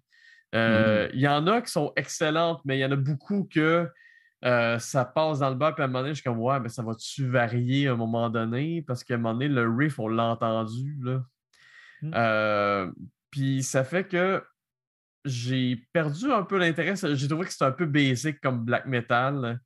Euh, 0.55 1.09
Il 1.13 1.19
y 1.19 1.27
en 1.27 1.47
a 1.47 1.61
qui 1.61 1.71
sont 1.71 1.93
excellentes, 1.95 2.61
mais 2.65 2.77
il 2.77 2.81
y 2.81 2.85
en 2.85 2.91
a 2.91 2.95
beaucoup 2.95 3.47
que 3.51 3.89
euh, 4.45 4.77
ça 4.77 5.05
passe 5.05 5.39
dans 5.39 5.49
le 5.49 5.55
bas, 5.55 5.71
puis 5.71 5.81
à 5.81 5.85
un 5.85 5.87
moment 5.87 6.01
donné, 6.01 6.13
je 6.13 6.21
suis 6.21 6.23
comme, 6.23 6.39
ouais, 6.39 6.59
mais 6.59 6.69
ça 6.69 6.83
va-tu 6.83 7.27
varier 7.27 7.87
à 7.87 7.93
un 7.93 7.95
moment 7.95 8.29
donné? 8.29 8.81
Parce 8.81 9.03
qu'à 9.03 9.15
un 9.15 9.17
moment 9.17 9.33
donné, 9.33 9.47
le 9.47 9.69
riff, 9.69 9.99
on 9.99 10.09
l'a 10.09 10.25
entendu. 10.25 10.97
Là. 11.01 11.23
Mm. 12.01 12.11
Euh, 12.13 12.91
puis 13.31 13.63
ça 13.63 13.83
fait 13.83 14.05
que 14.05 14.43
j'ai 15.23 15.87
perdu 15.93 16.31
un 16.31 16.43
peu 16.43 16.57
l'intérêt. 16.57 16.95
J'ai 17.15 17.27
trouvé 17.27 17.45
que 17.45 17.51
c'était 17.51 17.65
un 17.65 17.71
peu 17.71 17.85
basic 17.85 18.41
comme 18.41 18.65
black 18.65 18.85
metal, 18.85 19.59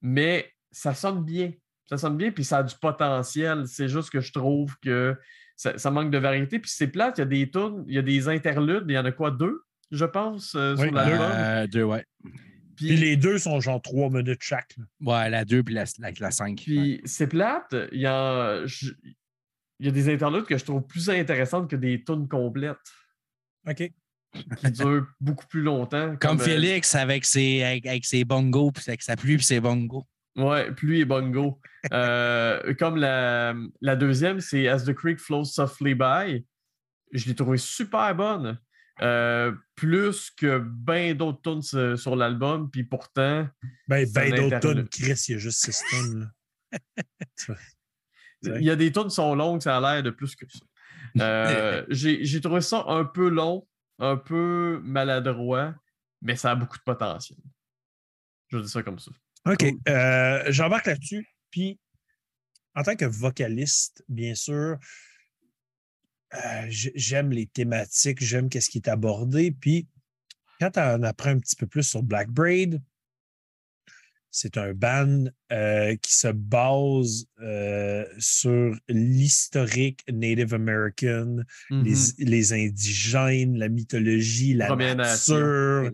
mais 0.00 0.52
ça 0.72 0.94
sonne 0.94 1.24
bien. 1.24 1.52
Ça 1.92 1.98
sonne 1.98 2.16
bien, 2.16 2.30
puis 2.30 2.42
ça 2.42 2.58
a 2.58 2.62
du 2.62 2.74
potentiel. 2.80 3.64
C'est 3.66 3.86
juste 3.88 4.08
que 4.08 4.20
je 4.22 4.32
trouve 4.32 4.74
que 4.80 5.14
ça, 5.56 5.76
ça 5.76 5.90
manque 5.90 6.10
de 6.10 6.16
variété. 6.16 6.58
Puis 6.58 6.70
c'est 6.74 6.86
plate, 6.88 7.18
il 7.18 7.20
y 7.20 7.22
a 7.22 7.26
des 7.26 7.50
tunes, 7.50 7.84
il 7.86 7.94
y 7.94 7.98
a 7.98 8.02
des 8.02 8.28
interludes, 8.28 8.84
il 8.88 8.94
y 8.94 8.98
en 8.98 9.04
a 9.04 9.12
quoi, 9.12 9.30
deux, 9.30 9.62
je 9.90 10.06
pense, 10.06 10.54
euh, 10.54 10.74
Oui, 10.76 10.84
sur 10.86 10.92
l'album. 10.92 11.20
Euh, 11.20 11.66
deux, 11.66 11.82
ouais. 11.82 12.06
Puis, 12.76 12.86
Puis 12.86 12.96
les 12.96 13.16
deux 13.16 13.36
sont 13.36 13.60
genre 13.60 13.82
trois 13.82 14.08
minutes 14.08 14.40
chaque. 14.40 14.74
là. 14.78 14.84
Ouais, 15.24 15.28
la 15.28 15.44
2 15.44 15.62
puis 15.62 15.74
la, 15.74 15.84
la, 15.98 16.10
la 16.18 16.30
5. 16.30 16.56
puis 16.64 17.02
c'est 17.04 17.26
plate, 17.26 17.76
il 17.92 18.00
y, 18.00 18.06
a, 18.06 18.64
je- 18.64 18.92
il 19.78 19.86
y 19.86 19.88
a 19.90 19.92
des 19.92 20.08
interludes 20.10 20.46
que 20.46 20.56
je 20.56 20.64
trouve 20.64 20.86
plus 20.86 21.10
intéressantes 21.10 21.68
que 21.68 21.76
des 21.76 22.02
tunes 22.02 22.26
complètes 22.26 22.78
OK. 23.68 23.92
qui 24.56 24.70
durent 24.72 25.06
beaucoup 25.20 25.46
plus 25.46 25.60
longtemps. 25.60 26.16
Comme 26.16 26.40
euh, 26.40 26.44
Félix 26.44 26.94
avec 26.94 27.26
ses, 27.26 27.62
avec, 27.62 27.86
avec 27.86 28.04
ses 28.06 28.24
bongos, 28.24 28.72
puis 28.72 28.84
avec 28.88 29.02
sa 29.02 29.14
pluie, 29.14 29.36
puis 29.36 29.44
ses 29.44 29.60
bongos. 29.60 30.06
Ouais, 30.36 30.72
pluie 30.72 31.00
et 31.00 31.04
bongo. 31.04 31.60
Euh, 31.92 32.74
comme 32.74 32.94
la, 32.94 33.56
la 33.80 33.96
deuxième, 33.96 34.38
c'est 34.40 34.68
As 34.68 34.84
the 34.84 34.94
Creek 34.94 35.18
Flows 35.18 35.46
Softly 35.46 35.96
By. 35.96 36.46
Je 37.10 37.26
l'ai 37.26 37.34
trouvé 37.34 37.58
super 37.58 38.14
bonne. 38.14 38.56
Euh, 39.00 39.52
plus 39.74 40.30
que 40.30 40.58
bien 40.58 41.14
d'autres 41.14 41.42
tunes 41.42 41.60
sur, 41.62 41.98
sur 41.98 42.14
l'album, 42.14 42.70
puis 42.70 42.84
pourtant, 42.84 43.48
Ben, 43.88 44.06
ben 44.14 44.32
d'autres 44.32 44.60
tonnes. 44.60 44.88
Chris, 44.88 45.24
il 45.28 45.32
y 45.32 45.34
a 45.34 45.38
juste 45.38 45.58
six 45.58 45.82
tonnes. 45.90 46.20
là. 46.20 46.78
Tu 47.36 47.46
vois. 47.46 47.56
Ouais. 48.44 48.60
il 48.60 48.64
y 48.64 48.70
a 48.70 48.76
des 48.76 48.92
tunes 48.92 49.08
qui 49.08 49.14
sont 49.16 49.34
longues, 49.34 49.60
ça 49.60 49.76
a 49.76 49.80
l'air 49.80 50.02
de 50.04 50.10
plus 50.10 50.36
que 50.36 50.46
ça. 50.48 50.64
Euh, 51.20 51.84
j'ai 51.90 52.40
trouvé 52.40 52.60
ça 52.60 52.84
un 52.86 53.04
peu 53.04 53.28
long, 53.28 53.66
un 53.98 54.16
peu 54.16 54.80
maladroit, 54.84 55.74
mais 56.20 56.36
ça 56.36 56.52
a 56.52 56.54
beaucoup 56.54 56.78
de 56.78 56.82
potentiel. 56.82 57.38
Je 58.48 58.58
dis 58.58 58.68
ça 58.68 58.82
comme 58.84 59.00
ça. 59.00 59.10
OK. 59.46 59.64
Euh, 59.88 60.44
J'embarque 60.48 60.86
là-dessus. 60.86 61.26
Puis, 61.50 61.78
en 62.74 62.82
tant 62.82 62.96
que 62.96 63.04
vocaliste, 63.04 64.04
bien 64.08 64.34
sûr, 64.34 64.78
euh, 66.34 66.66
j'aime 66.68 67.30
les 67.30 67.46
thématiques, 67.46 68.22
j'aime 68.22 68.48
ce 68.50 68.70
qui 68.70 68.78
est 68.78 68.88
abordé. 68.88 69.52
Puis, 69.52 69.86
quand 70.60 70.70
tu 70.70 70.80
en 70.80 71.02
apprends 71.02 71.30
un 71.30 71.38
petit 71.38 71.56
peu 71.56 71.66
plus 71.66 71.82
sur 71.82 72.02
Black 72.02 72.28
Braid, 72.28 72.80
c'est 74.30 74.56
un 74.56 74.72
band 74.72 75.26
euh, 75.52 75.94
qui 75.96 76.14
se 76.14 76.28
base 76.28 77.26
euh, 77.42 78.06
sur 78.18 78.74
l'historique 78.88 80.00
Native 80.10 80.54
American, 80.54 81.40
les, 81.68 81.94
les 82.18 82.52
indigènes, 82.54 83.58
la 83.58 83.68
mythologie, 83.68 84.54
la 84.54 84.68
Première 84.68 84.96
nature. 84.96 85.90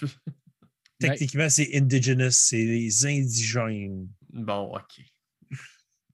Techniquement, 1.10 1.48
c'est 1.48 1.76
indigenous, 1.76 2.30
c'est 2.30 2.64
les 2.64 3.06
indigènes. 3.06 4.08
Bon, 4.32 4.76
OK. 4.76 5.04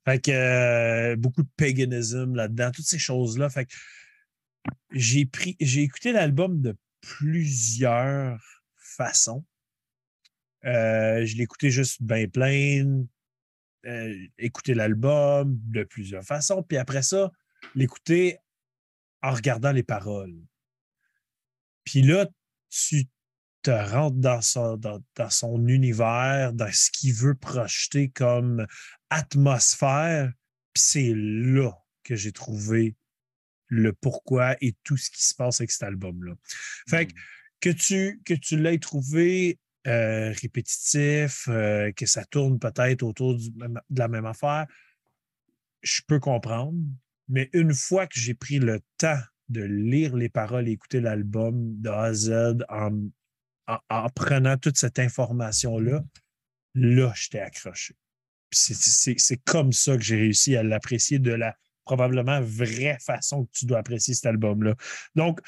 Fait 0.05 0.21
que 0.21 0.31
euh, 0.31 1.17
beaucoup 1.17 1.43
de 1.43 1.51
paganisme 1.57 2.35
là-dedans, 2.35 2.71
toutes 2.71 2.87
ces 2.87 2.99
choses-là. 2.99 3.51
Fait 3.51 3.67
que 3.67 3.75
j'ai 4.93 5.27
pris, 5.27 5.57
j'ai 5.61 5.83
écouté 5.83 6.13
l'album 6.13 6.61
de 6.61 6.77
plusieurs 7.01 8.39
façons. 8.77 9.45
Euh, 10.65 11.25
je 11.25 11.37
l'ai 11.37 11.45
écouté 11.45 11.71
juste 11.71 12.03
bien 12.03 12.29
plein, 12.29 13.05
euh, 13.87 14.27
écouter 14.39 14.75
l'album 14.75 15.59
de 15.69 15.85
plusieurs 15.85 16.25
façons, 16.25 16.63
puis 16.63 16.77
après 16.77 17.03
ça, 17.03 17.31
l'écouter 17.75 18.39
en 19.23 19.33
regardant 19.33 19.73
les 19.73 19.83
paroles. 19.83 20.37
Puis 21.85 22.03
là, 22.03 22.27
tu 22.69 23.05
te 23.63 23.71
rentres 23.71 24.17
dans 24.17 24.41
son, 24.41 24.77
dans, 24.77 25.03
dans 25.17 25.31
son 25.31 25.67
univers, 25.69 26.53
dans 26.53 26.73
ce 26.73 26.91
qu'il 26.91 27.15
veut 27.15 27.35
projeter 27.35 28.09
comme 28.09 28.67
atmosphère. 29.11 30.33
Puis 30.73 30.83
c'est 30.83 31.13
là 31.15 31.73
que 32.05 32.17
j'ai 32.17 32.33
trouvé 32.33 32.97
le 33.69 33.93
pourquoi 33.93 34.57
et 34.61 34.75
tout 34.83 34.97
ce 34.97 35.11
qui 35.11 35.25
se 35.25 35.35
passe 35.35 35.61
avec 35.61 35.71
cet 35.71 35.85
album-là. 35.85 36.33
Fait 36.89 37.07
que, 37.07 37.13
que 37.61 37.71
tu, 37.71 38.21
que 38.25 38.35
tu 38.35 38.57
l'aies 38.57 38.79
trouvé 38.79 39.59
euh, 39.87 40.33
répétitif, 40.33 41.47
euh, 41.49 41.93
que 41.93 42.07
ça 42.07 42.25
tourne 42.25 42.59
peut-être 42.59 43.03
autour 43.03 43.37
du 43.37 43.51
de 43.51 43.99
la 43.99 44.09
même 44.09 44.27
affaire, 44.27 44.67
je 45.83 46.03
peux 46.07 46.19
comprendre. 46.19 46.79
Mais 47.29 47.49
une 47.53 47.73
fois 47.73 48.07
que 48.07 48.19
j'ai 48.19 48.35
pris 48.35 48.59
le 48.59 48.81
temps 48.99 49.21
de 49.49 49.63
lire 49.63 50.15
les 50.17 50.29
paroles 50.29 50.69
et 50.69 50.73
écouter 50.73 51.01
l'album 51.01 51.81
de 51.81 51.89
A 51.89 52.03
à 52.03 52.13
Z 52.13 52.59
en, 52.69 52.91
en- 53.91 54.05
en 54.05 54.09
prenant 54.11 54.57
toute 54.57 54.77
cette 54.77 54.99
information-là, 54.99 56.03
là, 56.75 57.13
j'étais 57.15 57.41
accroché. 57.41 57.95
C'est- 58.53 59.45
comme 59.45 59.73
ça 59.73 59.97
que 59.97 60.03
j'ai 60.03 60.17
réussi 60.17 60.57
à 60.57 60.63
l'apprécier 60.63 61.19
de 61.19 61.31
la 61.33 61.57
probablement 61.85 62.41
vraie 62.41 62.99
façon 63.01 63.45
que 63.45 63.51
tu 63.53 63.67
dois 63.67 63.79
apprécier 63.79 64.15
cet 64.15 64.27
album-là. 64.27 64.75
Donc, 65.15 65.41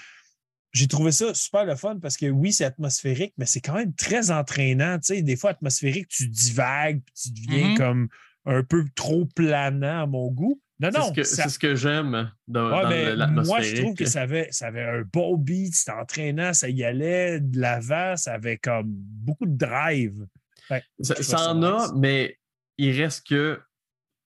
j'ai 0.72 0.86
trouvé 0.88 1.12
ça 1.12 1.34
super 1.34 1.64
le 1.64 1.76
fun 1.76 1.98
parce 2.00 2.16
que 2.16 2.26
oui, 2.26 2.52
c'est 2.52 2.64
atmosphérique, 2.64 3.34
mais 3.36 3.46
c'est 3.46 3.60
quand 3.60 3.74
même 3.74 3.94
très 3.94 4.30
entraînant. 4.30 4.98
Tu 4.98 5.16
sais, 5.16 5.22
des 5.22 5.36
fois, 5.36 5.50
atmosphérique, 5.50 6.08
tu 6.08 6.28
divagues, 6.28 7.02
puis 7.04 7.14
tu 7.14 7.30
deviens 7.42 7.70
Mhm. 7.70 7.76
comme 7.76 8.08
un 8.46 8.62
peu 8.62 8.84
trop 8.94 9.26
planant 9.26 10.02
à 10.02 10.06
mon 10.06 10.30
goût. 10.30 10.61
Non, 10.80 10.88
C'est 10.92 10.98
non, 10.98 11.04
ce 11.08 11.12
que, 11.12 11.22
ça- 11.22 11.42
c'est 11.44 11.48
ce 11.50 11.58
que 11.58 11.74
j'aime 11.76 12.32
dans, 12.48 12.88
Ouais, 12.88 13.14
dans 13.16 13.44
moi, 13.44 13.60
je 13.60 13.76
trouve 13.76 13.94
que 13.94 14.04
ça 14.06 14.22
avait, 14.22 14.48
ça 14.50 14.66
avait 14.68 14.82
un 14.82 15.02
beau 15.02 15.36
beat, 15.36 15.74
c'était 15.74 15.92
entraînant, 15.92 16.52
ça 16.54 16.68
y 16.68 16.82
allait 16.82 17.38
de 17.40 17.60
l'avant, 17.60 18.16
ça 18.16 18.34
avait 18.34 18.58
comme 18.58 18.88
beaucoup 18.90 19.46
de 19.46 19.56
drive. 19.56 20.26
Fait 20.66 20.82
Ça, 21.00 21.52
en 21.52 21.62
a, 21.62 21.92
mais 21.96 22.38
il 22.78 23.00
reste 23.00 23.26
que 23.28 23.60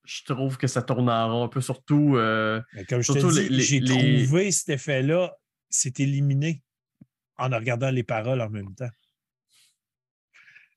je 0.04 0.22
trouve 0.24 0.56
que 0.56 0.66
ça 0.66 0.82
tourne 0.82 1.10
en 1.10 1.28
rond 1.30 1.44
un 1.44 1.48
peu, 1.48 1.60
surtout. 1.60 2.16
euh, 2.16 2.62
comme 2.88 3.00
je 3.00 3.12
Surtout 3.12 3.32
te 3.32 3.40
dis, 3.48 3.60
j'ai 3.62 3.80
les- 3.80 4.22
trouvé 4.24 4.50
cet 4.52 4.68
effet-là, 4.70 5.34
c'est 5.68 5.98
éliminé 6.00 6.62
en 7.38 7.48
regardant 7.50 7.90
les 7.90 8.04
paroles 8.04 8.40
en 8.40 8.48
même 8.48 8.74
temps. 8.74 8.88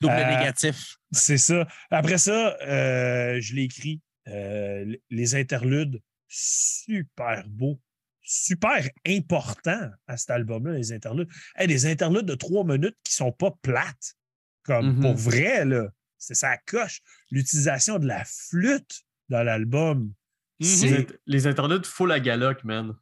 Double 0.02 0.14
Euh, 0.14 0.38
négatif. 0.38 0.96
C'est 1.12 1.38
ça. 1.38 1.68
Après 1.92 2.18
ça, 2.18 2.58
euh, 2.64 3.40
je 3.40 3.54
l'ai 3.54 3.64
écrit. 3.64 4.02
Euh, 4.30 4.96
les 5.10 5.36
interludes, 5.36 6.00
super 6.28 7.44
beaux, 7.48 7.80
super 8.22 8.88
importants 9.08 9.90
à 10.08 10.18
cet 10.18 10.30
album-là, 10.30 10.74
les 10.74 10.92
interludes. 10.94 11.30
Hey, 11.56 11.68
des 11.68 11.86
interludes 11.86 12.26
de 12.26 12.36
trois 12.36 12.64
minutes 12.64 12.98
qui 13.04 13.14
sont 13.14 13.32
pas 13.32 13.52
plates. 13.62 14.16
Comme 14.64 14.96
Mhm. 14.96 15.02
pour 15.02 15.16
vrai, 15.16 15.66
là. 15.66 15.88
C'est 16.18 16.36
ça 16.36 16.58
coche. 16.68 17.00
L'utilisation 17.32 17.98
de 17.98 18.06
la 18.06 18.24
flûte 18.26 19.02
dans 19.30 19.42
l'album. 19.42 20.00
Mhm. 20.00 20.14
Les, 20.60 20.66
C'est 20.68 20.90
int- 21.02 21.18
les 21.26 21.48
interludes 21.48 21.86
full 21.86 22.12
à 22.12 22.20
galoc, 22.20 22.64
man. 22.66 22.94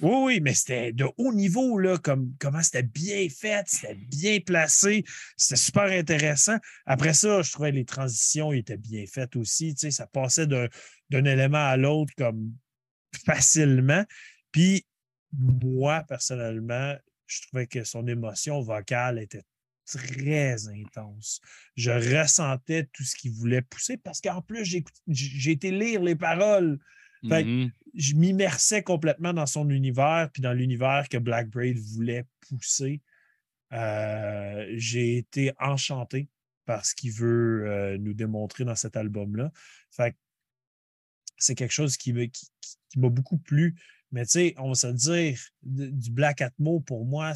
Oui, 0.00 0.16
oui, 0.24 0.40
mais 0.40 0.54
c'était 0.54 0.92
de 0.92 1.06
haut 1.16 1.32
niveau, 1.32 1.78
là, 1.78 1.98
comme 1.98 2.34
comment 2.38 2.62
c'était 2.62 2.82
bien 2.82 3.28
fait, 3.28 3.64
c'était 3.66 3.94
bien 3.94 4.40
placé, 4.40 5.04
c'était 5.36 5.56
super 5.56 5.84
intéressant. 5.84 6.56
Après 6.86 7.14
ça, 7.14 7.42
je 7.42 7.52
trouvais 7.52 7.72
les 7.72 7.84
transitions 7.84 8.52
étaient 8.52 8.76
bien 8.76 9.04
faites 9.06 9.36
aussi. 9.36 9.74
tu 9.74 9.80
sais, 9.80 9.90
Ça 9.90 10.06
passait 10.06 10.46
d'un 10.46 10.68
d'un 11.10 11.24
élément 11.24 11.64
à 11.66 11.76
l'autre 11.76 12.12
comme 12.16 12.54
facilement. 13.26 14.04
Puis 14.50 14.86
moi, 15.32 16.04
personnellement, 16.08 16.94
je 17.26 17.42
trouvais 17.42 17.66
que 17.66 17.84
son 17.84 18.06
émotion 18.06 18.60
vocale 18.60 19.18
était 19.18 19.42
très 19.86 20.68
intense. 20.68 21.40
Je 21.76 21.90
ressentais 21.90 22.88
tout 22.92 23.02
ce 23.02 23.16
qu'il 23.16 23.32
voulait 23.32 23.62
pousser 23.62 23.96
parce 23.96 24.20
qu'en 24.20 24.42
plus, 24.42 24.64
j'ai 25.08 25.50
été 25.50 25.70
lire 25.70 26.02
les 26.02 26.16
paroles 26.16 26.78
Fait 27.28 27.44
Mhm. 27.44 27.70
Je 27.94 28.14
m'immersais 28.14 28.82
complètement 28.82 29.32
dans 29.32 29.46
son 29.46 29.68
univers, 29.70 30.30
puis 30.32 30.42
dans 30.42 30.52
l'univers 30.52 31.08
que 31.08 31.18
Black 31.18 31.48
Braid 31.50 31.78
voulait 31.78 32.24
pousser. 32.40 33.02
Euh, 33.72 34.66
J'ai 34.76 35.18
été 35.18 35.52
enchanté 35.58 36.28
par 36.64 36.84
ce 36.86 36.94
qu'il 36.94 37.12
veut 37.12 37.66
euh, 37.66 37.98
nous 37.98 38.14
démontrer 38.14 38.64
dans 38.64 38.74
cet 38.74 38.96
album-là. 38.96 39.50
Fait 39.90 40.16
c'est 41.38 41.54
quelque 41.54 41.72
chose 41.72 41.96
qui 41.96 42.12
m'a 42.12 43.08
beaucoup 43.08 43.38
plu. 43.38 43.74
Mais 44.12 44.24
tu 44.26 44.32
sais, 44.32 44.54
on 44.58 44.68
va 44.68 44.74
se 44.74 44.86
dire, 44.86 45.40
du 45.62 46.10
Black 46.10 46.40
Atmo, 46.40 46.80
pour 46.80 47.04
moi, 47.04 47.32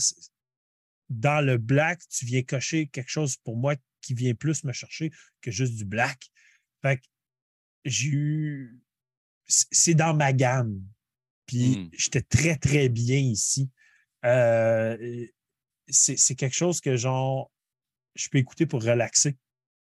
dans 1.09 1.45
le 1.45 1.59
Black, 1.59 2.01
tu 2.09 2.25
viens 2.25 2.43
cocher 2.43 2.87
quelque 2.87 3.11
chose 3.11 3.37
pour 3.39 3.57
moi 3.57 3.75
qui 4.01 4.15
vient 4.15 4.35
plus 4.35 4.63
me 4.63 4.73
chercher 4.73 5.11
que 5.41 5.51
juste 5.51 5.75
du 5.75 5.85
Black. 5.85 6.31
Fait 6.83 6.99
que 6.99 7.03
j'ai 7.85 8.09
eu 8.11 8.81
c'est 9.47 9.95
dans 9.95 10.15
ma 10.15 10.33
gamme. 10.33 10.81
Puis 11.47 11.79
Mm. 11.79 11.91
j'étais 11.97 12.23
très, 12.23 12.57
très 12.57 12.89
bien 12.89 13.19
ici. 13.19 13.71
Euh, 14.25 14.97
c'est 15.89 16.17
c'est 16.19 16.35
quelque 16.35 16.57
chose 16.57 16.81
que, 16.81 16.97
genre, 16.97 17.51
je 18.17 18.29
peux 18.29 18.39
écouter 18.39 18.67
pour 18.67 18.83
relaxer, 18.83 19.37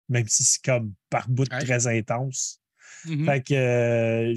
même 0.08 0.28
si 0.28 0.44
c'est 0.44 0.62
comme 0.64 0.94
par 1.10 1.28
bout 1.28 1.50
Ouais. 1.52 1.58
très 1.58 1.86
intense. 1.88 2.60
Mhm. 3.06 3.24
Fait 3.26 3.42
que 3.42 3.54
euh, 3.54 4.32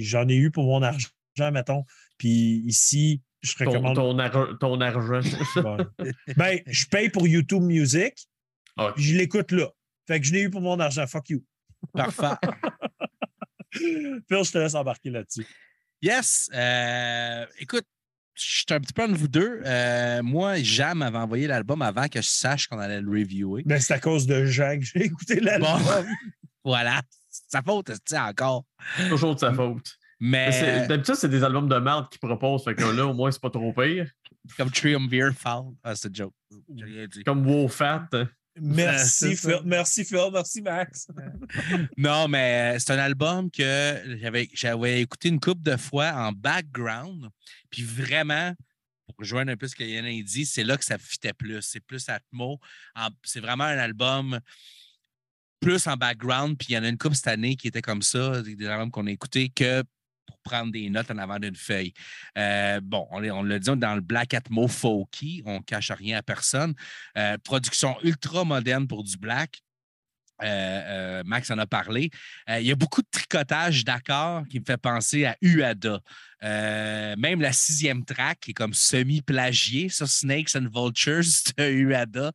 j'en 0.00 0.26
ai, 0.28 0.36
eu 0.36 0.50
pour 0.50 0.64
mon 0.64 0.82
argent, 0.82 1.08
mettons. 1.52 1.84
Puis 2.16 2.62
ici, 2.66 3.20
je 3.42 3.54
Ton, 3.56 3.66
recommande. 3.70 3.96
ton, 3.96 4.18
ar- 4.18 4.58
ton 4.58 4.80
argent. 4.80 5.20
Ben, 6.36 6.60
je 6.66 6.86
paye 6.86 7.10
pour 7.10 7.26
YouTube 7.28 7.62
Music, 7.62 8.26
je 8.96 9.14
l'écoute 9.16 9.52
là. 9.52 9.68
Fait 10.06 10.20
que 10.20 10.26
je 10.26 10.32
l'ai 10.32 10.42
eu 10.42 10.50
pour 10.50 10.60
mon 10.62 10.78
argent. 10.80 11.06
Fuck 11.06 11.28
you. 11.30 11.44
Parfait. 11.92 12.34
Phil, 13.72 14.22
je 14.30 14.50
te 14.52 14.58
laisse 14.58 14.74
embarquer 14.74 15.10
là-dessus. 15.10 15.46
Yes. 16.02 16.48
euh, 16.54 17.44
écoute, 17.58 17.84
je 18.34 18.42
suis 18.44 18.64
un 18.70 18.80
petit 18.80 18.92
peu 18.92 19.02
entre 19.02 19.14
vous 19.16 19.28
deux. 19.28 19.60
Euh, 19.64 20.22
moi, 20.22 20.56
Jam 20.62 20.98
m'avait 20.98 21.18
envoyé 21.18 21.46
l'album 21.46 21.82
avant 21.82 22.08
que 22.08 22.22
je 22.22 22.28
sache 22.28 22.66
qu'on 22.68 22.78
allait 22.78 23.00
le 23.00 23.10
reviewer. 23.10 23.62
Ben, 23.66 23.78
c'est 23.80 23.94
à 23.94 24.00
cause 24.00 24.26
de 24.26 24.46
Jean 24.46 24.78
que 24.78 24.84
j'ai 24.84 25.04
écouté 25.04 25.40
l'album. 25.40 25.80
Voilà. 26.64 27.00
C'est 27.30 27.44
sa 27.48 27.62
faute, 27.62 27.90
c'est 28.04 28.18
encore. 28.18 28.64
Toujours 29.08 29.34
de 29.34 29.40
sa 29.40 29.52
faute. 29.54 29.96
Mais 30.18 30.86
D'habitude, 30.86 31.14
c'est 31.14 31.30
des 31.30 31.42
albums 31.42 31.68
de 31.68 31.76
merde 31.78 32.10
qu'ils 32.10 32.20
proposent. 32.20 32.64
Fait 32.64 32.74
que 32.74 32.84
là, 32.84 33.06
au 33.06 33.14
moins, 33.14 33.30
c'est 33.30 33.40
pas 33.40 33.48
trop 33.48 33.72
pire. 33.72 34.10
comme 34.58 34.70
Triumvir 34.70 35.32
Fall. 35.32 35.62
Ah, 35.82 35.94
c'est 35.96 36.14
joke. 36.14 36.34
J'ai 36.76 36.84
rien 36.84 37.06
dit. 37.06 37.24
Comme 37.24 37.46
Wow 37.46 37.68
Fat. 37.68 38.08
Merci. 38.60 39.36
Phil. 39.36 39.60
Merci, 39.64 40.04
Phil. 40.04 40.30
Merci, 40.32 40.62
Max. 40.62 41.08
Non, 41.96 42.28
mais 42.28 42.74
euh, 42.74 42.78
c'est 42.78 42.92
un 42.92 42.98
album 42.98 43.50
que 43.50 44.18
j'avais, 44.20 44.48
j'avais 44.52 45.00
écouté 45.00 45.28
une 45.28 45.40
couple 45.40 45.62
de 45.62 45.76
fois 45.76 46.12
en 46.12 46.32
background. 46.32 47.28
Puis 47.70 47.82
vraiment, 47.82 48.54
pour 49.06 49.16
rejoindre 49.18 49.52
un 49.52 49.56
peu 49.56 49.68
ce 49.68 49.76
que 49.76 49.84
Yann 49.84 50.04
a 50.04 50.22
dit, 50.22 50.46
c'est 50.46 50.64
là 50.64 50.76
que 50.76 50.84
ça 50.84 50.98
fitait 50.98 51.32
plus. 51.32 51.62
C'est 51.62 51.80
plus 51.80 52.08
Atmo. 52.08 52.58
C'est 53.24 53.40
vraiment 53.40 53.64
un 53.64 53.78
album 53.78 54.40
plus 55.60 55.86
en 55.86 55.96
background. 55.96 56.56
Puis 56.58 56.68
il 56.70 56.74
y 56.74 56.78
en 56.78 56.84
a 56.84 56.88
une 56.88 56.98
couple 56.98 57.14
cette 57.14 57.28
année 57.28 57.56
qui 57.56 57.68
était 57.68 57.82
comme 57.82 58.02
ça, 58.02 58.42
des 58.42 58.56
des 58.56 58.66
albums 58.66 58.90
qu'on 58.90 59.06
a 59.06 59.10
écoutés 59.10 59.50
que 59.50 59.84
pour 60.30 60.38
prendre 60.40 60.72
des 60.72 60.88
notes 60.90 61.10
en 61.10 61.18
avant 61.18 61.38
d'une 61.38 61.56
feuille. 61.56 61.92
Euh, 62.38 62.80
bon, 62.82 63.06
on, 63.10 63.22
on 63.22 63.42
l'a 63.42 63.58
dit, 63.58 63.70
dans 63.76 63.94
le 63.94 64.00
Black 64.00 64.34
Atmo 64.34 64.68
folky, 64.68 65.42
on 65.44 65.60
cache 65.60 65.90
rien 65.90 66.18
à 66.18 66.22
personne. 66.22 66.74
Euh, 67.18 67.36
production 67.38 67.96
ultra 68.02 68.44
moderne 68.44 68.86
pour 68.86 69.04
du 69.04 69.16
black. 69.16 69.60
Euh, 70.42 71.22
Max 71.26 71.50
en 71.50 71.58
a 71.58 71.66
parlé. 71.66 72.10
Il 72.48 72.62
y 72.62 72.70
a 72.72 72.74
beaucoup 72.74 73.02
de 73.02 73.08
tricotage 73.10 73.84
d'accords 73.84 74.44
qui 74.48 74.58
me 74.58 74.64
fait 74.64 74.78
penser 74.78 75.26
à 75.26 75.36
Uada. 75.42 76.00
Euh, 76.42 77.14
même 77.18 77.40
la 77.40 77.52
sixième 77.52 78.04
track 78.04 78.40
qui 78.40 78.50
est 78.52 78.54
comme 78.54 78.72
semi-plagiée 78.74 79.88
sur 79.88 80.08
Snakes 80.08 80.56
and 80.56 80.68
Vultures 80.74 81.22
de 81.58 81.70
Uada. 81.70 82.32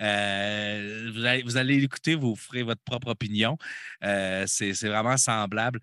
Euh, 0.00 1.10
vous, 1.14 1.24
allez, 1.24 1.42
vous 1.42 1.56
allez 1.56 1.80
l'écouter, 1.80 2.14
vous 2.14 2.36
ferez 2.36 2.62
votre 2.62 2.82
propre 2.82 3.08
opinion. 3.08 3.56
Euh, 4.04 4.44
c'est 4.46 4.72
vraiment 4.84 5.16
semblable. 5.16 5.80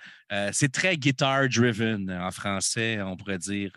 C'est 0.52 0.72
très 0.72 0.97
guitar-driven 0.97 2.11
en 2.11 2.31
français, 2.31 2.99
on 3.02 3.15
pourrait 3.15 3.38
dire. 3.38 3.72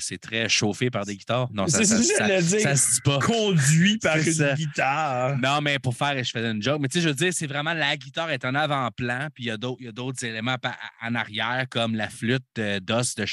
C'est 0.00 0.18
très 0.20 0.48
chauffé 0.48 0.90
par 0.90 1.04
des 1.06 1.16
guitares. 1.16 1.48
Non, 1.52 1.66
ça, 1.68 1.84
ça, 1.84 2.02
ça- 2.02 2.40
dire. 2.40 2.60
ça 2.60 2.74
se 2.76 2.94
dit 2.94 3.00
pas. 3.04 3.18
Conduit 3.20 3.98
par 4.02 4.16
une 4.16 4.32
ça. 4.32 4.54
guitare. 4.54 5.38
Non, 5.38 5.60
mais 5.60 5.78
pour 5.78 5.94
faire, 5.96 6.16
je 6.22 6.30
faisais 6.30 6.50
une 6.50 6.62
joke. 6.62 6.80
Mais 6.80 6.88
tu 6.88 6.98
sais, 6.98 7.04
je 7.04 7.08
veux 7.08 7.14
dire, 7.14 7.32
c'est 7.32 7.46
vraiment 7.46 7.74
la 7.74 7.96
guitare 7.96 8.30
est 8.30 8.44
en 8.44 8.54
avant-plan, 8.54 9.28
puis 9.34 9.44
il 9.44 9.46
y 9.48 9.50
a 9.50 9.56
d'autres- 9.56 10.24
éléments 10.24 10.56
en 11.02 11.14
arrière, 11.14 11.66
comme 11.70 11.94
la 11.94 12.08
flûte 12.08 12.44
d'os 12.82 13.14
de 13.14 13.26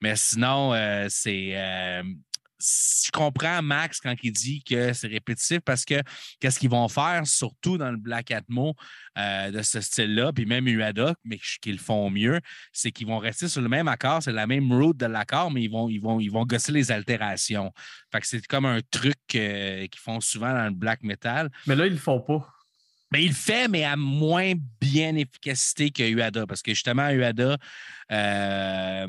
Mais 0.00 0.16
sinon, 0.16 0.74
euh, 0.74 1.06
c'est. 1.08 1.52
euh, 1.54 2.02
je 2.60 3.10
comprends 3.12 3.62
Max 3.62 4.00
quand 4.00 4.14
il 4.22 4.32
dit 4.32 4.62
que 4.62 4.92
c'est 4.92 5.06
répétitif 5.06 5.60
parce 5.60 5.84
que 5.84 6.02
qu'est-ce 6.40 6.58
qu'ils 6.58 6.70
vont 6.70 6.88
faire, 6.88 7.24
surtout 7.24 7.78
dans 7.78 7.90
le 7.90 7.96
Black 7.96 8.30
Atmo 8.32 8.74
euh, 9.16 9.50
de 9.50 9.62
ce 9.62 9.80
style-là, 9.80 10.32
puis 10.32 10.44
même 10.44 10.66
Uada, 10.66 11.14
mais 11.24 11.38
qu'ils 11.62 11.78
font 11.78 12.10
mieux, 12.10 12.40
c'est 12.72 12.90
qu'ils 12.90 13.06
vont 13.06 13.18
rester 13.18 13.48
sur 13.48 13.62
le 13.62 13.68
même 13.68 13.86
accord, 13.86 14.22
c'est 14.22 14.32
la 14.32 14.46
même 14.46 14.72
route 14.72 14.96
de 14.96 15.06
l'accord, 15.06 15.50
mais 15.50 15.62
ils 15.62 15.70
vont, 15.70 15.88
ils, 15.88 16.00
vont, 16.00 16.18
ils 16.18 16.30
vont 16.32 16.44
gosser 16.44 16.72
les 16.72 16.90
altérations. 16.90 17.72
Fait 18.10 18.20
que 18.20 18.26
c'est 18.26 18.44
comme 18.46 18.66
un 18.66 18.80
truc 18.90 19.16
qu'ils 19.28 19.88
font 19.96 20.20
souvent 20.20 20.52
dans 20.52 20.64
le 20.64 20.74
black 20.74 21.02
metal. 21.04 21.50
Mais 21.66 21.76
là, 21.76 21.86
ils 21.86 21.92
le 21.92 21.98
font 21.98 22.20
pas. 22.20 22.57
Mais 23.12 23.24
il 23.24 23.28
le 23.28 23.34
fait, 23.34 23.68
mais 23.68 23.84
à 23.84 23.96
moins 23.96 24.52
bien 24.80 25.16
efficacité 25.16 25.90
que 25.90 26.08
Uada. 26.08 26.46
Parce 26.46 26.62
que 26.62 26.72
justement, 26.72 27.08
Uada, 27.08 27.56
euh, 28.12 29.06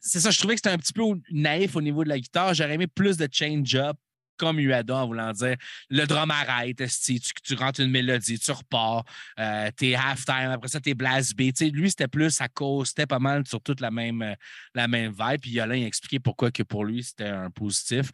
c'est 0.00 0.20
ça, 0.20 0.30
je 0.30 0.38
trouvais 0.38 0.54
que 0.54 0.60
c'était 0.60 0.74
un 0.74 0.78
petit 0.78 0.92
peu 0.92 1.02
naïf 1.30 1.76
au 1.76 1.82
niveau 1.82 2.04
de 2.04 2.08
la 2.08 2.18
guitare. 2.18 2.54
J'aurais 2.54 2.74
aimé 2.74 2.86
plus 2.86 3.16
de 3.16 3.28
change-up 3.30 3.96
comme 4.38 4.58
Uada 4.60 4.96
en 4.96 5.06
voulant 5.06 5.32
dire 5.32 5.56
le 5.90 6.06
drum 6.06 6.30
arrête, 6.30 6.82
tu, 7.04 7.18
tu 7.20 7.54
rentres 7.54 7.80
une 7.80 7.90
mélodie, 7.90 8.38
tu 8.38 8.52
repars, 8.52 9.04
euh, 9.38 9.68
t'es 9.76 9.94
halftime, 9.94 10.50
après 10.52 10.68
ça, 10.68 10.80
t'es 10.80 10.94
blast 10.94 11.34
sais, 11.56 11.68
lui, 11.70 11.90
c'était 11.90 12.08
plus 12.08 12.40
à 12.40 12.48
cause, 12.48 12.88
c'était 12.88 13.06
pas 13.06 13.18
mal 13.18 13.46
sur 13.46 13.60
toute 13.60 13.80
la 13.80 13.90
même, 13.90 14.36
la 14.74 14.88
même 14.88 15.12
vibe. 15.12 15.40
Puis 15.40 15.50
Yolin 15.50 15.82
a 15.82 15.86
expliqué 15.86 16.20
pourquoi 16.20 16.50
que 16.50 16.62
pour 16.62 16.84
lui, 16.84 17.02
c'était 17.02 17.24
un 17.24 17.50
positif. 17.50 18.10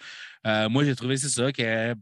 Euh, 0.46 0.68
moi, 0.68 0.84
j'ai 0.84 0.96
trouvé, 0.96 1.16
c'est 1.16 1.28
ça, 1.28 1.52
que 1.52 1.94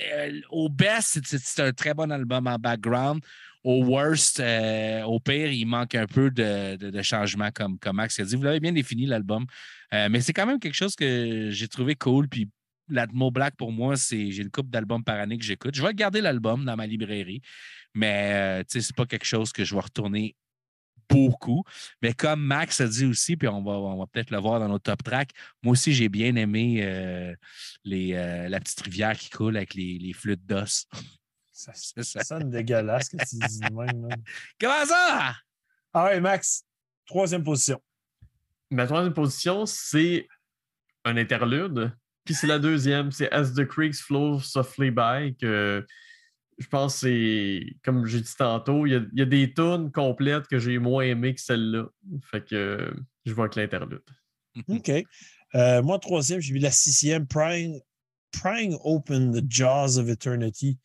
euh, 0.00 0.40
au 0.50 0.68
best, 0.68 1.20
c'est- 1.24 1.60
un 1.60 1.72
très 1.72 1.94
bon 1.94 2.10
album 2.10 2.46
en 2.46 2.56
background. 2.58 3.22
Au 3.62 3.82
worst, 3.84 4.40
euh, 4.40 5.02
au 5.04 5.18
pire, 5.20 5.50
il 5.50 5.64
manque 5.64 5.94
un 5.94 6.06
peu 6.06 6.30
de, 6.30 7.02
changement, 7.02 7.50
comme, 7.54 7.78
comme 7.78 7.96
Max 7.96 8.20
a 8.20 8.24
dit. 8.24 8.36
Vous 8.36 8.42
l'avez 8.42 8.60
bien 8.60 8.72
défini, 8.72 9.06
l'album. 9.06 9.46
Euh, 9.94 10.08
mais 10.10 10.20
c'est 10.20 10.34
quand 10.34 10.44
même 10.46 10.60
quelque 10.60 10.74
chose 10.74 10.94
que 10.94 11.48
j'ai 11.50 11.68
trouvé 11.68 11.94
cool. 11.94 12.28
Puis 12.28 12.50
l'Atmo 12.88 13.30
Black, 13.30 13.56
pour 13.56 13.72
moi, 13.72 13.96
c'est 13.96 14.30
j'ai 14.30 14.42
une 14.42 14.50
coupe 14.50 14.68
d'albums 14.68 15.02
par 15.02 15.18
année 15.18 15.38
que 15.38 15.44
j'écoute. 15.44 15.74
Je 15.74 15.82
vais 15.82 15.94
garder 15.94 16.20
l'album 16.20 16.64
dans 16.64 16.76
ma 16.76 16.86
librairie, 16.86 17.40
mais 17.94 18.62
c'est 18.68 18.94
pas 18.94 19.06
quelque 19.06 19.24
chose 19.24 19.50
que 19.50 19.64
je 19.64 19.74
vais 19.74 19.80
retourner 19.80 20.36
beaucoup. 21.08 21.64
Mais 22.02 22.12
comme 22.12 22.42
Max 22.42 22.80
a 22.80 22.86
dit 22.86 23.04
aussi, 23.06 23.36
puis 23.36 23.48
on 23.48 23.62
va, 23.62 23.72
on 23.72 23.98
va 23.98 24.06
peut-être 24.06 24.30
le 24.30 24.38
voir 24.38 24.60
dans 24.60 24.68
nos 24.68 24.78
top 24.78 25.02
tracks, 25.02 25.30
moi 25.62 25.72
aussi, 25.72 25.92
j'ai 25.92 26.08
bien 26.08 26.34
aimé 26.36 26.78
euh, 26.82 27.34
les, 27.84 28.14
euh, 28.14 28.48
la 28.48 28.60
petite 28.60 28.80
rivière 28.80 29.16
qui 29.16 29.30
coule 29.30 29.56
avec 29.56 29.74
les, 29.74 29.98
les 29.98 30.12
flûtes 30.12 30.44
d'os. 30.46 30.86
Ça, 31.56 31.70
C'est 31.72 32.02
ça. 32.02 32.18
ça 32.18 32.24
sonne 32.24 32.50
dégueulasse 32.50 33.08
que 33.08 33.16
tu 33.16 33.36
dis 33.36 33.60
de 33.60 33.72
même. 33.72 34.00
man. 34.00 34.22
Comment 34.60 34.84
ça? 34.84 35.36
Ah 35.92 36.04
ouais, 36.06 36.20
Max, 36.20 36.64
troisième 37.06 37.44
position. 37.44 37.80
Ma 38.72 38.86
troisième 38.86 39.14
position, 39.14 39.64
c'est 39.64 40.26
un 41.04 41.16
interlude. 41.16 41.92
Puis 42.24 42.34
c'est 42.34 42.48
la 42.48 42.58
deuxième, 42.58 43.12
c'est 43.12 43.30
As 43.32 43.52
the 43.54 43.64
Creeks 43.64 43.98
Flow 43.98 44.40
Softly 44.40 44.90
By. 44.90 45.36
Que 45.40 45.86
je 46.58 46.66
pense 46.68 46.94
que 46.94 47.00
c'est, 47.00 47.76
comme 47.84 48.06
j'ai 48.06 48.20
dit 48.20 48.34
tantôt, 48.36 48.86
il 48.86 48.92
y 48.92 48.96
a, 48.96 49.00
il 49.12 49.18
y 49.18 49.22
a 49.22 49.26
des 49.26 49.52
tunes 49.52 49.90
complètes 49.90 50.46
que 50.46 50.58
j'ai 50.58 50.78
moins 50.78 51.04
aimées 51.04 51.34
que 51.34 51.40
celle-là. 51.40 51.86
Fait 52.30 52.44
que 52.44 52.94
je 53.24 53.32
vois 53.32 53.48
que 53.48 53.60
l'interlude. 53.60 54.02
OK. 54.68 54.90
Euh, 55.54 55.82
moi, 55.82 55.98
troisième, 55.98 56.40
j'ai 56.40 56.52
vu 56.52 56.58
la 56.58 56.70
sixième, 56.70 57.26
Prying, 57.26 57.80
Prying 58.32 58.76
Open 58.82 59.32
the 59.32 59.44
Jaws 59.48 59.98
of 59.98 60.08
Eternity. 60.08 60.78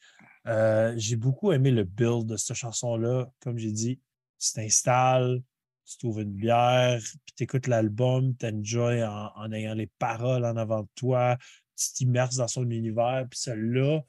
Euh, 0.47 0.93
j'ai 0.97 1.15
beaucoup 1.15 1.51
aimé 1.51 1.71
le 1.71 1.83
build 1.83 2.27
de 2.27 2.37
cette 2.37 2.55
chanson-là. 2.55 3.31
Comme 3.39 3.57
j'ai 3.57 3.71
dit, 3.71 3.99
tu 4.39 4.53
t'installes, 4.53 5.41
tu 5.85 5.97
trouves 5.97 6.21
une 6.21 6.33
bière, 6.33 6.99
puis 7.01 7.33
tu 7.35 7.43
écoutes 7.43 7.67
l'album, 7.67 8.35
tu 8.37 8.45
enjoy 8.45 9.03
en, 9.03 9.31
en 9.35 9.51
ayant 9.51 9.73
les 9.73 9.87
paroles 9.99 10.45
en 10.45 10.55
avant 10.55 10.83
de 10.83 10.89
toi, 10.95 11.37
tu 11.75 11.93
t'immerses 11.93 12.35
dans 12.35 12.47
son 12.47 12.69
univers. 12.69 13.25
Puis 13.29 13.39
celle-là, 13.39 14.01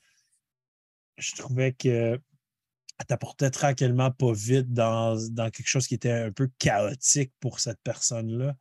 je 1.20 1.34
trouvais 1.36 1.72
que 1.72 2.18
elle 2.98 3.06
t'apportait 3.06 3.50
tranquillement 3.50 4.10
pas 4.10 4.32
vite 4.32 4.72
dans, 4.72 5.16
dans 5.30 5.48
quelque 5.50 5.68
chose 5.68 5.86
qui 5.86 5.94
était 5.94 6.10
un 6.12 6.32
peu 6.32 6.50
chaotique 6.58 7.32
pour 7.40 7.58
cette 7.60 7.78
personne-là. 7.82 8.54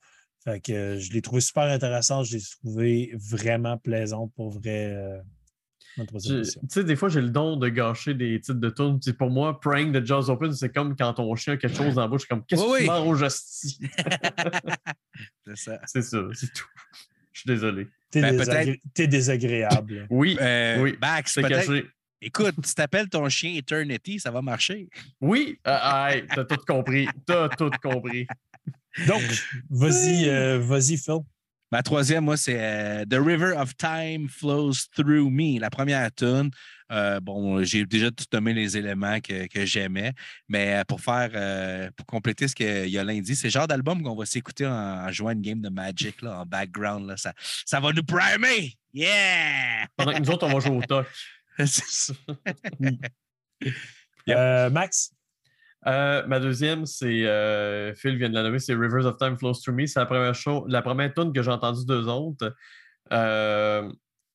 Fait 0.46 0.62
que 0.62 0.72
euh, 0.72 1.00
je 1.00 1.12
l'ai 1.12 1.22
trouvé 1.22 1.42
super 1.42 1.64
intéressant, 1.64 2.24
je 2.24 2.38
l'ai 2.38 2.44
trouvé 2.62 3.12
vraiment 3.16 3.78
plaisante 3.78 4.32
pour 4.36 4.50
vrai. 4.52 4.94
euh. 4.94 5.20
Tu 5.98 6.44
sais, 6.70 6.84
des 6.86 6.96
fois, 6.96 7.10
j'ai 7.10 7.20
le 7.20 7.30
don 7.30 7.58
de 7.58 7.68
gâcher 7.68 8.14
des 8.14 8.40
titres 8.40 8.54
de 8.60 8.70
tunes. 8.70 9.00
Pour 9.18 9.30
moi, 9.30 9.60
Praying 9.60 9.92
the 9.92 10.06
Jaws 10.06 10.30
Open, 10.30 10.54
c'est 10.54 10.70
comme 10.74 10.96
quand 10.96 11.14
ton 11.16 11.36
chien 11.36 11.56
a 11.56 11.58
quelque 11.58 11.76
chose 11.76 11.96
dans 11.96 12.02
la 12.04 12.08
bouche, 12.08 12.26
comme 12.26 12.46
Qu'est-ce 12.46 12.62
que 12.62 12.68
Oui, 12.70 12.78
tu 12.78 12.82
oui. 12.84 12.88
manges, 12.88 13.22
hostie? 13.22 13.80
C'est 15.46 15.58
ça. 15.58 15.80
C'est 15.86 16.02
ça, 16.02 16.18
c'est 16.34 16.54
tout. 16.54 16.68
Je 17.34 17.40
suis 17.42 17.48
désolé. 17.48 17.88
T'es 18.12 18.22
Ben, 18.22 18.38
désagré- 18.38 18.80
désagréable. 19.08 20.08
Oui, 20.10 20.38
Euh, 20.40 20.82
oui, 20.82 20.96
Max, 21.02 21.34
c'est 21.34 21.42
peut-être. 21.42 21.68
caché. 21.68 21.86
Écoute, 22.22 22.56
tu 22.66 22.74
t'appelles 22.74 23.08
ton 23.08 23.28
chien 23.30 23.56
Eternity, 23.56 24.20
ça 24.20 24.32
va 24.32 24.42
marcher. 24.42 24.90
Oui, 25.22 25.58
euh, 25.66 25.78
hey, 26.10 26.26
t'as 26.28 26.44
tout 26.44 26.60
compris. 26.68 27.08
T'as 27.26 27.48
tout 27.50 27.72
compris. 27.82 28.28
Donc, 29.08 29.22
vas-y, 29.70 30.28
euh, 30.28 30.60
vas-y, 30.60 30.98
Phil. 30.98 31.20
Ma 31.72 31.84
troisième, 31.84 32.26
moi, 32.26 32.36
c'est 32.36 32.58
euh, 32.60 33.06
The 33.06 33.24
River 33.24 33.54
of 33.56 33.78
Time 33.78 34.28
Flows 34.28 34.74
Through 34.96 35.30
Me, 35.30 35.60
la 35.60 35.70
première 35.70 36.12
tune. 36.14 36.50
Euh, 36.92 37.20
bon, 37.20 37.64
j'ai 37.64 37.86
déjà 37.86 38.10
tout 38.10 38.26
nommé 38.34 38.54
les 38.54 38.76
éléments 38.76 39.20
que, 39.22 39.46
que 39.46 39.64
j'aimais, 39.66 40.14
mais 40.48 40.82
pour 40.88 41.00
faire, 41.00 41.30
euh, 41.36 41.92
pour 41.96 42.08
compléter 42.08 42.48
ce 42.48 42.56
que 42.56 42.88
Yolin 42.88 43.22
dit, 43.22 43.36
c'est 43.36 43.48
le 43.48 43.52
genre 43.52 43.68
d'album 43.68 44.02
qu'on 44.02 44.16
va 44.16 44.26
s'écouter 44.26 44.66
en, 44.66 44.72
en 44.74 45.12
jouant 45.12 45.30
une 45.30 45.42
game 45.42 45.62
de 45.62 45.70
Magic 45.70 46.22
là, 46.24 46.40
en 46.40 46.46
background. 46.46 47.08
Là, 47.08 47.18
ça, 47.18 47.34
ça 47.66 47.80
va 47.80 47.94
nous 47.94 48.04
primer! 48.04 48.74
Yeah! 48.92 49.86
Pendant 49.96 50.14
que 50.14 50.20
nous 50.20 50.32
autres, 50.32 50.48
on 50.48 50.54
va 50.54 50.60
jouer 50.60 50.78
au 50.78 50.82
toc. 50.82 51.06
C'est 51.66 52.14
ça. 52.14 52.14
Euh, 54.30 54.70
Max, 54.70 55.12
Euh, 55.88 56.26
ma 56.28 56.40
deuxième, 56.40 56.86
c'est 56.86 57.26
euh, 57.26 57.94
Phil 57.96 58.18
vient 58.18 58.30
de 58.30 58.34
la 58.34 58.44
nommer, 58.44 58.60
c'est 58.60 58.74
Rivers 58.76 59.06
of 59.06 59.18
Time 59.18 59.38
Flows 59.38 59.54
Through 59.54 59.76
Me. 59.76 59.86
C'est 59.86 60.00
la 60.00 60.06
première 60.06 60.36
show, 60.36 60.66
la 60.68 60.82
première 60.82 61.14
tune 61.14 61.32
que 61.34 61.42
j'ai 61.42 61.52
entendue 61.52 61.86
d'eux 61.86 62.08
autres. 62.08 62.54
Euh, 63.14 63.90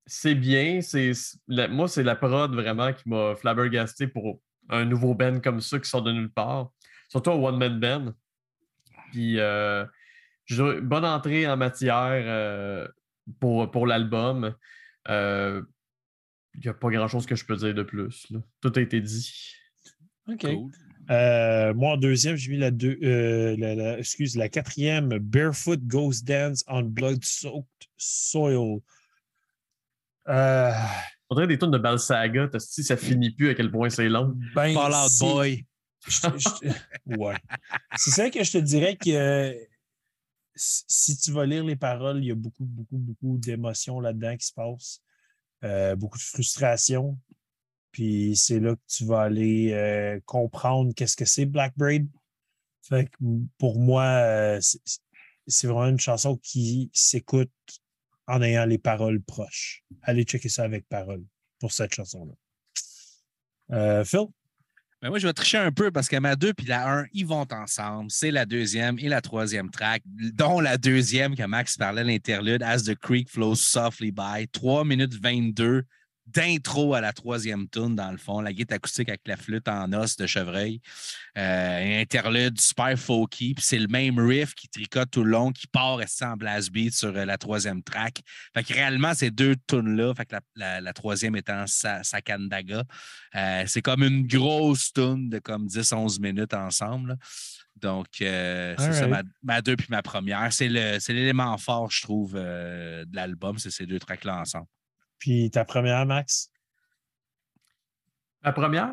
c'est 0.07 0.35
bien. 0.35 0.81
C'est, 0.81 1.13
la- 1.49 1.69
moi, 1.69 1.87
c'est 1.89 2.03
la 2.03 2.17
prod 2.17 2.55
vraiment 2.55 2.93
qui 2.93 3.09
m'a 3.09 3.35
flabbergasté 3.37 4.07
pour 4.09 4.41
un 4.71 4.85
nouveau 4.87 5.15
band 5.15 5.41
comme 5.41 5.61
ça 5.61 5.79
qui 5.79 5.89
sort 5.89 6.03
de 6.03 6.13
nulle 6.13 6.33
part. 6.33 6.71
Surtout 7.11 7.31
un 7.33 7.35
one-man 7.35 7.79
band. 7.79 8.13
Puis, 9.13 9.39
euh, 9.39 9.85
bonne 10.83 11.05
entrée 11.05 11.47
en 11.47 11.57
matière 11.59 12.09
euh, 12.27 12.89
pour, 13.39 13.71
pour 13.71 13.87
l'album. 13.87 14.55
Euh, 15.11 15.63
Il 16.57 16.61
n'y 16.63 16.69
a 16.69 16.75
pas 16.75 16.91
grand-chose 16.91 17.27
que 17.27 17.35
je 17.35 17.45
peux 17.45 17.57
dire 17.57 17.75
de 17.75 17.83
plus. 17.83 18.27
là. 18.31 18.39
Tout 18.61 18.73
a 18.77 18.81
été 18.81 19.01
dit. 19.01 19.33
OK. 20.29 20.41
Cool. 20.41 20.71
Euh, 21.11 21.75
moi, 21.75 21.93
en 21.93 21.97
deuxième, 21.99 22.35
j'ai 22.37 22.51
mis 22.51 22.57
la, 22.59 22.71
deux, 22.71 22.99
euh, 23.03 23.57
la, 23.59 23.75
la- 23.75 23.99
excuse, 23.99 24.37
la 24.37 24.49
quatrième, 24.49 25.19
Barefoot 25.19 25.81
Ghost 25.83 26.25
Dance 26.27 26.65
on 26.67 26.83
Blood-Soaked 26.83 27.67
Soil. 27.99 28.79
Euh, 30.29 30.73
On 31.29 31.35
dirait 31.35 31.47
des 31.47 31.59
tunes 31.59 31.71
de 31.71 31.79
Balsaga, 31.79 32.49
si 32.59 32.83
ça 32.83 32.97
finit 32.97 33.31
plus 33.31 33.51
à 33.51 33.55
quel 33.55 33.71
point 33.71 33.91
c'est 33.91 34.09
long? 34.09 34.35
ben, 34.55 34.73
Fall 34.73 34.93
Out 34.95 35.13
Boy. 35.21 35.67
je 36.07 36.19
je 36.39 36.69
ouais. 37.19 37.37
C'est 37.97 38.11
ça 38.11 38.31
que 38.31 38.43
je 38.43 38.53
te 38.53 38.59
dirais 38.59 38.97
que 38.97 39.55
si 40.55 40.85
si 40.87 41.17
tu 41.19 41.33
vas 41.33 41.45
lire 41.45 41.65
les 41.65 41.77
paroles, 41.77 42.19
il 42.25 42.29
y 42.29 42.31
a 42.31 42.35
beaucoup, 42.35 42.65
beaucoup, 42.65 42.97
beaucoup 42.97 43.37
d'émotions 43.39 44.01
là-dedans 44.01 44.37
qui 44.37 44.47
se 44.47 44.53
passent. 44.55 45.03
Euh, 45.65 45.97
beaucoup 45.97 46.19
de 46.19 46.23
frustration. 46.23 47.19
Puis 47.91 48.37
c'est 48.37 48.61
là 48.61 48.75
que 48.75 48.83
tu 48.87 49.05
vas 49.07 49.23
aller 49.23 49.73
euh, 49.73 50.21
comprendre 50.27 50.93
qu'est-ce 50.95 51.17
que 51.17 51.25
c'est 51.25 51.47
Black 51.47 51.73
Braid. 51.77 52.07
Fait 52.83 53.07
que 53.07 53.17
pour 53.57 53.79
moi, 53.79 54.05
euh, 54.05 54.61
c'est 55.47 55.67
vraiment 55.67 55.89
une 55.89 56.01
chanson 56.01 56.37
qui 56.37 56.91
s'écoute 56.93 57.51
en 58.27 58.43
ayant 58.43 58.67
les 58.67 58.79
paroles 58.79 59.23
proches. 59.23 59.85
Allez 60.03 60.25
checker 60.25 60.51
ça 60.51 60.65
avec 60.65 60.87
paroles 60.89 61.25
pour 61.59 61.73
cette 61.73 61.95
chanson-là. 61.95 62.35
Phil? 64.05 64.27
Ben 65.05 65.11
moi, 65.11 65.19
je 65.19 65.27
vais 65.27 65.35
tricher 65.35 65.59
un 65.59 65.71
peu 65.71 65.91
parce 65.91 66.09
que 66.09 66.17
ma 66.17 66.35
2 66.35 66.55
puis 66.55 66.65
la 66.65 67.01
1, 67.01 67.05
ils 67.13 67.27
vont 67.27 67.47
ensemble. 67.53 68.11
C'est 68.11 68.31
la 68.31 68.47
deuxième 68.47 68.99
et 68.99 69.11
la 69.11 69.21
troisième 69.21 69.71
track, 69.71 70.03
dont 70.07 70.61
la 70.61 70.79
deuxième 70.79 71.37
que 71.37 71.43
Max 71.43 71.77
parlait, 71.77 72.05
l'interlude, 72.05 72.63
As 72.63 72.85
the 72.85 72.95
Creek 72.95 73.29
Flows 73.29 73.57
Softly 73.57 74.13
By. 74.13 74.49
3 74.51 74.83
minutes 74.87 75.13
22 75.21 75.85
d'intro 76.27 76.95
à 76.95 77.01
la 77.01 77.13
troisième 77.13 77.69
tune, 77.69 77.95
dans 77.95 78.11
le 78.11 78.17
fond. 78.17 78.41
La 78.41 78.53
guitare 78.53 78.77
acoustique 78.77 79.09
avec 79.09 79.21
la 79.27 79.37
flûte 79.37 79.69
en 79.69 79.93
os 79.93 80.17
de 80.17 80.27
chevreuil. 80.27 80.81
Euh, 81.37 82.01
interlude 82.01 82.59
super 82.61 82.99
folky. 82.99 83.55
Puis 83.55 83.65
c'est 83.65 83.79
le 83.79 83.89
même 83.89 84.19
riff 84.19 84.55
qui 84.55 84.69
tricote 84.69 85.11
tout 85.11 85.23
le 85.25 85.31
long, 85.31 85.53
qui 85.53 85.67
part 85.67 86.01
en 86.23 86.37
blast 86.37 86.71
beat 86.71 86.95
sur 86.95 87.15
euh, 87.17 87.25
la 87.25 87.37
troisième 87.39 87.83
track. 87.83 88.21
Fait 88.55 88.65
que 88.65 88.73
réellement, 88.73 89.13
ces 89.15 89.31
deux 89.31 89.55
tunes-là, 89.69 90.15
fait 90.15 90.25
que 90.27 90.35
la, 90.37 90.41
la- 90.57 90.81
la 90.81 90.93
troisième 90.93 91.37
étant 91.37 91.67
Sa- 91.67 92.03
Sakandaga, 92.03 92.85
euh, 93.37 93.65
c'est 93.67 93.83
comme 93.83 94.03
une 94.03 94.27
grosse 94.27 94.93
tune 94.93 95.29
de 95.29 95.39
comme 95.39 95.67
10-11 95.67 96.21
minutes 96.21 96.55
ensemble. 96.55 97.11
là. 97.11 97.17
Donc, 97.77 98.07
euh, 98.23 98.75
c'est 98.79 98.93
ça, 98.93 99.07
ma, 99.43 99.61
deux 99.61 99.77
puis 99.77 99.89
ma 99.91 100.01
première. 100.01 100.53
C'est 100.53 100.69
l'élément 100.69 101.59
fort, 101.59 101.91
je 101.91 102.03
trouve, 102.03 102.35
de 102.35 103.05
l'album, 103.15 103.59
c'est 103.59 103.71
ces 103.71 103.85
deux 103.85 103.99
tracks-là 103.99 104.39
ensemble. 104.41 104.67
Puis 105.25 105.51
ta 105.51 105.65
première, 105.65 106.05
Max? 106.05 106.51
La 108.43 108.53
première? 108.53 108.93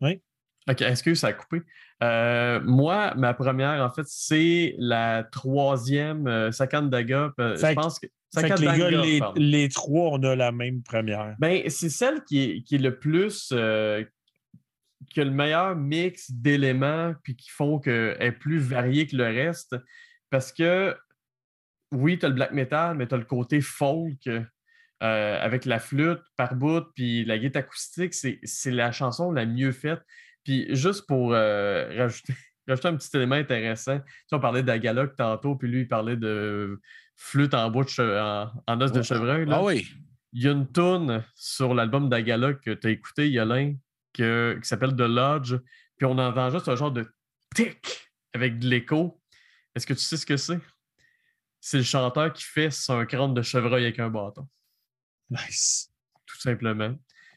Oui. 0.00 0.22
OK, 0.66 0.80
excuse, 0.80 1.18
ça 1.20 1.26
a 1.26 1.32
coupé. 1.34 1.60
Euh, 2.02 2.58
moi, 2.64 3.14
ma 3.16 3.34
première, 3.34 3.84
en 3.84 3.90
fait, 3.90 4.06
c'est 4.06 4.74
la 4.78 5.24
troisième 5.24 6.26
euh, 6.26 6.50
Sakandaga. 6.50 7.34
euh, 7.38 7.54
je 7.54 7.74
pense 7.74 7.98
que. 7.98 8.06
Fait 8.34 8.48
que 8.48 8.54
les 8.54 8.64
gars, 8.64 8.72
Sakandaga, 8.76 9.02
les, 9.02 9.18
pardon. 9.18 9.40
les 9.42 9.68
trois, 9.68 10.10
on 10.12 10.22
a 10.22 10.34
la 10.34 10.52
même 10.52 10.82
première. 10.82 11.36
Ben, 11.38 11.68
c'est 11.68 11.90
celle 11.90 12.24
qui 12.24 12.38
est, 12.38 12.62
qui 12.62 12.76
est 12.76 12.78
le 12.78 12.98
plus. 12.98 13.50
euh, 13.52 14.02
qui 15.10 15.20
a 15.20 15.24
le 15.24 15.30
meilleur 15.30 15.76
mix 15.76 16.30
d'éléments, 16.30 17.12
puis 17.22 17.36
qui 17.36 17.50
font 17.50 17.78
qu'elle 17.78 18.16
est 18.20 18.32
plus 18.32 18.58
variée 18.58 19.06
que 19.06 19.16
le 19.16 19.24
reste. 19.24 19.76
Parce 20.30 20.50
que, 20.50 20.96
oui, 21.92 22.18
tu 22.18 22.24
as 22.24 22.30
le 22.30 22.34
black 22.36 22.52
metal, 22.52 22.96
mais 22.96 23.06
tu 23.06 23.14
as 23.14 23.18
le 23.18 23.24
côté 23.26 23.60
folk 23.60 24.30
euh, 25.02 25.38
avec 25.40 25.64
la 25.64 25.78
flûte 25.78 26.20
par 26.36 26.54
bout, 26.54 26.84
puis 26.94 27.24
la 27.24 27.38
guitare 27.38 27.62
acoustique. 27.62 28.14
C'est 28.14 28.70
la 28.70 28.92
chanson 28.92 29.30
la 29.30 29.46
mieux 29.46 29.72
faite. 29.72 30.00
Puis 30.44 30.66
juste 30.74 31.06
pour 31.06 31.34
euh, 31.34 31.88
rajouter, 31.96 32.34
rajouter 32.68 32.88
un 32.88 32.96
petit 32.96 33.16
élément 33.16 33.36
intéressant, 33.36 33.98
tu 33.98 34.04
sais, 34.26 34.36
on 34.36 34.40
parlait 34.40 34.62
d'Agaloc 34.62 35.16
tantôt, 35.16 35.56
puis 35.56 35.68
lui, 35.68 35.80
il 35.80 35.88
parlait 35.88 36.16
de 36.16 36.80
flûte 37.16 37.54
en 37.54 37.70
bout 37.70 37.84
de 37.84 38.20
en, 38.20 38.50
en 38.66 38.80
os 38.80 38.92
de 38.92 39.02
chevreuil. 39.02 39.44
là. 39.46 39.56
Ah 39.58 39.64
oui, 39.64 39.86
Il 40.32 40.42
y 40.42 40.48
a 40.48 40.52
une 40.52 40.70
tune 40.70 41.22
sur 41.34 41.74
l'album 41.74 42.08
d'Agala 42.08 42.54
que 42.54 42.70
tu 42.70 42.86
as 42.86 42.90
écouté, 42.90 43.30
Yolin, 43.30 43.74
que, 44.14 44.58
qui 44.62 44.68
s'appelle 44.68 44.94
The 44.96 45.00
Lodge. 45.00 45.54
Puis 45.96 46.06
on 46.06 46.16
entend 46.16 46.50
juste 46.50 46.68
un 46.68 46.76
genre 46.76 46.92
de 46.92 47.06
tic 47.54 48.08
avec 48.32 48.58
de 48.58 48.68
l'écho. 48.68 49.20
Est-ce 49.74 49.86
que 49.86 49.94
tu 49.94 50.00
sais 50.00 50.16
ce 50.16 50.26
que 50.26 50.36
c'est? 50.36 50.60
C'est 51.60 51.78
le 51.78 51.82
chanteur 51.82 52.32
qui 52.32 52.44
fait 52.44 52.70
un 52.88 53.04
crâne 53.04 53.34
de 53.34 53.42
chevreuil 53.42 53.84
avec 53.84 53.98
un 53.98 54.10
bâton, 54.10 54.48
Nice. 55.30 55.90
tout 56.26 56.38
simplement. 56.38 56.94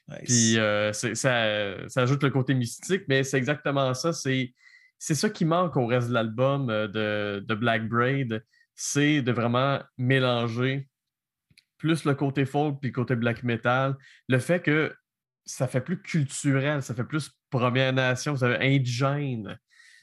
Nice. 0.07 0.19
Puis 0.26 0.59
euh, 0.59 0.93
ça, 0.93 1.15
ça 1.15 2.01
ajoute 2.01 2.23
le 2.23 2.30
côté 2.30 2.53
mystique, 2.53 3.03
mais 3.07 3.23
c'est 3.23 3.38
exactement 3.38 3.93
ça. 3.93 4.13
C'est 4.13 4.53
c'est 5.01 5.15
ça 5.15 5.31
qui 5.31 5.45
manque 5.45 5.77
au 5.77 5.88
reste 5.88 6.09
de 6.09 6.13
l'album 6.13 6.69
euh, 6.69 6.88
de, 6.88 7.43
de 7.43 7.55
Black 7.55 7.89
Braid. 7.89 8.45
C'est 8.76 9.23
de 9.23 9.31
vraiment 9.31 9.81
mélanger 9.97 10.88
plus 11.77 12.05
le 12.05 12.13
côté 12.13 12.45
folk 12.45 12.80
puis 12.80 12.91
le 12.91 12.93
côté 12.93 13.15
black 13.15 13.41
metal. 13.41 13.97
Le 14.27 14.38
fait 14.38 14.61
que 14.61 14.93
ça 15.43 15.68
fait 15.68 15.81
plus 15.81 15.99
culturel, 16.01 16.84
ça 16.84 16.93
fait 16.93 17.03
plus 17.03 17.31
Première 17.49 17.91
Nation, 17.91 18.35
ça 18.35 18.47
fait 18.47 18.63
indigène. 18.63 19.59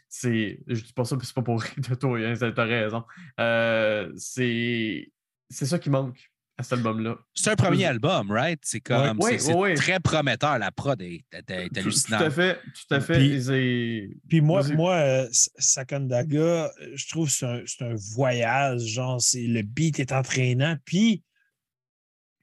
C'est, 0.08 0.60
je 0.66 0.82
dis 0.82 0.92
pas 0.92 1.04
ça, 1.04 1.16
puis 1.16 1.26
c'est 1.26 1.34
pas 1.34 1.42
pour 1.42 1.62
rire 1.62 1.72
de 1.76 1.94
toi, 1.94 2.18
hein, 2.18 2.34
t'as 2.34 2.64
raison. 2.64 3.04
Euh, 3.38 4.12
c'est, 4.16 5.12
c'est 5.48 5.66
ça 5.66 5.78
qui 5.78 5.90
manque. 5.90 6.18
À 6.60 6.64
cet 6.64 6.72
album-là. 6.74 7.16
C'est 7.34 7.50
un 7.50 7.56
premier 7.56 7.84
album, 7.84 8.32
right? 8.32 8.58
C'est 8.64 8.80
comme. 8.80 9.18
Ouais, 9.20 9.38
c'est- 9.38 9.46
c'est 9.46 9.52
ouais, 9.54 9.60
ouais. 9.60 9.74
très 9.74 10.00
prometteur. 10.00 10.58
La 10.58 10.72
prod 10.72 11.00
est, 11.00 11.24
est- 11.32 11.78
hallucinante. 11.78 12.18
Tout 12.20 12.26
à 12.26 12.30
fait, 12.30 12.54
tout 12.56 12.94
à 12.94 13.00
fait. 13.00 14.10
Puis- 14.28 14.40
moi, 14.40 14.62
moi 14.74 14.94
euh, 14.96 15.28
Sakondaga, 15.32 16.70
je 16.94 17.08
trouve 17.08 17.28
que 17.28 17.32
c'est 17.34 17.46
un, 17.46 17.62
c'est 17.64 17.84
un 17.84 17.94
voyage. 18.14 18.82
Genre, 18.82 19.20
c'est, 19.20 19.42
le 19.46 19.62
beat 19.62 20.00
est 20.00 20.10
entraînant. 20.10 20.76
Puis, 20.84 21.22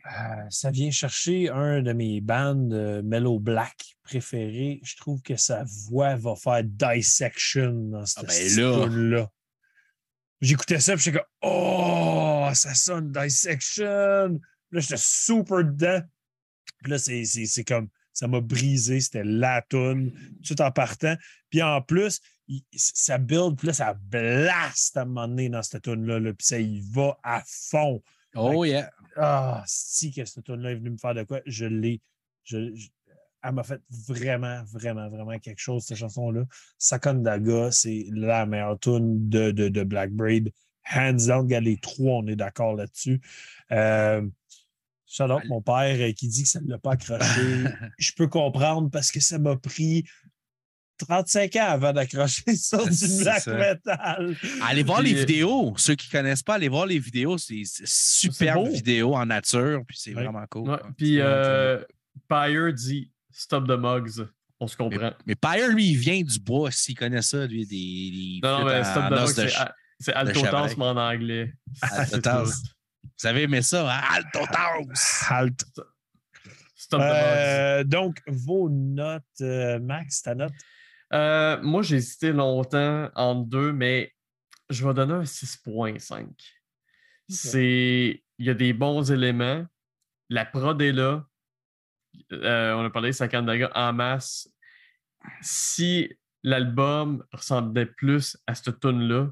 euh, 0.05 0.09
ça 0.49 0.71
vient 0.71 0.91
chercher 0.91 1.49
un 1.49 1.81
de 1.81 1.91
mes 1.91 2.21
bands 2.21 2.69
euh, 2.71 3.01
Mellow 3.03 3.39
Black 3.39 3.97
préférés. 4.03 4.79
Je 4.83 4.95
trouve 4.95 5.21
que 5.23 5.35
sa 5.35 5.65
voix 5.89 6.15
va 6.15 6.35
faire 6.35 6.63
dissection 6.63 7.73
dans 7.89 8.05
cette 8.05 8.23
Ah 8.23 8.27
ben 8.27 8.55
là. 8.55 8.87
là 9.19 9.29
J'écoutais 10.41 10.79
ça, 10.79 10.93
puis 10.95 11.03
j'étais 11.05 11.17
comme 11.19 11.27
Oh, 11.41 12.49
ça 12.53 12.73
sonne 12.75 13.11
dissection. 13.11 13.85
Là, 14.71 14.79
j'étais 14.79 14.97
super 14.97 15.63
dedans. 15.63 16.01
Puis 16.83 16.91
là, 16.91 16.97
c'est, 16.99 17.23
c'est- 17.25 17.45
c'est 17.45 17.63
comme 17.63 17.87
ça 18.13 18.27
m'a 18.27 18.41
brisé. 18.41 18.99
C'était 18.99 19.23
la 19.23 19.61
toune, 19.61 20.13
tout 20.45 20.61
en 20.61 20.71
partant. 20.71 21.15
Puis 21.49 21.61
en 21.61 21.81
plus, 21.81 22.19
il- 22.47 22.63
ça 22.73 23.17
build, 23.17 23.57
puis 23.57 23.67
là, 23.67 23.73
ça 23.73 23.93
blast 23.93 24.97
à 24.97 25.01
un 25.01 25.05
moment 25.05 25.27
donné 25.27 25.49
dans 25.49 25.63
cette 25.63 25.83
tune-là. 25.83 26.19
là, 26.19 26.33
puis 26.33 26.45
ça 26.45 26.59
y 26.59 26.81
va 26.91 27.17
à 27.23 27.41
fond. 27.47 28.01
Oh, 28.35 28.65
yeah. 28.65 28.91
Ah, 29.17 29.63
si 29.65 30.11
que 30.13 30.25
cette 30.25 30.43
tune-là 30.43 30.71
est 30.71 30.75
venue 30.75 30.89
me 30.91 30.97
faire 30.97 31.13
de 31.15 31.23
quoi, 31.23 31.39
je 31.45 31.65
l'ai. 31.65 32.01
Je, 32.43 32.75
je- 32.75 32.89
elle 33.45 33.53
m'a 33.53 33.63
fait 33.63 33.81
vraiment, 33.89 34.63
vraiment, 34.73 35.09
vraiment 35.09 35.37
quelque 35.39 35.59
chose, 35.59 35.83
cette 35.85 35.97
chanson-là. 35.97 36.43
Sakondaga, 36.77 37.71
c'est 37.71 38.05
la 38.11 38.45
meilleure 38.45 38.79
tune 38.79 39.29
de, 39.29 39.51
de, 39.51 39.67
de 39.69 39.83
Black 39.83 40.11
Braid. 40.11 40.51
Hands 40.93 41.13
down, 41.27 41.41
regarde 41.45 41.63
les 41.65 41.77
trois, 41.77 42.19
on 42.23 42.27
est 42.27 42.35
d'accord 42.35 42.75
là-dessus. 42.75 43.19
Euh, 43.71 44.21
shout 45.07 45.23
out 45.31 45.43
mon 45.47 45.61
père 45.61 45.95
euh, 45.99 46.11
qui 46.11 46.27
dit 46.27 46.43
que 46.43 46.49
ça 46.49 46.61
ne 46.61 46.69
l'a 46.69 46.77
pas 46.79 46.93
accroché. 46.93 47.63
Je 47.99 48.11
peux 48.13 48.27
comprendre 48.27 48.89
parce 48.89 49.11
que 49.11 49.19
ça 49.19 49.37
m'a 49.39 49.55
pris 49.55 50.05
35 50.97 51.55
ans 51.57 51.67
avant 51.67 51.91
d'accrocher 51.93 52.55
sur 52.55 52.79
du 52.89 53.23
black 53.23 53.41
ça. 53.41 53.53
metal. 53.53 54.35
Allez 54.63 54.83
voir 54.83 55.01
Puis, 55.01 55.11
les 55.13 55.17
euh, 55.17 55.25
vidéos. 55.25 55.73
Ceux 55.77 55.95
qui 55.95 56.07
ne 56.07 56.11
connaissent 56.19 56.43
pas, 56.43 56.55
allez 56.55 56.69
voir 56.69 56.85
les 56.85 56.99
vidéos. 56.99 57.37
C'est 57.37 57.63
superbe 57.65 58.67
vidéo 58.69 59.13
en 59.15 59.25
nature. 59.25 59.81
Puis 59.87 59.97
c'est 59.99 60.13
Ouais. 60.15 60.23
vraiment 60.23 60.45
cool. 60.49 60.69
Ouais, 60.69 60.77
quoi. 60.77 60.91
Puis 60.97 61.19
euh, 61.19 61.83
Pyre 62.29 62.73
dit 62.73 63.11
Stop 63.37 63.67
the 63.67 63.71
mugs. 63.77 64.25
On 64.61 64.67
se 64.67 64.75
Mais, 64.79 64.89
comprend. 64.89 65.11
mais 65.25 65.35
Pyre, 65.35 65.67
lui, 65.69 65.89
il 65.91 65.97
vient 65.97 66.21
du 66.21 66.39
bois. 66.39 66.71
S'il 66.71 66.95
connaît 66.97 67.21
ça, 67.21 67.45
lui, 67.45 67.65
des. 67.67 68.39
des 68.39 68.39
Non, 68.41 68.63
mais 68.63 68.83
Stop 68.85 69.03
the 69.07 69.11
mugs, 69.11 69.27
c'est 69.27 69.49
ch- 69.49 69.59
a- 69.59 69.75
c'est 69.99 70.11
de 70.13 70.17
Alto 70.17 70.33
chevreuil. 70.39 70.51
Task, 70.63 70.77
mais 70.77 70.85
en 70.85 70.97
anglais. 70.97 71.53
Alto 71.81 72.11
C'est 72.15 72.21
Task. 72.21 72.63
tout. 72.63 72.71
Vous 73.19 73.27
avez 73.27 73.41
aimé 73.43 73.61
ça, 73.61 73.93
hein? 73.97 74.01
Alto 74.11 74.39
Taos! 74.51 75.25
Halt. 75.29 75.63
Stop 76.75 77.01
the 77.01 77.03
mugs. 77.03 77.11
Euh, 77.13 77.83
donc, 77.83 78.21
vos 78.27 78.69
notes, 78.69 79.23
euh, 79.41 79.79
Max, 79.79 80.21
ta 80.21 80.35
note? 80.35 80.53
Euh, 81.13 81.61
moi, 81.61 81.81
j'ai 81.81 81.97
hésité 81.97 82.31
longtemps 82.31 83.09
entre 83.15 83.45
deux, 83.49 83.73
mais 83.73 84.13
je 84.69 84.87
vais 84.87 84.93
donner 84.93 85.13
un 85.13 85.25
6.5. 85.25 86.27
C'est. 87.27 88.21
Il 88.37 88.45
y 88.45 88.49
a 88.49 88.53
des 88.53 88.73
bons 88.73 89.09
éléments. 89.11 89.65
La 90.29 90.45
prod 90.45 90.81
est 90.81 90.91
là. 90.91 91.25
Euh, 92.31 92.73
on 92.73 92.85
a 92.85 92.89
parlé 92.89 93.09
de 93.09 93.15
Sakandaga 93.15 93.71
en 93.75 93.93
masse. 93.93 94.49
Si 95.41 96.11
l'album 96.43 97.23
ressemblait 97.31 97.85
plus 97.85 98.37
à 98.47 98.55
cette 98.55 98.79
tune-là, 98.79 99.31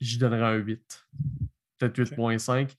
j'y 0.00 0.18
donnerais 0.18 0.56
un 0.56 0.56
8. 0.56 1.06
Peut-être 1.78 1.98
8.5. 1.98 2.74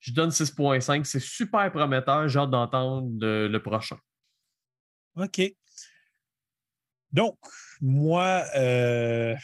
Je 0.00 0.12
donne 0.12 0.30
6.5. 0.30 1.04
C'est 1.04 1.20
super 1.20 1.70
prometteur. 1.72 2.28
J'ai 2.28 2.38
hâte 2.38 2.50
d'entendre 2.50 3.10
le, 3.20 3.48
le 3.48 3.62
prochain. 3.62 3.98
OK. 5.16 5.40
Donc, 7.12 7.38
moi, 7.80 8.44
euh, 8.56 9.34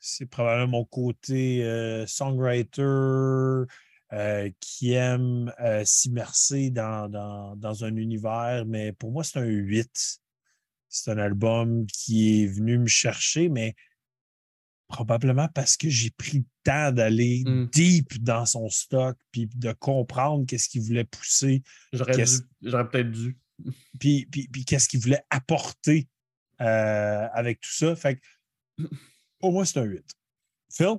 c'est 0.00 0.26
probablement 0.26 0.78
mon 0.78 0.84
côté 0.84 1.64
euh, 1.64 2.06
songwriter 2.06 3.66
euh, 4.12 4.50
qui 4.60 4.92
aime 4.92 5.52
euh, 5.60 5.82
s'immerser 5.84 6.70
dans, 6.70 7.08
dans, 7.08 7.56
dans 7.56 7.84
un 7.84 7.96
univers, 7.96 8.64
mais 8.66 8.92
pour 8.92 9.10
moi, 9.10 9.24
c'est 9.24 9.38
un 9.38 9.44
8. 9.44 10.20
C'est 10.88 11.10
un 11.10 11.18
album 11.18 11.86
qui 11.86 12.42
est 12.42 12.46
venu 12.46 12.78
me 12.78 12.86
chercher, 12.86 13.48
mais 13.48 13.74
probablement 14.88 15.48
parce 15.48 15.76
que 15.76 15.88
j'ai 15.88 16.10
pris 16.10 16.38
le 16.38 16.44
temps 16.62 16.92
d'aller 16.92 17.42
Mm. 17.44 17.66
deep 17.72 18.22
dans 18.22 18.46
son 18.46 18.68
stock, 18.68 19.18
puis 19.32 19.48
de 19.54 19.72
comprendre 19.72 20.46
qu'est-ce 20.46 20.68
qu'il 20.68 20.82
voulait 20.82 21.04
pousser, 21.04 21.62
J'aurais 22.62 22.88
peut-être 22.88 23.10
dû. 23.10 23.36
puis, 24.00 24.26
puis, 24.26 24.48
puis 24.48 24.64
qu'est-ce 24.64 24.88
qu'il 24.88 25.00
voulait 25.00 25.24
apporter 25.30 26.08
euh, 26.60 27.28
avec 27.32 27.60
tout 27.60 27.72
ça. 27.72 27.96
Fait 27.96 28.16
que, 28.16 28.84
pour 29.40 29.52
moi, 29.52 29.66
c'est 29.66 29.80
un 29.80 29.84
8. 29.84 30.04
Phil? 30.72 30.96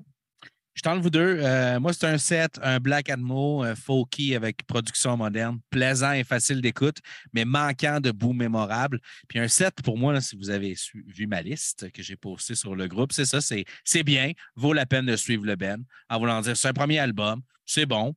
Je 0.77 0.83
t'enlève 0.83 1.01
vous 1.01 1.09
deux. 1.09 1.39
Euh, 1.41 1.79
moi, 1.79 1.91
c'est 1.91 2.05
un 2.05 2.19
set, 2.19 2.59
un 2.61 2.79
Black 2.79 3.09
Admo, 3.09 3.63
un 3.63 3.73
folky 3.73 4.35
avec 4.35 4.63
production 4.67 5.17
moderne, 5.17 5.59
plaisant 5.71 6.11
et 6.11 6.23
facile 6.23 6.61
d'écoute, 6.61 6.97
mais 7.33 7.45
manquant 7.45 7.99
de 7.99 8.11
bouts 8.11 8.33
mémorables. 8.33 8.99
Puis 9.27 9.39
un 9.39 9.47
set, 9.47 9.73
pour 9.83 9.97
moi, 9.97 10.21
si 10.21 10.35
vous 10.35 10.51
avez 10.51 10.75
vu 11.07 11.25
ma 11.25 11.41
liste 11.41 11.91
que 11.93 12.03
j'ai 12.03 12.15
postée 12.15 12.53
sur 12.53 12.75
le 12.75 12.87
groupe, 12.87 13.11
c'est 13.11 13.25
ça, 13.25 13.39
c'est 13.41 14.03
bien, 14.03 14.33
vaut 14.55 14.71
la 14.71 14.85
peine 14.85 15.07
de 15.07 15.15
suivre 15.15 15.47
le 15.47 15.55
Ben. 15.55 15.83
En 16.11 16.19
voulant 16.19 16.41
dire, 16.41 16.55
c'est 16.55 16.67
un 16.67 16.73
premier 16.73 16.99
album, 16.99 17.41
c'est 17.65 17.87
bon. 17.87 18.13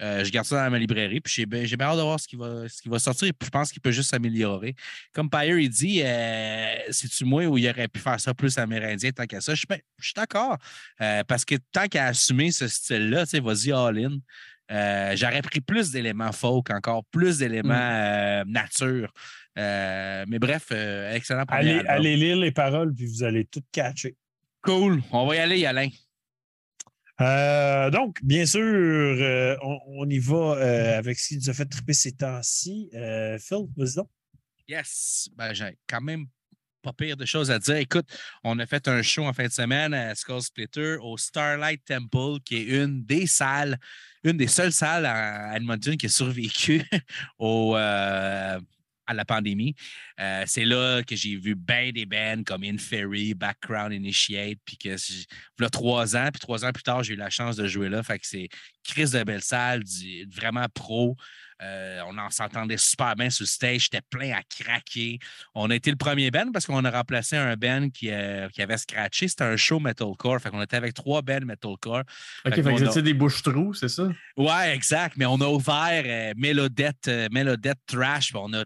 Euh, 0.00 0.24
je 0.24 0.30
garde 0.30 0.46
ça 0.46 0.64
dans 0.64 0.70
ma 0.70 0.78
librairie, 0.78 1.20
puis 1.20 1.32
j'ai 1.32 1.46
bien 1.46 1.62
hâte 1.86 1.96
de 1.96 2.02
voir 2.02 2.18
ce 2.18 2.26
qui 2.26 2.36
va, 2.36 2.68
ce 2.68 2.80
qui 2.80 2.88
va 2.88 2.98
sortir. 2.98 3.30
Puis 3.38 3.46
je 3.46 3.50
pense 3.50 3.70
qu'il 3.70 3.82
peut 3.82 3.90
juste 3.90 4.10
s'améliorer. 4.10 4.74
Comme 5.12 5.28
Pyre, 5.28 5.58
il 5.58 5.68
dit, 5.68 6.00
euh, 6.02 6.74
c'est-tu 6.90 7.24
moi 7.24 7.44
où 7.46 7.58
il 7.58 7.68
aurait 7.68 7.88
pu 7.88 8.00
faire 8.00 8.18
ça 8.18 8.32
plus 8.32 8.56
amérindien 8.58 9.10
tant 9.12 9.26
qu'à 9.26 9.40
ça? 9.40 9.52
Je 9.54 9.58
suis 9.58 9.66
ben- 9.68 9.80
je 9.98 10.06
suis 10.06 10.14
d'accord. 10.14 10.56
Euh, 11.00 11.22
parce 11.24 11.44
que 11.44 11.56
tant 11.72 11.86
qu'à 11.86 12.06
assumer 12.06 12.50
ce 12.50 12.66
style-là, 12.68 13.24
tu 13.26 13.30
sais, 13.32 13.40
vas-y 13.40 13.72
all-in. 13.72 14.18
Euh, 14.72 15.16
J'aurais 15.16 15.42
pris 15.42 15.60
plus 15.60 15.90
d'éléments 15.90 16.30
folk, 16.32 16.70
encore 16.70 17.04
plus 17.10 17.38
d'éléments 17.38 17.74
euh, 17.74 18.44
nature. 18.46 19.12
Euh, 19.58 20.24
mais 20.28 20.38
bref, 20.38 20.70
excellent 20.70 21.42
Allez, 21.48 21.72
album. 21.72 21.86
allez 21.88 22.16
lire 22.16 22.36
les 22.36 22.52
paroles, 22.52 22.94
puis 22.94 23.06
vous 23.06 23.24
allez 23.24 23.44
tout 23.44 23.62
catcher. 23.72 24.14
Cool. 24.62 25.02
On 25.10 25.26
va 25.26 25.34
y 25.36 25.38
aller, 25.38 25.66
Alain. 25.66 25.88
Euh, 27.20 27.90
donc, 27.90 28.18
bien 28.22 28.46
sûr, 28.46 28.62
euh, 28.62 29.56
on, 29.62 30.08
y 30.08 30.18
va 30.18 30.56
euh, 30.56 30.98
avec 30.98 31.18
ce 31.18 31.28
qui 31.28 31.36
nous 31.36 31.50
a 31.50 31.52
fait 31.52 31.66
triper 31.66 31.92
ces 31.92 32.12
temps-ci. 32.12 32.90
Phil, 33.38 33.66
vas-y 33.76 33.94
donc. 33.94 34.08
Yes. 34.66 35.28
Ben, 35.36 35.52
j'ai 35.52 35.76
quand 35.88 36.00
même 36.00 36.26
pas 36.82 36.92
pire 36.94 37.16
de 37.16 37.26
choses 37.26 37.50
à 37.50 37.58
dire. 37.58 37.76
Écoute, 37.76 38.06
on 38.42 38.58
a 38.58 38.64
fait 38.64 38.88
un 38.88 39.02
show 39.02 39.24
en 39.24 39.32
fin 39.34 39.46
de 39.46 39.52
semaine 39.52 39.92
à 39.92 40.14
Skull 40.14 40.40
Splitter 40.40 40.96
au 41.00 41.18
Starlight 41.18 41.84
Temple, 41.84 42.40
qui 42.44 42.56
est 42.56 42.82
une 42.82 43.04
des 43.04 43.26
salles, 43.26 43.78
une 44.24 44.38
des 44.38 44.46
seules 44.46 44.72
salles 44.72 45.04
à 45.04 45.54
Edmonton 45.56 45.96
qui 45.96 46.06
a 46.06 46.08
survécu 46.08 46.82
au, 47.38 47.76
à 49.10 49.14
la 49.14 49.24
pandémie. 49.24 49.74
Euh, 50.20 50.44
c'est 50.46 50.64
là 50.64 51.02
que 51.02 51.16
j'ai 51.16 51.36
vu 51.36 51.54
bien 51.54 51.90
des 51.92 52.06
bands 52.06 52.42
comme 52.44 52.62
Inferry, 52.64 53.34
Background 53.34 53.92
Initiate, 53.92 54.58
puis 54.64 54.76
que 54.78 54.96
là, 55.58 55.68
trois 55.70 56.16
ans, 56.16 56.28
puis 56.32 56.40
trois 56.40 56.64
ans 56.64 56.72
plus 56.72 56.82
tard, 56.82 57.02
j'ai 57.02 57.14
eu 57.14 57.16
la 57.16 57.30
chance 57.30 57.56
de 57.56 57.66
jouer 57.66 57.88
là. 57.88 58.02
Fait 58.02 58.18
que 58.18 58.26
c'est 58.26 58.48
Chris 58.84 59.10
de 59.10 59.22
belle 59.24 59.42
salle, 59.42 59.84
du- 59.84 60.26
vraiment 60.34 60.66
pro. 60.72 61.16
Euh, 61.62 62.00
on 62.06 62.16
en 62.16 62.30
s'entendait 62.30 62.78
super 62.78 63.14
bien 63.16 63.28
sur 63.28 63.42
le 63.42 63.46
stage. 63.48 63.82
J'étais 63.82 64.00
plein 64.08 64.32
à 64.32 64.40
craquer. 64.48 65.18
On 65.54 65.68
a 65.68 65.74
été 65.74 65.90
le 65.90 65.96
premier 65.98 66.30
band 66.30 66.50
parce 66.52 66.64
qu'on 66.64 66.82
a 66.86 66.90
remplacé 66.90 67.36
un 67.36 67.54
band 67.54 67.90
qui, 67.90 68.08
euh, 68.10 68.48
qui 68.48 68.62
avait 68.62 68.78
scratché. 68.78 69.28
C'était 69.28 69.44
un 69.44 69.58
show 69.58 69.78
metalcore. 69.78 70.40
Fait 70.40 70.48
qu'on 70.48 70.62
était 70.62 70.76
avec 70.76 70.94
trois 70.94 71.20
bands 71.20 71.44
metalcore. 71.44 72.04
Ok, 72.46 72.54
Fait 72.54 72.62
que 72.62 72.68
a- 72.68 72.86
c'était 72.88 73.02
des 73.02 73.12
bouches-trous, 73.12 73.74
c'est 73.74 73.90
ça? 73.90 74.08
Ouais, 74.38 74.74
exact. 74.74 75.18
Mais 75.18 75.26
on 75.26 75.38
a 75.42 75.48
ouvert 75.48 76.02
euh, 76.06 76.32
Mélodette, 76.34 77.10
Mélodette 77.30 77.78
Trash. 77.86 78.32
on 78.34 78.54
a 78.54 78.64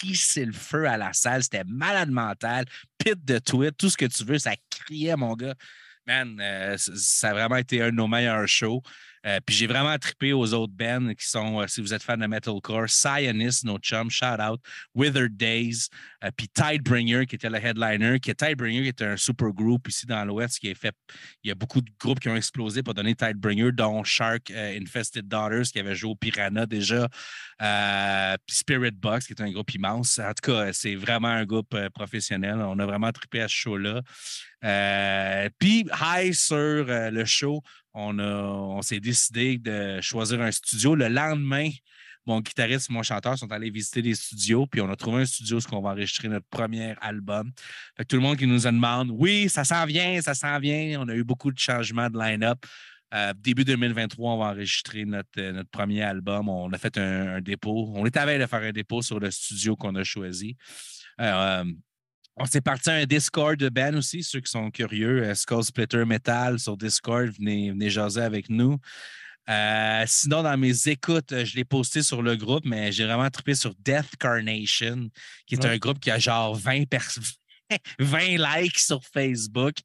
crissé 0.00 0.44
le 0.44 0.52
feu 0.52 0.86
à 0.86 0.96
la 0.96 1.12
salle. 1.12 1.42
C'était 1.42 1.64
malade 1.64 2.10
mental. 2.10 2.64
Pit 2.98 3.22
de 3.24 3.38
tweet, 3.38 3.76
tout 3.76 3.90
ce 3.90 3.96
que 3.96 4.06
tu 4.06 4.24
veux. 4.24 4.38
Ça 4.38 4.52
criait, 4.70 5.16
mon 5.16 5.34
gars. 5.34 5.54
Man, 6.06 6.38
euh, 6.40 6.76
ça 6.78 7.30
a 7.30 7.32
vraiment 7.32 7.56
été 7.56 7.82
un 7.82 7.90
de 7.90 7.96
nos 7.96 8.08
meilleurs 8.08 8.48
shows. 8.48 8.82
Euh, 9.26 9.38
puis 9.44 9.54
j'ai 9.54 9.66
vraiment 9.66 9.96
trippé 9.98 10.32
aux 10.32 10.54
autres 10.54 10.72
bands 10.72 11.12
qui 11.14 11.26
sont, 11.26 11.60
euh, 11.60 11.66
si 11.66 11.82
vous 11.82 11.92
êtes 11.92 12.02
fan 12.02 12.20
de 12.20 12.26
metalcore, 12.26 12.88
Zionist, 12.88 13.64
no 13.64 13.78
chum, 13.78 14.10
shout 14.10 14.40
out, 14.40 14.60
Withered 14.94 15.36
Days, 15.36 15.88
euh, 16.24 16.30
puis 16.34 16.48
Tidebringer 16.48 17.26
qui 17.26 17.34
était 17.34 17.50
le 17.50 17.58
headliner, 17.58 18.18
qui 18.18 18.30
est 18.30 18.34
Tidebringer 18.34 18.82
qui 18.82 18.88
est 18.88 19.02
un 19.02 19.18
super 19.18 19.50
groupe 19.50 19.88
ici 19.88 20.06
dans 20.06 20.24
l'Ouest 20.24 20.58
qui 20.58 20.68
est 20.68 20.74
fait. 20.74 20.94
Il 21.44 21.48
y 21.48 21.50
a 21.50 21.54
beaucoup 21.54 21.82
de 21.82 21.90
groupes 21.98 22.18
qui 22.18 22.30
ont 22.30 22.36
explosé 22.36 22.82
pour 22.82 22.94
donner 22.94 23.14
Tidebringer, 23.14 23.72
dont 23.72 24.02
Shark 24.04 24.50
Infested 24.50 25.28
Daughters 25.28 25.64
qui 25.64 25.78
avait 25.78 25.94
joué 25.94 26.12
au 26.12 26.16
Piranha 26.16 26.64
déjà, 26.64 27.06
puis 28.46 28.56
Spirit 28.56 28.92
Box 28.92 29.26
qui 29.26 29.34
est 29.34 29.42
un 29.42 29.50
groupe 29.50 29.74
immense. 29.74 30.18
En 30.18 30.32
tout 30.32 30.50
cas, 30.52 30.72
c'est 30.72 30.94
vraiment 30.94 31.28
un 31.28 31.44
groupe 31.44 31.76
professionnel. 31.94 32.54
On 32.56 32.78
a 32.78 32.86
vraiment 32.86 33.12
trippé 33.12 33.42
à 33.42 33.48
ce 33.48 33.54
show-là. 33.54 34.00
Puis, 35.58 35.86
high 36.02 36.32
sur 36.32 36.84
le 36.86 37.24
show, 37.24 37.62
on, 37.94 38.18
on 38.18 38.82
s'est 38.82 39.00
décidé 39.00 39.58
de 39.58 40.00
choisir 40.00 40.40
un 40.40 40.50
studio. 40.50 40.94
Le 40.94 41.08
lendemain, 41.08 41.70
mon 42.26 42.40
guitariste 42.40 42.90
et 42.90 42.92
mon 42.92 43.02
chanteur 43.02 43.38
sont 43.38 43.50
allés 43.50 43.70
visiter 43.70 44.02
des 44.02 44.14
studios, 44.14 44.66
puis 44.66 44.80
on 44.80 44.90
a 44.90 44.96
trouvé 44.96 45.22
un 45.22 45.24
studio 45.24 45.58
où 45.58 45.74
on 45.74 45.80
va 45.80 45.90
enregistrer 45.90 46.28
notre 46.28 46.46
premier 46.48 46.94
album. 47.00 47.50
Tout 48.08 48.16
le 48.16 48.22
monde 48.22 48.36
qui 48.36 48.46
nous 48.46 48.66
a 48.66 48.72
demandé, 48.72 49.10
oui, 49.14 49.48
ça 49.48 49.64
s'en 49.64 49.84
vient, 49.86 50.20
ça 50.20 50.34
s'en 50.34 50.58
vient. 50.58 51.00
On 51.00 51.08
a 51.08 51.14
eu 51.14 51.24
beaucoup 51.24 51.50
de 51.50 51.58
changements 51.58 52.08
de 52.08 52.18
line-up. 52.18 52.58
Euh, 53.12 53.32
début 53.36 53.64
2023, 53.64 54.34
on 54.34 54.38
va 54.38 54.44
enregistrer 54.46 55.04
notre, 55.04 55.28
euh, 55.38 55.52
notre 55.52 55.70
premier 55.70 56.02
album. 56.02 56.48
On 56.48 56.72
a 56.72 56.78
fait 56.78 56.96
un, 56.96 57.36
un 57.36 57.40
dépôt. 57.40 57.92
On 57.96 58.06
est 58.06 58.16
à 58.16 58.24
veille 58.24 58.38
de 58.38 58.46
faire 58.46 58.62
un 58.62 58.70
dépôt 58.70 59.02
sur 59.02 59.18
le 59.18 59.32
studio 59.32 59.74
qu'on 59.74 59.96
a 59.96 60.04
choisi. 60.04 60.56
Euh, 61.20 61.64
on 62.40 62.46
s'est 62.46 62.60
parti 62.60 62.90
à 62.90 62.94
un 62.94 63.04
Discord 63.04 63.56
de 63.58 63.68
band 63.68 63.94
aussi, 63.94 64.22
ceux 64.22 64.40
qui 64.40 64.50
sont 64.50 64.70
curieux. 64.70 65.22
euh, 65.24 65.34
Skull 65.34 65.62
Splitter 65.62 66.04
Metal 66.04 66.58
sur 66.58 66.76
Discord, 66.76 67.28
venez, 67.38 67.70
venez 67.70 67.90
jaser 67.90 68.22
avec 68.22 68.48
nous. 68.48 68.78
Euh, 69.48 70.04
sinon, 70.06 70.42
dans 70.42 70.56
mes 70.56 70.88
écoutes, 70.88 71.32
euh, 71.32 71.44
je 71.44 71.56
l'ai 71.56 71.64
posté 71.64 72.02
sur 72.02 72.22
le 72.22 72.36
groupe, 72.36 72.64
mais 72.64 72.92
j'ai 72.92 73.04
vraiment 73.04 73.28
trippé 73.30 73.54
sur 73.54 73.74
Death 73.84 74.16
Carnation, 74.18 75.08
qui 75.46 75.54
est 75.56 75.64
Ouais. 75.64 75.70
un 75.72 75.76
groupe 75.78 75.98
qui 76.00 76.10
a 76.10 76.18
genre 76.18 76.54
20 76.54 76.88
personnes. 76.88 77.24
20 77.98 78.38
likes 78.38 78.78
sur 78.78 79.02
Facebook 79.04 79.76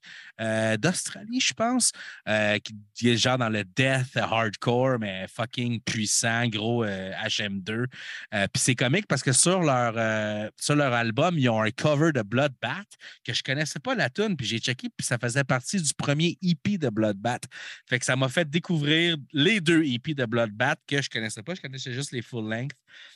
euh, 0.42 0.78
d'Australie, 0.78 1.40
je 1.40 1.54
pense, 1.54 1.92
euh, 2.28 2.58
qui 2.94 3.10
est 3.10 3.18
genre 3.18 3.38
dans 3.38 3.50
le 3.50 3.64
death 3.64 4.16
hardcore, 4.16 5.00
mais 5.00 5.28
fucking 5.28 5.80
puissant, 5.82 6.48
gros 6.48 6.84
euh, 6.84 7.12
HM2. 7.26 7.86
Euh, 8.34 8.48
Puis 8.54 8.62
c'est 8.62 8.76
comique 8.76 9.08
parce 9.08 9.24
que 9.24 9.32
sur 9.32 9.62
leur, 9.62 10.52
sur 10.60 10.76
leur 10.76 10.94
album, 10.94 11.38
ils 11.38 11.50
ont 11.50 11.62
un 11.62 11.72
cover 11.72 12.12
de 12.12 12.22
Bloodbath 12.22 12.88
que 13.24 13.34
je 13.34 13.44
connaissais 13.44 13.80
pas 13.80 13.96
la 13.96 14.10
tune, 14.10 14.36
puis 14.36 14.46
j'ai 14.46 14.60
checké, 14.60 14.90
puis 14.96 15.06
ça 15.06 15.18
faisait 15.18 15.44
partie 15.44 15.82
du 15.82 15.94
premier 15.94 16.38
EP 16.42 16.78
de 16.78 16.90
Bloodbath. 16.90 17.44
Fait 17.88 18.00
que 18.00 18.06
ça 18.06 18.16
m'a 18.16 18.30
fait 18.30 18.50
découvrir 18.50 19.18
les 19.34 19.62
deux 19.62 19.84
EP 19.84 20.14
de 20.14 20.26
Bloodbath 20.26 20.80
que 20.88 21.02
je 21.02 21.10
connaissais 21.10 21.44
pas, 21.44 21.56
je 21.56 21.62
connaissais 21.62 21.94
juste 21.94 22.12
les 22.12 22.22
full 22.22 22.50
length. 22.50 22.76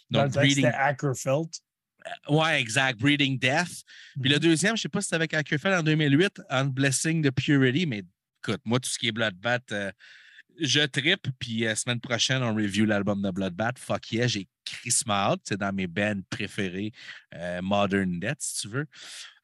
Donc, 0.10 0.32
Breeding, 0.32 0.66
c'était 0.66 0.76
Ackerfeld. 0.76 1.50
Ouais, 2.30 2.60
exact, 2.62 3.00
Breeding 3.00 3.38
Death. 3.40 3.84
Puis 4.20 4.30
le 4.30 4.36
Mhm. 4.36 4.42
deuxième, 4.42 4.78
je 4.78 4.84
sais 4.84 4.90
pas 4.90 5.02
si 5.02 5.06
c'était 5.06 5.16
avec 5.16 5.34
Ackerfeld 5.34 5.80
en 5.80 5.84
2008, 5.84 6.42
On 6.50 6.66
Blessing 6.66 7.24
the 7.24 7.32
Purity, 7.32 7.86
mais 7.86 8.04
écoute, 8.44 8.62
moi, 8.66 8.80
tout 8.80 8.90
ce 8.90 8.98
qui 8.98 9.08
est 9.08 9.12
Bloodbath, 9.12 9.72
euh, 9.72 9.92
je 10.60 10.82
trippe. 10.82 11.28
Puis 11.40 11.60
la 11.60 11.76
semaine 11.76 12.00
prochaine, 12.02 12.44
on 12.44 12.54
review 12.54 12.86
l'album 12.86 13.22
de 13.22 13.32
Bloodbath. 13.32 13.80
Fuck 13.80 14.12
yeah, 14.12 14.28
j'ai 14.28 14.48
Chris 14.66 15.02
Out. 15.08 15.40
C'est 15.48 15.58
dans 15.58 15.74
mes 15.74 15.88
bands 15.88 16.22
préférés, 16.30 16.92
euh, 17.36 17.62
Modern 17.62 18.20
Death, 18.20 18.40
si 18.40 18.62
tu 18.62 18.68
veux. 18.70 18.86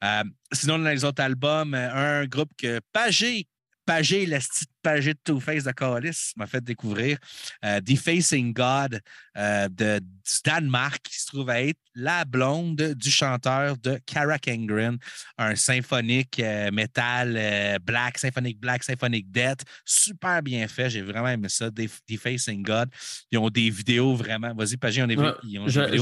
Euh, 0.04 0.24
sinon, 0.52 0.78
dans 0.78 0.90
les 0.90 1.04
autres 1.04 1.22
albums, 1.22 1.74
euh, 1.74 2.22
un 2.22 2.26
groupe 2.26 2.50
que 2.56 2.80
Pagé, 2.92 3.46
Pagé, 3.86 4.26
le 4.26 4.38
style 4.40 4.66
Pagé 4.82 5.14
de 5.14 5.18
Two-Face 5.24 5.64
de 5.64 5.70
Callis 5.72 6.32
m'a 6.36 6.46
fait 6.46 6.62
découvrir 6.62 7.18
euh, 7.64 7.80
Defacing 7.80 8.52
God 8.52 9.00
euh, 9.36 9.68
de, 9.68 10.00
du 10.00 10.32
Danemark, 10.44 11.00
qui 11.02 11.20
se 11.20 11.26
trouve 11.28 11.48
à 11.50 11.62
être 11.62 11.78
la 11.94 12.24
blonde 12.24 12.94
du 12.94 13.10
chanteur 13.10 13.76
de 13.78 13.98
Cara 14.04 14.38
Kengren, 14.38 14.98
un 15.38 15.54
symphonique 15.56 16.38
euh, 16.40 16.70
metal 16.70 17.78
black, 17.84 18.18
symphonique 18.18 18.60
black, 18.60 18.82
symphonique 18.84 19.30
death, 19.30 19.60
super 19.84 20.42
bien 20.42 20.66
fait. 20.68 20.90
J'ai 20.90 21.02
vraiment 21.02 21.28
aimé 21.28 21.48
ça. 21.48 21.70
Def- 21.70 22.00
Defacing 22.08 22.62
God. 22.62 22.90
Ils 23.30 23.38
ont 23.38 23.48
des 23.50 23.70
vidéos 23.70 24.14
vraiment. 24.14 24.54
Vas-y, 24.54 24.76
Pagé, 24.76 25.02
ont 25.02 25.06
des, 25.06 25.16
Ouais, 25.16 25.32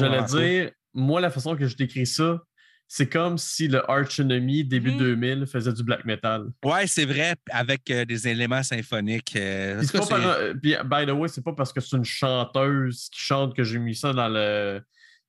J'allais 0.01 0.19
dire, 0.27 0.70
moi, 0.94 1.20
la 1.20 1.31
façon 1.31 1.56
que 1.56 1.66
je 1.66 1.77
décris 1.77 2.06
ça, 2.06 2.40
c'est 2.96 3.08
comme 3.08 3.38
si 3.38 3.66
le 3.66 3.80
Arch 3.90 4.20
Enemy 4.20 4.62
début 4.62 4.92
Mhm. 4.92 4.98
2000 4.98 5.46
faisait 5.48 5.72
du 5.72 5.82
black 5.82 6.04
metal. 6.04 6.44
Ouais, 6.64 6.86
c'est 6.86 7.04
vrai, 7.06 7.34
avec 7.50 7.90
euh, 7.90 8.04
des 8.04 8.28
éléments 8.28 8.62
symphoniques. 8.62 9.34
euh, 9.34 9.80
Puis, 9.80 9.98
pas 9.98 10.06
par 10.06 10.36
puis, 10.62 10.76
by 10.84 11.04
the 11.04 11.10
way, 11.10 11.26
c'est 11.26 11.42
pas 11.42 11.52
parce 11.54 11.72
que 11.72 11.80
c'est 11.80 11.96
une 11.96 12.04
chanteuse 12.04 13.08
qui 13.10 13.20
chante 13.20 13.56
que 13.56 13.64
j'ai 13.64 13.80
mis 13.80 13.96
ça 13.96 14.12
dans 14.12 14.28
le 14.28 14.80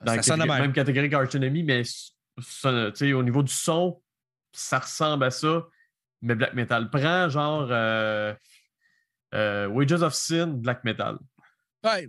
dans 0.04 0.12
Ça 0.22 0.36
la 0.38 0.44
catég- 0.46 0.48
même. 0.52 0.62
même 0.62 0.74
catégorie 0.74 1.10
qu'Arch 1.10 1.34
Enemy, 1.34 1.64
mais 1.64 1.82
ça, 2.40 2.92
au 3.16 3.24
niveau 3.24 3.42
du 3.42 3.52
son, 3.52 4.00
ça 4.52 4.78
ressemble 4.78 5.24
à 5.24 5.32
ça. 5.32 5.66
Mais 6.22 6.36
black 6.36 6.54
metal 6.54 6.92
prend 6.92 7.30
genre 7.30 7.68
euh, 7.72 8.32
euh, 9.34 9.68
Wages 9.70 10.04
of 10.04 10.14
Sin, 10.14 10.48
black 10.48 10.84
metal. 10.84 11.18
Ouais, 11.84 12.08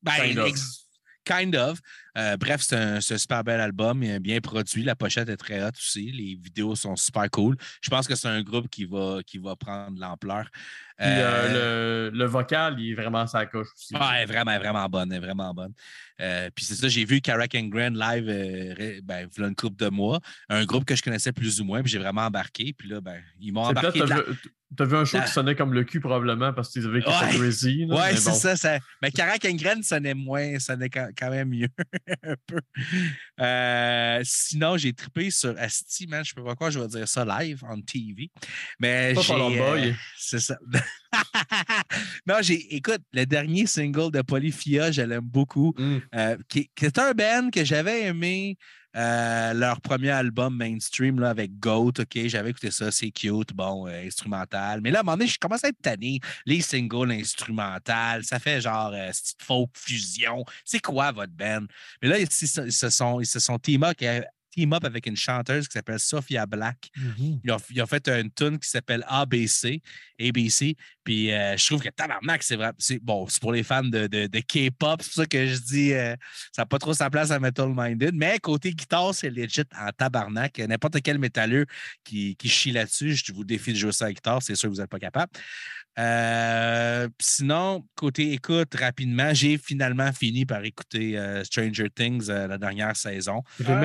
ben, 0.00 0.12
Kind 0.12 0.38
of. 0.38 0.46
ex- 0.48 0.86
kind 1.24 1.56
of. 1.56 1.80
Euh, 2.18 2.36
bref, 2.36 2.60
c'est 2.60 2.76
un, 2.76 3.00
super 3.00 3.42
bel 3.42 3.60
album, 3.60 4.00
bien 4.18 4.40
produit. 4.40 4.82
La 4.82 4.94
pochette 4.94 5.28
est 5.28 5.36
très 5.36 5.62
haute 5.62 5.76
aussi. 5.76 6.10
Les 6.12 6.34
vidéos 6.40 6.74
sont 6.76 6.96
super 6.96 7.30
cool. 7.30 7.56
Je 7.80 7.88
pense 7.90 8.06
que 8.06 8.14
c'est 8.14 8.28
un 8.28 8.42
groupe 8.42 8.68
qui 8.68 8.84
va, 8.84 9.20
qui 9.26 9.38
va 9.38 9.56
prendre 9.56 9.98
l'ampleur. 9.98 10.48
Puis 10.98 11.08
euh, 11.10 12.10
le, 12.10 12.16
le 12.16 12.24
vocal, 12.26 12.78
il 12.78 12.92
est 12.92 12.94
vraiment 12.94 13.26
sa 13.26 13.46
coche 13.46 13.68
aussi. 13.74 13.94
Ouais, 13.94 14.24
vraiment, 14.26 14.56
vraiment 14.58 14.88
bonne, 14.88 15.10
elle 15.10 15.18
est 15.18 15.26
vraiment 15.26 15.52
bonne. 15.54 15.72
Euh, 16.20 16.48
puis 16.54 16.64
c'est 16.64 16.74
ça, 16.74 16.88
j'ai 16.88 17.04
vu 17.04 17.20
Cara 17.20 17.46
Grand 17.48 17.88
live 17.90 18.26
euh, 18.28 19.00
ben, 19.02 19.28
il 19.36 19.40
y 19.40 19.44
a 19.44 19.48
une 19.48 19.56
couple 19.56 19.82
de 19.84 19.88
mois. 19.90 20.20
Un 20.48 20.64
groupe 20.64 20.84
que 20.84 20.94
je 20.94 21.02
connaissais 21.02 21.32
plus 21.32 21.60
ou 21.60 21.64
moins, 21.64 21.82
puis 21.82 21.90
j'ai 21.90 21.98
vraiment 21.98 22.20
embarqué. 22.26 22.72
Puis 22.76 22.88
là, 22.88 23.00
ben, 23.00 23.20
ils 23.40 23.52
m'ont 23.52 23.64
embarqué. 23.64 24.00
t'as 24.76 24.84
vu, 24.84 24.96
un 24.96 25.04
show 25.04 25.18
la- 25.18 25.24
qui 25.24 25.32
sonnait 25.32 25.56
comme 25.56 25.74
le 25.74 25.82
cul 25.84 25.98
probablement 26.00 26.52
parce 26.52 26.70
qu'ils 26.70 26.86
avaient 26.86 27.04
Ouais. 27.04 27.36
Crazy. 27.36 27.84
là, 27.86 27.96
Ouais, 27.96 28.16
c'est 28.16 28.30
bon. 28.30 28.36
ça, 28.36 28.56
ça. 28.56 28.78
Mais 29.02 29.10
Cara 29.10 29.38
Kengren 29.38 29.82
sonnait 29.82 30.14
moins, 30.14 30.58
sonnait 30.60 30.88
quand 30.90 31.30
même 31.30 31.48
mieux 31.48 31.68
un 32.22 32.34
peu. 32.46 32.60
Euh, 33.40 34.20
sinon, 34.24 34.76
j'ai 34.76 34.92
trippé 34.92 35.30
sur 35.30 35.54
Asti, 35.58 36.06
man. 36.06 36.24
Je 36.24 36.30
sais 36.30 36.34
pas 36.34 36.42
pourquoi 36.42 36.70
je 36.70 36.78
vais 36.78 36.88
dire 36.88 37.08
ça 37.08 37.24
live 37.24 37.62
on 37.68 37.80
TV. 37.80 38.30
Mais 38.78 39.14
Pas 39.14 39.20
euh, 39.20 39.92
c'est 40.16 40.40
ça. 40.40 40.56
non, 42.26 42.36
j'ai. 42.40 42.74
Écoute, 42.74 43.02
le 43.12 43.24
dernier 43.24 43.66
single 43.66 44.10
de 44.10 44.22
Polyphia, 44.22 44.90
je 44.90 45.02
l'aime 45.02 45.20
beaucoup. 45.20 45.74
Mm. 45.76 45.98
Euh, 46.14 46.36
qui, 46.48 46.70
qui 46.74 46.86
est 46.86 46.98
un 46.98 47.12
band 47.12 47.50
que 47.50 47.64
j'avais 47.64 48.04
aimé 48.06 48.56
euh, 48.96 49.54
leur 49.54 49.80
premier 49.80 50.10
album 50.10 50.56
mainstream 50.56 51.18
là, 51.20 51.30
avec 51.30 51.58
Goat. 51.58 51.92
OK, 51.98 52.18
j'avais 52.26 52.50
écouté 52.50 52.70
ça, 52.70 52.90
c'est 52.90 53.10
cute, 53.10 53.52
bon, 53.54 53.86
euh, 53.86 54.06
instrumental. 54.06 54.80
Mais 54.82 54.90
là, 54.90 54.98
à 54.98 55.00
un 55.00 55.04
moment 55.04 55.16
donné, 55.16 55.28
je 55.28 55.38
commence 55.38 55.64
à 55.64 55.68
être 55.68 55.80
tanné. 55.80 56.20
Les 56.46 56.60
singles 56.60 57.12
instrumentales, 57.12 58.24
ça 58.24 58.38
fait 58.38 58.60
genre 58.60 58.92
euh, 58.92 59.10
folk 59.40 59.70
fusion? 59.74 60.44
C'est 60.64 60.80
quoi 60.80 61.12
votre 61.12 61.32
band? 61.32 61.66
Mais 62.02 62.08
là, 62.08 62.18
ils, 62.18 62.28
ils 62.30 62.72
se 62.72 62.90
sont, 62.90 63.20
sont 63.24 63.58
team 63.58 63.84
up, 63.84 63.96
team 64.52 64.72
up 64.72 64.84
avec 64.84 65.06
une 65.06 65.16
chanteuse 65.16 65.66
qui 65.66 65.72
s'appelle 65.72 65.98
Sophia 65.98 66.46
Black. 66.46 66.90
Ils 67.42 67.50
ont, 67.50 67.56
ils 67.70 67.82
ont 67.82 67.86
fait 67.86 68.06
une 68.08 68.30
tune 68.30 68.58
qui 68.58 68.68
s'appelle 68.68 69.04
ABC, 69.08 69.82
ABC. 70.20 70.76
Puis 71.02 71.32
euh, 71.32 71.56
je 71.56 71.66
trouve 71.66 71.82
que 71.82 71.88
tabarnak, 71.88 72.42
c'est 72.42 72.56
vrai. 72.56 72.72
C'est 72.78 72.98
bon, 73.02 73.26
c'est 73.26 73.40
pour 73.40 73.52
les 73.52 73.62
fans 73.62 73.82
de, 73.82 74.06
de, 74.06 74.26
de 74.26 74.38
K-pop. 74.40 75.02
C'est 75.02 75.08
pour 75.08 75.14
ça 75.14 75.26
que 75.26 75.46
je 75.46 75.58
dis 75.58 75.92
euh, 75.92 76.14
ça 76.52 76.62
n'a 76.62 76.66
pas 76.66 76.78
trop 76.78 76.94
sa 76.94 77.10
place 77.10 77.30
à 77.30 77.40
Metal 77.40 77.72
Minded. 77.74 78.14
Mais 78.14 78.38
côté 78.38 78.72
guitare, 78.72 79.14
c'est 79.14 79.30
legit 79.30 79.62
en 79.76 79.90
tabarnak. 79.90 80.58
N'importe 80.58 81.00
quel 81.02 81.18
métalleux 81.18 81.66
qui, 82.04 82.36
qui 82.36 82.48
chie 82.48 82.72
là-dessus, 82.72 83.14
je 83.14 83.32
vous 83.32 83.44
défie 83.44 83.72
de 83.72 83.78
jouer 83.78 83.92
ça 83.92 84.04
à 84.04 84.08
la 84.08 84.14
guitare, 84.14 84.42
c'est 84.42 84.54
sûr 84.54 84.68
que 84.68 84.74
vous 84.74 84.80
n'êtes 84.80 84.90
pas 84.90 84.98
capable. 84.98 85.32
Euh, 85.98 87.08
sinon, 87.20 87.86
côté 87.94 88.32
écoute, 88.32 88.74
rapidement, 88.78 89.32
j'ai 89.34 89.58
finalement 89.58 90.12
fini 90.12 90.46
par 90.46 90.64
écouter 90.64 91.18
euh, 91.18 91.44
Stranger 91.44 91.88
Things 91.94 92.28
euh, 92.30 92.46
la 92.46 92.58
dernière 92.58 92.96
saison. 92.96 93.42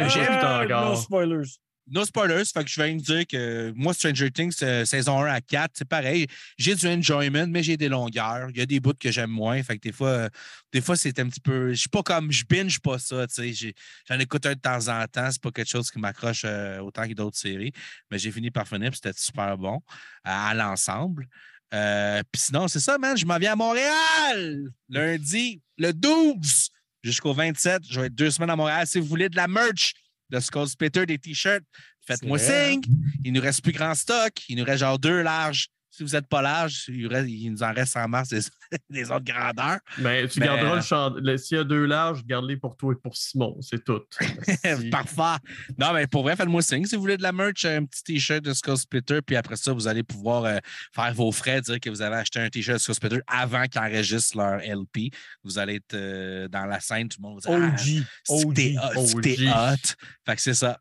J'ai 0.10 0.22
Ah, 0.22 0.90
No 0.90 0.96
spoilers. 0.96 1.50
No 1.90 2.04
spoilers, 2.04 2.44
fait 2.54 2.66
que 2.66 2.70
je 2.70 2.82
viens 2.84 2.96
de 2.96 3.02
dire 3.02 3.26
que 3.26 3.72
moi, 3.74 3.94
Stranger 3.94 4.30
Things, 4.30 4.54
euh, 4.62 4.84
saison 4.84 5.24
1 5.24 5.28
à 5.32 5.40
4, 5.40 5.72
c'est 5.74 5.88
pareil. 5.88 6.28
J'ai 6.58 6.76
du 6.76 6.86
enjoyment, 6.86 7.48
mais 7.48 7.64
j'ai 7.64 7.78
des 7.78 7.88
longueurs. 7.88 8.50
Il 8.50 8.58
y 8.58 8.62
a 8.62 8.66
des 8.66 8.82
bouts 8.82 8.92
que 9.00 9.10
j'aime 9.10 9.30
moins. 9.30 9.64
Fait 9.64 9.78
que 9.78 9.82
des 9.88 9.94
fois, 9.94 10.10
euh, 10.10 10.30
des 10.74 10.82
fois 10.82 10.98
c'est 10.98 11.18
un 11.20 11.30
petit 11.30 11.40
peu. 11.40 11.70
Je 11.70 11.76
suis 11.80 11.88
pas 11.90 12.04
comme. 12.04 12.30
Je 12.30 12.44
binge 12.50 12.80
pas 12.82 13.00
ça, 13.00 13.26
tu 13.28 13.36
sais. 13.36 13.54
J'ai- 13.54 13.74
J'en 14.10 14.20
écoute 14.20 14.46
un 14.46 14.54
de 14.56 14.60
temps 14.60 14.88
en 14.90 15.06
temps. 15.08 15.30
C'est 15.32 15.42
pas 15.42 15.52
quelque 15.52 15.70
chose 15.70 15.90
qui 15.90 15.98
m'accroche 16.00 16.42
euh, 16.44 16.80
autant 16.80 17.08
que 17.08 17.14
d'autres 17.14 17.38
séries. 17.38 17.72
Mais 18.12 18.18
j'ai 18.20 18.32
fini 18.34 18.52
par 18.52 18.68
finir, 18.68 18.92
c'était 18.94 19.14
super 19.18 19.58
bon 19.58 19.80
à 20.26 20.54
l'ensemble. 20.54 21.26
Euh, 21.74 22.22
puis 22.32 22.42
sinon, 22.42 22.68
c'est 22.68 22.80
ça, 22.80 22.98
man. 22.98 23.18
Je 23.18 23.26
m'en 23.26 23.38
viens 23.38 23.54
à 23.54 23.56
Montréal 23.56 24.72
lundi, 24.90 25.62
le 25.78 25.92
12 25.94 26.70
jusqu'au 27.04 27.34
27. 27.34 27.84
Je 27.90 28.00
vais 28.00 28.08
être 28.08 28.16
deux 28.16 28.32
semaines 28.32 28.50
à 28.50 28.56
Montréal. 28.56 28.88
Si 28.88 29.00
vous 29.00 29.08
voulez 29.08 29.30
de 29.30 29.36
la 29.36 29.48
merch 29.48 29.94
de 30.30 30.40
Skull 30.40 30.68
Splitter, 30.68 31.06
des 31.06 31.18
t-shirts, 31.18 31.64
faites-moi 32.06 32.38
signe. 32.40 32.82
Il 33.24 33.34
nous 33.34 33.42
reste 33.42 33.62
plus 33.62 33.74
grand 33.74 33.96
stock. 33.96 34.34
Il 34.50 34.58
nous 34.58 34.64
reste 34.64 34.80
genre 34.80 35.00
deux 35.00 35.22
larges. 35.22 35.68
Si 35.98 36.04
vous 36.04 36.12
n'êtes 36.12 36.28
pas 36.28 36.44
large, 36.44 36.86
il, 36.90 37.04
vous 37.08 37.10
reste- 37.10 37.28
il 37.28 37.50
nous 37.52 37.64
en 37.64 37.74
reste 37.74 37.98
en 37.98 38.08
mars 38.08 38.30
des, 38.30 38.42
des 38.90 39.10
autres 39.10 39.26
grandeurs. 39.26 39.80
Mais 39.98 40.28
tu 40.28 40.40
Mais- 40.40 40.46
garderas 40.46 40.76
le 40.76 40.82
champ. 40.82 41.10
le- 41.16 41.38
S'il 41.38 41.58
y 41.58 41.60
a 41.60 41.64
deux 41.64 41.86
larges, 41.86 42.24
garde-les 42.24 42.58
pour 42.58 42.78
toi 42.78 42.94
et 42.94 43.02
pour 43.02 43.16
Simon. 43.18 43.58
C'est 43.62 43.84
tout. 43.84 44.02
Parfait. 44.92 45.44
Non, 45.78 45.94
mais 45.94 46.06
pour 46.06 46.22
vrai, 46.24 46.36
faites-moi 46.36 46.62
signe. 46.62 46.86
Si 46.86 46.96
vous 46.96 47.02
voulez 47.02 47.18
de 47.18 47.24
la 47.24 47.32
merch, 47.32 47.66
un 47.66 47.84
petit 47.86 48.04
t-shirt 48.04 48.44
de 48.44 48.54
Skull 48.54 48.78
Splitter, 48.78 49.22
puis 49.24 49.36
après 49.36 49.56
ça, 49.56 49.74
vous 49.74 49.88
allez 49.88 50.04
pouvoir 50.04 50.44
euh, 50.46 50.58
faire 50.94 51.14
vos 51.16 51.32
frais, 51.32 51.62
dire 51.62 51.80
que 51.80 51.90
vous 51.90 52.02
avez 52.04 52.18
acheté 52.18 52.40
un 52.40 52.50
t-shirt 52.50 52.78
de 52.78 52.82
Skull 52.82 52.96
Splitter 52.96 53.20
avant 53.26 53.64
qu'ils 53.66 53.82
enregistrent 53.82 54.38
leur 54.38 54.60
LP. 54.60 55.12
Vous 55.44 55.58
allez 55.58 55.76
être 55.76 55.94
euh, 55.96 56.48
dans 56.48 56.66
la 56.68 56.80
scène, 56.80 57.10
tout 57.10 57.18
le 57.22 57.28
monde 57.28 57.42
va 57.44 57.72
dire 57.76 58.04
Ah, 58.30 58.30
t'es 58.56 58.76
OG. 58.78 59.48
hot. 59.48 59.96
Fait 60.26 60.36
que 60.36 60.42
c'est 60.42 60.54
ça. 60.54 60.80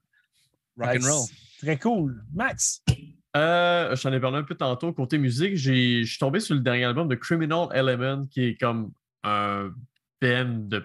Rock 0.78 0.98
and 1.02 1.06
roll. 1.10 1.26
Très 1.62 1.78
cool. 1.78 2.22
Max. 2.34 2.82
Euh, 3.36 3.94
je 3.94 4.02
t'en 4.02 4.12
ai 4.12 4.20
parlé 4.20 4.38
un 4.38 4.42
peu 4.42 4.54
tantôt. 4.54 4.92
Côté 4.92 5.18
musique, 5.18 5.56
je 5.56 6.02
suis 6.04 6.18
tombé 6.18 6.40
sur 6.40 6.54
le 6.54 6.60
dernier 6.62 6.84
album 6.84 7.06
de 7.08 7.14
Criminal 7.14 7.68
Element, 7.74 8.26
qui 8.26 8.44
est 8.44 8.56
comme 8.60 8.92
un 9.24 9.70
band 10.22 10.44
de- 10.68 10.82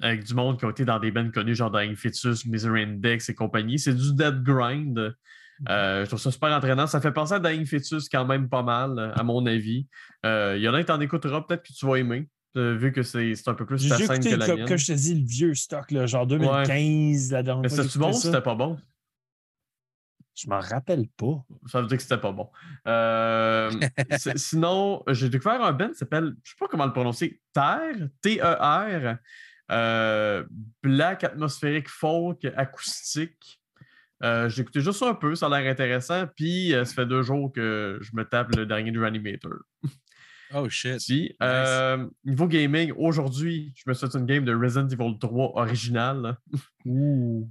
avec 0.00 0.24
du 0.24 0.34
monde 0.34 0.58
qui 0.58 0.64
ont 0.64 0.70
été 0.70 0.84
dans 0.84 0.98
des 0.98 1.10
bands 1.12 1.30
connus, 1.30 1.54
genre 1.54 1.70
Dying 1.70 1.94
Fetus, 1.94 2.46
Misery 2.46 2.82
Index 2.82 3.28
et 3.28 3.34
compagnie. 3.34 3.78
C'est 3.78 3.94
du 3.94 4.12
dead 4.14 4.42
grind. 4.42 5.14
Euh, 5.68 6.02
je 6.04 6.08
trouve 6.08 6.18
ça 6.20 6.32
super 6.32 6.50
entraînant. 6.50 6.88
Ça 6.88 7.00
fait 7.00 7.12
penser 7.12 7.34
à 7.34 7.38
Dying 7.38 7.64
Fetus 7.64 8.08
quand 8.08 8.24
même 8.26 8.48
pas 8.48 8.62
mal, 8.62 9.12
à 9.14 9.22
mon 9.22 9.46
avis. 9.46 9.86
Euh, 10.26 10.54
Il 10.56 10.62
y 10.62 10.68
en 10.68 10.74
a 10.74 10.80
qui 10.80 10.86
t'en 10.86 11.00
écoutera, 11.00 11.46
peut-être 11.46 11.62
que 11.62 11.72
tu 11.72 11.86
vas 11.86 11.96
aimer, 11.96 12.28
euh, 12.56 12.74
vu 12.76 12.90
que 12.90 13.02
c'est 13.04 13.34
un 13.46 13.54
peu 13.54 13.64
plus 13.66 13.88
ta 13.88 13.96
scène 14.06 14.24
que 14.24 14.34
la 14.34 14.46
mienne. 14.56 14.66
comme 14.68 14.76
je 14.78 14.86
te 14.86 14.92
dis, 14.92 15.14
le 15.14 15.24
vieux 15.26 15.54
stock, 15.54 15.90
là, 15.92 16.06
genre 16.06 16.26
2015, 16.26 17.30
la 17.30 17.42
dernière 17.44 17.62
Mais 17.62 17.68
c'était 17.68 17.98
bon 18.00 18.08
ou 18.10 18.12
c'était 18.14 18.40
pas 18.42 18.54
bon? 18.56 18.78
Je 20.34 20.48
m'en 20.48 20.58
rappelle 20.58 21.06
pas. 21.16 21.44
Ça 21.66 21.80
veut 21.80 21.86
dire 21.86 21.96
que 21.96 22.02
c'était 22.02 22.18
pas 22.18 22.32
bon. 22.32 22.50
Euh, 22.88 23.70
sinon, 24.36 25.02
j'ai 25.08 25.28
découvert 25.28 25.62
un 25.62 25.72
band 25.72 25.90
qui 25.90 25.94
s'appelle, 25.94 26.34
je 26.42 26.50
sais 26.50 26.56
pas 26.58 26.66
comment 26.66 26.86
le 26.86 26.92
prononcer, 26.92 27.40
Terre, 27.52 28.08
T-E-R, 28.20 29.16
euh, 29.70 30.44
Black 30.82 31.24
Atmosphérique 31.24 31.88
Folk 31.88 32.44
Acoustique. 32.56 33.60
Euh, 34.22 34.48
j'ai 34.48 34.62
écouté 34.62 34.80
juste 34.80 34.98
ça 34.98 35.10
un 35.10 35.14
peu, 35.14 35.34
ça 35.34 35.46
a 35.46 35.60
l'air 35.60 35.70
intéressant. 35.70 36.26
Puis, 36.34 36.70
ça 36.70 36.84
fait 36.84 37.06
deux 37.06 37.22
jours 37.22 37.52
que 37.52 37.98
je 38.00 38.10
me 38.14 38.24
tape 38.24 38.56
le 38.56 38.66
dernier 38.66 38.90
du 38.90 39.00
Reanimator. 39.00 39.58
Oh 40.52 40.68
shit. 40.68 41.00
Si, 41.00 41.36
niveau 42.24 42.48
gaming, 42.48 42.92
aujourd'hui, 42.96 43.72
je 43.76 43.84
me 43.86 43.94
suis 43.94 44.08
fait 44.08 44.18
une 44.18 44.26
game 44.26 44.44
de 44.44 44.54
Resident 44.54 44.88
Evil 44.88 45.16
3 45.18 45.52
original. 45.56 46.38
Ouh. 46.84 47.48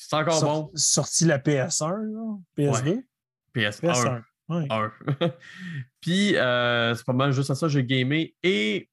C'est 0.00 0.14
encore 0.16 0.38
Sor- 0.38 0.62
bon. 0.66 0.70
Sorti 0.76 1.24
la 1.24 1.38
PS1, 1.38 1.90
là? 1.90 2.38
PS2? 2.56 3.02
PS1. 3.54 3.80
PS1. 3.82 4.22
Ouais. 4.48 4.66
un. 4.70 4.92
Puis, 6.00 6.36
euh, 6.36 6.94
c'est 6.94 7.04
pas 7.04 7.12
mal 7.12 7.32
juste 7.32 7.50
à 7.50 7.54
ça, 7.54 7.68
j'ai 7.68 7.84
gamé 7.84 8.34
et 8.42 8.88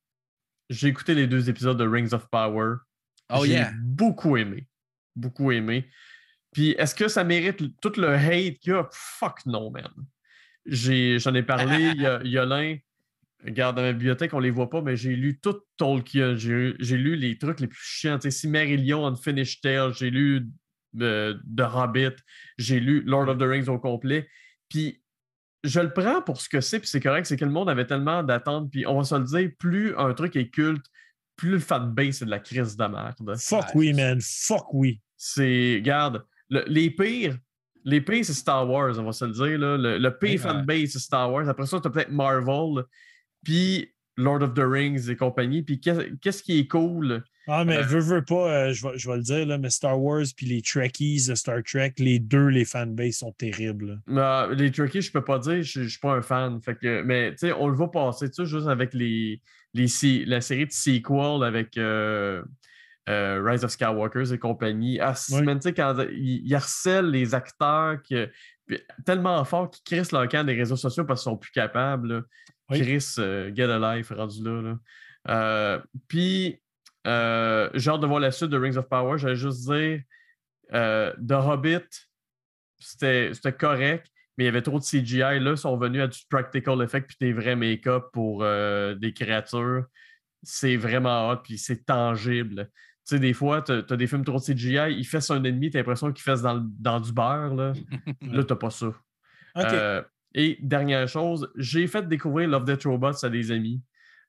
j'ai 0.69 0.87
écouté 0.87 1.13
les 1.13 1.27
deux 1.27 1.47
épisodes 1.49 1.77
de 1.77 1.87
Rings 1.87 2.13
of 2.13 2.27
Power. 2.29 2.75
Oh 3.31 3.45
j'ai 3.45 3.53
yeah. 3.53 3.71
beaucoup 3.81 4.35
aimé. 4.35 4.67
Beaucoup 5.15 5.51
aimé. 5.51 5.87
Puis, 6.51 6.71
est-ce 6.71 6.95
que 6.95 7.07
ça 7.07 7.23
mérite 7.23 7.61
tout 7.79 7.93
le 7.97 8.13
hate? 8.15 8.57
Qu'il 8.59 8.73
y 8.73 8.75
a? 8.75 8.87
Fuck 8.91 9.45
non, 9.45 9.69
man. 9.71 9.87
J'ai- 10.65 11.19
J'en 11.19 11.35
ai, 11.35 11.43
parlé, 11.43 11.91
il 11.95 12.01
y 12.01 12.05
a- 12.07 12.21
Yolin. 12.23 12.77
Regarde, 13.45 13.75
dans 13.75 13.83
ma 13.83 13.93
bibliothèque, 13.93 14.33
on 14.33 14.39
les 14.39 14.49
voit 14.49 14.71
pas, 14.71 14.81
mais 14.81 14.95
j'ai 14.97 15.15
lu 15.15 15.39
tout 15.39 15.59
Tolkien. 15.77 16.35
J'ai 16.35 16.73
j'ai 16.79 16.97
lu 16.97 17.15
les 17.15 17.37
trucs 17.37 17.59
les 17.59 17.67
plus 17.67 17.79
chiants. 17.79 18.17
Tu 18.17 18.31
sais, 18.31 18.39
Silmarillion, 18.39 19.05
Unfinished 19.05 19.61
Tale, 19.61 19.93
j'ai 19.93 20.09
lu 20.09 20.47
euh, 21.01 21.33
The 21.57 21.61
Hobbit, 21.61 22.15
j'ai 22.57 22.79
lu 22.79 23.01
Lord 23.05 23.27
of 23.29 23.37
the 23.37 23.43
Rings 23.43 23.67
au 23.67 23.79
complet. 23.79 24.27
Puis 24.69 25.01
je 25.63 25.79
le 25.79 25.91
prends 25.91 26.21
pour 26.21 26.39
ce 26.41 26.47
que 26.49 26.61
c'est, 26.61 26.79
puis 26.79 26.87
c'est 26.87 26.99
correct, 26.99 27.25
c'est 27.25 27.37
que 27.37 27.45
le 27.45 27.51
monde 27.51 27.69
avait 27.69 27.87
tellement 27.87 28.21
d'attentes, 28.23 28.69
puis 28.71 28.85
on 28.85 28.97
va 28.97 29.03
se 29.03 29.15
le 29.15 29.23
dire, 29.25 29.49
plus 29.57 29.95
un 29.97 30.13
truc 30.13 30.35
est 30.35 30.49
culte, 30.49 30.85
plus 31.35 31.49
le 31.51 31.59
fanbase 31.59 32.17
c'est 32.17 32.25
de 32.25 32.29
la 32.29 32.39
crise 32.39 32.77
de 32.77 32.85
merde. 32.85 33.35
Fuck 33.39 33.65
oui, 33.73 33.91
man. 33.93 34.19
Fuck 34.21 34.73
oui. 34.73 35.01
C'est, 35.17 35.75
regarde, 35.77 36.23
le- 36.49 36.63
les 36.67 36.91
pires, 36.91 37.37
les 37.83 37.99
pires, 38.01 38.23
c'est 38.25 38.33
Star 38.33 38.69
Wars, 38.69 38.97
on 38.99 39.03
va 39.03 39.11
se 39.11 39.25
le 39.25 39.31
dire. 39.31 39.59
Là. 39.59 39.77
Le, 39.77 39.97
le 39.97 40.17
pire 40.17 40.31
Ouais. 40.31 40.37
fanbase, 40.37 40.89
c'est 40.91 40.99
Star 40.99 41.31
Wars. 41.31 41.47
Après 41.49 41.65
ça, 41.65 41.79
tu 41.81 41.87
as 41.87 41.91
peut-être 41.91 42.11
Marvel, 42.11 42.83
puis 43.43 43.91
Lord 44.17 44.41
of 44.43 44.53
the 44.53 44.59
Rings 44.63 45.09
et 45.09 45.15
compagnie. 45.15 45.61
Puis 45.63 45.79
qu'est- 45.79 46.11
qu'est-ce 46.21 46.41
qui 46.43 46.59
est 46.59 46.67
cool? 46.67 47.23
Ah, 47.47 47.63
mais 47.65 47.77
Euh, 47.77 47.81
veux, 47.83 47.99
veux 47.99 48.23
pas, 48.23 48.51
euh, 48.69 48.73
je, 48.73 48.87
vais, 48.87 48.97
je 48.97 49.09
vais 49.09 49.17
le 49.17 49.21
dire, 49.23 49.45
là, 49.45 49.57
mais 49.57 49.69
Star 49.69 50.01
Wars 50.01 50.23
puis 50.35 50.45
les 50.47 50.61
Trekkies 50.61 51.27
de 51.27 51.35
Star 51.35 51.61
Trek, 51.63 51.93
les 51.99 52.19
deux, 52.19 52.47
les 52.47 52.65
fanbases 52.65 53.17
sont 53.17 53.31
terribles. 53.33 54.01
Euh, 54.09 54.53
les 54.55 54.71
Turkeys, 54.71 55.01
je 55.01 55.11
peux 55.11 55.23
pas 55.23 55.37
dire, 55.39 55.61
je, 55.61 55.83
je 55.83 55.87
suis 55.87 55.99
pas 55.99 56.13
un 56.13 56.21
fan. 56.21 56.59
Fait 56.61 56.75
que, 56.75 57.01
mais 57.03 57.31
tu 57.31 57.37
sais, 57.47 57.53
on 57.53 57.67
le 57.67 57.75
voit 57.75 57.91
passer, 57.91 58.29
tu 58.29 58.35
sais, 58.35 58.45
juste 58.45 58.67
avec 58.67 58.93
les, 58.93 59.41
les, 59.73 59.87
la 60.25 60.41
série 60.41 60.65
de 60.65 60.71
sequels 60.71 61.43
avec 61.43 61.77
euh, 61.77 62.41
Rise 63.07 63.63
of 63.63 63.71
Skywalkers 63.71 64.33
et 64.33 64.39
compagnie. 64.39 64.99
Ah, 64.99 65.13
Oui. 65.31 65.45
tu 65.45 65.61
sais, 65.61 65.73
quand 65.73 65.95
ils, 66.11 66.41
ils 66.45 66.55
harcèlent 66.55 67.11
les 67.11 67.35
acteurs 67.35 67.97
que- 68.09 68.29
tellement 69.05 69.45
fort 69.45 69.69
qu'ils 69.69 69.83
crissent 69.83 70.11
leur 70.11 70.27
camp 70.27 70.43
des 70.43 70.55
réseaux 70.55 70.75
sociaux 70.75 71.05
parce 71.05 71.21
qu'ils 71.21 71.29
sont 71.31 71.37
plus 71.37 71.51
capables. 71.51 72.07
là. 72.15 72.21
Oui. 72.71 72.81
Chris, 72.81 73.13
get 73.53 73.65
a 73.69 73.95
life 73.97 74.09
rendu 74.09 74.43
là. 74.43 74.75
là. 75.27 75.83
Puis, 76.07 76.59
euh, 77.05 77.69
j'ai 77.73 77.91
hâte 77.91 78.01
de 78.01 78.07
voir 78.07 78.19
la 78.19 78.31
suite 78.31 78.49
de 78.49 78.57
Rings 78.57 78.77
of 78.77 78.87
Power. 78.87 79.17
J'allais 79.17 79.35
juste 79.35 79.69
dire, 79.69 80.01
euh, 80.73 81.13
The 81.13 81.33
Hobbit, 81.33 81.85
c'était 82.79 83.31
correct, 83.57 84.07
mais 84.37 84.45
il 84.45 84.47
y 84.47 84.49
avait 84.49 84.61
trop 84.61 84.79
de 84.79 84.83
CGI. 84.83 85.39
Là, 85.39 85.51
ils 85.51 85.57
sont 85.57 85.77
venus 85.77 86.01
à 86.01 86.07
du 86.07 86.19
practical 86.29 86.81
effect 86.81 87.07
puis 87.07 87.17
des 87.19 87.33
vrais 87.33 87.55
make-up 87.55 88.05
pour 88.11 88.43
euh, 88.43 88.95
des 88.95 89.13
créatures. 89.13 89.85
C'est 90.43 90.77
vraiment 90.77 91.29
hot, 91.29 91.37
puis 91.37 91.57
c'est 91.57 91.85
tangible. 91.85 92.69
Tu 93.07 93.15
sais, 93.15 93.19
des 93.19 93.33
fois, 93.33 93.61
tu 93.61 93.71
as, 93.71 93.81
des 93.81 94.07
films 94.07 94.25
trop 94.25 94.39
de 94.39 94.43
CGI, 94.43 94.91
ils 94.91 95.05
fessent 95.05 95.29
un 95.29 95.43
ennemi, 95.43 95.69
tu 95.69 95.77
as 95.77 95.81
l'impression 95.81 96.11
qu'ils 96.11 96.23
fessent 96.23 96.41
dans, 96.41 96.63
dans 96.79 96.99
du 96.99 97.13
beurre. 97.13 97.53
Là, 97.53 97.73
là 98.21 98.43
tu 98.43 98.55
pas 98.55 98.69
ça. 98.71 98.87
Euh, 99.57 100.03
et 100.33 100.57
dernière 100.61 101.07
chose, 101.07 101.51
j'ai 101.55 101.87
fait 101.87 102.07
découvrir 102.07 102.49
Love 102.49 102.65
Death 102.65 102.83
Robots 102.83 103.23
à 103.23 103.29
des 103.29 103.51
amis. 103.51 103.81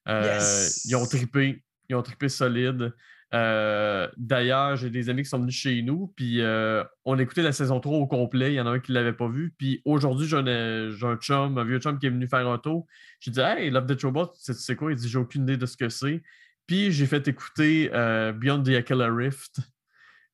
Yes! 0.07 0.85
Ils 0.85 0.95
ont 0.95 1.07
trippé. 1.07 1.65
Ils 1.89 1.95
ont 1.97 2.03
trippé 2.03 2.29
solide. 2.29 2.93
Euh, 3.35 4.09
D'ailleurs, 4.17 4.77
j'ai 4.77 4.89
des 4.89 5.11
amis 5.11 5.23
qui 5.25 5.29
sont 5.29 5.41
venus 5.41 5.55
chez 5.57 5.83
nous, 5.83 6.13
puis 6.17 6.41
euh, 6.41 6.85
on 7.05 7.19
a 7.19 7.23
écouté 7.23 7.43
la 7.43 7.53
saison 7.53 7.81
3 7.81 7.99
au 7.99 8.07
complet. 8.07 8.53
Il 8.53 8.55
y 8.55 8.61
en 8.61 8.67
a 8.67 8.71
un 8.71 8.79
qui 8.79 8.93
ne 8.93 8.97
l'avait 8.97 9.13
pas 9.13 9.29
vu. 9.29 9.53
Puis 9.59 9.83
aujourd'hui, 9.85 10.29
j'ai 10.29 10.37
un, 10.37 11.17
chum, 11.17 11.59
un 11.59 11.65
vieux 11.65 11.79
chum 11.81 11.99
qui 11.99 12.07
est 12.07 12.11
venu 12.11 12.29
faire 12.29 12.47
un 12.49 12.59
tour. 12.59 12.87
J'ai 13.21 13.31
dit 13.33 13.41
Hey, 13.41 13.71
Love 13.71 13.87
Death 13.87 14.03
Robots, 14.03 14.33
tu 14.45 14.53
sais- 14.55 14.77
quoi? 14.77 14.93
Il 14.93 14.97
dit 14.97 15.09
J'ai 15.09 15.19
aucune 15.19 15.43
idée 15.43 15.57
de 15.57 15.67
ce 15.67 15.77
que 15.77 15.89
c'est. 15.89 16.23
Puis 16.67 16.93
j'ai 16.93 17.07
fait 17.07 17.27
écouter 17.29 17.91
euh, 17.93 18.33
Beyond 18.33 18.63
the 18.63 18.71
Aquila 18.71 19.13
Rift, 19.13 19.59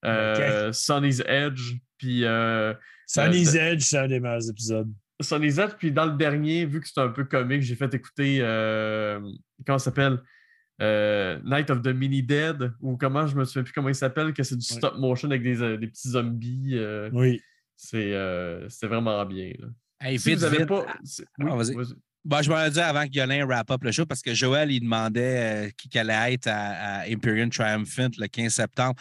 euh, 0.05 0.73
Sunny's 0.73 1.23
Edge, 1.27 1.75
puis. 1.99 2.25
euh, 2.25 2.75
Sunny's 3.07 3.55
Edge, 3.55 3.83
c'est 3.83 3.99
un 3.99 4.09
des 4.09 4.21
meilleurs 4.21 4.49
épisodes. 4.49 4.91
Sunny's 5.21 5.59
Edge, 5.59 5.73
puis 5.79 5.93
dans 5.93 6.07
le 6.07 6.17
dernier, 6.17 6.65
vu 6.67 6.81
que 6.81 6.89
c'est 6.89 7.01
un 7.01 7.09
peu 7.09 7.25
comique, 7.25 7.63
j'ai 7.63 7.77
fait 7.77 7.93
écouter, 7.95 8.39
comment 9.67 9.79
ça 9.79 9.87
s'appelle? 9.87 10.19
Euh, 10.83 11.39
Night 11.45 11.71
of 11.71 11.83
the 11.83 11.89
Mini 11.89 12.23
Dead, 12.23 12.73
ou 12.81 12.97
comment, 12.97 13.27
je 13.27 13.37
me 13.37 13.45
souviens 13.45 13.63
plus 13.63 13.73
comment 13.73 13.89
il 13.89 13.95
s'appelle, 13.95 14.33
que 14.33 14.43
c'est 14.43 14.57
du 14.57 14.65
stop 14.67 14.97
motion 14.99 15.29
avec 15.29 15.43
des, 15.43 15.63
euh, 15.63 15.77
des 15.77 15.87
petits 15.87 16.09
zombies. 16.11 16.73
euh, 16.75 17.09
Oui. 17.13 17.41
c'est 17.77 18.13
euh, 18.15 18.69
c'est 18.69 18.87
vraiment 18.89 19.25
bien. 19.25 19.53
là. 19.59 19.69
Hey, 20.01 20.19
Si 20.19 20.31
vite, 20.31 20.39
vous 20.41 20.45
avez 20.45 20.59
vite. 20.59 20.67
pas. 20.69 20.87
oui, 21.39 21.47
Ah, 21.51 21.55
vas-y. 21.57 21.75
Bon, 22.25 22.41
je 22.43 22.51
m'en 22.51 22.65
ai 22.65 22.71
dit 22.71 22.81
avant 22.81 23.05
que 23.07 23.13
Yolin 23.13 23.45
wrap 23.47 23.71
up 23.71 23.83
le 23.83 23.91
show 23.93 24.07
parce 24.07 24.23
que 24.23 24.33
Joël, 24.35 24.71
il 24.71 24.81
demandait 24.81 25.67
euh, 25.67 25.71
qui 25.77 25.97
allait 25.99 26.35
être 26.35 26.47
à, 26.49 27.01
à 27.01 27.09
Imperial 27.09 27.49
Triumphant 27.51 28.11
le 28.19 28.27
15 28.29 28.53
septembre. 28.53 28.95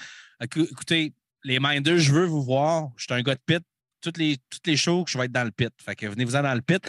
Écou- 0.43 0.67
Écoutez, 0.71 1.13
les 1.43 1.59
Minders, 1.59 1.99
je 1.99 2.11
veux 2.13 2.25
vous 2.25 2.41
voir. 2.43 2.89
Je 2.97 3.03
suis 3.05 3.13
un 3.13 3.21
gars 3.21 3.35
de 3.35 3.41
pit. 3.45 3.63
Toutes 4.01 4.17
les, 4.17 4.37
toutes 4.49 4.65
les 4.65 4.75
shows, 4.75 5.05
je 5.07 5.17
vais 5.19 5.25
être 5.25 5.31
dans 5.31 5.43
le 5.43 5.51
pit. 5.51 5.69
Fait 5.83 5.95
que 5.95 6.07
venez-vous-en 6.07 6.41
dans 6.41 6.55
le 6.55 6.61
pit. 6.61 6.81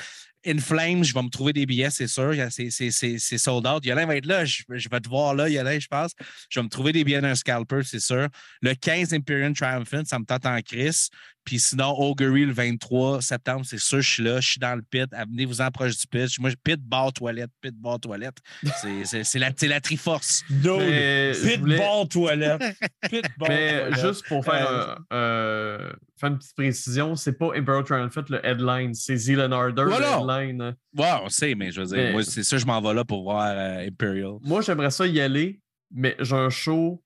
In 0.44 0.58
Flames, 0.58 1.04
je 1.04 1.14
vais 1.14 1.22
me 1.22 1.28
trouver 1.28 1.52
des 1.52 1.66
billets, 1.66 1.90
c'est 1.90 2.08
sûr. 2.08 2.34
C'est- 2.50 3.38
sold 3.38 3.66
out. 3.66 3.84
Yolin 3.84 4.06
va 4.06 4.16
être 4.16 4.26
là. 4.26 4.44
Je, 4.44 4.62
je 4.68 4.88
vais 4.88 5.00
te 5.00 5.08
voir 5.08 5.34
là, 5.34 5.48
Yolin, 5.48 5.78
je 5.78 5.86
pense. 5.86 6.12
Je 6.50 6.58
vais 6.58 6.64
me 6.64 6.68
trouver 6.68 6.92
des 6.92 7.04
billets 7.04 7.20
d'un 7.20 7.34
scalper, 7.34 7.82
c'est 7.84 8.00
sûr. 8.00 8.28
Le 8.60 8.74
15 8.74 9.12
Imperial 9.14 9.52
Triumphant, 9.54 10.04
ça 10.04 10.18
me 10.18 10.24
tente 10.24 10.44
en 10.46 10.60
crise. 10.60 11.10
Puis 11.44 11.58
sinon, 11.58 11.90
Augury 11.98 12.44
le 12.44 12.52
23 12.52 13.20
septembre, 13.20 13.64
c'est 13.66 13.78
sûr, 13.78 14.00
je 14.00 14.08
suis 14.12 14.22
là, 14.22 14.40
je 14.40 14.48
suis 14.50 14.60
dans 14.60 14.76
le 14.76 14.82
pit. 14.82 15.06
Amenez-vous-en 15.12 15.70
proche 15.72 15.96
du 15.98 16.06
pit. 16.06 16.28
Moi, 16.38 16.50
pit, 16.62 16.80
bar, 16.80 17.12
toilette, 17.12 17.50
pit, 17.60 17.74
bar, 17.74 17.98
toilette. 17.98 18.36
C'est- 18.80 19.38
la, 19.38 19.50
c'est 19.56 19.66
la 19.68 19.80
triforce. 19.80 20.44
Dude, 20.48 20.70
Mais, 20.78 21.32
pit 21.42 21.58
voulais- 21.60 21.78
ball 21.78 22.08
toilette. 22.08 22.62
Pit 23.10 23.24
ball 23.38 23.48
mais 23.48 23.80
toilette. 23.90 24.00
juste 24.06 24.26
pour 24.28 24.44
faire, 24.44 24.70
Euh, 24.70 24.94
euh, 25.12 25.92
faire 26.16 26.30
une 26.30 26.38
petite 26.38 26.54
précision, 26.54 27.16
c'est 27.16 27.32
pas 27.32 27.50
Imperial 27.56 27.84
Triumphant 27.84 28.24
le 28.28 28.44
headline, 28.46 28.94
c'est 28.94 29.16
Zealand 29.16 29.50
Harder 29.50 29.84
Voilà. 29.88 30.18
le 30.18 30.22
headline. 30.48 30.76
Ouais, 30.96 31.10
on 31.24 31.28
sait, 31.28 31.54
mais 31.56 31.72
je 31.72 31.80
veux 31.80 31.86
dire, 31.88 32.16
Mais- 32.16 32.22
c'est 32.22 32.44
ça, 32.44 32.56
je 32.56 32.66
m'en 32.66 32.80
vais 32.80 32.94
là 32.94 33.04
pour 33.04 33.24
voir 33.24 33.46
euh, 33.48 33.86
Imperial. 33.86 34.34
Moi, 34.42 34.60
j'aimerais 34.62 34.92
ça 34.92 35.06
y 35.08 35.20
aller, 35.20 35.60
mais 35.90 36.14
j'ai 36.20 36.36
un 36.36 36.50
show 36.50 37.02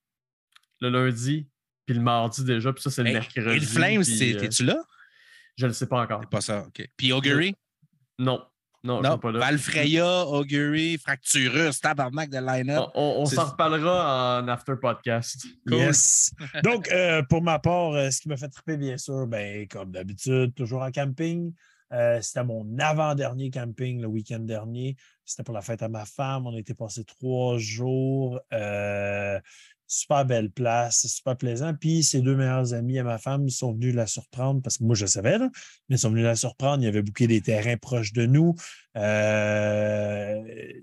le 0.83 0.91
lundi, 0.91 1.49
puis 1.87 1.95
le 1.95 2.03
mardi 2.03 2.45
déjà, 2.45 2.73
puis 2.73 2.83
ça, 2.83 2.91
c'est 2.91 3.03
le 3.03 3.09
Hey, 3.09 3.15
mercredi. 3.15 3.49
Et 3.49 3.61
le 3.61 3.67
Flames, 3.67 4.03
euh, 4.03 4.41
t'es-tu 4.41 4.65
là? 4.65 4.77
Je 5.57 5.67
ne 5.67 5.73
sais 5.73 5.87
pas 5.87 6.03
encore. 6.03 6.21
C'est 6.23 6.31
pas 6.31 6.41
ça, 6.43 6.65
OK. 6.67 6.87
Puis 6.97 7.13
Augury? 7.13 7.55
Non. 8.19 8.43
Non, 8.85 8.99
je 9.03 9.09
Non? 9.09 9.13
suis 9.15 9.21
pas 9.21 9.33
là. 9.33 9.39
Valfreya, 9.41 10.27
Augury, 10.27 10.97
Fracturus, 10.99 11.81
tabarnak 11.81 12.31
de 12.31 12.39
line-up. 12.39 12.91
On, 12.95 13.01
on- 13.01 13.23
on 13.23 13.25
C'est- 13.27 13.35
s'en 13.37 13.47
reparlera 13.47 14.41
en 14.43 14.49
after 14.49 14.75
podcast. 14.81 15.45
Cool. 15.67 15.77
Yes. 15.79 16.31
Donc, 16.63 16.89
euh, 16.93 17.23
pour 17.23 17.43
ma 17.43 17.59
part, 17.59 17.93
euh, 17.95 18.11
ce 18.11 18.21
qui 18.21 18.29
m'a 18.29 18.37
fait 18.37 18.49
triper, 18.49 18.77
bien 18.77 18.97
sûr, 18.97 19.27
ben, 19.27 19.67
comme 19.67 19.91
d'habitude, 19.91 20.55
toujours 20.55 20.83
en 20.83 20.91
camping. 20.93 21.53
Euh, 21.93 22.21
C'était 22.21 22.45
mon 22.45 22.79
avant-dernier 22.79 23.51
camping 23.51 24.01
le 24.01 24.09
week-end 24.09 24.41
dernier. 24.41 24.97
C'était 25.25 25.43
pour 25.45 25.55
la 25.55 25.63
fête 25.63 25.83
à 25.83 25.89
ma 25.89 26.05
femme. 26.05 26.47
On 26.47 26.55
a 26.55 26.59
été 26.59 26.75
passé 26.75 27.05
trois 27.05 27.59
jours. 27.59 28.41
Euh, 28.53 29.41
super 29.87 30.25
belle 30.25 30.51
place, 30.51 31.01
c'est 31.03 31.09
super 31.09 31.37
plaisant. 31.37 31.75
Puis 31.75 32.03
ses 32.03 32.21
deux 32.21 32.35
meilleurs 32.35 32.75
amis 32.75 32.99
à 32.99 33.05
ma 33.05 33.19
femme 33.19 33.49
sont 33.49 33.73
venus 33.73 33.95
la 33.95 34.07
surprendre 34.07 34.61
parce 34.63 34.79
que 34.79 34.85
moi, 34.85 34.95
je 34.95 35.07
savais, 35.07 35.39
là, 35.39 35.49
mais 35.89 35.97
ils 35.97 35.99
sont 35.99 36.11
venus 36.11 36.25
la 36.25 36.37
surprendre. 36.37 36.83
Ils 36.83 36.89
avaient 36.89 37.03
booké 37.03 37.27
des 37.27 37.41
terrains 37.41 37.77
proches 37.77 38.13
de 38.13 38.27
nous. 38.27 38.55
Euh, 38.97 40.43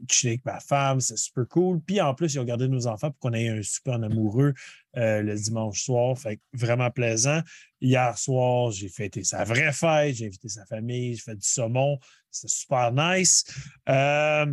chiller 0.10 0.34
avec 0.34 0.46
ma 0.46 0.60
femme, 0.60 1.00
c'est 1.00 1.18
super 1.18 1.48
cool. 1.48 1.82
Puis 1.82 2.00
en 2.00 2.14
plus, 2.14 2.34
ils 2.34 2.40
ont 2.40 2.44
gardé 2.46 2.68
nos 2.68 2.88
enfants 2.88 3.12
pour 3.12 3.20
qu'on 3.20 3.34
ait 3.34 3.50
un 3.50 3.62
super 3.64 3.96
amoureux 3.96 4.54
euh, 4.98 5.22
le 5.22 5.36
dimanche 5.36 5.84
soir. 5.84 6.18
Fait 6.18 6.38
que 6.38 6.42
vraiment 6.54 6.92
plaisant. 6.92 7.42
Hier 7.82 8.18
soir, 8.18 8.72
j'ai 8.72 8.90
fêté 8.90 9.24
sa 9.24 9.44
vraie 9.44 9.74
fête, 9.74 10.16
j'ai 10.16 10.28
invité 10.28 10.48
sa 10.48 10.66
famille, 10.66 11.16
j'ai 11.16 11.22
fait 11.22 11.36
du 11.36 11.48
saumon. 11.48 11.98
C'était 12.32 12.54
super 12.54 12.92
nice. 12.92 13.44
Euh, 13.90 14.46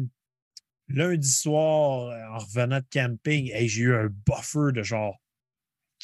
lundi 0.94 1.28
soir, 1.30 2.12
en 2.34 2.38
revenant 2.38 2.80
de 2.80 2.86
camping, 2.92 3.50
hey, 3.52 3.68
j'ai 3.68 3.82
eu 3.82 3.94
un 3.94 4.08
buffer 4.26 4.72
de 4.74 4.82
genre 4.82 5.16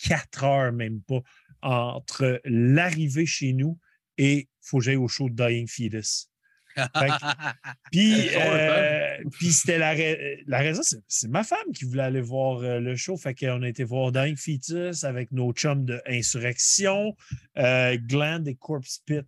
quatre 0.03 0.45
heures, 0.45 0.73
même 0.73 1.01
pas, 1.03 1.21
entre 1.63 2.41
l'arrivée 2.45 3.27
chez 3.27 3.53
nous 3.53 3.79
et 4.19 4.39
il 4.41 4.47
faut 4.61 4.79
que 4.79 4.85
j'aille 4.85 4.97
au 4.97 5.09
show 5.09 5.29
de 5.31 5.35
Dying 5.35 5.67
Fetus. 5.69 6.29
Puis, 7.91 8.29
euh, 8.37 9.17
puis 9.33 9.51
c'était 9.51 9.79
la, 9.79 9.93
ra- 9.95 10.37
la 10.47 10.59
raison, 10.59 10.83
c'est- 10.83 11.01
c'est 11.09 11.29
ma 11.29 11.43
femme 11.43 11.73
qui 11.75 11.87
voulait 11.87 12.03
aller 12.03 12.21
voir 12.21 12.59
euh, 12.59 12.81
le 12.81 12.97
show. 12.97 13.17
Fait 13.17 13.35
qu'on 13.35 13.63
a 13.63 13.69
été 13.69 13.83
voir 13.83 14.13
Dying 14.13 14.37
Fetus 14.37 15.03
avec 15.05 15.33
nos 15.33 15.53
chums 15.55 15.87
de 15.87 16.03
Insurrection, 16.07 17.17
euh, 17.57 17.97
Gland 17.99 18.45
et 18.45 18.57
Corpse 18.57 18.99
Pit. 19.07 19.27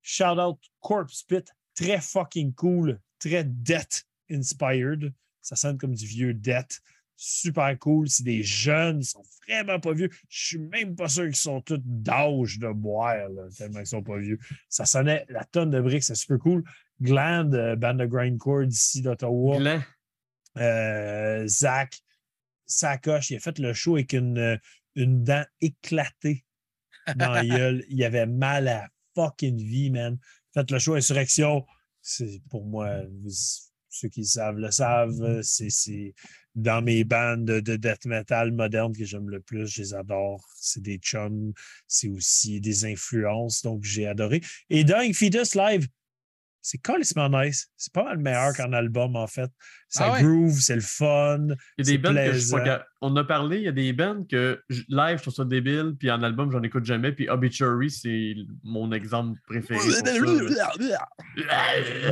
Shout 0.00 0.38
out 0.40 0.58
Corpse 0.80 1.22
Pit, 1.24 1.46
très 1.74 2.00
fucking 2.00 2.54
cool, 2.54 3.00
très 3.18 3.44
death 3.44 4.06
inspired. 4.30 5.12
Ça 5.42 5.56
sonne 5.56 5.78
comme 5.78 5.94
du 5.94 6.06
vieux 6.06 6.34
death. 6.34 6.80
Super 7.16 7.78
cool. 7.78 8.08
C'est 8.08 8.24
des 8.24 8.42
jeunes, 8.42 9.00
ils 9.00 9.04
sont 9.04 9.22
vraiment 9.46 9.80
pas 9.80 9.92
vieux. 9.92 10.10
Je 10.28 10.46
suis 10.46 10.58
même 10.58 10.96
pas 10.96 11.08
sûr 11.08 11.24
qu'ils 11.24 11.36
sont 11.36 11.60
tous 11.60 11.80
d'âge 11.84 12.58
de 12.58 12.70
boire, 12.72 13.28
là, 13.28 13.42
tellement 13.56 13.80
ils 13.80 13.86
sont 13.86 14.02
pas 14.02 14.18
vieux. 14.18 14.38
Ça 14.68 14.84
sonnait 14.84 15.24
la 15.28 15.44
tonne 15.44 15.70
de 15.70 15.80
briques, 15.80 16.04
c'est 16.04 16.14
super 16.14 16.38
cool. 16.38 16.64
Gland, 17.00 17.52
euh, 17.52 17.76
band 17.76 17.94
de 17.94 18.06
grindcore 18.06 18.66
d'ici 18.66 19.02
d'Ottawa. 19.02 19.58
Euh, 20.58 21.46
Zach, 21.46 22.00
Sacoche, 22.64 23.30
il 23.30 23.36
a 23.36 23.40
fait 23.40 23.58
le 23.58 23.72
show 23.72 23.96
avec 23.96 24.12
une, 24.12 24.38
euh, 24.38 24.56
une 24.94 25.22
dent 25.22 25.44
éclatée 25.60 26.44
dans 27.16 27.30
la 27.30 27.44
gueule. 27.46 27.84
Il 27.88 28.02
avait 28.04 28.26
mal 28.26 28.68
à 28.68 28.88
fucking 29.14 29.56
vie, 29.56 29.90
man. 29.90 30.18
Fait 30.52 30.70
le 30.70 30.78
show 30.78 30.94
Insurrection, 30.94 31.66
c'est 32.00 32.40
pour 32.48 32.64
moi, 32.64 33.02
ceux 34.00 34.08
qui 34.08 34.20
le 34.20 34.26
savent 34.26 34.56
le 34.58 34.70
savent, 34.70 35.22
euh, 35.22 35.42
c'est- 35.42 35.70
c'est 35.70 36.14
dans 36.54 36.82
mes 36.82 37.04
bandes 37.04 37.44
de, 37.44 37.60
de 37.60 37.76
death 37.76 38.06
metal 38.06 38.52
moderne 38.52 38.94
que 38.96 39.04
j'aime 39.04 39.28
le 39.28 39.40
plus. 39.40 39.66
Je 39.66 39.82
les 39.82 39.94
adore. 39.94 40.44
C'est 40.56 40.82
des 40.82 40.98
chums, 40.98 41.52
c'est 41.86 42.08
aussi 42.08 42.60
des 42.60 42.84
influences, 42.86 43.62
donc 43.62 43.84
j'ai 43.84 44.06
adoré. 44.06 44.40
Et 44.70 44.84
Dying 44.84 45.12
Fetus 45.14 45.54
Live, 45.54 45.86
c'est 46.68 46.78
complètement 46.78 47.28
nice. 47.28 47.68
C'est 47.76 47.92
pas 47.92 48.02
mal 48.02 48.18
meilleur 48.18 48.52
qu'en 48.56 48.72
album, 48.72 49.14
en 49.14 49.28
fait. 49.28 49.50
Ça 49.88 50.06
Ah 50.06 50.12
ouais? 50.14 50.22
groove, 50.24 50.58
c'est 50.58 50.74
le 50.74 50.80
fun. 50.80 51.46
Il 51.78 51.86
y 51.86 51.88
a 51.88 51.92
des 51.92 51.98
bands 51.98 52.08
que 52.12 52.32
je 52.32 52.40
cap- 52.64 52.86
On 53.02 53.14
a 53.14 53.22
parlé, 53.22 53.58
il 53.58 53.62
y 53.62 53.68
a 53.68 53.72
des 53.72 53.92
bands 53.92 54.24
que 54.28 54.60
je- 54.68 54.82
live, 54.88 55.18
je 55.18 55.22
trouve 55.22 55.34
ça 55.34 55.44
débile, 55.44 55.94
puis 55.96 56.10
en 56.10 56.22
album, 56.24 56.50
j'en 56.50 56.62
écoute 56.64 56.84
jamais. 56.84 57.12
Puis 57.12 57.28
Obituary, 57.28 57.88
c'est 57.90 58.34
mon 58.64 58.90
exemple 58.90 59.38
préféré. 59.46 59.78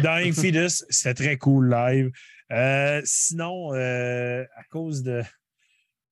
Dying 0.02 0.32
Fetus, 0.32 0.84
c'était 0.88 1.14
très 1.14 1.36
cool 1.36 1.68
live. 1.70 2.10
Euh, 2.52 3.00
sinon, 3.04 3.74
euh, 3.74 4.44
à 4.56 4.62
cause 4.70 5.02
de 5.02 5.22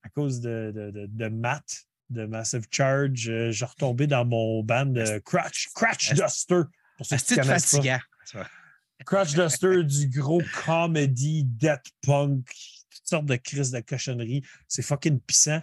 à 0.04 0.08
cause 0.08 0.40
de, 0.40 0.72
de, 0.74 0.90
de, 0.90 1.06
de 1.06 1.28
Matt, 1.28 1.62
de 2.10 2.26
Massive 2.26 2.66
Charge, 2.72 3.28
euh, 3.28 3.52
j'ai 3.52 3.64
retombé 3.64 4.08
dans 4.08 4.24
mon 4.24 4.64
band 4.64 4.86
de 4.86 5.18
Crutch, 5.20 5.68
Crutch 5.76 6.12
Duster. 6.14 6.62
Pour 6.96 7.06
ceux 7.06 7.16
qui 7.16 7.22
pas. 7.76 7.82
Crutch 9.06 9.34
Duster, 9.34 9.82
du 9.84 10.08
gros 10.08 10.42
comedy, 10.64 11.44
death 11.44 11.84
punk, 12.02 12.46
toutes 12.90 13.06
sortes 13.06 13.26
de 13.26 13.36
crises 13.36 13.70
de 13.70 13.80
cochonneries. 13.80 14.42
C'est 14.68 14.82
fucking 14.82 15.20
pissant. 15.20 15.60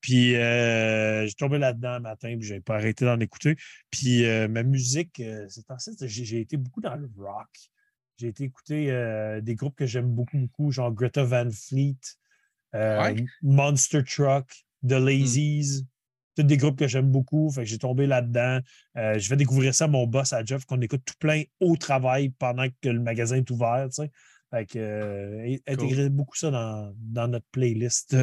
Puis 0.00 0.34
euh, 0.36 1.26
j'ai 1.26 1.34
tombé 1.34 1.58
là-dedans 1.58 1.92
un 1.92 2.00
matin, 2.00 2.34
puis 2.38 2.48
j'ai 2.48 2.60
pas 2.60 2.76
arrêté 2.76 3.04
d'en 3.04 3.20
écouter. 3.20 3.56
Puis 3.90 4.24
euh, 4.24 4.48
ma 4.48 4.62
musique, 4.62 5.20
euh, 5.20 5.46
c'est 5.48 5.70
en 5.70 5.78
fait, 5.78 6.06
j'ai 6.06 6.40
été 6.40 6.56
beaucoup 6.56 6.80
dans 6.80 6.96
le 6.96 7.08
rock. 7.18 7.48
J'ai 8.16 8.28
été 8.28 8.44
écouter 8.44 8.86
des 9.42 9.54
groupes 9.54 9.76
que 9.76 9.86
j'aime 9.86 10.10
beaucoup, 10.10 10.36
beaucoup, 10.36 10.70
genre 10.70 10.92
Greta 10.92 11.24
Van 11.24 11.48
Fleet, 11.50 11.96
Ouais. 12.74 13.24
Monster 13.40 14.04
Truck, 14.04 14.52
The 14.86 14.92
Lazies. 14.92 15.86
Tous 16.36 16.42
des 16.42 16.56
groupes 16.56 16.78
que 16.78 16.88
j'aime 16.88 17.10
beaucoup. 17.10 17.50
Fait 17.50 17.62
que 17.62 17.68
j'ai 17.68 17.78
tombé 17.78 18.06
là-dedans. 18.06 18.60
Euh, 18.96 19.18
je 19.18 19.28
vais 19.28 19.36
découvrir 19.36 19.74
ça 19.74 19.84
à 19.84 19.88
mon 19.88 20.06
boss 20.06 20.32
à 20.32 20.44
Jeff, 20.44 20.64
qu'on 20.64 20.80
écoute 20.80 21.02
tout 21.04 21.14
plein 21.18 21.42
au 21.60 21.76
travail 21.76 22.30
pendant 22.30 22.66
que 22.80 22.88
le 22.88 23.00
magasin 23.00 23.36
est 23.36 23.50
ouvert. 23.50 23.88
Fait 24.50 24.66
que, 24.66 24.78
euh, 24.78 25.56
intégrer 25.66 26.08
beaucoup 26.08 26.36
ça 26.36 26.50
dans, 26.50 26.92
dans 26.96 27.28
notre 27.28 27.46
playlist 27.52 28.16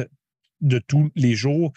de 0.60 0.78
tous 0.78 1.10
les 1.14 1.34
jours. 1.34 1.72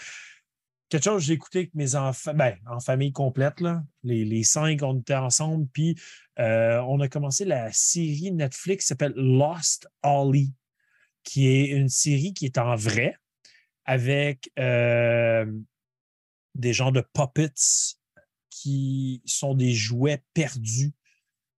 Quelque 0.89 1.05
chose 1.05 1.21
que 1.21 1.27
j'ai 1.27 1.33
écouté 1.33 1.59
avec 1.59 1.73
mes 1.73 1.95
enfants, 1.95 2.33
ben, 2.33 2.57
en 2.69 2.81
famille 2.81 3.13
complète, 3.13 3.61
là. 3.61 3.81
Les, 4.03 4.25
les 4.25 4.43
cinq, 4.43 4.83
on 4.83 4.99
était 4.99 5.15
ensemble, 5.15 5.67
puis 5.71 5.95
euh, 6.37 6.81
on 6.81 6.99
a 6.99 7.07
commencé 7.07 7.45
la 7.45 7.71
série 7.71 8.31
Netflix 8.33 8.83
qui 8.83 8.87
s'appelle 8.87 9.13
Lost 9.15 9.87
Ollie, 10.03 10.53
qui 11.23 11.47
est 11.47 11.67
une 11.67 11.87
série 11.87 12.33
qui 12.33 12.45
est 12.45 12.57
en 12.57 12.75
vrai 12.75 13.15
avec 13.85 14.51
euh, 14.59 15.45
des 16.55 16.73
genres 16.73 16.91
de 16.91 17.03
puppets 17.13 17.53
qui 18.49 19.21
sont 19.25 19.53
des 19.53 19.73
jouets 19.73 20.23
perdus, 20.33 20.93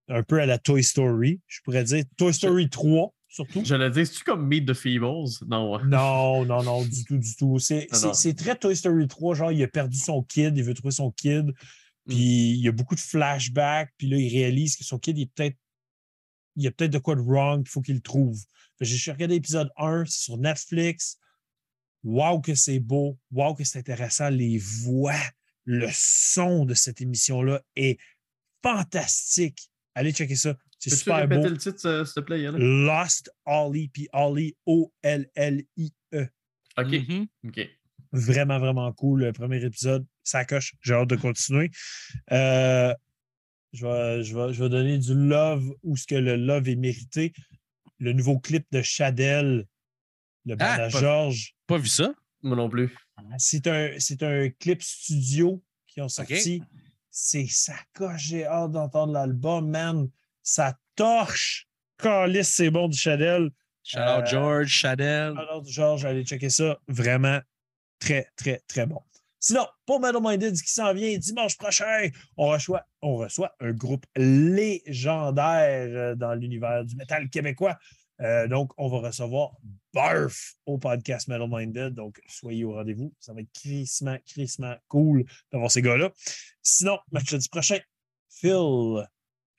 un 0.08 0.24
peu 0.24 0.40
à 0.40 0.46
la 0.46 0.58
Toy 0.58 0.84
Story. 0.84 1.42
Je 1.48 1.60
pourrais 1.64 1.84
dire 1.84 2.04
Toy 2.18 2.34
Story 2.34 2.70
3, 2.70 3.14
surtout. 3.28 3.64
J'allais 3.66 3.90
dire, 3.90 4.06
c'est-tu 4.06 4.24
comme 4.24 4.48
Meet 4.48 4.68
the 4.68 4.74
Feebles? 4.74 5.30
Non. 5.48 5.80
Non, 5.86 6.46
non, 6.46 6.64
non, 6.64 6.84
du 6.84 7.04
tout, 7.04 7.18
du 7.18 7.36
tout. 7.36 7.60
C'est 7.60 7.88
très 8.36 8.56
Toy 8.56 8.76
Story 8.76 9.08
3, 9.08 9.36
genre, 9.36 9.52
il 9.52 9.64
a 9.64 9.68
perdu 9.68 9.98
son 9.98 10.24
kid, 10.24 10.58
il 10.58 10.64
veut 10.64 10.74
trouver 10.74 10.94
son 10.94 11.12
kid, 11.12 11.52
puis 12.08 12.52
il 12.52 12.60
y 12.60 12.68
a 12.68 12.72
beaucoup 12.72 12.96
de 12.96 13.00
flashbacks, 13.00 13.92
puis 13.98 14.08
là, 14.08 14.18
il 14.18 14.30
réalise 14.30 14.76
que 14.76 14.84
son 14.84 15.00
kid, 15.00 15.18
il 15.18 15.24
est 15.24 15.32
peut-être 15.34 15.58
il 16.56 16.64
y 16.64 16.68
a 16.68 16.72
peut-être 16.72 16.92
de 16.92 17.00
quoi 17.00 17.16
de 17.16 17.22
wrong, 17.22 17.64
il 17.66 17.70
faut 17.70 17.82
qu'il 17.82 17.96
le 17.96 18.02
trouve. 18.02 18.38
J'ai 18.80 19.12
regardé 19.12 19.36
l'épisode 19.36 19.72
1, 19.78 20.06
c'est 20.06 20.24
sur 20.24 20.38
Netflix. 20.38 21.18
Wow, 22.04 22.42
que 22.42 22.54
c'est 22.56 22.80
beau. 22.80 23.18
Wow, 23.32 23.56
que 23.56 23.64
c'est 23.64 23.80
intéressant. 23.80 24.30
Les 24.30 24.58
voix, 24.58 25.16
le 25.66 25.88
son 25.94 26.66
de 26.66 26.74
cette 26.74 27.00
émission-là 27.02 27.62
est 27.76 27.98
fantastique. 28.62 29.70
Allez 29.96 30.12
checker 30.12 30.36
ça. 30.36 30.56
C'est 30.80 30.90
Peux-tu 30.90 31.00
super 31.04 31.18
répéter 31.18 31.42
beau. 31.44 31.50
le 31.50 31.58
titre, 31.58 31.88
euh, 31.88 32.04
s'il 32.06 32.14
te 32.16 32.20
plaît, 32.22 32.42
Yann? 32.42 32.58
Lost 32.58 33.32
Ollie, 33.46 33.88
puis 33.90 34.10
Ollie, 34.12 34.56
O-L-L-I-E. 34.66 36.28
OK. 36.78 36.92
Mhm. 36.92 37.28
OK. 37.48 37.70
Vraiment, 38.12 38.60
vraiment 38.60 38.92
cool. 38.94 39.22
Le 39.22 39.34
premier 39.34 39.64
épisode, 39.64 40.06
ça 40.24 40.46
coche. 40.46 40.74
J'ai 40.82 40.94
hâte 40.94 41.10
de 41.10 41.16
continuer. 41.16 41.70
Euh, 42.32 42.94
je, 43.72 43.86
vais, 43.88 44.24
je, 44.24 44.36
vais, 44.38 44.54
je 44.54 44.64
vais 44.64 44.70
donner 44.70 44.98
du 44.98 45.14
love 45.16 45.64
où 45.84 45.96
ce 45.98 46.06
que 46.06 46.16
le 46.16 46.36
love 46.36 46.68
est 46.68 46.76
mérité. 46.76 47.34
Le 48.00 48.14
nouveau 48.14 48.40
clip 48.40 48.66
de 48.72 48.82
Chadel, 48.82 49.66
le 50.46 50.56
band 50.56 50.66
Ah, 50.68 50.74
à 50.74 50.90
pas- 50.90 51.00
Georges. 51.00 51.56
Pas 51.74 51.80
vu 51.80 51.88
ça? 51.88 52.14
Moi 52.44 52.56
non 52.56 52.70
plus. 52.70 52.96
C'est 53.40 53.66
un, 53.66 53.96
c'est 53.98 54.22
un 54.22 54.48
clip 54.52 54.84
studio 54.84 55.64
qui 55.88 56.02
ont 56.02 56.08
sorti. 56.08 56.62
C'est 57.10 57.48
ça 57.48 57.74
coche. 57.96 58.26
J'ai 58.26 58.46
hâte 58.46 58.74
d'entendre 58.74 59.14
l'album, 59.14 59.72
man. 59.72 60.08
Ça 60.44 60.78
torche. 60.96 61.68
Calice, 61.98 62.50
c'est 62.50 62.70
bon 62.70 62.90
du 62.90 62.96
Chadel. 62.96 63.50
Shout 63.84 63.98
out 63.98 64.04
Euh, 64.06 64.26
George, 64.28 64.68
Shadell. 64.68 65.34
Alors, 65.36 65.66
Georges, 65.66 66.06
allez 66.06 66.24
checker 66.24 66.52
ça. 66.52 66.78
Vraiment 66.88 67.40
très, 67.98 68.28
très, 68.36 68.62
très 68.68 68.86
bon. 68.86 69.02
Sinon, 69.40 69.66
pour 69.88 70.00
Metal 70.00 70.22
Minded 70.22 70.54
qui 70.54 70.72
s'en 70.72 70.94
vient 70.94 71.18
dimanche 71.18 71.58
prochain, 71.58 72.08
on 72.38 72.50
reçoit, 72.50 72.86
on 73.02 73.16
reçoit 73.16 73.56
un 73.60 73.72
groupe 73.72 74.06
légendaire 74.16 75.88
euh, 75.90 76.16
dans 76.16 76.36
l'univers 76.36 76.86
du 76.86 76.96
métal 76.96 77.32
québécois. 77.32 77.80
Euh, 78.24 78.48
donc, 78.48 78.72
on 78.78 78.88
va 78.90 79.08
recevoir 79.08 79.52
Barf 79.94 80.56
au 80.66 80.78
podcast 80.78 81.28
Metal 81.28 81.48
Minded. 81.50 81.94
Donc, 81.94 82.22
soyez 82.28 82.64
au 82.64 82.74
rendez-vous. 82.74 83.14
Ça 83.20 83.34
va 83.34 83.42
être 83.42 83.52
crissement, 83.54 84.18
crissement 84.26 84.76
cool 84.88 85.26
d'avoir 85.52 85.70
ces 85.70 85.82
gars-là. 85.82 86.12
Sinon, 86.62 87.00
mercredi 87.12 87.50
prochain, 87.50 87.80
Phil, 88.30 89.08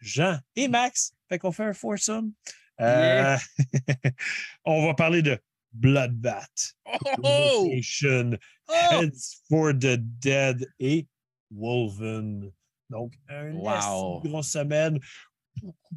Jean 0.00 0.38
et 0.56 0.68
Max. 0.68 1.12
Fait 1.28 1.38
qu'on 1.38 1.52
fait 1.52 1.64
un 1.64 1.74
foursome. 1.74 2.32
Euh, 2.80 3.36
on 4.64 4.86
va 4.86 4.94
parler 4.94 5.22
de 5.22 5.38
Bloodbath, 5.72 6.74
Oh! 7.22 7.68
Oh! 7.68 7.70
Heads 8.68 9.40
for 9.48 9.72
the 9.74 9.96
Dead 9.98 10.66
et 10.78 11.06
Wolven. 11.50 12.50
Donc, 12.90 13.14
un 13.28 13.52
Wow. 13.52 14.20
grosse 14.20 14.48
semaine. 14.50 14.98
Beaucoup, 15.62 15.96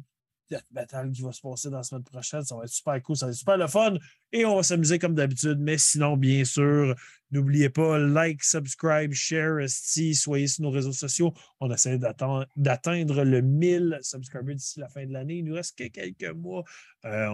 death 0.50 0.64
qui 1.12 1.22
va 1.22 1.32
se 1.32 1.40
passer 1.40 1.70
dans 1.70 1.78
la 1.78 1.82
semaine 1.82 2.04
prochaine. 2.04 2.42
Ça 2.42 2.56
va 2.56 2.64
être 2.64 2.70
super 2.70 3.02
cool, 3.02 3.16
ça 3.16 3.26
va 3.26 3.32
être 3.32 3.38
super 3.38 3.56
le 3.56 3.66
fun 3.66 3.94
et 4.32 4.44
on 4.44 4.56
va 4.56 4.62
s'amuser 4.62 4.98
comme 4.98 5.14
d'habitude. 5.14 5.58
Mais 5.60 5.78
sinon, 5.78 6.16
bien 6.16 6.44
sûr, 6.44 6.94
n'oubliez 7.30 7.68
pas, 7.68 7.98
like, 7.98 8.42
subscribe, 8.42 9.12
share, 9.12 9.60
esti, 9.60 10.14
soyez 10.14 10.46
sur 10.46 10.62
nos 10.64 10.70
réseaux 10.70 10.92
sociaux. 10.92 11.32
On 11.60 11.70
essaie 11.70 11.98
d'atteindre 11.98 13.24
le 13.24 13.40
1000 13.40 13.98
subscribers 14.02 14.54
d'ici 14.54 14.80
la 14.80 14.88
fin 14.88 15.06
de 15.06 15.12
l'année. 15.12 15.38
Il 15.38 15.44
nous 15.44 15.54
reste 15.54 15.76
que 15.76 15.88
quelques 15.88 16.34
mois. 16.34 16.64
Euh, 17.04 17.28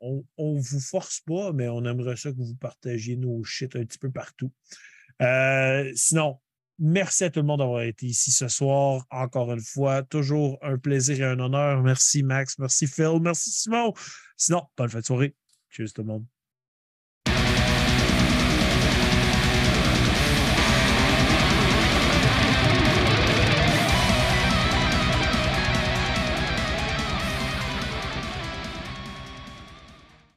on 0.00 0.24
ne 0.38 0.60
vous 0.60 0.80
force 0.80 1.20
pas, 1.20 1.52
mais 1.52 1.68
on 1.68 1.84
aimerait 1.84 2.16
ça 2.16 2.30
que 2.30 2.36
vous 2.36 2.56
partagiez 2.56 3.16
nos 3.16 3.42
shit 3.44 3.74
un 3.76 3.84
petit 3.84 3.98
peu 3.98 4.10
partout. 4.10 4.50
Euh, 5.22 5.90
sinon, 5.94 6.38
Merci 6.78 7.24
à 7.24 7.30
tout 7.30 7.40
le 7.40 7.46
monde 7.46 7.58
d'avoir 7.58 7.82
été 7.82 8.06
ici 8.06 8.30
ce 8.30 8.46
soir. 8.46 9.04
Encore 9.10 9.52
une 9.52 9.60
fois, 9.60 10.02
toujours 10.04 10.58
un 10.62 10.78
plaisir 10.78 11.20
et 11.20 11.24
un 11.24 11.40
honneur. 11.40 11.82
Merci 11.82 12.22
Max, 12.22 12.56
merci 12.58 12.86
Phil, 12.86 13.18
merci 13.20 13.50
Simon. 13.50 13.92
Sinon, 14.36 14.62
bonne 14.76 14.88
fin 14.88 15.00
de 15.00 15.04
soirée. 15.04 15.34
Cheers 15.70 15.92
tout 15.92 16.02
le 16.02 16.08
monde. 16.08 16.37